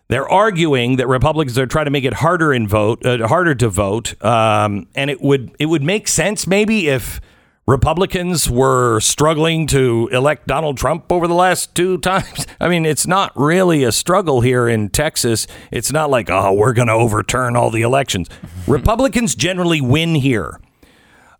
They're 0.07 0.29
arguing 0.29 0.95
that 0.95 1.07
Republicans 1.09 1.57
are 1.57 1.67
trying 1.67 1.85
to 1.85 1.91
make 1.91 2.05
it 2.05 2.13
harder 2.13 2.53
in 2.53 2.69
vote, 2.69 3.05
uh, 3.05 3.27
harder 3.27 3.55
to 3.55 3.67
vote, 3.67 4.23
um, 4.23 4.87
and 4.95 5.09
it 5.09 5.21
would 5.21 5.53
it 5.59 5.65
would 5.65 5.83
make 5.83 6.07
sense 6.07 6.47
maybe 6.47 6.87
if 6.87 7.19
Republicans 7.65 8.49
were 8.49 8.99
struggling 8.99 9.67
to 9.67 10.09
elect 10.11 10.47
Donald 10.47 10.77
Trump 10.77 11.09
over 11.11 11.27
the 11.27 11.33
last 11.33 11.73
two 11.75 11.97
times. 11.99 12.45
I 12.59 12.67
mean, 12.67 12.85
it's 12.85 13.07
not 13.07 13.31
really 13.35 13.83
a 13.83 13.91
struggle 13.91 14.41
here 14.41 14.67
in 14.67 14.89
Texas. 14.89 15.47
It's 15.71 15.91
not 15.91 16.09
like, 16.09 16.29
oh, 16.29 16.53
we're 16.53 16.73
going 16.73 16.89
to 16.89 16.93
overturn 16.93 17.55
all 17.55 17.69
the 17.69 17.81
elections. 17.81 18.29
Republicans 18.67 19.35
generally 19.35 19.81
win 19.81 20.15
here. 20.15 20.59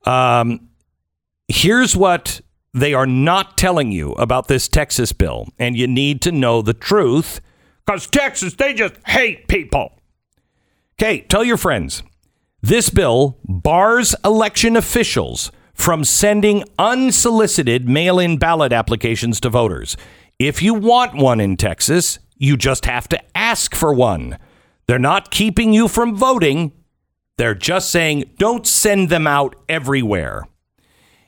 Um, 0.05 0.69
here's 1.47 1.95
what 1.95 2.41
they 2.73 2.93
are 2.93 3.05
not 3.05 3.57
telling 3.57 3.91
you 3.91 4.13
about 4.13 4.47
this 4.47 4.67
Texas 4.67 5.13
bill, 5.13 5.47
and 5.59 5.77
you 5.77 5.87
need 5.87 6.21
to 6.21 6.31
know 6.31 6.61
the 6.61 6.73
truth 6.73 7.39
because 7.85 8.07
Texas, 8.07 8.55
they 8.55 8.73
just 8.73 8.95
hate 9.05 9.47
people. 9.47 9.99
Okay, 10.99 11.21
tell 11.21 11.43
your 11.43 11.57
friends. 11.57 12.01
This 12.61 12.89
bill 12.89 13.37
bars 13.43 14.15
election 14.23 14.77
officials 14.77 15.51
from 15.73 16.03
sending 16.03 16.63
unsolicited 16.77 17.87
mail 17.89 18.19
in 18.19 18.37
ballot 18.37 18.71
applications 18.71 19.39
to 19.41 19.49
voters. 19.49 19.97
If 20.39 20.61
you 20.61 20.73
want 20.73 21.15
one 21.15 21.39
in 21.39 21.57
Texas, 21.57 22.19
you 22.37 22.57
just 22.57 22.85
have 22.85 23.07
to 23.09 23.37
ask 23.37 23.75
for 23.75 23.93
one. 23.93 24.37
They're 24.87 24.99
not 24.99 25.31
keeping 25.31 25.73
you 25.73 25.87
from 25.87 26.15
voting, 26.15 26.71
they're 27.37 27.55
just 27.55 27.89
saying 27.89 28.31
don't 28.37 28.67
send 28.67 29.09
them 29.09 29.25
out 29.25 29.55
everywhere. 29.67 30.43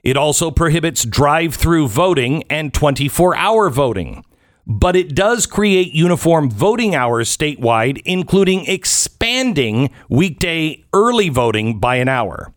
It 0.04 0.18
also 0.18 0.52
prohibits 0.52 1.04
drive 1.04 1.56
through 1.56 1.88
voting 1.88 2.44
and 2.44 2.74
24 2.74 3.36
hour 3.36 3.70
voting. 3.72 4.24
But 4.68 4.96
it 4.96 5.16
does 5.16 5.46
create 5.46 5.94
uniform 5.94 6.50
voting 6.50 6.96
hours 6.96 7.36
statewide, 7.36 8.02
including 8.06 8.66
expanding 8.66 9.92
weekday 10.10 10.84
early 10.94 11.30
voting 11.30 11.80
by 11.80 11.98
an 11.98 12.08
hour. 12.08 12.55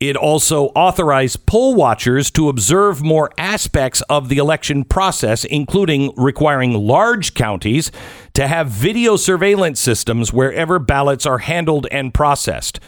It 0.00 0.16
also 0.16 0.66
authorized 0.76 1.46
poll 1.46 1.74
watchers 1.74 2.30
to 2.32 2.48
observe 2.48 3.02
more 3.02 3.32
aspects 3.36 4.00
of 4.02 4.28
the 4.28 4.38
election 4.38 4.84
process, 4.84 5.44
including 5.44 6.12
requiring 6.16 6.72
large 6.72 7.34
counties 7.34 7.90
to 8.34 8.46
have 8.46 8.68
video 8.68 9.16
surveillance 9.16 9.80
systems 9.80 10.32
wherever 10.32 10.78
ballots 10.78 11.26
are 11.26 11.38
handled 11.38 11.88
and 11.90 12.14
processed. 12.14 12.78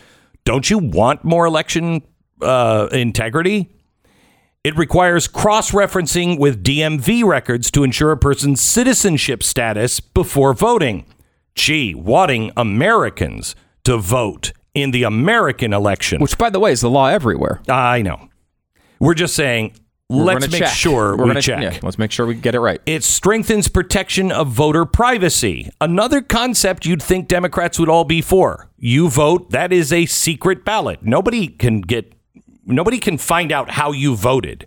Don't 0.45 0.71
you 0.71 0.79
want 0.79 1.25
more 1.25 1.47
election 1.47 2.03
uh, 2.41 2.89
integrity? 2.93 3.69
It 4.63 4.77
requires 4.77 5.27
cross 5.27 5.73
referencing 5.73 6.39
with 6.39 6.63
DMV 6.63 7.25
records 7.25 7.73
to 7.73 7.83
ensure 7.83 8.13
a 8.13 8.17
person's 8.17 8.61
citizenship 8.61 9.43
status 9.43 9.99
before 9.99 10.55
voting. 10.55 11.07
Gee, 11.57 11.93
wanting 11.93 12.53
Americans 12.57 13.57
to 13.83 13.99
vote 13.99 14.53
in 14.75 14.91
the 14.91 15.03
American 15.05 15.73
election. 15.73 16.21
Which, 16.21 16.39
by 16.39 16.51
the 16.51 16.61
way, 16.61 16.73
is 16.73 16.81
the 16.81 16.91
law 16.91 17.09
everywhere. 17.09 17.61
I 17.69 18.03
know. 18.03 18.29
We're 18.99 19.15
just 19.15 19.35
saying, 19.35 19.75
We're 20.09 20.25
let's 20.25 20.47
gonna 20.47 20.53
make 20.53 20.63
check. 20.63 20.73
sure 20.77 21.17
We're 21.17 21.25
we 21.25 21.31
gonna- 21.31 21.43
check. 21.43 21.63
yeah, 21.63 21.79
let's 21.83 21.99
make 21.99 22.11
sure 22.13 22.27
we 22.27 22.35
get 22.35 22.55
it 22.55 22.61
right. 22.61 22.81
It 22.87 23.03
strengthens 23.05 23.69
protection 23.69 24.31
of 24.33 24.49
voter 24.49 24.85
privacy. 24.85 25.71
Another 25.81 26.21
concept 26.21 26.85
you'd 26.87 27.03
think 27.03 27.27
Democrats 27.29 27.79
would 27.79 27.89
all 27.89 28.05
be 28.05 28.21
for. 28.21 28.69
You 28.77 29.09
vote, 29.09 29.51
that 29.51 29.73
is 29.73 29.93
a 29.93 30.07
secret 30.07 30.65
ballot. 30.65 31.01
Nobody 31.03 31.49
can 31.49 31.81
get 31.81 32.13
nobody 32.67 32.99
can 32.99 33.19
find 33.19 33.51
out 33.53 33.71
how 33.71 33.93
you 33.93 34.15
voted. 34.15 34.67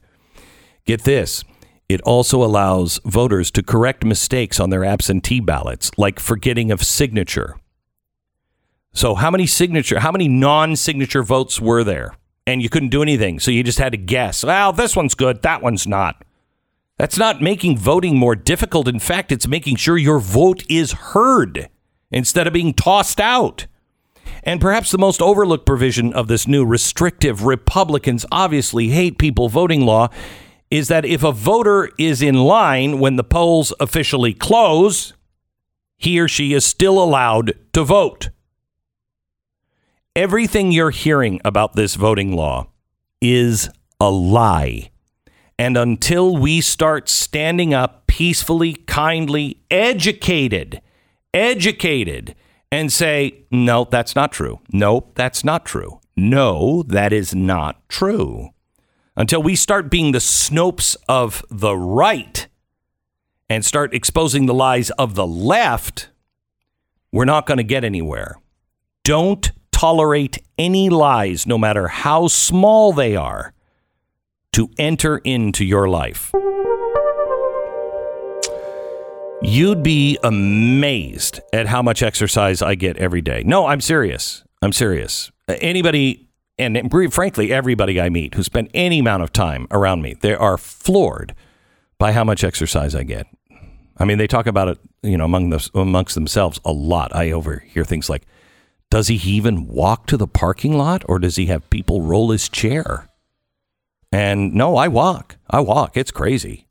Get 0.85 1.03
this. 1.03 1.43
It 1.89 2.01
also 2.01 2.43
allows 2.43 2.99
voters 3.05 3.51
to 3.51 3.61
correct 3.61 4.03
mistakes 4.03 4.59
on 4.59 4.69
their 4.71 4.83
absentee 4.83 5.39
ballots, 5.41 5.91
like 5.97 6.19
forgetting 6.19 6.71
of 6.71 6.81
signature. 6.83 7.55
So 8.93 9.15
how 9.15 9.31
many 9.31 9.47
signature, 9.47 9.99
how 9.99 10.11
many 10.11 10.27
non-signature 10.27 11.23
votes 11.23 11.59
were 11.59 11.83
there? 11.83 12.15
And 12.45 12.61
you 12.61 12.69
couldn't 12.69 12.89
do 12.89 13.01
anything. 13.01 13.39
So 13.39 13.51
you 13.51 13.63
just 13.63 13.79
had 13.79 13.93
to 13.93 13.97
guess. 13.97 14.43
Well, 14.43 14.73
this 14.73 14.95
one's 14.95 15.15
good, 15.15 15.41
that 15.41 15.61
one's 15.61 15.87
not. 15.87 16.23
That's 16.97 17.17
not 17.17 17.41
making 17.41 17.77
voting 17.77 18.17
more 18.17 18.35
difficult. 18.35 18.87
In 18.87 18.99
fact, 18.99 19.31
it's 19.31 19.47
making 19.47 19.77
sure 19.77 19.97
your 19.97 20.19
vote 20.19 20.63
is 20.69 20.91
heard 20.91 21.69
instead 22.11 22.45
of 22.45 22.53
being 22.53 22.73
tossed 22.73 23.19
out. 23.19 23.65
And 24.43 24.61
perhaps 24.61 24.91
the 24.91 24.97
most 24.97 25.21
overlooked 25.21 25.65
provision 25.65 26.13
of 26.13 26.27
this 26.27 26.47
new 26.47 26.65
restrictive 26.65 27.45
Republicans 27.45 28.25
obviously 28.31 28.89
hate 28.89 29.17
people 29.17 29.49
voting 29.49 29.85
law 29.85 30.09
is 30.69 30.87
that 30.89 31.05
if 31.05 31.23
a 31.23 31.31
voter 31.31 31.89
is 31.97 32.21
in 32.21 32.35
line 32.35 32.99
when 32.99 33.15
the 33.15 33.23
polls 33.23 33.73
officially 33.79 34.33
close, 34.33 35.13
he 35.97 36.19
or 36.19 36.27
she 36.27 36.53
is 36.53 36.65
still 36.65 37.01
allowed 37.01 37.53
to 37.73 37.83
vote. 37.83 38.29
Everything 40.15 40.71
you're 40.71 40.91
hearing 40.91 41.41
about 41.43 41.73
this 41.73 41.95
voting 41.95 42.35
law 42.35 42.67
is 43.19 43.67
a 43.99 44.11
lie. 44.11 44.91
And 45.57 45.75
until 45.75 46.37
we 46.37 46.61
start 46.61 47.09
standing 47.09 47.73
up 47.73 48.05
peacefully, 48.05 48.75
kindly, 48.75 49.63
educated, 49.71 50.81
educated, 51.33 52.35
and 52.71 52.93
say, 52.93 53.45
no, 53.49 53.85
that's 53.89 54.15
not 54.15 54.31
true. 54.31 54.59
No, 54.71 55.11
that's 55.15 55.43
not 55.43 55.65
true. 55.65 55.99
No, 56.15 56.83
that 56.83 57.11
is 57.11 57.33
not 57.33 57.89
true. 57.89 58.49
Until 59.17 59.41
we 59.41 59.55
start 59.55 59.89
being 59.89 60.11
the 60.11 60.19
Snopes 60.19 60.95
of 61.09 61.43
the 61.49 61.75
right 61.75 62.47
and 63.49 63.65
start 63.65 63.95
exposing 63.95 64.45
the 64.45 64.53
lies 64.53 64.91
of 64.91 65.15
the 65.15 65.25
left, 65.25 66.09
we're 67.11 67.25
not 67.25 67.47
going 67.47 67.57
to 67.57 67.63
get 67.63 67.83
anywhere. 67.83 68.35
Don't 69.03 69.51
tolerate 69.83 70.37
any 70.57 70.89
lies, 70.89 71.45
no 71.45 71.57
matter 71.57 71.89
how 71.89 72.25
small 72.25 72.93
they 72.93 73.17
are, 73.17 73.51
to 74.53 74.69
enter 74.77 75.17
into 75.25 75.65
your 75.65 75.89
life. 75.89 76.31
You'd 79.41 79.83
be 79.83 80.17
amazed 80.23 81.41
at 81.51 81.67
how 81.67 81.81
much 81.81 82.01
exercise 82.01 82.61
I 82.61 82.75
get 82.75 82.95
every 82.95 83.19
day. 83.19 83.43
No, 83.45 83.65
I'm 83.65 83.81
serious. 83.81 84.45
I'm 84.61 84.71
serious. 84.71 85.33
Anybody, 85.49 86.29
and 86.57 86.89
frankly, 87.13 87.51
everybody 87.51 87.99
I 87.99 88.07
meet 88.07 88.35
who 88.35 88.43
spent 88.43 88.71
any 88.73 88.99
amount 88.99 89.23
of 89.23 89.33
time 89.33 89.67
around 89.69 90.01
me, 90.01 90.13
they 90.13 90.33
are 90.33 90.57
floored 90.57 91.35
by 91.97 92.13
how 92.13 92.23
much 92.23 92.45
exercise 92.45 92.95
I 92.95 93.03
get. 93.03 93.27
I 93.97 94.05
mean, 94.05 94.17
they 94.17 94.27
talk 94.27 94.47
about 94.47 94.69
it, 94.69 94.79
you 95.01 95.17
know, 95.17 95.25
among 95.25 95.49
the, 95.49 95.69
amongst 95.75 96.15
themselves 96.15 96.57
a 96.63 96.71
lot. 96.71 97.13
I 97.13 97.31
overhear 97.31 97.83
things 97.83 98.09
like, 98.09 98.23
does 98.93 99.07
he 99.07 99.15
even 99.15 99.65
walk 99.65 100.05
to 100.05 100.17
the 100.17 100.27
parking 100.27 100.77
lot 100.77 101.03
or 101.09 101.17
does 101.17 101.35
he 101.35 101.47
have 101.47 101.67
people 101.71 102.03
roll 102.03 102.29
his 102.29 102.47
chair? 102.47 103.09
And 104.11 104.53
no, 104.53 104.77
I 104.77 104.87
walk. 104.87 105.37
I 105.49 105.61
walk. 105.61 105.97
It's 105.97 106.11
crazy. 106.11 106.67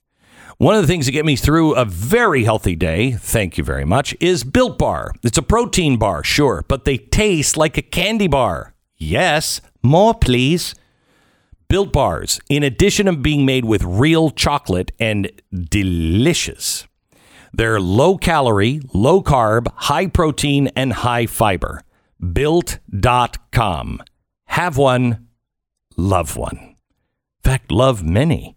One 0.57 0.77
of 0.77 0.83
the 0.83 0.87
things 0.87 1.07
that 1.07 1.13
get 1.13 1.25
me 1.25 1.35
through 1.35 1.75
a 1.75 1.85
very 1.85 2.45
healthy 2.45 2.77
day, 2.77 3.11
thank 3.11 3.59
you 3.59 3.65
very 3.65 3.85
much, 3.85 4.15
is 4.21 4.45
Built 4.45 4.79
Bar. 4.79 5.11
It's 5.25 5.37
a 5.37 5.43
protein 5.43 5.97
bar, 5.97 6.23
sure, 6.23 6.65
but 6.69 6.85
they 6.85 6.97
taste 6.97 7.57
like 7.57 7.77
a 7.77 7.83
candy 7.83 8.29
bar. 8.29 8.73
Yes, 8.97 9.61
more 9.83 10.15
please. 10.15 10.77
Built 11.67 11.93
Bars, 11.93 12.39
in 12.49 12.63
addition 12.63 13.09
of 13.09 13.21
being 13.21 13.45
made 13.45 13.65
with 13.65 13.83
real 13.83 14.31
chocolate 14.31 14.93
and 15.01 15.29
delicious, 15.53 16.87
they're 17.53 17.81
low 17.81 18.17
calorie, 18.17 18.81
low 18.95 19.25
carb, 19.25 19.67
high 19.75 20.07
protein, 20.07 20.69
and 20.77 20.93
high 20.93 21.27
fiber. 21.27 21.83
Built.com. 22.33 24.03
Have 24.47 24.77
one, 24.77 25.29
love 25.97 26.37
one. 26.37 26.59
In 26.59 26.77
fact, 27.43 27.73
love 27.73 28.03
many. 28.05 28.57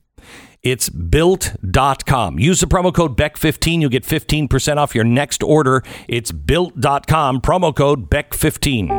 It's 0.61 0.89
built.com. 0.89 2.39
Use 2.39 2.59
the 2.59 2.67
promo 2.67 2.93
code 2.93 3.15
BECK15. 3.15 3.81
You'll 3.81 3.89
get 3.89 4.03
15% 4.03 4.77
off 4.77 4.95
your 4.95 5.03
next 5.03 5.43
order. 5.43 5.83
It's 6.07 6.31
built.com, 6.31 7.41
promo 7.41 7.75
code 7.75 8.09
BECK15. 8.09 8.89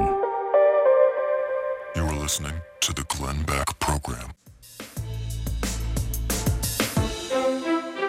You 1.97 2.03
are 2.03 2.17
listening 2.17 2.61
to 2.81 2.93
the 2.93 3.05
Glenn 3.09 3.43
Beck 3.43 3.79
Program. 3.81 4.31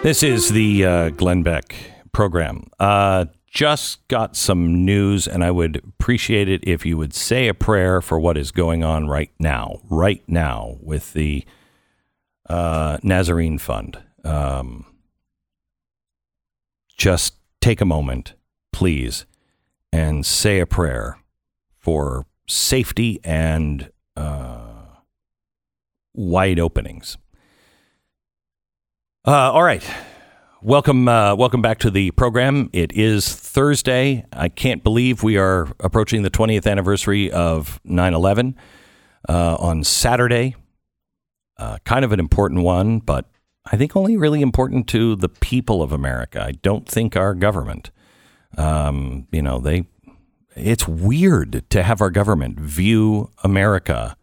This 0.02 0.22
is 0.22 0.50
the 0.50 0.84
uh, 0.84 1.10
Glenn 1.10 1.42
Beck 1.42 1.74
program. 2.12 2.68
Uh, 2.78 3.24
just 3.58 4.06
got 4.06 4.36
some 4.36 4.84
news, 4.84 5.26
and 5.26 5.42
I 5.42 5.50
would 5.50 5.78
appreciate 5.78 6.48
it 6.48 6.62
if 6.62 6.86
you 6.86 6.96
would 6.96 7.12
say 7.12 7.48
a 7.48 7.54
prayer 7.54 8.00
for 8.00 8.16
what 8.20 8.38
is 8.38 8.52
going 8.52 8.84
on 8.84 9.08
right 9.08 9.32
now, 9.40 9.80
right 9.90 10.22
now, 10.28 10.76
with 10.80 11.12
the 11.12 11.44
uh, 12.48 12.98
Nazarene 13.02 13.58
Fund. 13.58 13.98
Um, 14.22 14.86
just 16.96 17.34
take 17.60 17.80
a 17.80 17.84
moment, 17.84 18.34
please, 18.72 19.26
and 19.92 20.24
say 20.24 20.60
a 20.60 20.66
prayer 20.66 21.18
for 21.76 22.26
safety 22.46 23.18
and 23.24 23.90
uh, 24.16 25.00
wide 26.14 26.60
openings. 26.60 27.18
Uh, 29.26 29.50
all 29.50 29.64
right. 29.64 29.82
Welcome, 30.60 31.06
uh, 31.06 31.36
welcome 31.36 31.62
back 31.62 31.78
to 31.80 31.90
the 31.90 32.10
program. 32.10 32.68
It 32.72 32.92
is 32.92 33.32
Thursday. 33.32 34.24
I 34.32 34.48
can't 34.48 34.82
believe 34.82 35.22
we 35.22 35.36
are 35.36 35.68
approaching 35.78 36.22
the 36.22 36.32
20th 36.32 36.68
anniversary 36.68 37.30
of 37.30 37.78
9 37.84 38.12
11 38.12 38.56
uh, 39.28 39.54
on 39.54 39.84
Saturday. 39.84 40.56
Uh, 41.58 41.78
kind 41.84 42.04
of 42.04 42.10
an 42.10 42.18
important 42.18 42.62
one, 42.64 42.98
but 42.98 43.30
I 43.70 43.76
think 43.76 43.94
only 43.94 44.16
really 44.16 44.42
important 44.42 44.88
to 44.88 45.14
the 45.14 45.28
people 45.28 45.80
of 45.80 45.92
America. 45.92 46.42
I 46.42 46.52
don't 46.52 46.88
think 46.88 47.16
our 47.16 47.34
government. 47.34 47.92
Um, 48.56 49.28
you 49.30 49.42
know, 49.42 49.60
they. 49.60 49.86
It's 50.56 50.88
weird 50.88 51.70
to 51.70 51.84
have 51.84 52.00
our 52.00 52.10
government 52.10 52.58
view 52.58 53.30
America 53.44 54.16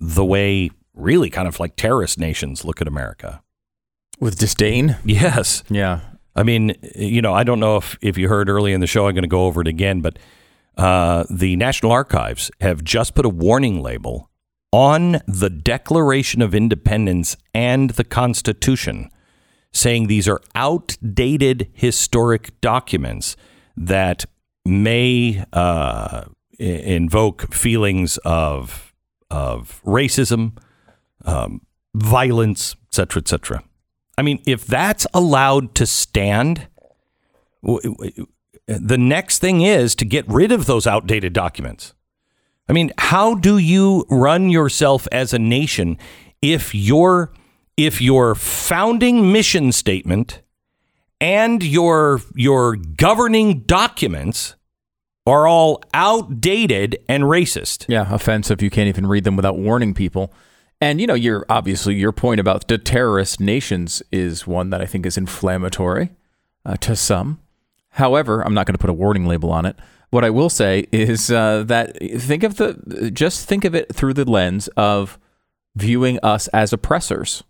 the 0.00 0.24
way 0.24 0.70
really 0.92 1.30
kind 1.30 1.46
of 1.46 1.60
like 1.60 1.76
terrorist 1.76 2.18
nations 2.18 2.64
look 2.64 2.80
at 2.80 2.88
America. 2.88 3.43
With 4.20 4.38
disdain? 4.38 4.96
Yes. 5.04 5.62
Yeah. 5.68 6.00
I 6.36 6.42
mean, 6.42 6.74
you 6.96 7.22
know, 7.22 7.32
I 7.32 7.44
don't 7.44 7.60
know 7.60 7.76
if, 7.76 7.96
if 8.00 8.18
you 8.18 8.28
heard 8.28 8.48
early 8.48 8.72
in 8.72 8.80
the 8.80 8.86
show, 8.86 9.06
I'm 9.06 9.14
going 9.14 9.22
to 9.22 9.28
go 9.28 9.44
over 9.46 9.60
it 9.60 9.68
again, 9.68 10.00
but 10.00 10.18
uh, 10.76 11.24
the 11.30 11.56
National 11.56 11.92
Archives 11.92 12.50
have 12.60 12.82
just 12.82 13.14
put 13.14 13.24
a 13.24 13.28
warning 13.28 13.82
label 13.82 14.30
on 14.72 15.20
the 15.28 15.48
Declaration 15.48 16.42
of 16.42 16.54
Independence 16.54 17.36
and 17.54 17.90
the 17.90 18.02
Constitution, 18.02 19.08
saying 19.72 20.08
these 20.08 20.26
are 20.26 20.40
outdated 20.56 21.70
historic 21.72 22.60
documents 22.60 23.36
that 23.76 24.24
may 24.64 25.44
uh, 25.52 26.24
invoke 26.58 27.54
feelings 27.54 28.18
of 28.24 28.92
of 29.30 29.80
racism, 29.84 30.56
um, 31.24 31.60
violence, 31.94 32.76
et 32.88 32.94
cetera, 32.94 33.20
et 33.20 33.28
cetera. 33.28 33.62
I 34.16 34.22
mean, 34.22 34.42
if 34.46 34.66
that's 34.66 35.06
allowed 35.12 35.74
to 35.76 35.86
stand, 35.86 36.68
the 37.62 38.98
next 38.98 39.38
thing 39.38 39.62
is 39.62 39.94
to 39.96 40.04
get 40.04 40.28
rid 40.28 40.52
of 40.52 40.66
those 40.66 40.86
outdated 40.86 41.32
documents. 41.32 41.94
I 42.68 42.72
mean, 42.72 42.92
how 42.98 43.34
do 43.34 43.58
you 43.58 44.06
run 44.08 44.48
yourself 44.48 45.06
as 45.12 45.32
a 45.32 45.38
nation 45.38 45.98
if 46.40 46.74
your 46.74 47.32
if 47.76 48.00
your 48.00 48.34
founding 48.34 49.32
mission 49.32 49.72
statement 49.72 50.40
and 51.20 51.62
your 51.62 52.20
your 52.34 52.76
governing 52.76 53.60
documents 53.60 54.54
are 55.26 55.46
all 55.46 55.82
outdated 55.92 56.98
and 57.08 57.24
racist? 57.24 57.84
Yeah, 57.88 58.12
offensive. 58.12 58.62
You 58.62 58.70
can't 58.70 58.88
even 58.88 59.06
read 59.06 59.24
them 59.24 59.36
without 59.36 59.58
warning 59.58 59.92
people. 59.92 60.32
And 60.80 61.00
you 61.00 61.06
know, 61.06 61.14
you're 61.14 61.46
obviously 61.48 61.94
your 61.94 62.12
point 62.12 62.40
about 62.40 62.68
the 62.68 62.78
terrorist 62.78 63.40
nations 63.40 64.02
is 64.12 64.46
one 64.46 64.70
that 64.70 64.80
I 64.80 64.86
think 64.86 65.06
is 65.06 65.16
inflammatory 65.16 66.10
uh, 66.64 66.76
to 66.78 66.96
some. 66.96 67.40
However, 67.90 68.42
I'm 68.42 68.54
not 68.54 68.66
going 68.66 68.74
to 68.74 68.78
put 68.78 68.90
a 68.90 68.94
warning 68.94 69.26
label 69.26 69.50
on 69.52 69.66
it. 69.66 69.76
What 70.10 70.24
I 70.24 70.30
will 70.30 70.50
say 70.50 70.86
is 70.92 71.30
uh, 71.30 71.64
that 71.64 71.96
think 72.20 72.42
of 72.42 72.56
the 72.56 73.10
just 73.12 73.48
think 73.48 73.64
of 73.64 73.74
it 73.74 73.94
through 73.94 74.14
the 74.14 74.24
lens 74.24 74.68
of 74.76 75.18
viewing 75.76 76.18
us 76.22 76.48
as 76.48 76.72
oppressors. 76.72 77.44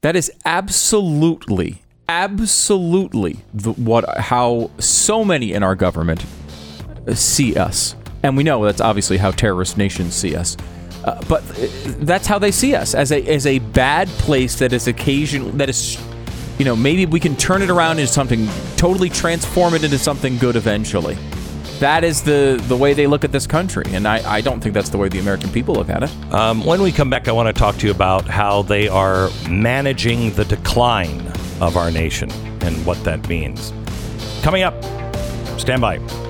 That 0.00 0.16
is 0.16 0.30
absolutely, 0.44 1.82
absolutely 2.08 3.38
the, 3.52 3.72
what 3.72 4.18
how 4.18 4.70
so 4.78 5.24
many 5.24 5.52
in 5.52 5.62
our 5.62 5.74
government 5.74 6.24
see 7.14 7.56
us. 7.56 7.96
And 8.22 8.36
we 8.36 8.42
know 8.42 8.64
that's 8.64 8.80
obviously 8.80 9.18
how 9.18 9.30
terrorist 9.30 9.76
nations 9.76 10.14
see 10.14 10.34
us. 10.34 10.56
Uh, 11.06 11.22
but 11.28 11.42
uh, 11.52 11.66
that's 12.00 12.26
how 12.26 12.38
they 12.38 12.50
see 12.50 12.74
us 12.74 12.94
as 12.94 13.12
a 13.12 13.24
as 13.28 13.46
a 13.46 13.60
bad 13.60 14.08
place 14.08 14.58
that 14.58 14.72
is 14.72 14.88
occasion 14.88 15.56
that 15.56 15.68
is 15.68 16.02
you 16.58 16.64
know 16.64 16.74
maybe 16.74 17.06
we 17.06 17.20
can 17.20 17.36
turn 17.36 17.62
it 17.62 17.70
around 17.70 18.00
into 18.00 18.12
something 18.12 18.48
totally 18.76 19.08
transform 19.08 19.72
it 19.74 19.84
into 19.84 19.98
something 19.98 20.36
good 20.38 20.56
eventually. 20.56 21.16
That 21.78 22.04
is 22.04 22.22
the 22.22 22.62
the 22.68 22.76
way 22.76 22.92
they 22.92 23.06
look 23.06 23.22
at 23.22 23.32
this 23.32 23.46
country, 23.46 23.84
and 23.88 24.08
I, 24.08 24.36
I 24.36 24.40
don't 24.40 24.60
think 24.60 24.74
that's 24.74 24.88
the 24.88 24.98
way 24.98 25.08
the 25.08 25.18
American 25.20 25.50
people 25.50 25.74
look 25.74 25.90
at 25.90 26.02
it. 26.02 26.10
Um, 26.32 26.64
when 26.64 26.82
we 26.82 26.90
come 26.90 27.10
back, 27.10 27.28
I 27.28 27.32
want 27.32 27.54
to 27.54 27.58
talk 27.58 27.76
to 27.76 27.86
you 27.86 27.92
about 27.92 28.24
how 28.24 28.62
they 28.62 28.88
are 28.88 29.28
managing 29.48 30.32
the 30.32 30.44
decline 30.44 31.20
of 31.60 31.76
our 31.76 31.90
nation 31.90 32.30
and 32.62 32.84
what 32.86 33.02
that 33.04 33.28
means. 33.28 33.72
Coming 34.42 34.62
up, 34.62 34.74
stand 35.60 35.82
by. 35.82 36.25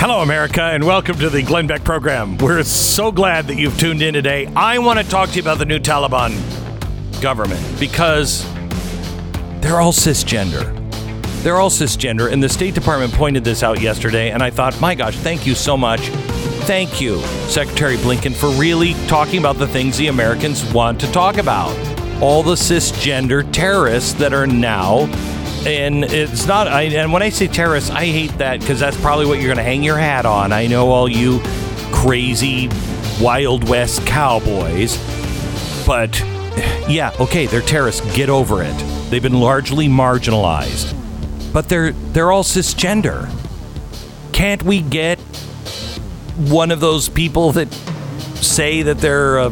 Hello, 0.00 0.20
America, 0.20 0.62
and 0.62 0.84
welcome 0.84 1.18
to 1.18 1.28
the 1.28 1.42
Glenn 1.42 1.66
Beck 1.66 1.82
program. 1.82 2.38
We're 2.38 2.62
so 2.62 3.10
glad 3.10 3.48
that 3.48 3.56
you've 3.56 3.76
tuned 3.80 4.00
in 4.00 4.14
today. 4.14 4.46
I 4.54 4.78
want 4.78 5.00
to 5.00 5.04
talk 5.04 5.30
to 5.30 5.34
you 5.34 5.42
about 5.42 5.58
the 5.58 5.64
new 5.64 5.80
Taliban 5.80 6.30
government 7.20 7.60
because 7.80 8.48
they're 9.60 9.80
all 9.80 9.92
cisgender. 9.92 10.72
They're 11.42 11.56
all 11.56 11.68
cisgender, 11.68 12.30
and 12.30 12.40
the 12.40 12.48
State 12.48 12.76
Department 12.76 13.12
pointed 13.12 13.42
this 13.42 13.64
out 13.64 13.80
yesterday, 13.80 14.30
and 14.30 14.40
I 14.40 14.50
thought, 14.50 14.80
my 14.80 14.94
gosh, 14.94 15.16
thank 15.16 15.48
you 15.48 15.56
so 15.56 15.76
much. 15.76 16.02
Thank 16.68 17.00
you, 17.00 17.20
Secretary 17.48 17.96
Blinken, 17.96 18.36
for 18.36 18.50
really 18.50 18.94
talking 19.08 19.40
about 19.40 19.58
the 19.58 19.66
things 19.66 19.98
the 19.98 20.06
Americans 20.06 20.64
want 20.72 21.00
to 21.00 21.10
talk 21.10 21.38
about. 21.38 21.76
All 22.22 22.44
the 22.44 22.54
cisgender 22.54 23.52
terrorists 23.52 24.12
that 24.14 24.32
are 24.32 24.46
now, 24.46 25.06
and 25.66 26.04
it's 26.04 26.46
not, 26.46 26.68
I, 26.68 26.82
and 26.82 27.12
when 27.12 27.22
I 27.22 27.30
say 27.30 27.46
terrorists, 27.46 27.90
I 27.90 28.04
hate 28.06 28.36
that 28.38 28.60
because 28.60 28.80
that's 28.80 28.98
probably 29.00 29.26
what 29.26 29.38
you're 29.38 29.48
going 29.48 29.58
to 29.58 29.62
hang 29.62 29.82
your 29.82 29.98
hat 29.98 30.26
on. 30.26 30.52
I 30.52 30.66
know 30.66 30.90
all 30.90 31.08
you 31.08 31.40
crazy 31.92 32.68
Wild 33.20 33.68
West 33.68 34.06
cowboys, 34.06 34.96
but 35.86 36.20
yeah, 36.88 37.12
okay, 37.20 37.46
they're 37.46 37.60
terrorists. 37.60 38.00
Get 38.14 38.28
over 38.28 38.62
it. 38.62 38.76
They've 39.10 39.22
been 39.22 39.40
largely 39.40 39.88
marginalized, 39.88 40.94
but 41.52 41.68
they're 41.68 41.92
they're 41.92 42.30
all 42.30 42.44
cisgender. 42.44 43.28
Can't 44.32 44.62
we 44.62 44.80
get 44.80 45.18
one 46.36 46.70
of 46.70 46.80
those 46.80 47.08
people 47.08 47.52
that 47.52 47.72
say 48.36 48.82
that 48.82 48.98
they're 48.98 49.38
a 49.38 49.50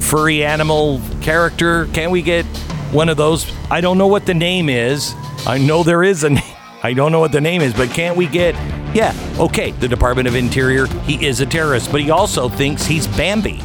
furry 0.00 0.44
animal 0.44 1.00
character? 1.20 1.86
Can't 1.88 2.10
we 2.10 2.22
get 2.22 2.44
one 2.92 3.08
of 3.08 3.16
those? 3.16 3.50
I 3.70 3.80
don't 3.80 3.98
know 3.98 4.06
what 4.06 4.24
the 4.24 4.34
name 4.34 4.68
is. 4.68 5.14
I 5.46 5.58
know 5.58 5.82
there 5.82 6.02
is 6.02 6.24
a 6.24 6.30
name. 6.30 6.42
I 6.82 6.92
don't 6.92 7.10
know 7.12 7.20
what 7.20 7.32
the 7.32 7.40
name 7.40 7.62
is, 7.62 7.72
but 7.72 7.90
can't 7.90 8.16
we 8.16 8.26
get? 8.26 8.54
Yeah, 8.94 9.14
okay. 9.38 9.72
The 9.72 9.88
Department 9.88 10.28
of 10.28 10.34
Interior. 10.34 10.86
He 11.04 11.24
is 11.24 11.40
a 11.40 11.46
terrorist, 11.46 11.90
but 11.90 12.00
he 12.00 12.10
also 12.10 12.48
thinks 12.48 12.84
he's 12.84 13.06
Bambi 13.06 13.62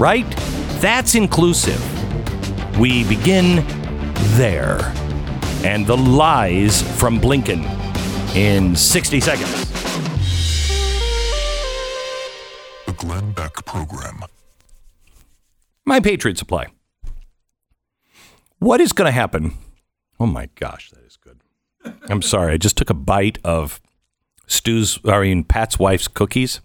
right? 0.00 0.26
That's 0.80 1.14
inclusive. 1.14 1.78
We 2.80 3.04
begin 3.04 3.66
there. 4.38 4.80
And 5.62 5.86
the 5.86 5.96
lies 5.96 6.80
from 6.98 7.20
Blinken 7.20 7.64
in 8.34 8.74
60 8.74 9.20
seconds. 9.20 9.70
The 12.86 12.94
Glenn 12.96 13.32
Beck 13.32 13.52
Program. 13.66 14.22
My 15.84 16.00
Patriot 16.00 16.38
Supply. 16.38 16.68
What 18.58 18.80
is 18.80 18.94
going 18.94 19.06
to 19.06 19.12
happen? 19.12 19.52
Oh 20.20 20.26
my 20.26 20.48
gosh, 20.54 20.90
that 20.90 21.02
is 21.04 21.16
good. 21.16 21.40
I'm 22.08 22.20
sorry. 22.22 22.52
I 22.52 22.56
just 22.58 22.76
took 22.76 22.90
a 22.90 22.94
bite 22.94 23.38
of 23.42 23.80
Stu's, 24.46 24.98
I 25.06 25.20
mean, 25.20 25.44
Pat's 25.44 25.78
wife's 25.78 26.06
cookies. 26.08 26.60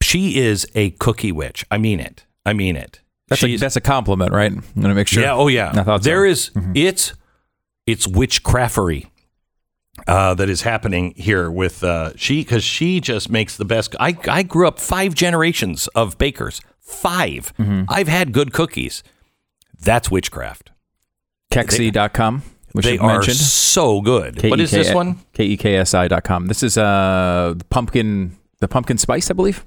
She 0.00 0.38
is 0.38 0.66
a 0.74 0.90
cookie 0.92 1.32
witch. 1.32 1.64
I 1.70 1.78
mean 1.78 1.98
it. 2.00 2.24
I 2.44 2.52
mean 2.52 2.76
it. 2.76 3.00
That's 3.28 3.42
a, 3.42 3.56
that's 3.56 3.74
a 3.76 3.80
compliment, 3.80 4.32
right? 4.32 4.52
I'm 4.52 4.60
going 4.76 4.88
to 4.90 4.94
make 4.94 5.08
sure. 5.08 5.22
Yeah. 5.22 5.34
Oh, 5.34 5.48
yeah. 5.48 5.72
I 5.74 5.82
thought 5.82 6.04
so. 6.04 6.08
There 6.10 6.24
is- 6.24 6.50
It's 6.74 7.12
it's 7.86 8.06
witchcraftery 8.06 9.06
uh, 10.06 10.34
that 10.34 10.48
is 10.50 10.62
happening 10.62 11.12
here 11.16 11.50
with 11.50 11.82
uh, 11.82 12.12
she 12.16 12.42
because 12.42 12.62
she 12.62 13.00
just 13.00 13.30
makes 13.30 13.56
the 13.56 13.64
best. 13.64 13.96
I 13.98 14.16
I 14.28 14.42
grew 14.44 14.68
up 14.68 14.78
five 14.78 15.14
generations 15.14 15.88
of 15.88 16.16
bakers. 16.18 16.60
5 16.80 17.52
Mm-hmm. 17.58 17.82
I've 17.88 18.06
had 18.06 18.30
good 18.32 18.52
cookies. 18.52 19.02
That's 19.80 20.08
witchcraft. 20.10 20.70
Keksi.com, 21.50 22.42
which 22.72 22.84
they 22.84 22.94
you 22.94 23.00
are 23.00 23.14
mentioned. 23.14 23.36
so 23.36 24.00
good. 24.00 24.42
What 24.48 24.60
is 24.60 24.70
this 24.70 24.92
one? 24.92 25.10
E 25.10 25.16
K-E-K-S-I.com. 25.56 26.46
This 26.46 26.62
is 26.62 26.76
uh, 26.76 27.54
the 27.56 27.64
pumpkin, 27.66 28.36
the 28.60 28.68
pumpkin 28.68 28.98
spice, 28.98 29.30
I 29.30 29.34
believe, 29.34 29.64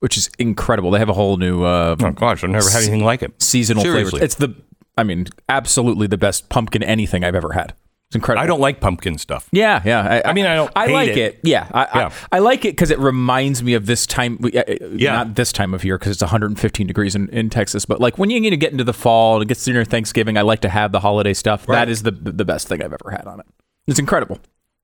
which 0.00 0.16
is 0.16 0.30
incredible. 0.38 0.90
They 0.90 0.98
have 0.98 1.08
a 1.08 1.14
whole 1.14 1.36
new 1.36 1.64
uh, 1.64 1.96
Oh 2.00 2.10
gosh, 2.12 2.44
I've 2.44 2.50
never 2.50 2.68
had 2.70 2.82
anything 2.82 3.04
like 3.04 3.22
it. 3.22 3.42
seasonal 3.42 3.82
Seriously. 3.82 4.10
flavors. 4.20 4.24
It's 4.24 4.34
the, 4.36 4.54
I 4.96 5.02
mean, 5.02 5.26
absolutely 5.48 6.06
the 6.06 6.18
best 6.18 6.48
pumpkin 6.48 6.82
anything 6.82 7.24
I've 7.24 7.34
ever 7.34 7.52
had. 7.52 7.74
It's 8.08 8.14
incredible. 8.14 8.44
I 8.44 8.46
don't 8.46 8.60
like 8.60 8.80
pumpkin 8.80 9.18
stuff. 9.18 9.48
Yeah, 9.50 9.82
yeah. 9.84 10.22
I 10.24 10.32
mean, 10.32 10.46
I 10.46 10.54
don't 10.54 10.70
I 10.76 10.86
like 10.86 11.08
it. 11.10 11.18
it. 11.18 11.40
Yeah, 11.42 11.66
I, 11.72 11.98
Yeah. 11.98 12.10
I, 12.32 12.36
I 12.36 12.38
like 12.38 12.64
it 12.64 12.70
because 12.72 12.92
it 12.92 13.00
reminds 13.00 13.64
me 13.64 13.74
of 13.74 13.86
this 13.86 14.06
time. 14.06 14.38
uh, 14.44 14.62
Yeah. 14.92 15.12
not 15.12 15.34
this 15.34 15.50
time 15.52 15.74
of 15.74 15.84
year 15.84 15.98
because 15.98 16.12
it's 16.12 16.22
115 16.22 16.86
degrees 16.86 17.16
in, 17.16 17.28
in 17.30 17.50
Texas. 17.50 17.84
But 17.84 18.00
like 18.00 18.16
when 18.16 18.30
you 18.30 18.38
need 18.40 18.50
to 18.50 18.56
get 18.56 18.70
into 18.70 18.84
the 18.84 18.92
fall 18.92 19.34
and 19.34 19.42
it 19.42 19.48
gets 19.48 19.66
near 19.66 19.84
Thanksgiving, 19.84 20.38
I 20.38 20.42
like 20.42 20.60
to 20.60 20.68
have 20.68 20.92
the 20.92 21.00
holiday 21.00 21.34
stuff. 21.34 21.68
Right. 21.68 21.74
That 21.76 21.88
is 21.88 22.04
the 22.04 22.12
the 22.12 22.44
best 22.44 22.68
thing 22.68 22.80
I've 22.80 22.92
ever 22.92 23.10
had 23.10 23.26
on 23.26 23.40
it. 23.40 23.46
It's 23.88 23.98
incredible, 23.98 24.38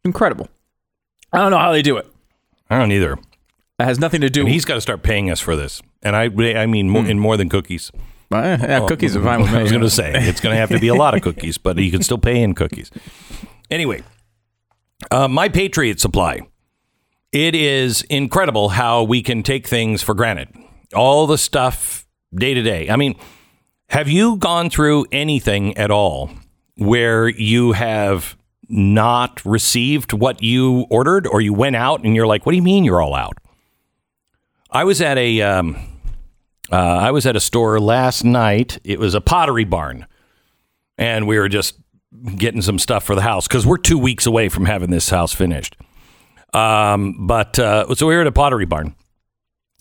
incredible. 0.04 0.48
I 1.32 1.38
don't 1.38 1.52
know 1.52 1.58
how 1.58 1.70
they 1.70 1.82
do 1.82 1.96
it. 1.98 2.06
I 2.68 2.78
don't 2.78 2.90
either. 2.90 3.12
It 3.78 3.84
has 3.84 3.98
nothing 4.00 4.20
to 4.22 4.30
do. 4.30 4.40
And 4.40 4.48
he's 4.48 4.64
got 4.64 4.74
to 4.74 4.80
start 4.80 5.02
paying 5.02 5.30
us 5.30 5.38
for 5.40 5.54
this. 5.56 5.80
And 6.02 6.14
I, 6.16 6.24
I 6.24 6.66
mean, 6.66 6.90
more, 6.90 7.06
in 7.06 7.18
more 7.18 7.36
than 7.36 7.48
cookies. 7.48 7.90
Uh, 8.32 8.58
yeah, 8.60 8.86
cookies 8.86 9.16
are 9.16 9.22
fine 9.22 9.40
with 9.40 9.52
me. 9.52 9.58
I 9.58 9.62
was 9.62 9.70
going 9.72 9.82
to 9.82 9.90
say 9.90 10.12
it's 10.14 10.40
going 10.40 10.54
to 10.54 10.58
have 10.58 10.70
to 10.70 10.78
be 10.78 10.88
a 10.88 10.94
lot 10.94 11.14
of 11.14 11.22
cookies, 11.22 11.58
but 11.58 11.76
you 11.78 11.90
can 11.90 12.02
still 12.02 12.18
pay 12.18 12.42
in 12.42 12.54
cookies. 12.54 12.90
Anyway, 13.70 14.02
uh, 15.10 15.28
my 15.28 15.48
Patriot 15.48 16.00
Supply. 16.00 16.40
It 17.32 17.54
is 17.54 18.02
incredible 18.10 18.70
how 18.70 19.02
we 19.02 19.22
can 19.22 19.42
take 19.42 19.66
things 19.66 20.02
for 20.02 20.14
granted. 20.14 20.48
All 20.94 21.26
the 21.26 21.38
stuff 21.38 22.06
day 22.34 22.52
to 22.52 22.60
day. 22.60 22.90
I 22.90 22.96
mean, 22.96 23.16
have 23.88 24.08
you 24.08 24.36
gone 24.36 24.68
through 24.68 25.06
anything 25.12 25.76
at 25.78 25.90
all 25.90 26.30
where 26.76 27.28
you 27.28 27.72
have 27.72 28.36
not 28.68 29.44
received 29.44 30.12
what 30.12 30.42
you 30.42 30.86
ordered, 30.90 31.26
or 31.26 31.40
you 31.40 31.52
went 31.52 31.76
out 31.76 32.04
and 32.04 32.14
you're 32.14 32.26
like, 32.26 32.46
"What 32.46 32.52
do 32.52 32.56
you 32.56 32.62
mean 32.62 32.84
you're 32.84 33.02
all 33.02 33.14
out?" 33.14 33.36
I 34.70 34.84
was 34.84 35.00
at 35.02 35.18
a 35.18 35.42
um, 35.42 35.76
uh, 36.72 36.76
I 37.02 37.10
was 37.10 37.26
at 37.26 37.36
a 37.36 37.40
store 37.40 37.78
last 37.78 38.24
night. 38.24 38.78
It 38.82 38.98
was 38.98 39.14
a 39.14 39.20
pottery 39.20 39.64
barn, 39.64 40.06
and 40.96 41.28
we 41.28 41.38
were 41.38 41.50
just 41.50 41.74
getting 42.36 42.62
some 42.62 42.78
stuff 42.78 43.04
for 43.04 43.14
the 43.14 43.20
house 43.20 43.46
because 43.46 43.66
we're 43.66 43.76
two 43.76 43.98
weeks 43.98 44.24
away 44.24 44.48
from 44.48 44.64
having 44.64 44.90
this 44.90 45.10
house 45.10 45.34
finished. 45.34 45.76
Um, 46.54 47.26
but 47.26 47.58
uh, 47.58 47.94
so 47.94 48.06
we 48.06 48.14
were 48.14 48.22
at 48.22 48.26
a 48.26 48.32
pottery 48.32 48.64
barn, 48.64 48.94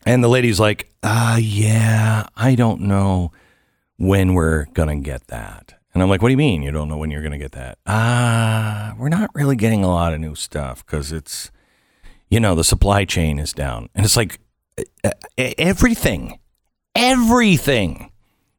and 0.06 0.22
the 0.22 0.28
lady's 0.28 0.60
like, 0.60 0.92
"Uh, 1.02 1.40
yeah, 1.42 2.28
I 2.36 2.56
don't 2.56 2.82
know 2.82 3.32
when 3.98 4.34
we're 4.34 4.66
gonna 4.74 5.00
get 5.00 5.28
that." 5.28 5.76
And 5.94 6.04
I'm 6.04 6.10
like, 6.10 6.22
"What 6.22 6.28
do 6.28 6.34
you 6.34 6.38
mean 6.38 6.62
you 6.62 6.72
don't 6.72 6.90
know 6.90 6.98
when 6.98 7.10
you're 7.10 7.24
gonna 7.24 7.38
get 7.38 7.54
that?" 7.54 7.78
Ah, 7.88 8.96
we're 8.98 9.10
not 9.10 9.30
really 9.34 9.56
getting 9.56 9.86
a 9.86 9.90
lot 9.90 10.14
of 10.14 10.20
new 10.20 10.36
stuff 10.36 10.86
because 10.86 11.14
it's, 11.14 11.52
you 12.30 12.42
know, 12.42 12.54
the 12.54 12.66
supply 12.66 13.06
chain 13.06 13.40
is 13.40 13.54
down, 13.54 13.88
and 13.96 14.06
it's 14.06 14.18
like 14.18 14.40
uh, 14.78 15.12
uh, 15.38 15.52
everything 15.58 16.38
everything. 16.96 18.12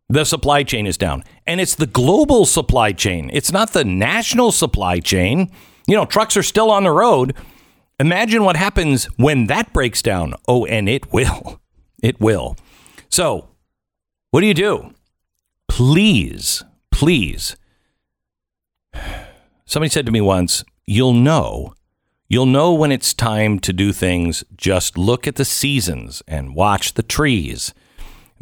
The 0.09 0.25
supply 0.25 0.63
chain 0.63 0.87
is 0.87 0.99
down. 0.99 1.25
And 1.47 1.61
it's 1.61 1.75
the 1.75 1.87
global 1.87 2.45
supply 2.45 2.93
chain. 2.93 3.31
It's 3.33 3.53
not 3.53 3.73
the 3.73 3.85
national 3.85 4.53
supply 4.53 5.01
chain. 5.01 5.51
You 5.87 5.97
know, 5.97 6.05
trucks 6.05 6.37
are 6.37 6.43
still 6.43 6.71
on 6.71 6.85
the 6.85 6.91
road. 6.91 7.35
Imagine 7.99 8.45
what 8.45 8.57
happens 8.57 9.07
when 9.17 9.47
that 9.47 9.73
breaks 9.73 10.03
down. 10.03 10.35
Oh, 10.47 10.67
and 10.67 10.89
it 10.89 11.13
will. 11.13 11.61
It 12.03 12.21
will. 12.21 12.57
So, 13.11 13.51
what 14.33 14.41
do 14.41 14.47
you 14.49 14.55
do? 14.55 14.93
Please, 15.69 16.65
please. 16.91 17.55
Somebody 19.65 19.89
said 19.89 20.05
to 20.07 20.11
me 20.11 20.21
once, 20.21 20.65
you'll 20.85 21.13
know. 21.13 21.75
You'll 22.29 22.47
know 22.47 22.73
when 22.73 22.91
it's 22.91 23.15
time 23.15 23.61
to 23.61 23.73
do 23.73 23.93
things. 23.93 24.43
Just 24.57 24.99
look 24.99 25.29
at 25.29 25.37
the 25.37 25.45
seasons 25.45 26.25
and 26.27 26.57
watch 26.57 26.95
the 26.95 27.05
trees 27.05 27.73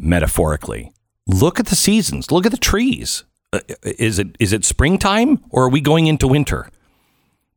metaphorically. 0.01 0.91
Look 1.27 1.59
at 1.59 1.67
the 1.67 1.75
seasons. 1.75 2.31
Look 2.31 2.45
at 2.45 2.51
the 2.51 2.57
trees. 2.57 3.23
Uh, 3.53 3.59
Is 3.83 4.17
it 4.19 4.35
is 4.39 4.53
it 4.53 4.63
springtime 4.65 5.39
or 5.49 5.65
are 5.65 5.69
we 5.69 5.81
going 5.81 6.07
into 6.07 6.27
winter? 6.27 6.69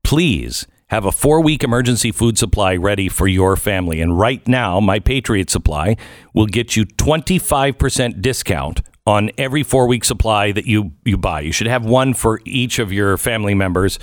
Please 0.03 0.66
have 0.89 1.05
a 1.05 1.12
four 1.12 1.41
week 1.41 1.65
emergency 1.65 2.12
food 2.12 2.37
supply 2.39 2.77
ready 2.77 3.09
for 3.09 3.27
your 3.27 3.57
family. 3.57 4.01
And 4.01 4.19
right 4.19 4.47
now, 4.47 4.81
my 4.81 4.99
Patriot 4.99 5.51
Supply 5.51 5.97
will 6.35 6.47
get 6.47 6.77
you 6.77 6.85
25% 6.85 8.21
discount 8.21 8.83
on 9.07 9.31
every 9.39 9.62
four 9.62 9.87
week 9.87 10.05
supply 10.05 10.53
that 10.53 10.66
you, 10.66 10.93
you 11.05 11.16
buy. 11.16 11.41
You 11.41 11.53
should 11.53 11.66
have 11.66 11.85
one 11.85 12.15
for 12.15 12.41
each 12.45 12.79
of 12.79 12.93
your 12.93 13.16
family 13.16 13.55
members. 13.55 13.99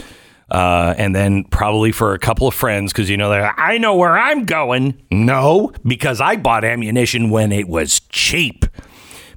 Uh, 0.49 0.93
and 0.97 1.15
then 1.15 1.45
probably 1.45 1.93
for 1.93 2.13
a 2.13 2.19
couple 2.19 2.45
of 2.45 2.53
friends 2.53 2.91
because 2.91 3.09
you 3.09 3.15
know 3.15 3.29
they're 3.29 3.57
I 3.57 3.77
know 3.77 3.95
where 3.95 4.17
I'm 4.17 4.43
going. 4.43 5.01
No, 5.09 5.71
because 5.85 6.19
I 6.19 6.35
bought 6.35 6.65
ammunition 6.65 7.29
when 7.29 7.53
it 7.53 7.69
was 7.69 8.00
cheap. 8.11 8.65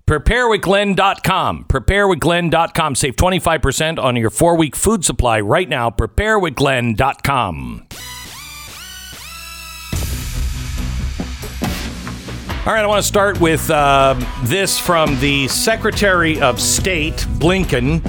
Preparewithglenn.com. 0.07 1.65
Preparewithglenn.com. 1.65 2.95
Save 2.95 3.17
25% 3.17 3.99
on 3.99 4.17
your 4.17 4.31
four 4.31 4.57
week 4.57 4.77
food 4.77 5.05
supply 5.05 5.41
right 5.41 5.69
now. 5.69 5.91
Preparewithglenn.com. 5.91 7.87
All 12.67 12.73
right, 12.73 12.83
I 12.83 12.87
want 12.87 13.03
to 13.03 13.07
start 13.07 13.41
with 13.43 13.69
uh, 13.69 14.15
this 14.45 14.79
from 14.79 15.21
the 15.21 15.49
Secretary 15.49 16.41
of 16.41 16.59
State, 16.59 17.17
Blinken. 17.39 18.01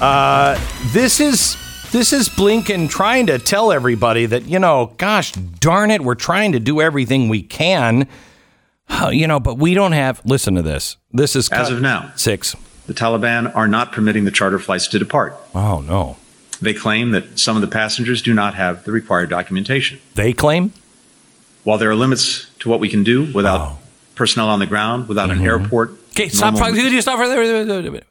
Uh, 0.00 0.58
this 0.92 1.20
is 1.20 1.58
this 1.92 2.14
is 2.14 2.30
Blinken 2.30 2.88
trying 2.88 3.26
to 3.26 3.38
tell 3.38 3.70
everybody 3.70 4.24
that 4.24 4.44
you 4.46 4.58
know, 4.58 4.94
gosh 4.96 5.32
darn 5.32 5.90
it, 5.90 6.00
we're 6.00 6.14
trying 6.14 6.52
to 6.52 6.60
do 6.60 6.80
everything 6.80 7.28
we 7.28 7.42
can, 7.42 8.08
you 9.10 9.26
know, 9.26 9.40
but 9.40 9.58
we 9.58 9.74
don't 9.74 9.92
have. 9.92 10.20
Listen 10.24 10.54
to 10.54 10.62
this. 10.62 10.96
This 11.12 11.36
is 11.36 11.48
As 11.50 11.70
of 11.70 11.80
now, 11.80 12.12
six. 12.16 12.54
the 12.86 12.94
Taliban 12.94 13.54
are 13.54 13.68
not 13.68 13.92
permitting 13.92 14.24
the 14.24 14.30
charter 14.30 14.58
flights 14.58 14.88
to 14.88 14.98
depart. 14.98 15.36
Oh 15.54 15.80
no, 15.80 16.16
They 16.60 16.74
claim 16.74 17.10
that 17.12 17.38
some 17.38 17.56
of 17.56 17.62
the 17.62 17.68
passengers 17.68 18.22
do 18.22 18.34
not 18.34 18.54
have 18.54 18.84
the 18.84 18.92
required 18.92 19.30
documentation. 19.30 20.00
they 20.14 20.32
claim. 20.32 20.72
While 21.64 21.78
there 21.78 21.90
are 21.90 21.94
limits 21.94 22.50
to 22.58 22.68
what 22.68 22.78
we 22.78 22.90
can 22.90 23.04
do 23.04 23.32
without 23.32 23.78
personnel 24.14 24.48
on 24.48 24.58
the 24.58 24.66
ground, 24.66 25.08
without 25.08 25.30
an 25.30 25.38
mm-hmm. 25.38 25.46
airport. 25.46 25.92
Okay, 26.10 26.28
stop. 26.28 26.54
normal- 26.54 26.74
Could 26.74 26.92
you 26.92 27.00
stop 27.00 27.18
right 27.18 27.28
there? 27.28 28.02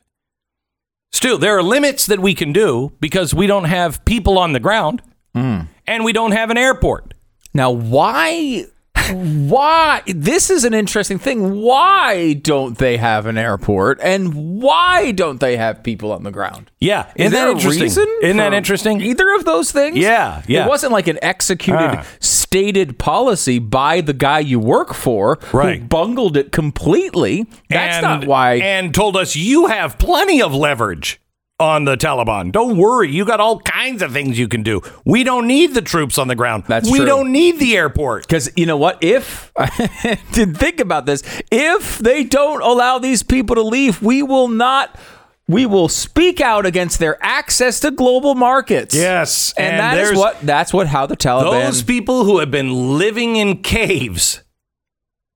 Stu, 1.11 1.37
there 1.37 1.55
are 1.55 1.63
limits 1.63 2.07
that 2.07 2.19
we 2.19 2.33
can 2.33 2.51
do 2.51 2.91
because 2.99 3.33
we 3.35 3.45
don't 3.45 3.65
have 3.65 4.03
people 4.03 4.39
on 4.39 4.53
the 4.53 4.59
ground 4.59 5.01
hmm. 5.35 5.61
and 5.85 6.03
we 6.03 6.11
don't 6.11 6.31
have 6.31 6.49
an 6.49 6.57
airport. 6.57 7.13
Now, 7.53 7.69
why? 7.69 8.65
Why? 9.11 10.01
This 10.07 10.49
is 10.49 10.63
an 10.65 10.73
interesting 10.73 11.17
thing. 11.19 11.61
Why 11.61 12.33
don't 12.33 12.77
they 12.77 12.97
have 12.97 13.25
an 13.25 13.37
airport, 13.37 13.99
and 14.01 14.61
why 14.61 15.11
don't 15.11 15.39
they 15.39 15.57
have 15.57 15.83
people 15.83 16.11
on 16.11 16.23
the 16.23 16.31
ground? 16.31 16.71
Yeah, 16.79 17.07
Is 17.15 17.27
isn't 17.27 17.31
there 17.33 17.45
that 17.47 17.51
interesting? 17.55 18.07
Isn't 18.21 18.37
that 18.37 18.53
interesting? 18.53 19.01
Either 19.01 19.35
of 19.35 19.45
those 19.45 19.71
things? 19.71 19.97
Yeah, 19.97 20.41
yeah. 20.47 20.65
It 20.65 20.69
wasn't 20.69 20.91
like 20.91 21.07
an 21.07 21.19
executed, 21.21 21.79
Ah. 21.99 22.05
stated 22.19 22.97
policy 22.99 23.59
by 23.59 24.01
the 24.01 24.13
guy 24.13 24.39
you 24.39 24.59
work 24.59 24.93
for, 24.93 25.39
Right. 25.51 25.79
Who 25.81 25.85
bungled 25.87 26.37
it 26.37 26.51
completely. 26.51 27.45
That's 27.69 27.97
and, 27.97 28.03
not 28.03 28.25
why. 28.27 28.55
And 28.55 28.93
told 28.93 29.15
us 29.17 29.35
you 29.35 29.67
have 29.67 29.97
plenty 29.97 30.41
of 30.41 30.53
leverage 30.53 31.19
on 31.59 31.85
the 31.85 31.95
Taliban. 31.95 32.51
Don't 32.51 32.77
worry, 32.77 33.11
you 33.11 33.25
got 33.25 33.39
all 33.39 33.59
kinds 33.59 34.01
of 34.01 34.11
things 34.11 34.37
you 34.37 34.47
can 34.47 34.63
do. 34.63 34.81
We 35.05 35.23
don't 35.23 35.47
need 35.47 35.73
the 35.73 35.81
troops 35.81 36.17
on 36.17 36.27
the 36.27 36.35
ground. 36.35 36.65
That's 36.67 36.89
we 36.89 36.97
true. 36.97 37.05
don't 37.05 37.31
need 37.31 37.59
the 37.59 37.77
airport. 37.77 38.27
Because 38.27 38.51
you 38.55 38.65
know 38.65 38.77
what? 38.77 39.03
If 39.03 39.51
I 39.55 40.19
didn't 40.31 40.55
think 40.55 40.79
about 40.79 41.05
this, 41.05 41.23
if 41.51 41.99
they 41.99 42.23
don't 42.23 42.61
allow 42.61 42.99
these 42.99 43.23
people 43.23 43.55
to 43.55 43.61
leave, 43.61 44.01
we 44.01 44.23
will 44.23 44.47
not. 44.47 44.99
We 45.45 45.65
will 45.65 45.89
speak 45.89 46.39
out 46.39 46.65
against 46.65 46.99
their 46.99 47.17
access 47.21 47.81
to 47.81 47.91
global 47.91 48.33
markets. 48.33 48.95
Yes, 48.95 49.53
and, 49.57 49.73
and 49.73 49.79
that 49.79 49.97
is 49.97 50.17
what 50.17 50.39
that's 50.41 50.73
what 50.73 50.87
how 50.87 51.05
the 51.05 51.17
Taliban. 51.17 51.65
Those 51.65 51.83
people 51.83 52.23
who 52.23 52.39
have 52.39 52.49
been 52.49 52.97
living 52.97 53.35
in 53.35 53.61
caves, 53.61 54.41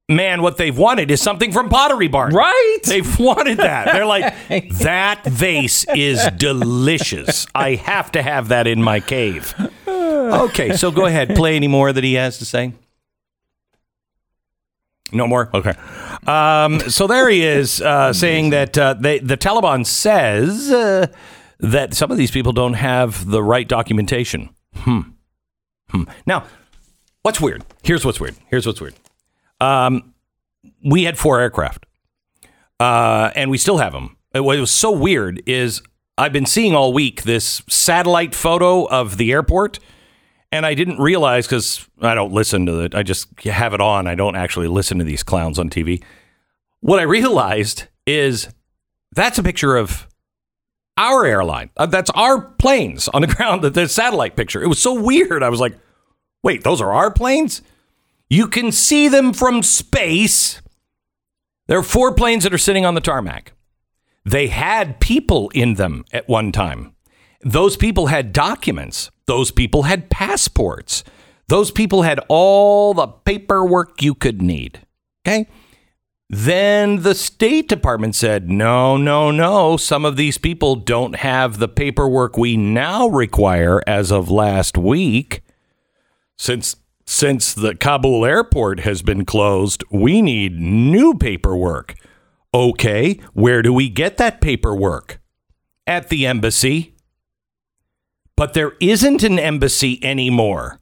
man, 0.09 0.41
what 0.41 0.57
they've 0.57 0.77
wanted 0.77 1.11
is 1.11 1.21
something 1.21 1.51
from 1.51 1.69
Pottery 1.69 2.07
Barn. 2.07 2.33
right? 2.33 2.77
They've 2.83 3.19
wanted 3.19 3.57
that. 3.57 3.91
They're 3.91 4.05
like, 4.05 4.33
that 4.79 5.23
vase 5.25 5.85
is 5.95 6.25
delicious. 6.37 7.45
I 7.53 7.75
have 7.75 8.11
to 8.13 8.21
have 8.21 8.47
that 8.49 8.67
in 8.67 8.81
my 8.81 8.99
cave. 8.99 9.53
Okay, 9.87 10.75
so 10.75 10.91
go 10.91 11.05
ahead. 11.05 11.35
Play 11.35 11.55
any 11.55 11.67
more 11.67 11.91
that 11.91 12.03
he 12.03 12.13
has 12.15 12.37
to 12.39 12.45
say. 12.45 12.73
No 15.11 15.25
more? 15.25 15.49
Okay. 15.53 15.73
Um, 16.25 16.81
so 16.89 17.07
there 17.07 17.29
he 17.29 17.43
is 17.43 17.81
uh, 17.81 18.11
saying 18.11 18.49
that 18.49 18.77
uh, 18.77 18.93
they, 18.95 19.19
the 19.19 19.37
Taliban 19.37 19.85
says 19.85 20.69
uh, 20.69 21.07
that 21.59 21.93
some 21.93 22.11
of 22.11 22.17
these 22.17 22.31
people 22.31 22.51
don't 22.51 22.73
have 22.73 23.29
the 23.29 23.41
right 23.41 23.67
documentation. 23.67 24.49
Hmm. 24.75 24.99
Hmm. 25.91 26.03
Now, 26.25 26.45
what's 27.21 27.39
weird? 27.39 27.63
Here's 27.83 28.03
what's 28.05 28.19
weird. 28.19 28.35
Here's 28.49 28.65
what's 28.67 28.81
weird. 28.81 28.95
Um, 29.59 30.13
we 30.83 31.03
had 31.03 31.17
four 31.17 31.39
aircraft 31.39 31.85
uh, 32.79 33.31
and 33.35 33.49
we 33.49 33.57
still 33.57 33.77
have 33.77 33.93
them. 33.93 34.17
Uh, 34.35 34.43
What 34.43 34.59
was 34.59 34.71
so 34.71 34.91
weird 34.91 35.41
is 35.45 35.81
I've 36.17 36.33
been 36.33 36.45
seeing 36.45 36.75
all 36.75 36.93
week 36.93 37.23
this 37.23 37.61
satellite 37.69 38.33
photo 38.35 38.85
of 38.85 39.17
the 39.17 39.31
airport, 39.31 39.79
and 40.51 40.65
I 40.65 40.73
didn't 40.73 40.99
realize 40.99 41.45
because 41.45 41.87
I 42.01 42.15
don't 42.15 42.31
listen 42.33 42.65
to 42.65 42.81
it. 42.81 42.95
I 42.95 43.03
just 43.03 43.27
have 43.41 43.73
it 43.73 43.81
on. 43.81 44.07
I 44.07 44.15
don't 44.15 44.35
actually 44.35 44.67
listen 44.67 44.97
to 44.99 45.03
these 45.03 45.23
clowns 45.23 45.59
on 45.59 45.69
TV. 45.69 46.03
What 46.81 46.99
I 46.99 47.03
realized 47.03 47.83
is 48.05 48.49
that's 49.13 49.37
a 49.37 49.43
picture 49.43 49.75
of 49.77 50.07
our 50.97 51.25
airline. 51.25 51.69
Uh, 51.77 51.85
that's 51.85 52.09
our 52.11 52.41
planes 52.41 53.07
on 53.09 53.21
the 53.21 53.27
ground. 53.35 53.61
The, 53.63 53.69
the 53.69 53.87
satellite 53.87 54.35
picture. 54.35 54.61
It 54.63 54.67
was 54.67 54.79
so 54.81 54.99
weird. 54.99 55.43
I 55.43 55.49
was 55.49 55.59
like, 55.59 55.75
wait, 56.43 56.63
those 56.63 56.81
are 56.81 56.93
our 56.93 57.11
planes? 57.11 57.61
You 58.29 58.47
can 58.47 58.71
see 58.71 59.07
them 59.07 59.33
from 59.33 59.63
space. 59.63 60.61
There 61.67 61.79
are 61.79 61.83
four 61.83 62.13
planes 62.13 62.43
that 62.43 62.53
are 62.53 62.57
sitting 62.57 62.85
on 62.85 62.95
the 62.95 63.01
tarmac. 63.01 63.53
They 64.25 64.47
had 64.47 64.99
people 64.99 65.49
in 65.53 65.75
them 65.75 66.03
at 66.11 66.27
one 66.27 66.51
time. 66.51 66.93
Those 67.41 67.77
people 67.77 68.07
had 68.07 68.33
documents. 68.33 69.09
Those 69.25 69.51
people 69.51 69.83
had 69.83 70.09
passports. 70.09 71.03
Those 71.47 71.71
people 71.71 72.01
had 72.01 72.19
all 72.27 72.93
the 72.93 73.07
paperwork 73.07 74.01
you 74.01 74.13
could 74.13 74.41
need. 74.41 74.81
Okay? 75.25 75.47
Then 76.29 77.03
the 77.03 77.15
State 77.15 77.69
Department 77.69 78.15
said, 78.15 78.49
no, 78.49 78.97
no, 78.97 79.31
no. 79.31 79.77
Some 79.77 80.03
of 80.03 80.17
these 80.17 80.37
people 80.37 80.75
don't 80.75 81.15
have 81.15 81.57
the 81.57 81.69
paperwork 81.69 82.37
we 82.37 82.57
now 82.57 83.07
require 83.07 83.81
as 83.87 84.11
of 84.11 84.29
last 84.29 84.77
week. 84.77 85.41
Since 86.37 86.75
since 87.09 87.53
the 87.53 87.73
Kabul 87.73 88.25
airport 88.25 88.81
has 88.81 89.01
been 89.01 89.23
closed, 89.23 89.81
we 89.89 90.21
need 90.21 90.59
new 90.59 91.13
paperwork. 91.13 91.95
Okay, 92.53 93.21
where 93.33 93.61
do 93.61 93.71
we 93.71 93.89
get 93.89 94.17
that 94.17 94.41
paperwork? 94.41 95.19
At 95.87 96.09
the 96.09 96.27
embassy. 96.27 96.95
But 98.35 98.53
there 98.53 98.73
isn't 98.81 99.23
an 99.23 99.39
embassy 99.39 100.03
anymore. 100.03 100.79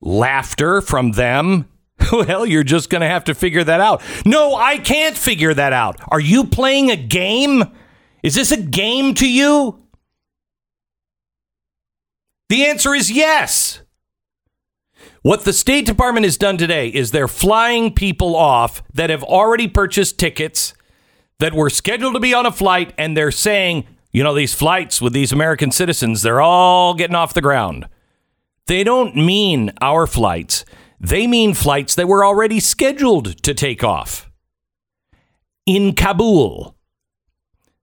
Laughter 0.00 0.80
from 0.80 1.12
them. 1.12 1.68
Well, 2.10 2.44
you're 2.44 2.64
just 2.64 2.90
going 2.90 3.02
to 3.02 3.06
have 3.06 3.24
to 3.24 3.34
figure 3.34 3.62
that 3.62 3.80
out. 3.80 4.02
No, 4.26 4.56
I 4.56 4.78
can't 4.78 5.16
figure 5.16 5.54
that 5.54 5.72
out. 5.72 6.00
Are 6.08 6.18
you 6.18 6.44
playing 6.44 6.90
a 6.90 6.96
game? 6.96 7.62
Is 8.24 8.34
this 8.34 8.50
a 8.50 8.60
game 8.60 9.14
to 9.14 9.28
you? 9.28 9.78
The 12.48 12.66
answer 12.66 12.92
is 12.92 13.10
yes. 13.10 13.81
What 15.22 15.44
the 15.44 15.52
State 15.52 15.86
Department 15.86 16.24
has 16.24 16.36
done 16.36 16.58
today 16.58 16.88
is 16.88 17.12
they're 17.12 17.28
flying 17.28 17.94
people 17.94 18.34
off 18.34 18.82
that 18.92 19.08
have 19.08 19.22
already 19.22 19.68
purchased 19.68 20.18
tickets 20.18 20.74
that 21.38 21.54
were 21.54 21.70
scheduled 21.70 22.14
to 22.14 22.20
be 22.20 22.34
on 22.34 22.44
a 22.44 22.50
flight, 22.50 22.92
and 22.98 23.16
they're 23.16 23.30
saying, 23.30 23.86
you 24.10 24.24
know, 24.24 24.34
these 24.34 24.52
flights 24.52 25.00
with 25.00 25.12
these 25.12 25.30
American 25.30 25.70
citizens, 25.70 26.22
they're 26.22 26.40
all 26.40 26.94
getting 26.94 27.14
off 27.14 27.34
the 27.34 27.40
ground. 27.40 27.88
They 28.66 28.82
don't 28.82 29.14
mean 29.14 29.70
our 29.80 30.08
flights, 30.08 30.64
they 30.98 31.28
mean 31.28 31.54
flights 31.54 31.94
that 31.94 32.08
were 32.08 32.24
already 32.24 32.58
scheduled 32.58 33.42
to 33.44 33.54
take 33.54 33.84
off. 33.84 34.28
In 35.66 35.94
Kabul, 35.94 36.74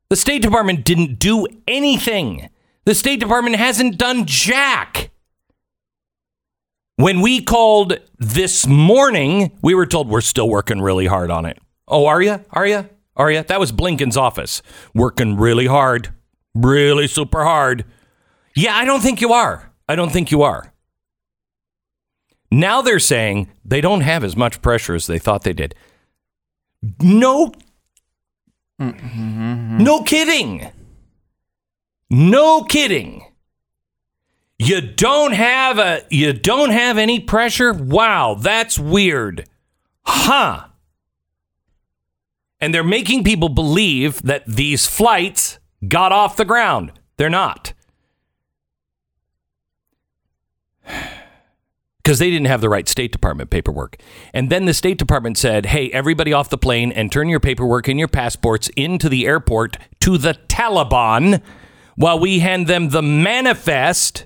the 0.09 0.17
State 0.17 0.41
Department 0.41 0.83
didn't 0.83 1.19
do 1.19 1.47
anything. 1.69 2.49
The 2.83 2.95
State 2.95 3.21
Department 3.21 3.55
hasn't 3.55 3.97
done 3.97 4.25
jack. 4.25 5.11
When 6.99 7.21
we 7.21 7.41
called 7.41 7.97
this 8.17 8.67
morning, 8.67 9.57
we 9.61 9.73
were 9.73 9.85
told 9.85 10.09
we're 10.09 10.19
still 10.19 10.49
working 10.49 10.81
really 10.81 11.05
hard 11.05 11.31
on 11.31 11.45
it. 11.45 11.57
Oh, 11.87 12.07
are 12.07 12.21
you? 12.21 12.43
Are 12.51 12.67
you? 12.67 12.89
Are 13.15 13.31
you? 13.31 13.41
That 13.41 13.57
was 13.57 13.71
Blinken's 13.71 14.17
office. 14.17 14.61
Working 14.93 15.37
really 15.37 15.65
hard. 15.65 16.13
Really 16.53 17.07
super 17.07 17.45
hard. 17.45 17.85
Yeah, 18.53 18.75
I 18.75 18.83
don't 18.83 18.99
think 18.99 19.21
you 19.21 19.31
are. 19.31 19.71
I 19.87 19.95
don't 19.95 20.11
think 20.11 20.29
you 20.29 20.41
are. 20.41 20.73
Now 22.51 22.81
they're 22.81 22.99
saying 22.99 23.49
they 23.63 23.79
don't 23.79 24.01
have 24.01 24.25
as 24.25 24.35
much 24.35 24.61
pressure 24.61 24.93
as 24.93 25.07
they 25.07 25.19
thought 25.19 25.43
they 25.43 25.53
did. 25.53 25.75
No. 26.99 27.53
Mm-hmm. 28.81 29.77
No 29.81 30.03
kidding. 30.03 30.69
No 32.09 32.63
kidding. 32.63 33.23
You 34.61 34.81
don't 34.81 35.31
have 35.31 35.79
a 35.79 36.03
you 36.09 36.33
don't 36.33 36.71
have 36.71 36.97
any 36.97 37.21
pressure? 37.21 37.71
Wow, 37.73 38.35
that's 38.35 38.77
weird. 38.77 39.47
Huh. 40.05 40.65
And 42.59 42.73
they're 42.73 42.83
making 42.83 43.23
people 43.23 43.47
believe 43.47 44.21
that 44.23 44.45
these 44.45 44.85
flights 44.85 45.59
got 45.87 46.11
off 46.11 46.35
the 46.35 46.43
ground. 46.43 46.91
They're 47.17 47.29
not. 47.29 47.73
Because 52.01 52.17
they 52.17 52.31
didn't 52.31 52.47
have 52.47 52.61
the 52.61 52.69
right 52.69 52.89
State 52.89 53.11
Department 53.11 53.51
paperwork. 53.51 53.97
And 54.33 54.49
then 54.49 54.65
the 54.65 54.73
State 54.73 54.97
Department 54.97 55.37
said, 55.37 55.67
hey, 55.67 55.91
everybody 55.91 56.33
off 56.33 56.49
the 56.49 56.57
plane 56.57 56.91
and 56.91 57.11
turn 57.11 57.29
your 57.29 57.39
paperwork 57.39 57.87
and 57.87 57.99
your 57.99 58.07
passports 58.07 58.67
into 58.75 59.09
the 59.09 59.27
airport 59.27 59.77
to 59.99 60.17
the 60.17 60.33
Taliban 60.47 61.43
while 61.97 62.17
we 62.17 62.39
hand 62.39 62.65
them 62.65 62.89
the 62.89 63.03
manifest. 63.03 64.25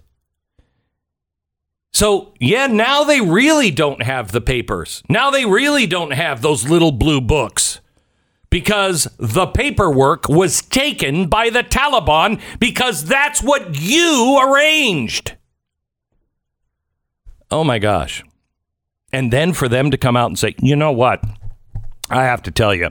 So, 1.93 2.33
yeah, 2.39 2.67
now 2.67 3.03
they 3.03 3.21
really 3.21 3.69
don't 3.69 4.01
have 4.01 4.31
the 4.31 4.41
papers. 4.41 5.03
Now 5.09 5.29
they 5.29 5.45
really 5.45 5.85
don't 5.85 6.11
have 6.11 6.41
those 6.41 6.67
little 6.67 6.91
blue 6.91 7.21
books 7.21 7.81
because 8.49 9.07
the 9.17 9.47
paperwork 9.47 10.27
was 10.27 10.61
taken 10.61 11.27
by 11.27 11.49
the 11.49 11.63
Taliban 11.63 12.41
because 12.59 13.05
that's 13.05 13.43
what 13.43 13.79
you 13.79 14.39
arranged. 14.43 15.35
Oh 17.51 17.63
my 17.63 17.77
gosh. 17.77 18.23
And 19.11 19.31
then 19.31 19.53
for 19.53 19.69
them 19.69 19.91
to 19.91 19.97
come 19.97 20.17
out 20.17 20.27
and 20.27 20.39
say, 20.39 20.55
you 20.59 20.75
know 20.75 20.91
what? 20.91 21.23
I 22.09 22.23
have 22.23 22.41
to 22.43 22.51
tell 22.51 22.73
you. 22.73 22.89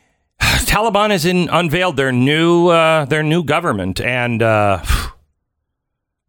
Taliban 0.40 1.10
has 1.10 1.24
in, 1.24 1.48
unveiled 1.48 1.96
their 1.96 2.12
new 2.12 2.68
uh, 2.68 3.04
their 3.04 3.22
new 3.22 3.42
government, 3.42 4.00
and 4.00 4.42
uh, 4.42 4.82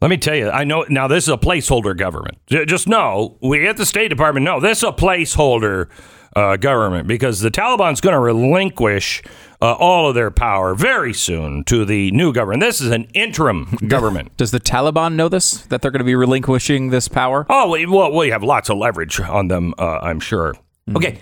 let 0.02 0.10
me 0.10 0.18
tell 0.18 0.36
you, 0.36 0.50
I 0.50 0.64
know 0.64 0.86
now 0.90 1.08
this 1.08 1.26
is 1.26 1.30
a 1.30 1.38
placeholder 1.38 1.96
government. 1.96 2.38
Just 2.48 2.88
know 2.88 3.38
we 3.42 3.68
at 3.68 3.78
the 3.78 3.86
State 3.86 4.08
Department 4.10 4.44
know 4.44 4.60
this 4.60 4.80
is 4.80 4.84
a 4.84 4.92
placeholder 4.92 5.90
uh, 6.36 6.56
government 6.58 7.08
because 7.08 7.42
the 7.42 7.52
Taliban's 7.52 8.02
going 8.02 8.14
to 8.14 8.20
relinquish 8.20 9.22
uh, 9.62 9.74
all 9.74 10.08
of 10.10 10.16
their 10.16 10.32
power 10.32 10.74
very 10.74 11.14
soon 11.14 11.64
to 11.66 11.86
the 11.86 12.10
new 12.12 12.34
government. 12.34 12.62
This 12.62 12.82
is 12.82 12.90
an 12.90 13.04
interim 13.14 13.66
government. 13.88 14.36
Does 14.38 14.52
the 14.52 14.60
Taliban 14.60 15.14
know 15.16 15.30
this? 15.30 15.62
That 15.64 15.82
they're 15.82 15.92
going 15.92 16.00
to 16.00 16.06
be 16.06 16.16
relinquishing 16.16 16.90
this 16.90 17.08
power? 17.08 17.46
Oh, 17.50 17.70
we- 17.72 17.86
well, 17.86 18.12
we 18.14 18.30
have 18.30 18.44
lots 18.44 18.70
of 18.70 18.78
leverage 18.78 19.20
on 19.20 19.50
them, 19.50 19.74
uh, 19.78 20.00
I'm 20.02 20.20
sure. 20.20 20.56
Okay. 20.96 21.20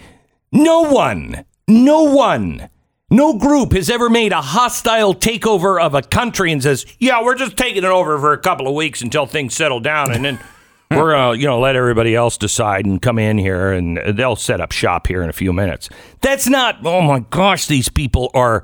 No 0.52 0.82
one, 0.84 1.44
no 1.68 2.04
one, 2.04 2.70
no 3.10 3.34
group 3.34 3.74
has 3.74 3.90
ever 3.90 4.10
made 4.10 4.32
a 4.32 4.42
hostile 4.42 5.14
takeover 5.16 5.82
of 5.82 5.96
a 5.96 6.02
country 6.02 6.52
and 6.52 6.62
says, 6.62 6.86
yeah, 7.00 7.24
we're 7.24 7.36
just 7.36 7.58
taking 7.58 7.84
it 7.84 7.90
over 7.90 8.20
for 8.20 8.34
a 8.34 8.38
couple 8.38 8.68
of 8.68 8.76
weeks 8.76 9.02
until 9.02 9.26
things 9.26 9.56
settle 9.56 9.80
down 9.80 10.12
and 10.12 10.24
then 10.24 10.40
we're 10.92 11.12
going 11.12 11.34
to, 11.34 11.40
you 11.40 11.48
know, 11.48 11.60
let 11.60 11.76
everybody 11.76 12.16
else 12.16 12.38
decide 12.38 12.86
and 12.86 13.02
come 13.02 13.20
in 13.20 13.38
here 13.38 13.72
and 13.72 13.98
they'll 14.16 14.36
set 14.36 14.62
up 14.62 14.72
shop 14.72 15.08
here 15.08 15.22
in 15.22 15.30
a 15.30 15.34
few 15.34 15.54
minutes. 15.54 15.90
That's 16.22 16.48
not, 16.48 16.86
oh 16.86 17.02
my 17.02 17.20
gosh, 17.20 17.68
these 17.68 17.90
people 17.90 18.32
are 18.34 18.64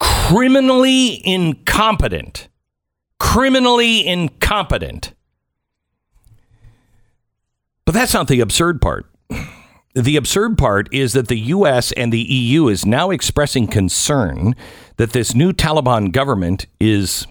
criminally 0.00 1.20
incompetent. 1.26 2.48
Criminally 3.18 4.06
incompetent. 4.06 5.14
But 7.84 7.92
that's 7.92 8.14
not 8.14 8.28
the 8.28 8.40
absurd 8.40 8.80
part. 8.80 9.06
The 9.98 10.16
absurd 10.16 10.56
part 10.58 10.88
is 10.94 11.12
that 11.14 11.26
the 11.26 11.38
US 11.40 11.90
and 11.90 12.12
the 12.12 12.20
EU 12.20 12.68
is 12.68 12.86
now 12.86 13.10
expressing 13.10 13.66
concern 13.66 14.54
that 14.96 15.10
this 15.10 15.34
new 15.34 15.52
Taliban 15.52 16.12
government 16.12 16.66
is 16.78 17.26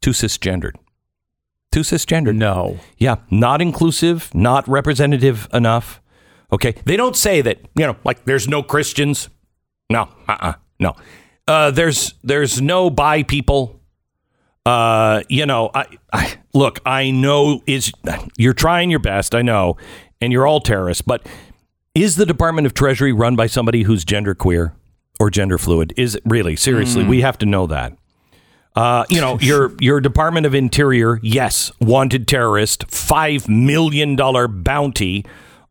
too 0.00 0.12
cisgendered. 0.12 0.74
Too 1.72 1.80
cisgendered. 1.80 2.36
No. 2.36 2.78
Yeah, 2.96 3.16
not 3.28 3.60
inclusive, 3.60 4.32
not 4.32 4.68
representative 4.68 5.48
enough. 5.52 6.00
Okay. 6.52 6.76
They 6.84 6.96
don't 6.96 7.16
say 7.16 7.40
that, 7.40 7.58
you 7.74 7.86
know, 7.86 7.96
like 8.04 8.24
there's 8.24 8.46
no 8.46 8.62
Christians. 8.62 9.28
No, 9.90 10.08
uh-uh, 10.28 10.52
no. 10.78 10.94
Uh, 11.48 11.72
there's 11.72 12.14
there's 12.22 12.62
no 12.62 12.88
bi 12.88 13.24
people. 13.24 13.80
Uh, 14.64 15.22
you 15.28 15.44
know, 15.44 15.70
I, 15.74 15.86
I 16.12 16.36
look, 16.54 16.78
I 16.86 17.10
know 17.10 17.62
is 17.66 17.90
you're 18.36 18.52
trying 18.52 18.90
your 18.90 19.00
best, 19.00 19.34
I 19.34 19.42
know, 19.42 19.76
and 20.20 20.32
you're 20.32 20.46
all 20.46 20.60
terrorists, 20.60 21.02
but 21.02 21.26
is 22.02 22.16
the 22.16 22.26
Department 22.26 22.66
of 22.66 22.74
Treasury 22.74 23.12
run 23.12 23.36
by 23.36 23.46
somebody 23.46 23.82
who's 23.82 24.04
gender 24.04 24.34
queer 24.34 24.74
or 25.18 25.30
gender 25.30 25.58
fluid? 25.58 25.92
Is 25.96 26.16
it 26.16 26.22
really? 26.24 26.56
Seriously, 26.56 27.04
we 27.04 27.20
have 27.20 27.38
to 27.38 27.46
know 27.46 27.66
that. 27.66 27.96
Uh, 28.76 29.04
you 29.08 29.20
know, 29.20 29.38
your 29.40 29.72
your 29.80 30.00
Department 30.00 30.46
of 30.46 30.54
Interior, 30.54 31.18
yes, 31.22 31.72
wanted 31.80 32.28
terrorist, 32.28 32.84
five 32.90 33.48
million 33.48 34.16
dollar 34.16 34.46
bounty 34.48 35.24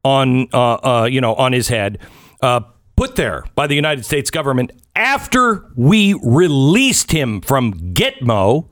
on 0.04 0.48
uh, 0.54 0.74
uh, 0.74 1.08
you 1.10 1.22
know 1.22 1.36
on 1.36 1.54
his 1.54 1.68
head, 1.70 2.00
uh, 2.42 2.62
put 2.96 3.16
there 3.16 3.46
by 3.56 3.68
the 3.68 3.76
United 3.76 4.04
States 4.04 4.30
government 4.30 4.72
after 4.96 5.66
we 5.76 6.20
released 6.24 7.12
him 7.12 7.40
from 7.42 7.94
Gitmo. 7.94 8.68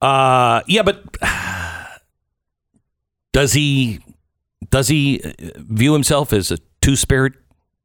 Uh, 0.00 0.62
yeah, 0.66 0.82
but 0.82 1.02
does 3.32 3.52
he 3.52 4.00
does 4.70 4.88
he 4.88 5.20
uh, 5.22 5.32
view 5.56 5.92
himself 5.92 6.32
as 6.32 6.50
a 6.50 6.58
two 6.80 6.96
spirit 6.96 7.34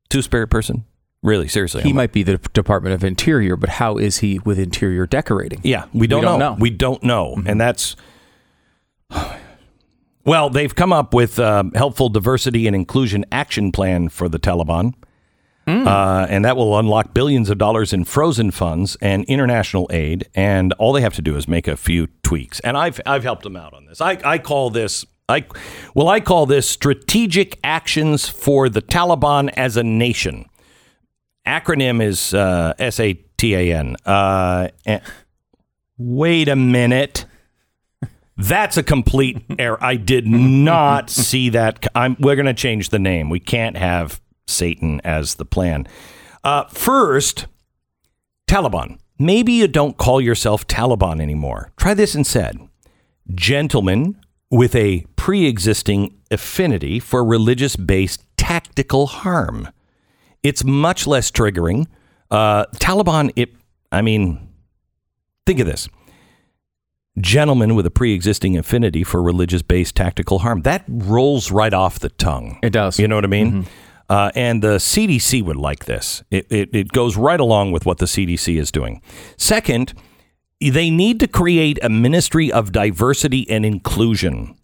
two 0.10 0.22
spirit 0.22 0.48
person? 0.48 0.86
Really, 1.22 1.48
seriously. 1.50 1.82
He 1.82 1.90
I'm- 1.90 1.96
might 1.98 2.14
be 2.14 2.24
the 2.24 2.38
Department 2.54 2.96
of 2.96 3.04
Interior, 3.04 3.56
but 3.58 3.70
how 3.70 3.98
is 3.98 4.20
he 4.20 4.40
with 4.40 4.58
interior 4.58 5.06
decorating? 5.06 5.60
Yeah, 5.64 5.86
we 5.94 6.08
don't, 6.08 6.24
don't 6.24 6.40
know. 6.40 6.54
know. 6.54 6.58
We 6.60 6.70
don't 6.70 7.04
know, 7.04 7.42
and 7.46 7.60
that's 7.60 7.96
well. 10.26 10.50
They've 10.50 10.74
come 10.74 10.94
up 10.94 11.14
with 11.14 11.40
um, 11.40 11.72
helpful 11.74 12.10
diversity 12.10 12.68
and 12.68 12.76
inclusion 12.76 13.26
action 13.32 13.72
plan 13.72 14.10
for 14.10 14.30
the 14.30 14.40
Taliban, 14.40 14.94
uh, 15.68 16.26
and 16.30 16.46
that 16.46 16.56
will 16.58 16.78
unlock 16.80 17.14
billions 17.14 17.50
of 17.50 17.58
dollars 17.58 17.94
in 17.94 18.06
frozen 18.06 18.52
funds 18.52 18.98
and 19.02 19.24
international 19.26 19.88
aid. 19.92 20.28
And 20.36 20.74
all 20.74 20.94
they 20.94 21.02
have 21.02 21.14
to 21.16 21.22
do 21.22 21.36
is 21.36 21.48
make 21.48 21.68
a 21.68 21.76
few 21.78 22.08
tweaks. 22.24 22.60
And 22.62 22.78
I've 22.78 23.00
I've 23.06 23.24
helped 23.24 23.44
them 23.44 23.56
out 23.56 23.74
on 23.74 23.86
this. 23.86 24.02
I 24.02 24.18
I 24.24 24.38
call 24.38 24.70
this. 24.70 25.06
I, 25.30 25.46
well, 25.94 26.10
I 26.10 26.20
call 26.20 26.46
this 26.46 26.68
strategic 26.68 27.60
actions 27.64 28.28
for 28.28 28.68
the 28.68 28.82
Taliban 28.82 29.50
as 29.56 29.78
a 29.78 29.84
nation. 29.84 30.50
Acronym 31.46 32.02
is 32.02 32.34
uh, 32.34 32.74
S 32.80 33.00
A 33.00 33.14
T 33.38 33.56
A 33.56 33.74
N. 33.78 33.96
Uh, 34.06 34.70
Wait 35.98 36.48
a 36.48 36.56
minute. 36.56 37.26
That's 38.38 38.78
a 38.78 38.84
complete 38.84 39.42
error. 39.60 39.78
I 39.84 39.98
did 39.98 40.26
not 40.26 41.10
see 41.10 41.50
that. 41.50 41.86
I'm, 41.94 42.16
we're 42.20 42.36
going 42.36 42.46
to 42.46 42.54
change 42.54 42.90
the 42.90 43.00
name. 43.00 43.30
We 43.30 43.42
can't 43.42 43.76
have 43.76 44.22
Satan 44.48 45.02
as 45.04 45.36
the 45.36 45.46
plan. 45.46 45.88
Uh, 46.44 46.64
first, 46.70 47.48
Taliban. 48.48 48.98
Maybe 49.20 49.52
you 49.52 49.68
don't 49.68 49.98
call 49.98 50.22
yourself 50.22 50.66
Taliban 50.66 51.22
anymore. 51.22 51.72
Try 51.76 51.94
this 51.94 52.16
instead. 52.16 52.58
Gentlemen 53.36 54.16
with 54.52 54.76
a 54.76 55.06
pre 55.16 55.46
existing 55.46 56.16
affinity 56.32 57.00
for 57.00 57.24
religious 57.24 57.76
based 57.76 58.24
tactical 58.38 59.08
harm. 59.08 59.70
It's 60.44 60.64
much 60.64 61.06
less 61.06 61.32
triggering. 61.32 61.88
Uh, 62.32 62.66
Taliban, 62.76 63.32
it, 63.36 63.54
I 63.92 64.02
mean, 64.02 64.50
Think 65.50 65.62
of 65.62 65.66
this. 65.66 65.90
Gentlemen 67.20 67.74
with 67.74 67.88
a 67.88 67.90
pre 67.90 68.14
existing 68.14 68.56
affinity 68.56 69.04
for 69.04 69.20
religious 69.20 69.64
based 69.64 69.96
tactical 69.96 70.38
harm. 70.38 70.62
That 70.62 70.84
rolls 70.88 71.50
right 71.50 71.74
off 71.74 71.98
the 71.98 72.10
tongue. 72.10 72.60
It 72.62 72.70
does. 72.70 73.00
You 73.00 73.08
know 73.08 73.16
what 73.16 73.24
I 73.24 73.30
mean? 73.30 73.66
Uh, 74.08 74.30
and 74.36 74.62
the 74.62 74.76
CDC 74.76 75.44
would 75.44 75.56
like 75.56 75.86
this. 75.86 76.24
It, 76.30 76.46
it, 76.52 76.70
it 76.72 76.88
goes 76.90 77.18
right 77.18 77.40
along 77.40 77.72
with 77.72 77.88
what 77.88 77.98
the 77.98 78.06
CDC 78.06 78.60
is 78.60 78.72
doing. 78.72 79.02
Second, 79.38 79.96
they 80.60 80.90
need 80.90 81.20
to 81.22 81.28
create 81.28 81.80
a 81.82 81.90
ministry 81.90 82.52
of 82.52 82.72
diversity 82.72 83.50
and 83.50 83.66
inclusion. 83.66 84.56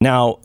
Now, 0.00 0.40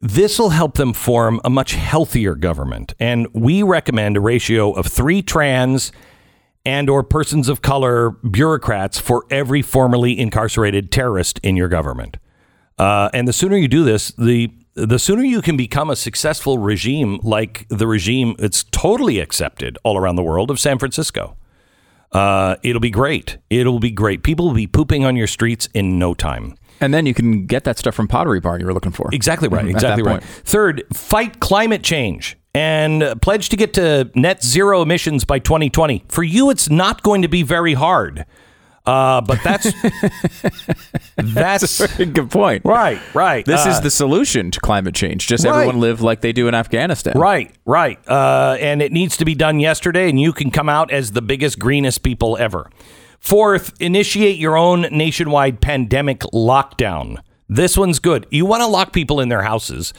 this 0.00 0.38
will 0.38 0.50
help 0.50 0.74
them 0.74 0.92
form 0.92 1.40
a 1.44 1.50
much 1.50 1.74
healthier 1.74 2.34
government. 2.34 2.94
And 2.98 3.26
we 3.32 3.62
recommend 3.62 4.16
a 4.16 4.20
ratio 4.20 4.72
of 4.72 4.86
three 4.86 5.22
trans 5.22 5.92
and 6.64 6.90
or 6.90 7.02
persons 7.02 7.48
of 7.48 7.62
color 7.62 8.10
bureaucrats 8.10 8.98
for 8.98 9.24
every 9.30 9.62
formerly 9.62 10.18
incarcerated 10.18 10.92
terrorist 10.92 11.40
in 11.42 11.56
your 11.56 11.68
government. 11.68 12.18
Uh, 12.76 13.08
and 13.14 13.26
the 13.26 13.32
sooner 13.32 13.56
you 13.56 13.68
do 13.68 13.84
this, 13.84 14.12
the 14.12 14.52
the 14.74 14.98
sooner 14.98 15.24
you 15.24 15.42
can 15.42 15.56
become 15.56 15.90
a 15.90 15.96
successful 15.96 16.58
regime 16.58 17.18
like 17.24 17.66
the 17.68 17.86
regime 17.86 18.36
it's 18.38 18.62
totally 18.64 19.18
accepted 19.18 19.76
all 19.82 19.96
around 19.96 20.14
the 20.14 20.22
world 20.22 20.52
of 20.52 20.60
San 20.60 20.78
Francisco. 20.78 21.37
Uh, 22.12 22.56
it'll 22.62 22.80
be 22.80 22.90
great. 22.90 23.38
It'll 23.50 23.80
be 23.80 23.90
great. 23.90 24.22
People 24.22 24.46
will 24.46 24.54
be 24.54 24.66
pooping 24.66 25.04
on 25.04 25.16
your 25.16 25.26
streets 25.26 25.68
in 25.74 25.98
no 25.98 26.14
time. 26.14 26.54
And 26.80 26.94
then 26.94 27.06
you 27.06 27.14
can 27.14 27.46
get 27.46 27.64
that 27.64 27.76
stuff 27.78 27.94
from 27.94 28.06
Pottery 28.08 28.40
Barn 28.40 28.60
you 28.60 28.66
were 28.66 28.72
looking 28.74 28.92
for. 28.92 29.08
Exactly 29.12 29.48
right. 29.48 29.64
Mhm, 29.64 29.70
Exactly 29.70 30.02
right. 30.04 30.20
point. 30.20 30.24
Third, 30.44 30.84
fight 30.94 31.40
climate 31.40 31.82
change 31.82 32.36
and 32.54 33.02
uh, 33.02 33.14
pledge 33.16 33.48
to 33.50 33.56
get 33.56 33.74
to 33.74 34.10
net 34.14 34.44
zero 34.44 34.80
emissions 34.80 35.24
by 35.24 35.38
2020. 35.40 36.04
For 36.08 36.22
you, 36.22 36.50
it's 36.50 36.70
not 36.70 37.02
going 37.02 37.22
to 37.22 37.28
be 37.28 37.42
very 37.42 37.74
hard. 37.74 38.24
Uh, 38.86 39.20
but 39.20 39.38
that's 39.44 39.70
that's 41.16 41.80
a 41.98 42.06
Good 42.06 42.30
point. 42.30 42.62
right, 42.64 42.98
right. 43.14 43.44
This 43.44 43.66
Uh, 43.66 43.70
is 43.70 43.80
the 43.80 43.90
solution 43.90 44.50
to 44.50 44.60
climate 44.60 44.94
change. 44.94 45.26
Just 45.26 45.44
Right. 45.44 45.52
everyone 45.52 45.80
live 45.80 46.00
like 46.00 46.20
they 46.20 46.32
do 46.32 46.48
in 46.48 46.54
Afghanistan. 46.54 47.18
Right, 47.18 47.54
right. 47.66 47.98
Uh, 48.08 48.56
and 48.60 48.80
it 48.80 48.92
needs 48.92 49.16
to 49.18 49.24
be 49.24 49.34
done 49.34 49.60
yesterday, 49.60 50.08
and 50.08 50.20
you 50.20 50.32
can 50.32 50.50
come 50.50 50.68
out 50.68 50.90
as 50.90 51.12
the 51.12 51.22
biggest, 51.22 51.58
greenest 51.58 52.02
people 52.02 52.36
ever. 52.38 52.70
Fourth, 53.20 53.74
initiate 53.80 54.36
your 54.38 54.56
own 54.56 54.82
nationwide 54.92 55.60
pandemic 55.60 56.20
lockdown. 56.32 57.18
This 57.48 57.76
one's 57.76 57.98
good. 57.98 58.26
You 58.30 58.46
want 58.46 58.62
to 58.62 58.66
lock 58.66 58.92
people 58.92 59.20
in 59.20 59.28
their 59.28 59.42
houses? 59.42 59.92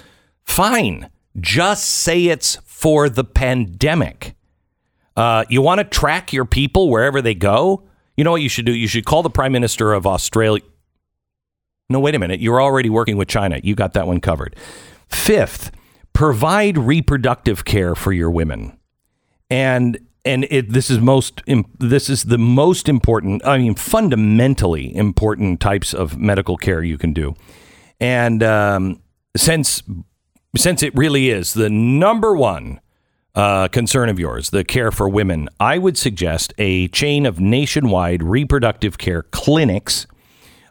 Fine. 0.43 1.09
Just 1.39 1.85
say 1.85 2.25
it's 2.27 2.57
for 2.65 3.09
the 3.09 3.23
pandemic. 3.23 4.35
Uh, 5.17 5.43
you 5.49 5.61
want 5.61 5.79
to 5.79 5.83
track 5.83 6.31
your 6.31 6.45
people 6.45 6.89
wherever 6.89 7.21
they 7.21 7.35
go? 7.35 7.83
You 8.19 8.25
know 8.25 8.31
what 8.31 8.41
you 8.41 8.49
should 8.49 8.65
do? 8.65 8.75
You 8.75 8.89
should 8.89 9.05
call 9.05 9.23
the 9.23 9.29
Prime 9.29 9.53
Minister 9.53 9.93
of 9.93 10.05
Australia. 10.05 10.61
No, 11.89 12.01
wait 12.01 12.15
a 12.15 12.19
minute. 12.19 12.41
You're 12.41 12.61
already 12.61 12.89
working 12.89 13.15
with 13.15 13.29
China. 13.29 13.61
You 13.63 13.75
got 13.75 13.93
that 13.93 14.07
one 14.07 14.19
covered. 14.19 14.57
Fifth, 15.07 15.71
provide 16.11 16.77
reproductive 16.77 17.63
care 17.63 17.95
for 17.95 18.11
your 18.11 18.29
women. 18.29 18.77
And 19.49 19.99
and 20.25 20.45
it, 20.51 20.73
this 20.73 20.89
is 20.89 20.99
most 20.99 21.41
this 21.79 22.09
is 22.09 22.25
the 22.25 22.37
most 22.37 22.89
important. 22.89 23.41
I 23.45 23.57
mean, 23.57 23.75
fundamentally 23.75 24.93
important 24.93 25.61
types 25.61 25.93
of 25.93 26.17
medical 26.17 26.57
care 26.57 26.83
you 26.83 26.97
can 26.97 27.13
do. 27.13 27.35
And 28.01 28.43
um, 28.43 29.01
since 29.37 29.81
since 30.57 30.83
it 30.83 30.93
really 30.93 31.29
is 31.29 31.53
the 31.53 31.69
number 31.69 32.35
one 32.35 32.81
uh, 33.35 33.67
concern 33.67 34.09
of 34.09 34.19
yours, 34.19 34.49
the 34.49 34.63
care 34.63 34.91
for 34.91 35.07
women, 35.07 35.49
I 35.59 35.77
would 35.77 35.97
suggest 35.97 36.53
a 36.57 36.87
chain 36.89 37.25
of 37.25 37.39
nationwide 37.39 38.23
reproductive 38.23 38.97
care 38.97 39.23
clinics. 39.23 40.07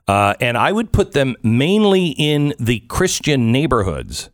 Uh, 0.06 0.34
and 0.40 0.56
I 0.56 0.72
would 0.72 0.92
put 0.92 1.12
them 1.12 1.36
mainly 1.42 2.08
in 2.08 2.54
the 2.58 2.80
Christian 2.80 3.52
neighborhoods 3.52 4.30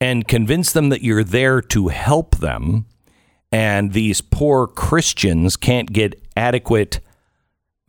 and 0.00 0.28
convince 0.28 0.72
them 0.72 0.90
that 0.90 1.02
you're 1.02 1.24
there 1.24 1.60
to 1.62 1.88
help 1.88 2.36
them. 2.36 2.86
And 3.50 3.92
these 3.92 4.20
poor 4.20 4.66
Christians 4.66 5.56
can't 5.56 5.92
get 5.92 6.20
adequate 6.36 7.00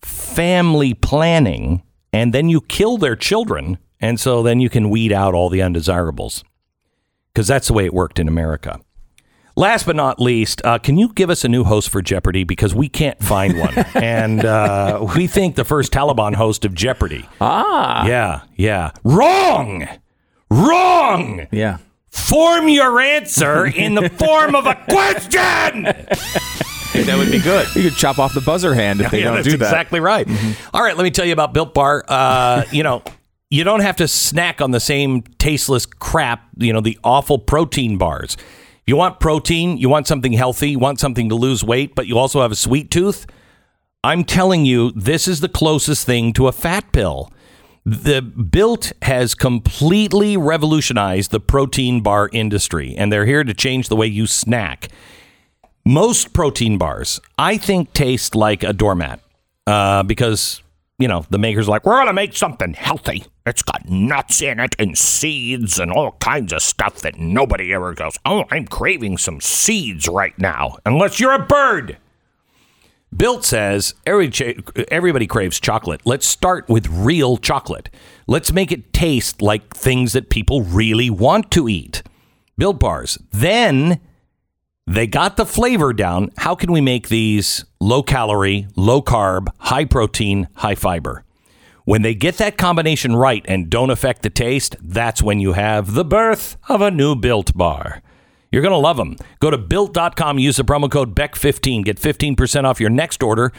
family 0.01 0.93
planning. 0.93 1.83
And 2.13 2.33
then 2.33 2.47
you 2.49 2.61
kill 2.61 2.97
their 2.97 3.15
children. 3.15 3.77
And 3.99 4.19
so 4.19 4.41
then 4.41 4.59
you 4.59 4.69
can 4.69 4.89
weed 4.89 5.11
out 5.11 5.33
all 5.33 5.49
the 5.49 5.61
undesirables 5.61 6.43
because 7.33 7.47
that's 7.47 7.67
the 7.67 7.73
way 7.73 7.85
it 7.85 7.93
worked 7.93 8.19
in 8.19 8.27
America. 8.27 8.79
Last 9.57 9.87
but 9.87 9.95
not 9.95 10.19
least, 10.21 10.61
uh, 10.63 10.77
can 10.77 10.99
you 10.99 11.11
give 11.13 11.31
us 11.31 11.43
a 11.43 11.49
new 11.49 11.63
host 11.63 11.89
for 11.89 11.99
Jeopardy? 12.03 12.43
Because 12.43 12.75
we 12.75 12.87
can't 12.87 13.19
find 13.23 13.57
one. 13.59 13.73
and 13.95 14.45
uh, 14.45 15.03
we 15.15 15.25
think 15.25 15.55
the 15.55 15.63
first 15.65 15.91
Taliban 15.91 16.35
host 16.35 16.63
of 16.63 16.75
Jeopardy. 16.75 17.27
Ah. 17.41 18.05
Yeah, 18.05 18.41
yeah. 18.55 18.91
Wrong! 19.03 19.87
Wrong! 20.51 21.47
Yeah. 21.51 21.77
Form 22.11 22.69
your 22.69 22.99
answer 22.99 23.65
in 23.65 23.95
the 23.95 24.09
form 24.09 24.53
of 24.53 24.67
a 24.67 24.75
question! 24.89 25.83
that 25.85 27.15
would 27.17 27.31
be 27.31 27.39
good. 27.39 27.67
You 27.75 27.81
could 27.89 27.95
chop 27.97 28.19
off 28.19 28.35
the 28.35 28.41
buzzer 28.41 28.75
hand 28.75 29.01
if 29.01 29.09
they 29.09 29.19
Yeah, 29.23 29.33
don't 29.33 29.43
do 29.43 29.57
that. 29.57 29.65
exactly 29.65 29.99
right. 29.99 30.27
All 30.71 30.83
right, 30.83 30.95
let 30.95 31.03
me 31.03 31.09
tell 31.09 31.25
you 31.25 31.33
about 31.33 31.55
Built 31.55 31.73
Bar. 31.73 32.05
Uh, 32.07 32.63
you 32.71 32.83
know, 32.83 33.01
you 33.49 33.63
don't 33.63 33.79
have 33.81 33.95
to 33.97 34.07
snack 34.07 34.61
on 34.61 34.69
the 34.69 34.79
same 34.79 35.23
tasteless 35.39 35.87
crap, 35.87 36.43
you 36.57 36.71
know, 36.73 36.81
the 36.81 36.99
awful 37.03 37.39
protein 37.39 37.97
bars. 37.97 38.37
You 38.87 38.95
want 38.95 39.19
protein, 39.19 39.77
you 39.77 39.89
want 39.89 40.07
something 40.07 40.31
healthy, 40.31 40.71
you 40.71 40.79
want 40.79 41.01
something 41.01 41.27
to 41.27 41.35
lose 41.35 41.61
weight, 41.61 41.93
but 41.93 42.07
you 42.07 42.17
also 42.17 42.41
have 42.41 42.53
a 42.53 42.55
sweet 42.55 42.89
tooth. 42.89 43.27
I'm 44.01 44.23
telling 44.23 44.65
you, 44.65 44.91
this 44.91 45.27
is 45.27 45.41
the 45.41 45.49
closest 45.49 46.05
thing 46.05 46.31
to 46.33 46.47
a 46.47 46.53
fat 46.53 46.93
pill. 46.93 47.29
The 47.85 48.21
Built 48.21 48.93
has 49.01 49.35
completely 49.35 50.37
revolutionized 50.37 51.31
the 51.31 51.41
protein 51.41 52.01
bar 52.01 52.29
industry, 52.31 52.95
and 52.97 53.11
they're 53.11 53.25
here 53.25 53.43
to 53.43 53.53
change 53.53 53.89
the 53.89 53.97
way 53.97 54.07
you 54.07 54.25
snack. 54.25 54.87
Most 55.85 56.31
protein 56.31 56.77
bars, 56.77 57.19
I 57.37 57.57
think, 57.57 57.91
taste 57.91 58.35
like 58.35 58.63
a 58.63 58.71
doormat 58.71 59.19
uh, 59.65 60.03
because, 60.03 60.61
you 60.99 61.07
know, 61.07 61.25
the 61.29 61.37
maker's 61.37 61.67
like, 61.67 61.85
we're 61.85 61.95
going 61.95 62.07
to 62.07 62.13
make 62.13 62.35
something 62.35 62.73
healthy. 62.73 63.25
It's 63.45 63.61
got 63.61 63.87
nuts 63.87 64.41
in 64.41 64.59
it 64.59 64.75
and 64.79 64.97
seeds 64.97 65.79
and 65.79 65.91
all 65.91 66.13
kinds 66.13 66.51
of 66.51 66.61
stuff 66.61 67.01
that 67.01 67.19
nobody 67.19 67.73
ever 67.73 67.93
goes, 67.93 68.17
oh, 68.25 68.45
I'm 68.49 68.65
craving 68.65 69.19
some 69.19 69.39
seeds 69.39 70.07
right 70.07 70.37
now, 70.39 70.77
unless 70.85 71.19
you're 71.19 71.33
a 71.33 71.45
bird. 71.45 71.97
Built 73.15 73.45
says 73.45 73.93
every 74.05 74.31
everybody 74.91 75.27
craves 75.27 75.61
chocolate. 75.61 76.01
Let's 76.03 76.27
start 76.27 76.67
with 76.67 76.87
real 76.89 77.37
chocolate. 77.37 77.89
Let's 78.27 78.51
make 78.51 78.69
it 78.71 78.91
taste 78.91 79.41
like 79.41 79.73
things 79.73 80.11
that 80.11 80.29
people 80.29 80.63
really 80.63 81.09
want 81.09 81.49
to 81.51 81.69
eat. 81.69 82.03
Built 82.57 82.79
bars. 82.79 83.17
Then 83.31 84.01
they 84.87 85.05
got 85.05 85.35
the 85.35 85.45
flavor 85.45 85.93
down. 85.93 86.31
How 86.37 86.55
can 86.55 86.71
we 86.71 86.81
make 86.81 87.09
these 87.09 87.65
low 87.79 88.01
calorie, 88.01 88.67
low 88.75 89.01
carb, 89.01 89.49
high 89.59 89.85
protein, 89.85 90.47
high 90.55 90.75
fiber? 90.75 91.23
When 91.83 92.01
they 92.01 92.15
get 92.15 92.37
that 92.37 92.57
combination 92.57 93.15
right 93.15 93.45
and 93.47 93.69
don't 93.69 93.89
affect 93.89 94.21
the 94.21 94.29
taste, 94.29 94.75
that's 94.81 95.21
when 95.21 95.39
you 95.39 95.53
have 95.53 95.93
the 95.93 96.05
birth 96.05 96.57
of 96.67 96.81
a 96.81 96.91
new 96.91 97.15
built 97.15 97.55
bar. 97.55 98.01
You're 98.51 98.61
going 98.61 98.73
to 98.73 98.77
love 98.77 98.97
them. 98.97 99.17
Go 99.39 99.51
to 99.51 99.57
built.com, 99.57 100.39
use 100.39 100.55
the 100.55 100.63
promo 100.63 100.89
code 100.89 101.15
BECK15. 101.15 101.83
Get 101.83 101.99
15% 101.99 102.63
off 102.63 102.79
your 102.79 102.89
next 102.89 103.21
order. 103.21 103.51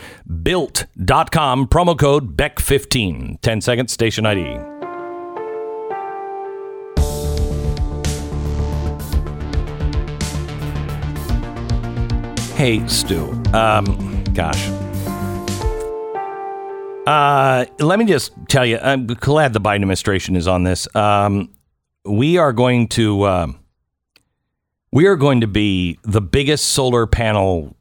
Built.com, 0.42 1.68
promo 1.68 1.98
code 1.98 2.36
BECK15. 2.36 3.40
10 3.42 3.60
seconds, 3.60 3.92
station 3.92 4.24
ID. 4.24 4.77
Hey, 12.59 12.85
Stu. 12.89 13.30
Um, 13.52 14.24
gosh. 14.35 14.66
Uh, 17.06 17.66
let 17.78 18.01
me 18.01 18.05
just 18.05 18.32
tell 18.48 18.66
you, 18.66 18.78
I'm 18.82 19.06
glad 19.06 19.52
the 19.52 19.60
Biden 19.60 19.76
administration 19.76 20.35
is 20.35 20.48
on 20.48 20.64
this. 20.64 20.93
Um, 20.97 21.51
we 22.05 22.36
are 22.36 22.52
going 22.52 22.89
to 22.89 23.28
um 23.28 23.60
we 24.90 25.06
are 25.06 25.14
going 25.14 25.40
to 25.43 25.47
be 25.47 26.01
the 26.02 26.20
biggest 26.20 26.70
solar 26.70 27.06
panel 27.06 27.76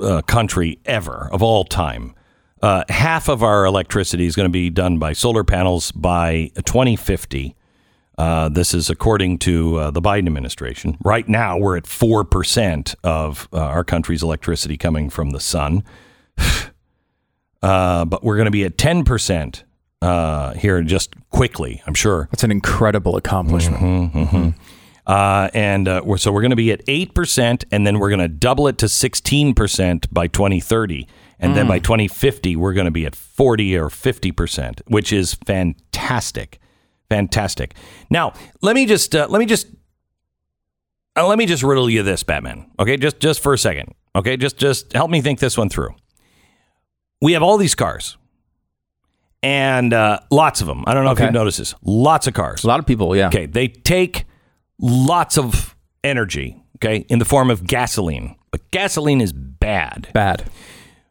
uh, 0.00 0.22
country 0.22 0.80
ever 0.84 1.28
of 1.30 1.40
all 1.40 1.62
time. 1.62 2.16
Uh, 2.60 2.82
half 2.88 3.28
of 3.28 3.44
our 3.44 3.64
electricity 3.64 4.26
is 4.26 4.34
going 4.34 4.48
to 4.48 4.52
be 4.52 4.68
done 4.68 4.98
by 4.98 5.12
solar 5.12 5.44
panels 5.44 5.92
by 5.92 6.50
2050. 6.56 7.54
Uh, 8.22 8.48
this 8.48 8.72
is 8.72 8.88
according 8.88 9.36
to 9.36 9.76
uh, 9.78 9.90
the 9.90 10.00
Biden 10.00 10.28
administration. 10.28 10.96
Right 11.02 11.28
now, 11.28 11.58
we're 11.58 11.76
at 11.76 11.86
4% 11.86 12.94
of 13.02 13.48
uh, 13.52 13.58
our 13.58 13.82
country's 13.82 14.22
electricity 14.22 14.76
coming 14.76 15.10
from 15.10 15.30
the 15.30 15.40
sun. 15.40 15.82
Uh, 17.64 18.04
but 18.04 18.24
we're 18.24 18.34
going 18.34 18.46
to 18.46 18.50
be 18.50 18.64
at 18.64 18.76
10% 18.76 19.62
uh, 20.02 20.52
here 20.54 20.82
just 20.82 21.14
quickly, 21.30 21.80
I'm 21.86 21.94
sure. 21.94 22.28
That's 22.32 22.42
an 22.42 22.50
incredible 22.50 23.16
accomplishment. 23.16 24.12
Mm-hmm. 24.12 24.48
Uh, 25.06 25.48
and 25.54 25.86
uh, 25.86 26.02
we're, 26.04 26.16
so 26.16 26.32
we're 26.32 26.40
going 26.40 26.50
to 26.50 26.56
be 26.56 26.72
at 26.72 26.84
8%, 26.86 27.64
and 27.70 27.86
then 27.86 28.00
we're 28.00 28.08
going 28.08 28.18
to 28.18 28.26
double 28.26 28.66
it 28.66 28.78
to 28.78 28.86
16% 28.86 30.06
by 30.10 30.26
2030. 30.26 31.06
And 31.38 31.56
then 31.56 31.68
by 31.68 31.78
2050, 31.78 32.56
we're 32.56 32.72
going 32.72 32.86
to 32.86 32.90
be 32.90 33.06
at 33.06 33.14
40 33.14 33.76
or 33.76 33.88
50%, 33.88 34.80
which 34.88 35.12
is 35.12 35.34
fantastic. 35.34 36.58
Fantastic. 37.12 37.74
Now, 38.08 38.32
let 38.62 38.74
me 38.74 38.86
just, 38.86 39.14
uh, 39.14 39.26
let 39.28 39.38
me 39.38 39.44
just, 39.44 39.66
uh, 41.14 41.26
let 41.26 41.36
me 41.36 41.44
just 41.44 41.62
riddle 41.62 41.90
you 41.90 42.02
this, 42.02 42.22
Batman. 42.22 42.70
Okay. 42.78 42.96
Just, 42.96 43.20
just 43.20 43.42
for 43.42 43.52
a 43.52 43.58
second. 43.58 43.94
Okay. 44.16 44.38
Just, 44.38 44.56
just 44.56 44.94
help 44.94 45.10
me 45.10 45.20
think 45.20 45.38
this 45.38 45.58
one 45.58 45.68
through. 45.68 45.94
We 47.20 47.34
have 47.34 47.42
all 47.42 47.58
these 47.58 47.74
cars 47.74 48.16
and 49.42 49.92
uh, 49.92 50.20
lots 50.30 50.62
of 50.62 50.66
them. 50.66 50.84
I 50.86 50.94
don't 50.94 51.04
know 51.04 51.10
if 51.10 51.20
you've 51.20 51.32
noticed 51.32 51.58
this. 51.58 51.74
Lots 51.82 52.26
of 52.26 52.32
cars. 52.32 52.64
A 52.64 52.66
lot 52.66 52.80
of 52.80 52.86
people, 52.86 53.14
yeah. 53.14 53.26
Okay, 53.26 53.44
they 53.44 53.68
take 53.68 54.24
lots 54.78 55.36
of 55.36 55.76
energy, 56.02 56.62
okay, 56.76 57.04
in 57.10 57.18
the 57.18 57.26
form 57.26 57.50
of 57.50 57.66
gasoline. 57.66 58.36
But 58.50 58.70
gasoline 58.70 59.20
is 59.20 59.34
bad. 59.34 60.08
Bad. 60.14 60.50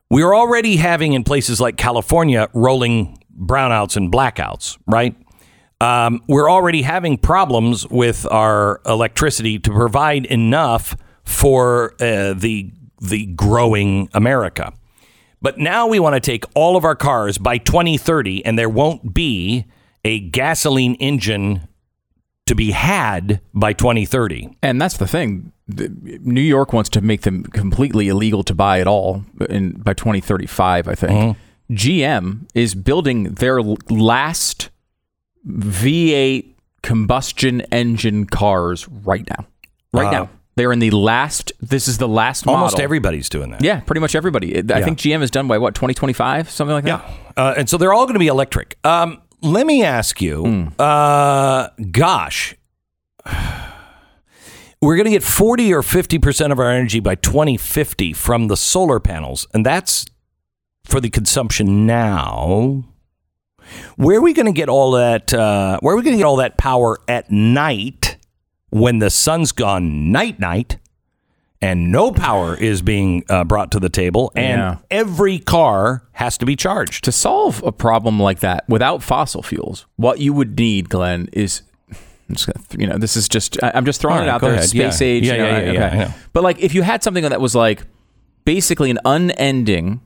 We're 0.09 0.33
already 0.33 0.77
having 0.77 1.13
in 1.13 1.23
places 1.23 1.61
like 1.61 1.77
California 1.77 2.49
rolling 2.53 3.19
brownouts 3.37 3.95
and 3.95 4.11
blackouts, 4.11 4.77
right? 4.87 5.15
Um, 5.81 6.21
we're 6.27 6.49
already 6.49 6.83
having 6.83 7.17
problems 7.17 7.87
with 7.87 8.31
our 8.31 8.81
electricity 8.85 9.57
to 9.57 9.71
provide 9.71 10.27
enough 10.27 10.95
for 11.23 11.95
uh, 11.99 12.33
the 12.33 12.71
the 13.01 13.25
growing 13.25 14.07
America. 14.13 14.73
But 15.41 15.57
now 15.57 15.87
we 15.87 15.99
want 15.99 16.13
to 16.13 16.19
take 16.19 16.45
all 16.53 16.77
of 16.77 16.85
our 16.85 16.95
cars 16.95 17.39
by 17.39 17.57
2030, 17.57 18.45
and 18.45 18.59
there 18.59 18.69
won't 18.69 19.15
be 19.15 19.65
a 20.05 20.19
gasoline 20.19 20.93
engine 20.95 21.67
to 22.45 22.53
be 22.53 22.71
had 22.71 23.41
by 23.51 23.73
2030. 23.73 24.55
And 24.61 24.79
that's 24.79 24.97
the 24.97 25.07
thing. 25.07 25.51
New 25.67 26.41
York 26.41 26.73
wants 26.73 26.91
to 26.91 27.01
make 27.01 27.21
them 27.21 27.41
completely 27.41 28.07
illegal 28.07 28.43
to 28.43 28.53
buy 28.53 28.81
at 28.81 28.87
all 28.87 29.23
in, 29.49 29.71
by 29.71 29.95
2035, 29.95 30.87
I 30.87 30.93
think. 30.93 31.11
Mm-hmm. 31.11 31.73
GM 31.73 32.47
is 32.53 32.75
building 32.75 33.23
their 33.35 33.63
last 33.63 34.69
V8 35.47 36.53
combustion 36.83 37.61
engine 37.71 38.25
cars 38.25 38.87
right 38.87 39.27
now. 39.29 39.45
Right 39.93 40.07
Uh, 40.07 40.11
now. 40.11 40.29
They're 40.57 40.73
in 40.73 40.79
the 40.79 40.91
last, 40.91 41.53
this 41.61 41.87
is 41.87 41.97
the 41.97 42.07
last 42.09 42.45
Almost 42.45 42.73
model. 42.73 42.83
everybody's 42.83 43.29
doing 43.29 43.51
that. 43.51 43.63
Yeah, 43.63 43.79
pretty 43.79 44.01
much 44.01 44.15
everybody. 44.15 44.57
I 44.57 44.63
Yeah. 44.79 44.83
think 44.83 44.97
GM 44.99 45.21
is 45.21 45.31
done 45.31 45.47
by 45.47 45.57
what, 45.57 45.73
2025? 45.75 46.49
Something 46.49 46.73
like 46.73 46.83
that? 46.83 47.03
Yeah. 47.37 47.43
Uh, 47.43 47.53
and 47.57 47.69
so 47.69 47.77
they're 47.77 47.93
all 47.93 48.05
going 48.05 48.15
to 48.15 48.19
be 48.19 48.27
electric. 48.27 48.77
Um, 48.83 49.21
let 49.41 49.65
me 49.65 49.81
ask 49.83 50.21
you, 50.21 50.71
uh, 50.77 51.69
gosh, 51.91 52.55
we're 54.81 54.95
going 54.95 55.05
to 55.05 55.11
get 55.11 55.23
40 55.23 55.73
or 55.73 55.81
50% 55.81 56.51
of 56.51 56.59
our 56.59 56.69
energy 56.69 56.99
by 56.99 57.15
2050 57.15 58.13
from 58.13 58.47
the 58.47 58.57
solar 58.57 58.99
panels. 58.99 59.47
And 59.53 59.65
that's 59.65 60.05
for 60.83 60.99
the 60.99 61.09
consumption 61.09 61.85
now. 61.85 62.83
Where 63.97 64.17
are 64.17 64.21
we 64.21 64.33
going 64.33 64.45
to 64.47 64.51
get 64.51 64.69
all 64.69 64.91
that? 64.91 65.33
Uh, 65.33 65.79
where 65.81 65.93
are 65.93 65.97
we 65.97 66.03
going 66.03 66.13
to 66.15 66.17
get 66.17 66.25
all 66.25 66.37
that 66.37 66.57
power 66.57 66.99
at 67.07 67.31
night 67.31 68.17
when 68.69 68.99
the 68.99 69.09
sun's 69.09 69.51
gone 69.51 70.11
night 70.11 70.39
night 70.39 70.77
and 71.61 71.91
no 71.91 72.11
power 72.11 72.55
is 72.55 72.81
being 72.81 73.23
uh, 73.29 73.43
brought 73.43 73.71
to 73.71 73.79
the 73.79 73.89
table 73.89 74.31
and 74.35 74.59
Yeah. 74.59 74.77
every 74.89 75.37
car 75.39 76.03
has 76.13 76.37
to 76.39 76.45
be 76.45 76.55
charged? 76.55 77.03
To 77.03 77.11
solve 77.11 77.61
a 77.63 77.71
problem 77.71 78.19
like 78.19 78.39
that 78.39 78.67
without 78.67 79.03
fossil 79.03 79.43
fuels, 79.43 79.85
what 79.95 80.19
you 80.19 80.33
would 80.33 80.57
need, 80.57 80.89
Glenn, 80.89 81.29
is 81.33 81.61
I'm 82.29 82.35
just 82.35 82.47
gonna, 82.47 82.65
you 82.81 82.87
know, 82.87 82.97
this 82.97 83.15
is 83.17 83.27
just 83.27 83.61
I'm 83.61 83.85
just 83.85 83.99
throwing 84.01 84.19
All 84.19 84.23
it 84.23 84.29
out 84.29 84.41
there, 84.41 84.53
ahead. 84.53 84.69
space 84.69 85.01
Yeah. 85.01 85.07
age. 85.07 85.23
Yeah, 85.27 85.33
you 85.33 85.37
know, 85.39 85.47
yeah, 85.49 85.59
yeah, 85.59 85.71
yeah, 85.73 85.87
okay. 85.87 85.97
Know. 85.99 86.13
But 86.33 86.43
like, 86.43 86.59
if 86.59 86.73
you 86.73 86.81
had 86.81 87.03
something 87.03 87.23
that 87.23 87.41
was 87.41 87.53
like 87.55 87.83
basically 88.45 88.89
an 88.89 88.99
unending 89.05 89.99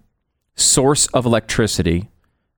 source 0.55 1.05
of 1.07 1.25
electricity 1.25 2.09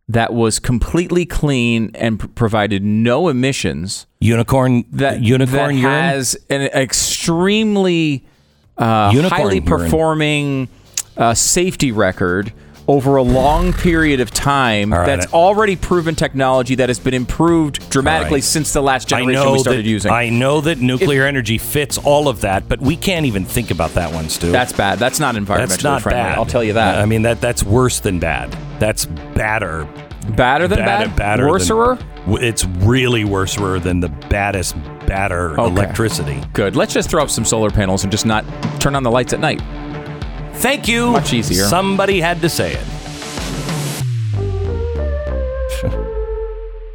that 0.10 0.34
was 0.34 0.60
completely 0.60 1.26
clean 1.26 1.92
and 1.96 2.20
p- 2.20 2.28
provided 2.28 2.84
no 2.84 3.28
emissions, 3.28 4.08
Unicorn 4.20 4.86
that 4.92 5.22
unicorn 5.22 5.76
that 5.76 5.82
urine? 5.82 5.94
has 5.94 6.38
an 6.50 6.62
extremely 6.62 8.26
uh, 8.78 9.12
highly 9.30 9.56
urine. 9.56 9.66
performing 9.66 10.70
uh, 11.18 11.34
safety 11.34 11.92
record 11.92 12.54
over 12.88 13.18
a 13.18 13.22
long 13.22 13.74
period 13.74 14.22
of 14.22 14.32
time 14.32 14.94
right. 14.94 15.06
that's 15.06 15.34
already 15.34 15.76
proven 15.76 16.16
technology 16.16 16.76
that 16.76 16.88
has 16.88 17.00
been 17.00 17.14
improved 17.14 17.90
dramatically 17.90 18.30
All 18.30 18.36
right. 18.36 18.44
since 18.46 18.72
the 18.72 18.82
last 18.82 19.10
generation 19.10 19.52
we 19.52 19.60
started 19.60 19.84
that, 19.84 19.90
using. 19.90 20.10
I 20.12 20.30
know 20.30 20.62
that 20.62 20.78
nuclear 20.78 21.26
energy 21.26 21.58
fits 21.58 21.98
all 21.98 22.30
of 22.30 22.42
that, 22.42 22.70
but 22.70 22.80
we 22.80 22.96
can't 22.96 23.26
even 23.26 23.44
think 23.44 23.72
about 23.72 23.92
that 23.96 24.14
one, 24.14 24.30
Stu. 24.30 24.52
that's 24.52 24.72
bad. 24.72 25.00
That's 25.00 25.20
not 25.20 25.36
environmentally 25.36 25.68
That's 25.68 25.84
not 25.84 26.02
friendly. 26.02 26.22
bad. 26.24 26.38
I'll 26.38 26.46
tell 26.46 26.64
you 26.64 26.74
that. 26.74 26.98
I 26.98 27.06
mean 27.06 27.24
that 27.24 27.42
that's 27.42 27.62
worse 27.62 28.00
than 28.00 28.20
bad. 28.20 28.58
That's 28.80 29.06
badder. 29.06 29.88
badder 30.36 30.68
than 30.68 30.80
Bad- 30.80 31.08
bad. 31.10 31.16
badder 31.16 31.46
Worserer. 31.46 31.98
w- 32.26 32.46
It's 32.46 32.66
really 32.66 33.24
worserer 33.24 33.82
than 33.82 34.00
the 34.02 34.10
baddest 34.30 34.76
batter 35.06 35.52
Okay. 35.60 35.72
electricity. 35.72 36.42
Good. 36.54 36.76
Let's 36.76 36.94
just 36.94 37.10
throw 37.10 37.22
up 37.24 37.30
some 37.30 37.46
solar 37.46 37.70
panels 37.70 38.04
and 38.04 38.12
just 38.12 38.26
not 38.26 38.44
turn 38.82 38.96
on 38.96 39.04
the 39.04 39.12
lights 39.12 39.32
at 39.34 39.40
night. 39.40 39.62
Thank 40.56 40.88
you. 40.88 41.12
Much 41.12 41.34
easier. 41.34 41.64
Somebody 41.66 42.20
had 42.20 42.42
to 42.42 42.50
say 42.50 42.74
it. 42.74 42.82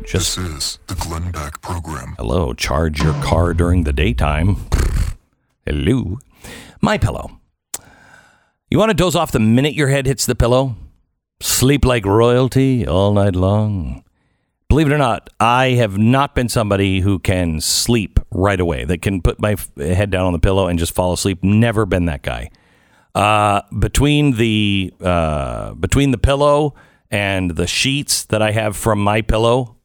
Just 0.05 0.37
This 0.37 0.39
is 0.39 0.79
the 0.89 0.95
Glenn 0.97 1.31
Beck 1.31 1.61
Program. 1.63 2.15
Hello, 2.19 2.53
charge 2.53 3.03
your 3.03 3.15
car 3.23 3.55
during 3.55 3.85
the 3.85 3.93
daytime. 3.93 4.57
Hello. 5.67 6.19
My 6.83 6.99
pillow. 6.99 7.39
You 8.69 8.79
want 8.79 8.91
to 8.91 8.95
doze 8.95 9.15
off 9.15 9.33
the 9.33 9.39
minute 9.39 9.75
your 9.75 9.89
head 9.89 10.07
hits 10.07 10.27
the 10.27 10.35
pillow? 10.35 10.77
Sleep 11.43 11.85
like 11.85 12.07
royalty 12.07 12.87
all 12.87 13.13
night 13.13 13.35
long. 13.35 14.05
Believe 14.69 14.87
it 14.87 14.93
or 14.93 14.99
not, 14.99 15.29
I 15.41 15.71
have 15.71 15.99
not 15.99 16.37
been 16.37 16.49
somebody 16.49 17.01
who 17.01 17.19
can 17.19 17.61
sleep 17.61 18.21
right 18.31 18.61
away, 18.61 18.85
that 18.85 19.03
can 19.03 19.21
put 19.21 19.41
my 19.41 19.57
head 19.77 20.11
down 20.11 20.27
on 20.27 20.33
the 20.33 20.39
pillow 20.39 20.69
and 20.69 20.79
just 20.79 20.95
fall 20.95 21.13
asleep. 21.13 21.43
Never 21.43 21.85
been 21.85 22.05
that 22.05 22.23
guy. 22.23 22.49
Uh, 23.13 23.63
between 23.77 24.37
the 24.37 24.95
uh, 25.01 25.75
between 25.75 26.13
the 26.13 26.17
pillow 26.17 26.77
and 27.11 27.57
the 27.57 27.67
sheets 27.67 28.25
that 28.27 28.41
I 28.41 28.53
have 28.53 28.77
from 28.77 29.01
my 29.01 29.21
pillow, 29.21 29.77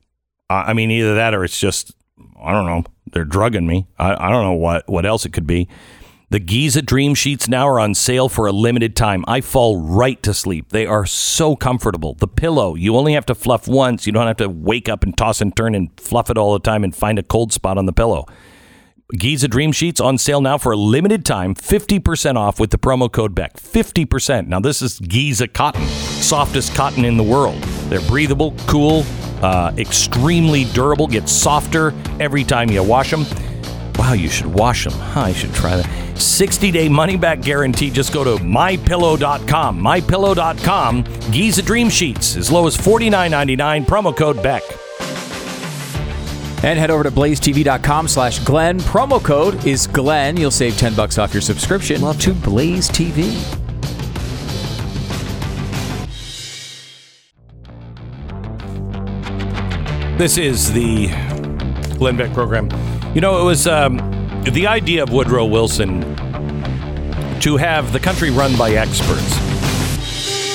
I 0.52 0.74
mean, 0.74 0.92
either 0.92 1.16
that 1.16 1.34
or 1.34 1.44
it's 1.44 1.60
just, 1.60 1.92
I 2.40 2.52
don't 2.52 2.68
know, 2.68 2.84
they're 3.12 3.26
drugging 3.26 3.66
me. 3.66 3.88
I, 3.98 4.28
I 4.28 4.30
don't 4.30 4.44
know 4.44 4.54
what, 4.54 4.88
what 4.88 5.08
else 5.08 5.26
it 5.26 5.34
could 5.34 5.48
be. 5.48 5.68
The 6.30 6.40
Giza 6.40 6.82
Dream 6.82 7.16
Sheets 7.16 7.48
now 7.48 7.70
are 7.70 7.80
on 7.80 7.94
sale 7.94 8.28
for 8.28 8.48
a 8.48 8.52
limited 8.52 8.98
time. 8.98 9.24
I 9.30 9.40
fall 9.40 9.80
right 9.80 10.22
to 10.24 10.34
sleep. 10.34 10.72
They 10.72 10.86
are 10.86 11.06
so 11.06 11.56
comfortable. 11.56 12.16
The 12.16 12.28
pillow, 12.28 12.76
you 12.76 12.98
only 12.98 13.14
have 13.14 13.26
to 13.28 13.36
fluff 13.36 13.66
once. 13.66 14.06
You 14.06 14.12
don't 14.12 14.28
have 14.28 14.36
to 14.38 14.49
wake 14.49 14.90
up 14.90 15.06
and 15.06 15.18
toss 15.18 15.40
and 15.40 15.56
turn 15.56 15.74
and 15.74 15.90
fluff 15.98 16.30
it 16.30 16.38
all 16.38 16.52
the 16.52 16.60
time 16.60 16.84
and 16.84 16.94
find 16.94 17.18
a 17.18 17.24
cold 17.24 17.54
spot 17.54 17.78
on 17.78 17.86
the 17.86 17.94
pillow. 17.94 18.26
Giza 19.18 19.48
Dream 19.48 19.72
Sheets 19.72 20.02
on 20.02 20.18
sale 20.18 20.41
now 20.41 20.58
for 20.58 20.74
a 20.74 20.76
limited 20.76 21.24
time, 21.24 21.56
50% 21.56 22.36
off 22.36 22.60
with 22.60 22.72
the 22.72 22.78
promo 22.78 23.10
code 23.10 23.34
BECK. 23.34 23.54
50%. 23.54 24.48
Now, 24.48 24.60
this 24.60 24.82
is 24.82 24.99
Giza 24.99 25.48
cotton, 25.48 25.88
softest 25.88 26.76
cotton 26.76 27.06
in 27.06 27.16
the 27.16 27.24
world. 27.24 27.64
They're 27.88 28.02
breathable, 28.02 28.54
cool, 28.68 29.06
uh, 29.41 29.72
extremely 29.78 30.66
durable, 30.74 31.08
get 31.08 31.30
softer 31.30 31.94
every 32.20 32.44
time 32.44 32.70
you 32.70 32.84
wash 32.84 33.12
them. 33.12 33.24
Wow, 33.98 34.14
you 34.14 34.30
should 34.30 34.45
wash 34.45 34.84
them. 34.84 34.94
Huh, 34.94 35.22
I 35.22 35.34
should 35.34 35.53
try 35.53 35.76
that. 35.76 36.18
60 36.18 36.72
day 36.72 36.88
money 36.88 37.18
back 37.18 37.41
guarantee. 37.41 37.90
Just 37.90 38.14
go 38.14 38.24
to 38.24 38.41
mypillow.com. 38.44 39.80
Mypillow.com. 39.80 41.03
Giza 41.32 41.61
Dream 41.64 41.90
Sheets, 41.90 42.36
as 42.36 42.52
low 42.52 42.68
as 42.68 42.78
$49.99. 42.78 43.86
Promo 43.86 44.15
code 44.15 44.41
Beck. 44.44 44.61
And 46.64 46.80
head 46.80 46.90
over 46.90 47.03
to 47.03 47.11
blazetv.com 47.11 48.07
slash 48.07 48.40
Glenn. 48.40 48.80
Promo 48.80 49.24
code 49.24 49.65
is 49.65 49.88
Glenn. 49.88 50.38
You'll 50.38 50.52
save 50.52 50.78
10 50.78 50.95
bucks 50.95 51.18
off 51.18 51.34
your 51.34 51.41
subscription 51.41 52.02
Love 52.02 52.19
to 52.22 52.34
Blaze 52.34 52.90
TV. 52.90 53.34
This 60.18 60.40
is 60.40 60.74
the 60.74 61.07
Glenn 61.99 62.18
Beck 62.18 62.34
program. 62.34 62.69
You 63.18 63.22
know, 63.22 63.41
it 63.41 63.45
was 63.45 63.65
um, 63.65 63.98
the 64.44 64.68
idea 64.68 65.02
of 65.02 65.11
Woodrow 65.11 65.45
Wilson 65.45 66.02
to 67.39 67.57
have 67.57 67.91
the 67.91 67.99
country 67.99 68.30
run 68.30 68.56
by 68.56 68.73
experts. 68.73 69.35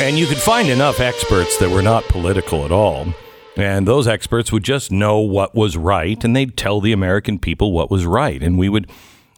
And 0.00 0.16
you 0.16 0.26
could 0.26 0.38
find 0.38 0.68
enough 0.68 1.00
experts 1.00 1.58
that 1.58 1.70
were 1.70 1.82
not 1.82 2.04
political 2.04 2.64
at 2.64 2.70
all. 2.70 3.14
And 3.56 3.88
those 3.88 4.06
experts 4.06 4.52
would 4.52 4.62
just 4.62 4.92
know 4.92 5.18
what 5.18 5.56
was 5.56 5.76
right 5.76 6.22
and 6.22 6.36
they'd 6.36 6.56
tell 6.56 6.80
the 6.80 6.92
American 6.92 7.40
people 7.40 7.72
what 7.72 7.90
was 7.90 8.06
right. 8.06 8.40
And 8.40 8.56
we 8.56 8.68
would 8.68 8.88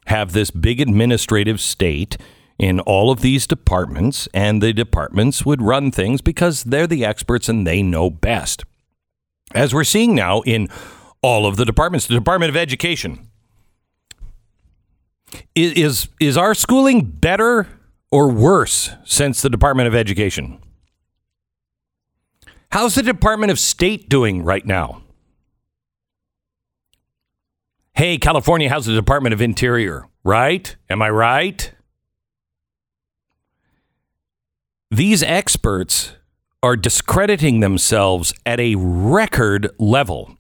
have 0.05 0.33
this 0.33 0.51
big 0.51 0.79
administrative 0.79 1.63
state 1.63 2.19
in 2.59 2.79
all 2.81 3.11
of 3.11 3.23
these 3.23 3.47
departments, 3.47 4.29
and 4.35 4.63
the 4.63 4.75
departments 4.75 5.47
would 5.47 5.63
run 5.63 5.91
things 5.91 6.21
because 6.21 6.63
they're 6.65 6.87
the 6.87 7.07
experts 7.07 7.49
and 7.49 7.67
they 7.67 7.83
know 7.83 8.11
best. 8.11 8.67
As 9.55 9.73
we're 9.73 9.85
seeing 9.85 10.15
now 10.15 10.43
in 10.43 10.69
all 11.25 11.47
of 11.47 11.57
the 11.57 11.65
departments, 11.65 12.07
the 12.07 12.13
Department 12.13 12.51
of 12.51 12.57
Education. 12.57 13.31
Is, 15.55 15.73
is, 15.73 16.09
is 16.21 16.37
our 16.37 16.55
schooling 16.55 17.01
better 17.01 17.67
or 18.11 18.31
worse 18.31 18.91
since 19.05 19.41
the 19.41 19.49
Department 19.49 19.89
of 19.89 19.95
Education? 19.95 20.59
How's 22.71 22.97
the 22.97 23.03
Department 23.03 23.51
of 23.51 23.59
State 23.59 24.11
doing 24.11 24.43
right 24.43 24.67
now? 24.67 25.01
Hey, 27.95 28.19
California, 28.19 28.69
how's 28.69 28.85
the 28.85 28.95
Department 28.95 29.33
of 29.33 29.41
Interior? 29.41 30.07
Right? 30.25 30.77
Am 30.91 31.01
I 31.01 31.09
right? 31.09 31.73
These 34.91 35.23
experts 35.23 36.17
are 36.63 36.77
discrediting 36.77 37.61
themselves 37.61 38.35
at 38.45 38.61
a 38.61 38.75
record 38.75 39.71
level 39.79 40.37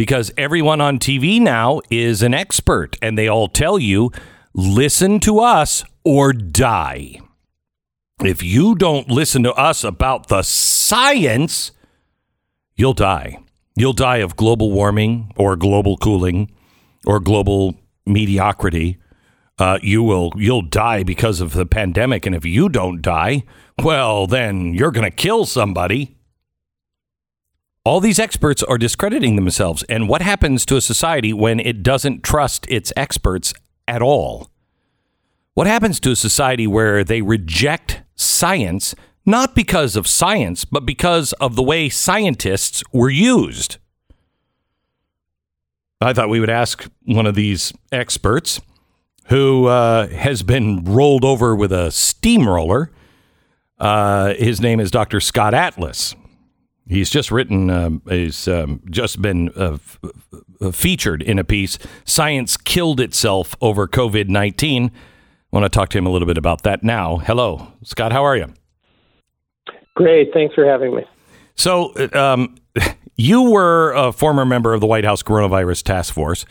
because 0.00 0.32
everyone 0.38 0.80
on 0.80 0.98
TV 0.98 1.38
now 1.38 1.78
is 1.90 2.22
an 2.22 2.32
expert 2.32 2.96
and 3.02 3.18
they 3.18 3.28
all 3.28 3.48
tell 3.48 3.78
you 3.78 4.10
listen 4.54 5.20
to 5.20 5.40
us 5.40 5.84
or 6.06 6.32
die. 6.32 7.20
If 8.24 8.42
you 8.42 8.74
don't 8.74 9.10
listen 9.10 9.42
to 9.42 9.52
us 9.52 9.84
about 9.84 10.28
the 10.28 10.40
science, 10.40 11.72
you'll 12.76 12.94
die. 12.94 13.40
You'll 13.76 13.92
die 13.92 14.22
of 14.24 14.36
global 14.36 14.70
warming 14.70 15.34
or 15.36 15.54
global 15.54 15.98
cooling 15.98 16.50
or 17.04 17.20
global 17.20 17.74
mediocrity. 18.06 18.96
Uh, 19.58 19.78
you 19.82 20.02
will 20.02 20.32
you'll 20.34 20.62
die 20.62 21.02
because 21.02 21.42
of 21.42 21.52
the 21.52 21.66
pandemic, 21.66 22.24
and 22.24 22.34
if 22.34 22.46
you 22.46 22.70
don't 22.70 23.02
die, 23.02 23.42
well, 23.82 24.26
then 24.26 24.72
you're 24.72 24.92
going 24.92 25.04
to 25.04 25.14
kill 25.14 25.44
somebody. 25.44 26.16
All 27.82 28.00
these 28.00 28.18
experts 28.18 28.62
are 28.62 28.76
discrediting 28.76 29.36
themselves. 29.36 29.82
And 29.84 30.08
what 30.08 30.20
happens 30.20 30.66
to 30.66 30.76
a 30.76 30.82
society 30.82 31.32
when 31.32 31.58
it 31.58 31.82
doesn't 31.82 32.22
trust 32.22 32.66
its 32.68 32.92
experts 32.94 33.54
at 33.88 34.02
all? 34.02 34.50
What 35.54 35.66
happens 35.66 35.98
to 36.00 36.10
a 36.10 36.16
society 36.16 36.66
where 36.66 37.02
they 37.02 37.22
reject 37.22 38.02
science, 38.16 38.94
not 39.24 39.54
because 39.54 39.96
of 39.96 40.06
science, 40.06 40.66
but 40.66 40.84
because 40.84 41.32
of 41.34 41.56
the 41.56 41.62
way 41.62 41.88
scientists 41.88 42.82
were 42.92 43.10
used? 43.10 43.78
I 46.02 46.12
thought 46.12 46.28
we 46.28 46.40
would 46.40 46.50
ask 46.50 46.86
one 47.04 47.26
of 47.26 47.34
these 47.34 47.72
experts 47.92 48.60
who 49.26 49.66
uh, 49.66 50.08
has 50.08 50.42
been 50.42 50.84
rolled 50.84 51.24
over 51.24 51.56
with 51.56 51.72
a 51.72 51.90
steamroller. 51.90 52.90
Uh, 53.78 54.34
his 54.34 54.60
name 54.60 54.80
is 54.80 54.90
Dr. 54.90 55.20
Scott 55.20 55.54
Atlas. 55.54 56.14
He's 56.90 57.08
just 57.08 57.30
written, 57.30 57.70
um, 57.70 58.02
he's 58.08 58.48
um, 58.48 58.82
just 58.90 59.22
been 59.22 59.50
uh, 59.50 59.74
f- 59.74 60.00
f- 60.60 60.74
featured 60.74 61.22
in 61.22 61.38
a 61.38 61.44
piece, 61.44 61.78
Science 62.04 62.56
Killed 62.56 62.98
Itself 62.98 63.54
Over 63.60 63.86
COVID 63.86 64.28
19. 64.28 64.86
I 64.86 64.90
want 65.52 65.64
to 65.64 65.68
talk 65.68 65.90
to 65.90 65.98
him 65.98 66.04
a 66.04 66.10
little 66.10 66.26
bit 66.26 66.36
about 66.36 66.64
that 66.64 66.82
now. 66.82 67.18
Hello, 67.18 67.68
Scott, 67.84 68.10
how 68.10 68.24
are 68.24 68.36
you? 68.36 68.52
Great, 69.94 70.32
thanks 70.34 70.52
for 70.56 70.66
having 70.66 70.96
me. 70.96 71.04
So, 71.54 71.94
um, 72.12 72.56
you 73.16 73.48
were 73.50 73.92
a 73.92 74.10
former 74.10 74.44
member 74.44 74.74
of 74.74 74.80
the 74.80 74.88
White 74.88 75.04
House 75.04 75.22
Coronavirus 75.22 75.84
Task 75.84 76.12
Force. 76.12 76.44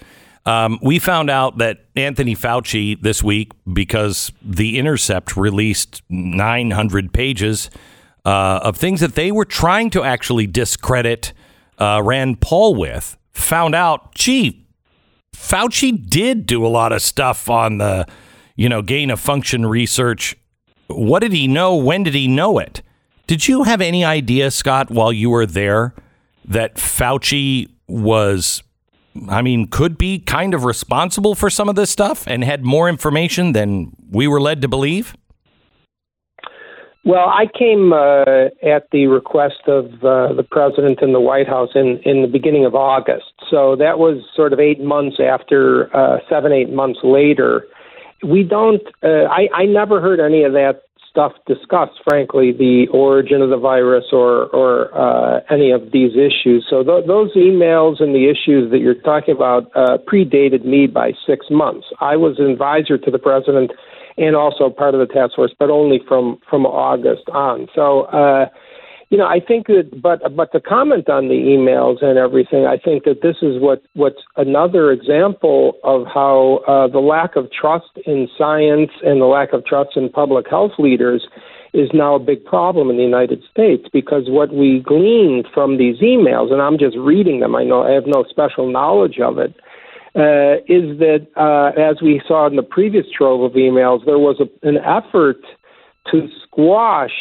Um, 0.45 0.79
we 0.81 0.99
found 0.99 1.29
out 1.29 1.57
that 1.57 1.79
Anthony 1.97 2.33
Fauci 2.33 3.01
this 3.01 3.21
week, 3.21 3.51
because 3.73 4.31
The 4.41 4.79
Intercept 4.79 5.35
released 5.35 6.01
900 6.07 7.11
pages 7.11 7.69
uh, 8.25 8.59
of 8.63 8.77
things 8.77 8.99
that 8.99 9.15
they 9.15 9.31
were 9.31 9.45
trying 9.45 9.89
to 9.91 10.03
actually 10.03 10.47
discredit 10.47 11.33
uh, 11.77 12.01
Rand 12.03 12.41
Paul 12.41 12.75
with, 12.75 13.17
found 13.31 13.75
out, 13.75 14.13
gee, 14.15 14.67
Fauci 15.35 16.09
did 16.09 16.45
do 16.45 16.65
a 16.65 16.67
lot 16.67 16.91
of 16.91 17.01
stuff 17.01 17.49
on 17.49 17.77
the, 17.77 18.05
you 18.55 18.67
know, 18.67 18.81
gain 18.81 19.09
of 19.09 19.19
function 19.19 19.65
research. 19.65 20.35
What 20.87 21.19
did 21.19 21.31
he 21.31 21.47
know? 21.47 21.75
When 21.75 22.03
did 22.03 22.13
he 22.13 22.27
know 22.27 22.59
it? 22.59 22.81
Did 23.27 23.47
you 23.47 23.63
have 23.63 23.79
any 23.79 24.03
idea, 24.03 24.51
Scott, 24.51 24.89
while 24.89 25.13
you 25.13 25.29
were 25.29 25.45
there, 25.45 25.93
that 26.45 26.75
Fauci 26.75 27.69
was, 27.87 28.63
I 29.29 29.41
mean, 29.41 29.67
could 29.67 29.97
be 29.97 30.19
kind 30.19 30.53
of 30.53 30.63
responsible 30.63 31.35
for 31.35 31.49
some 31.49 31.69
of 31.69 31.75
this 31.75 31.91
stuff 31.91 32.27
and 32.27 32.43
had 32.43 32.65
more 32.65 32.89
information 32.89 33.53
than 33.53 33.95
we 34.09 34.27
were 34.27 34.41
led 34.41 34.61
to 34.63 34.67
believe? 34.67 35.15
Well, 37.05 37.29
I 37.29 37.45
came 37.57 37.93
uh, 37.93 38.51
at 38.61 38.89
the 38.91 39.07
request 39.07 39.61
of 39.67 39.85
uh, 40.03 40.33
the 40.33 40.45
president 40.49 40.99
and 41.01 41.15
the 41.15 41.21
White 41.21 41.47
House 41.47 41.69
in, 41.73 41.99
in 42.03 42.21
the 42.21 42.27
beginning 42.27 42.65
of 42.65 42.75
August. 42.75 43.31
So 43.49 43.75
that 43.77 43.99
was 43.99 44.21
sort 44.35 44.51
of 44.51 44.59
eight 44.59 44.81
months 44.81 45.17
after, 45.19 45.95
uh, 45.95 46.17
seven, 46.29 46.51
eight 46.51 46.69
months 46.69 46.99
later. 47.03 47.65
We 48.21 48.43
don't, 48.43 48.81
uh, 49.01 49.25
I, 49.31 49.47
I 49.55 49.65
never 49.65 50.01
heard 50.01 50.19
any 50.19 50.43
of 50.43 50.51
that 50.53 50.81
stuff 51.09 51.31
discussed, 51.47 51.99
frankly, 52.07 52.51
the 52.51 52.87
origin 52.91 53.41
of 53.41 53.49
the 53.49 53.57
virus 53.57 54.05
or, 54.11 54.47
or 54.47 54.93
uh, 54.93 55.39
any 55.49 55.71
of 55.71 55.91
these 55.91 56.11
issues. 56.11 56.67
So 56.69 56.83
th- 56.83 57.07
those 57.07 57.33
emails 57.33 58.01
and 58.03 58.13
the 58.13 58.29
issues 58.29 58.69
that 58.71 58.79
you're 58.79 58.93
talking 58.93 59.33
about 59.33 59.71
uh, 59.75 59.97
predated 60.05 60.65
me 60.65 60.85
by 60.85 61.13
six 61.25 61.47
months. 61.49 61.87
I 61.99 62.17
was 62.17 62.37
an 62.39 62.45
advisor 62.45 62.97
to 62.97 63.09
the 63.09 63.17
president 63.17 63.71
and 64.17 64.35
also 64.35 64.69
part 64.69 64.93
of 64.93 64.99
the 64.99 65.13
task 65.13 65.35
force, 65.35 65.53
but 65.57 65.69
only 65.69 66.01
from 66.07 66.39
from 66.49 66.65
August 66.65 67.29
on. 67.29 67.67
So, 67.73 68.01
uh, 68.03 68.47
you 69.09 69.17
know, 69.17 69.25
I 69.25 69.39
think 69.39 69.67
that, 69.67 70.01
but 70.01 70.35
but 70.35 70.51
to 70.51 70.59
comment 70.59 71.09
on 71.09 71.29
the 71.29 71.35
emails 71.35 72.03
and 72.03 72.17
everything, 72.17 72.65
I 72.65 72.77
think 72.77 73.05
that 73.05 73.21
this 73.21 73.37
is 73.41 73.59
what 73.59 73.81
what's 73.93 74.21
another 74.37 74.91
example 74.91 75.77
of 75.83 76.05
how 76.05 76.61
uh, 76.67 76.87
the 76.87 76.99
lack 76.99 77.35
of 77.35 77.51
trust 77.51 77.89
in 78.05 78.27
science 78.37 78.91
and 79.03 79.19
the 79.19 79.25
lack 79.25 79.53
of 79.53 79.65
trust 79.65 79.91
in 79.95 80.09
public 80.09 80.47
health 80.47 80.73
leaders 80.77 81.27
is 81.73 81.89
now 81.93 82.15
a 82.15 82.19
big 82.19 82.43
problem 82.45 82.89
in 82.89 82.97
the 82.97 83.03
United 83.03 83.43
States 83.49 83.87
because 83.93 84.23
what 84.27 84.53
we 84.53 84.79
gleaned 84.79 85.47
from 85.53 85.77
these 85.77 85.99
emails, 85.99 86.51
and 86.51 86.61
I'm 86.61 86.79
just 86.79 86.97
reading 86.97 87.41
them, 87.41 87.55
I 87.55 87.63
know 87.63 87.83
I 87.83 87.91
have 87.91 88.07
no 88.07 88.25
special 88.27 88.71
knowledge 88.71 89.19
of 89.19 89.37
it 89.37 89.55
uh, 90.15 90.57
is 90.67 90.97
that, 90.99 91.27
uh, 91.35 91.79
as 91.79 92.01
we 92.01 92.21
saw 92.27 92.47
in 92.47 92.55
the 92.55 92.63
previous 92.63 93.05
trove 93.15 93.41
of 93.41 93.53
emails, 93.53 94.05
there 94.05 94.19
was 94.19 94.39
a, 94.39 94.67
an 94.67 94.77
effort 94.77 95.41
to 96.11 96.27
squash 96.43 97.11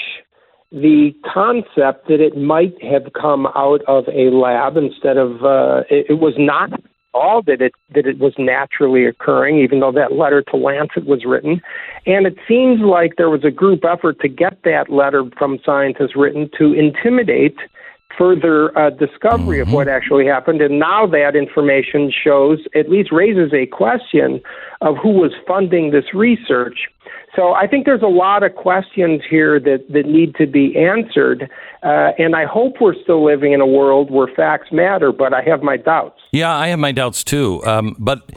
the 0.71 1.13
concept 1.25 2.09
that 2.09 2.21
it 2.21 2.37
might 2.37 2.75
have 2.83 3.13
come 3.19 3.47
out 3.55 3.81
of 3.87 4.05
a 4.09 4.31
lab 4.31 4.77
instead 4.77 5.17
of 5.17 5.45
uh, 5.45 5.83
it, 5.89 6.07
it 6.11 6.19
was 6.21 6.35
not 6.37 6.71
all 7.15 7.43
that 7.43 7.61
it 7.61 7.73
that 7.95 8.07
it 8.07 8.19
was 8.19 8.35
naturally 8.39 9.07
occurring, 9.07 9.59
even 9.59 9.81
though 9.81 9.93
that 9.93 10.13
letter 10.13 10.43
to 10.43 10.57
Lancet 10.57 11.07
was 11.07 11.25
written. 11.25 11.61
And 12.07 12.27
it 12.27 12.37
seems 12.47 12.81
like 12.81 13.17
there 13.17 13.31
was 13.31 13.45
a 13.45 13.51
group 13.51 13.85
effort 13.85 14.21
to 14.21 14.29
get 14.29 14.63
that 14.65 14.91
letter 14.91 15.25
from 15.39 15.59
scientists 15.65 16.17
written 16.17 16.51
to 16.59 16.73
intimidate 16.73 17.57
further 18.19 18.77
uh, 18.77 18.91
discovery 18.91 19.59
Mm-hmm. 19.59 19.69
of 19.69 19.73
what 19.73 19.89
actually 19.89 20.27
happened. 20.27 20.61
And 20.61 20.79
now 20.79 21.07
that 21.07 21.37
information 21.37 22.13
shows, 22.13 22.59
at 22.75 22.91
least 22.91 23.11
raises 23.13 23.53
a 23.55 23.67
question 23.67 24.41
of 24.81 24.97
who 25.03 25.11
was 25.11 25.33
funding 25.47 25.93
this 25.93 26.13
research. 26.13 26.79
So 27.37 27.53
I 27.55 27.67
think 27.69 27.87
there's 27.87 28.03
a 28.03 28.07
lot 28.07 28.43
of 28.43 28.55
questions 28.57 29.23
here 29.31 29.61
that, 29.61 29.85
that 29.91 30.07
need 30.07 30.35
to 30.37 30.47
be 30.47 30.77
answered. 30.77 31.49
Uh, 31.83 32.11
and 32.19 32.35
I 32.35 32.47
hope 32.47 32.75
we're 32.81 33.01
still 33.01 33.25
living 33.25 33.53
in 33.53 33.61
a 33.61 33.67
world 33.67 34.11
where 34.11 34.27
facts 34.35 34.73
matter, 34.73 35.13
but 35.13 35.33
I 35.33 35.43
have 35.43 35.63
my 35.63 35.77
doubts. 35.77 36.21
Yeah, 36.33 36.55
I 36.55 36.69
have 36.69 36.79
my 36.81 36.91
doubts 36.93 37.23
too. 37.23 37.65
Um, 37.65 37.95
but 37.99 38.31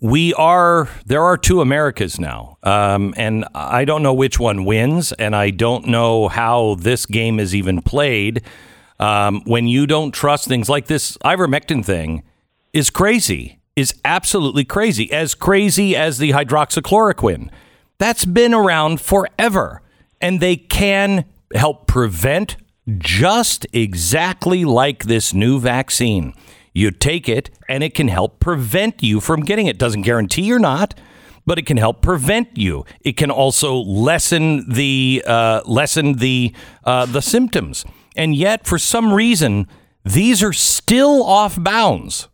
we 0.00 0.34
are 0.34 0.88
there 1.06 1.22
are 1.24 1.36
two 1.38 1.60
Americas 1.60 2.20
now, 2.20 2.58
um, 2.62 3.14
and 3.16 3.44
I 3.54 3.84
don't 3.84 4.02
know 4.02 4.12
which 4.14 4.38
one 4.38 4.64
wins, 4.66 5.12
and 5.12 5.34
I 5.34 5.50
don't 5.50 5.86
know 5.86 6.28
how 6.28 6.76
this 6.78 7.06
game 7.06 7.40
is 7.40 7.54
even 7.54 7.80
played. 7.80 8.42
Um, 8.98 9.42
when 9.44 9.68
you 9.68 9.86
don't 9.86 10.12
trust 10.12 10.48
things 10.48 10.68
like 10.68 10.86
this 10.86 11.16
ivermectin 11.18 11.84
thing, 11.84 12.22
is 12.72 12.90
crazy, 12.90 13.60
is 13.74 13.94
absolutely 14.04 14.64
crazy, 14.64 15.12
as 15.12 15.34
crazy 15.34 15.94
as 15.94 16.18
the 16.18 16.30
hydroxychloroquine. 16.30 17.50
That's 17.98 18.24
been 18.24 18.54
around 18.54 19.00
forever, 19.00 19.82
and 20.20 20.40
they 20.40 20.56
can 20.56 21.24
help 21.54 21.86
prevent 21.86 22.56
just 22.98 23.66
exactly 23.72 24.64
like 24.64 25.04
this 25.04 25.34
new 25.34 25.58
vaccine. 25.58 26.34
You 26.72 26.90
take 26.90 27.28
it, 27.28 27.50
and 27.68 27.82
it 27.82 27.94
can 27.94 28.08
help 28.08 28.38
prevent 28.38 29.02
you 29.02 29.20
from 29.20 29.40
getting 29.40 29.66
it. 29.66 29.78
Doesn't 29.78 30.02
guarantee 30.02 30.42
you're 30.42 30.58
not, 30.58 30.94
but 31.46 31.58
it 31.58 31.64
can 31.64 31.78
help 31.78 32.02
prevent 32.02 32.56
you. 32.58 32.84
It 33.00 33.16
can 33.16 33.30
also 33.30 33.76
lessen 33.76 34.68
the 34.68 35.22
uh, 35.26 35.62
lessen 35.64 36.14
the 36.14 36.54
uh, 36.84 37.06
the 37.06 37.22
symptoms. 37.22 37.84
And 38.16 38.34
yet, 38.34 38.66
for 38.66 38.78
some 38.78 39.12
reason, 39.12 39.66
these 40.04 40.42
are 40.42 40.52
still 40.52 41.22
off 41.22 41.62
bounds. 41.62 42.28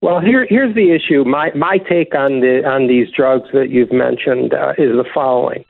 Well, 0.00 0.20
here, 0.20 0.46
here's 0.48 0.74
the 0.74 0.92
issue. 0.92 1.24
My 1.24 1.50
my 1.54 1.78
take 1.78 2.14
on 2.14 2.40
the 2.40 2.62
on 2.64 2.86
these 2.86 3.08
drugs 3.14 3.48
that 3.52 3.70
you've 3.70 3.92
mentioned 3.92 4.54
uh, 4.54 4.70
is 4.78 4.92
the 4.92 5.04
following: 5.12 5.64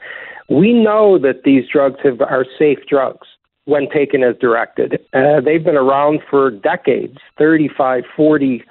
We 0.50 0.74
know 0.74 1.18
that 1.18 1.44
these 1.44 1.64
drugs 1.72 1.98
have, 2.04 2.20
are 2.20 2.44
safe 2.58 2.78
drugs 2.88 3.26
when 3.64 3.88
taken 3.90 4.22
as 4.22 4.36
directed. 4.38 5.00
Uh, 5.12 5.40
they've 5.40 5.64
been 5.64 5.76
around 5.76 6.20
for 6.30 6.50
decades 6.50 7.18
35, 7.38 8.04
40 8.16 8.64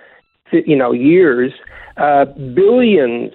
you 0.52 0.76
know, 0.76 0.92
years. 0.92 1.54
Uh, 1.98 2.26
billions 2.26 3.32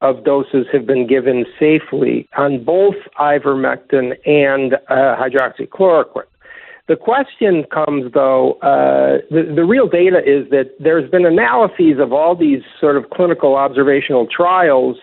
of 0.00 0.24
doses 0.24 0.66
have 0.72 0.86
been 0.86 1.06
given 1.06 1.46
safely 1.58 2.28
on 2.36 2.62
both 2.62 2.96
ivermectin 3.18 4.14
and 4.26 4.74
uh, 4.88 5.16
hydroxychloroquine. 5.16 6.24
The 6.88 6.96
question 6.96 7.64
comes, 7.64 8.12
though, 8.12 8.52
uh, 8.62 9.18
the, 9.30 9.52
the 9.56 9.64
real 9.64 9.88
data 9.88 10.18
is 10.18 10.48
that 10.50 10.70
there's 10.78 11.10
been 11.10 11.26
analyses 11.26 11.98
of 11.98 12.12
all 12.12 12.36
these 12.36 12.62
sort 12.80 12.96
of 12.96 13.10
clinical 13.10 13.56
observational 13.56 14.28
trials, 14.28 14.96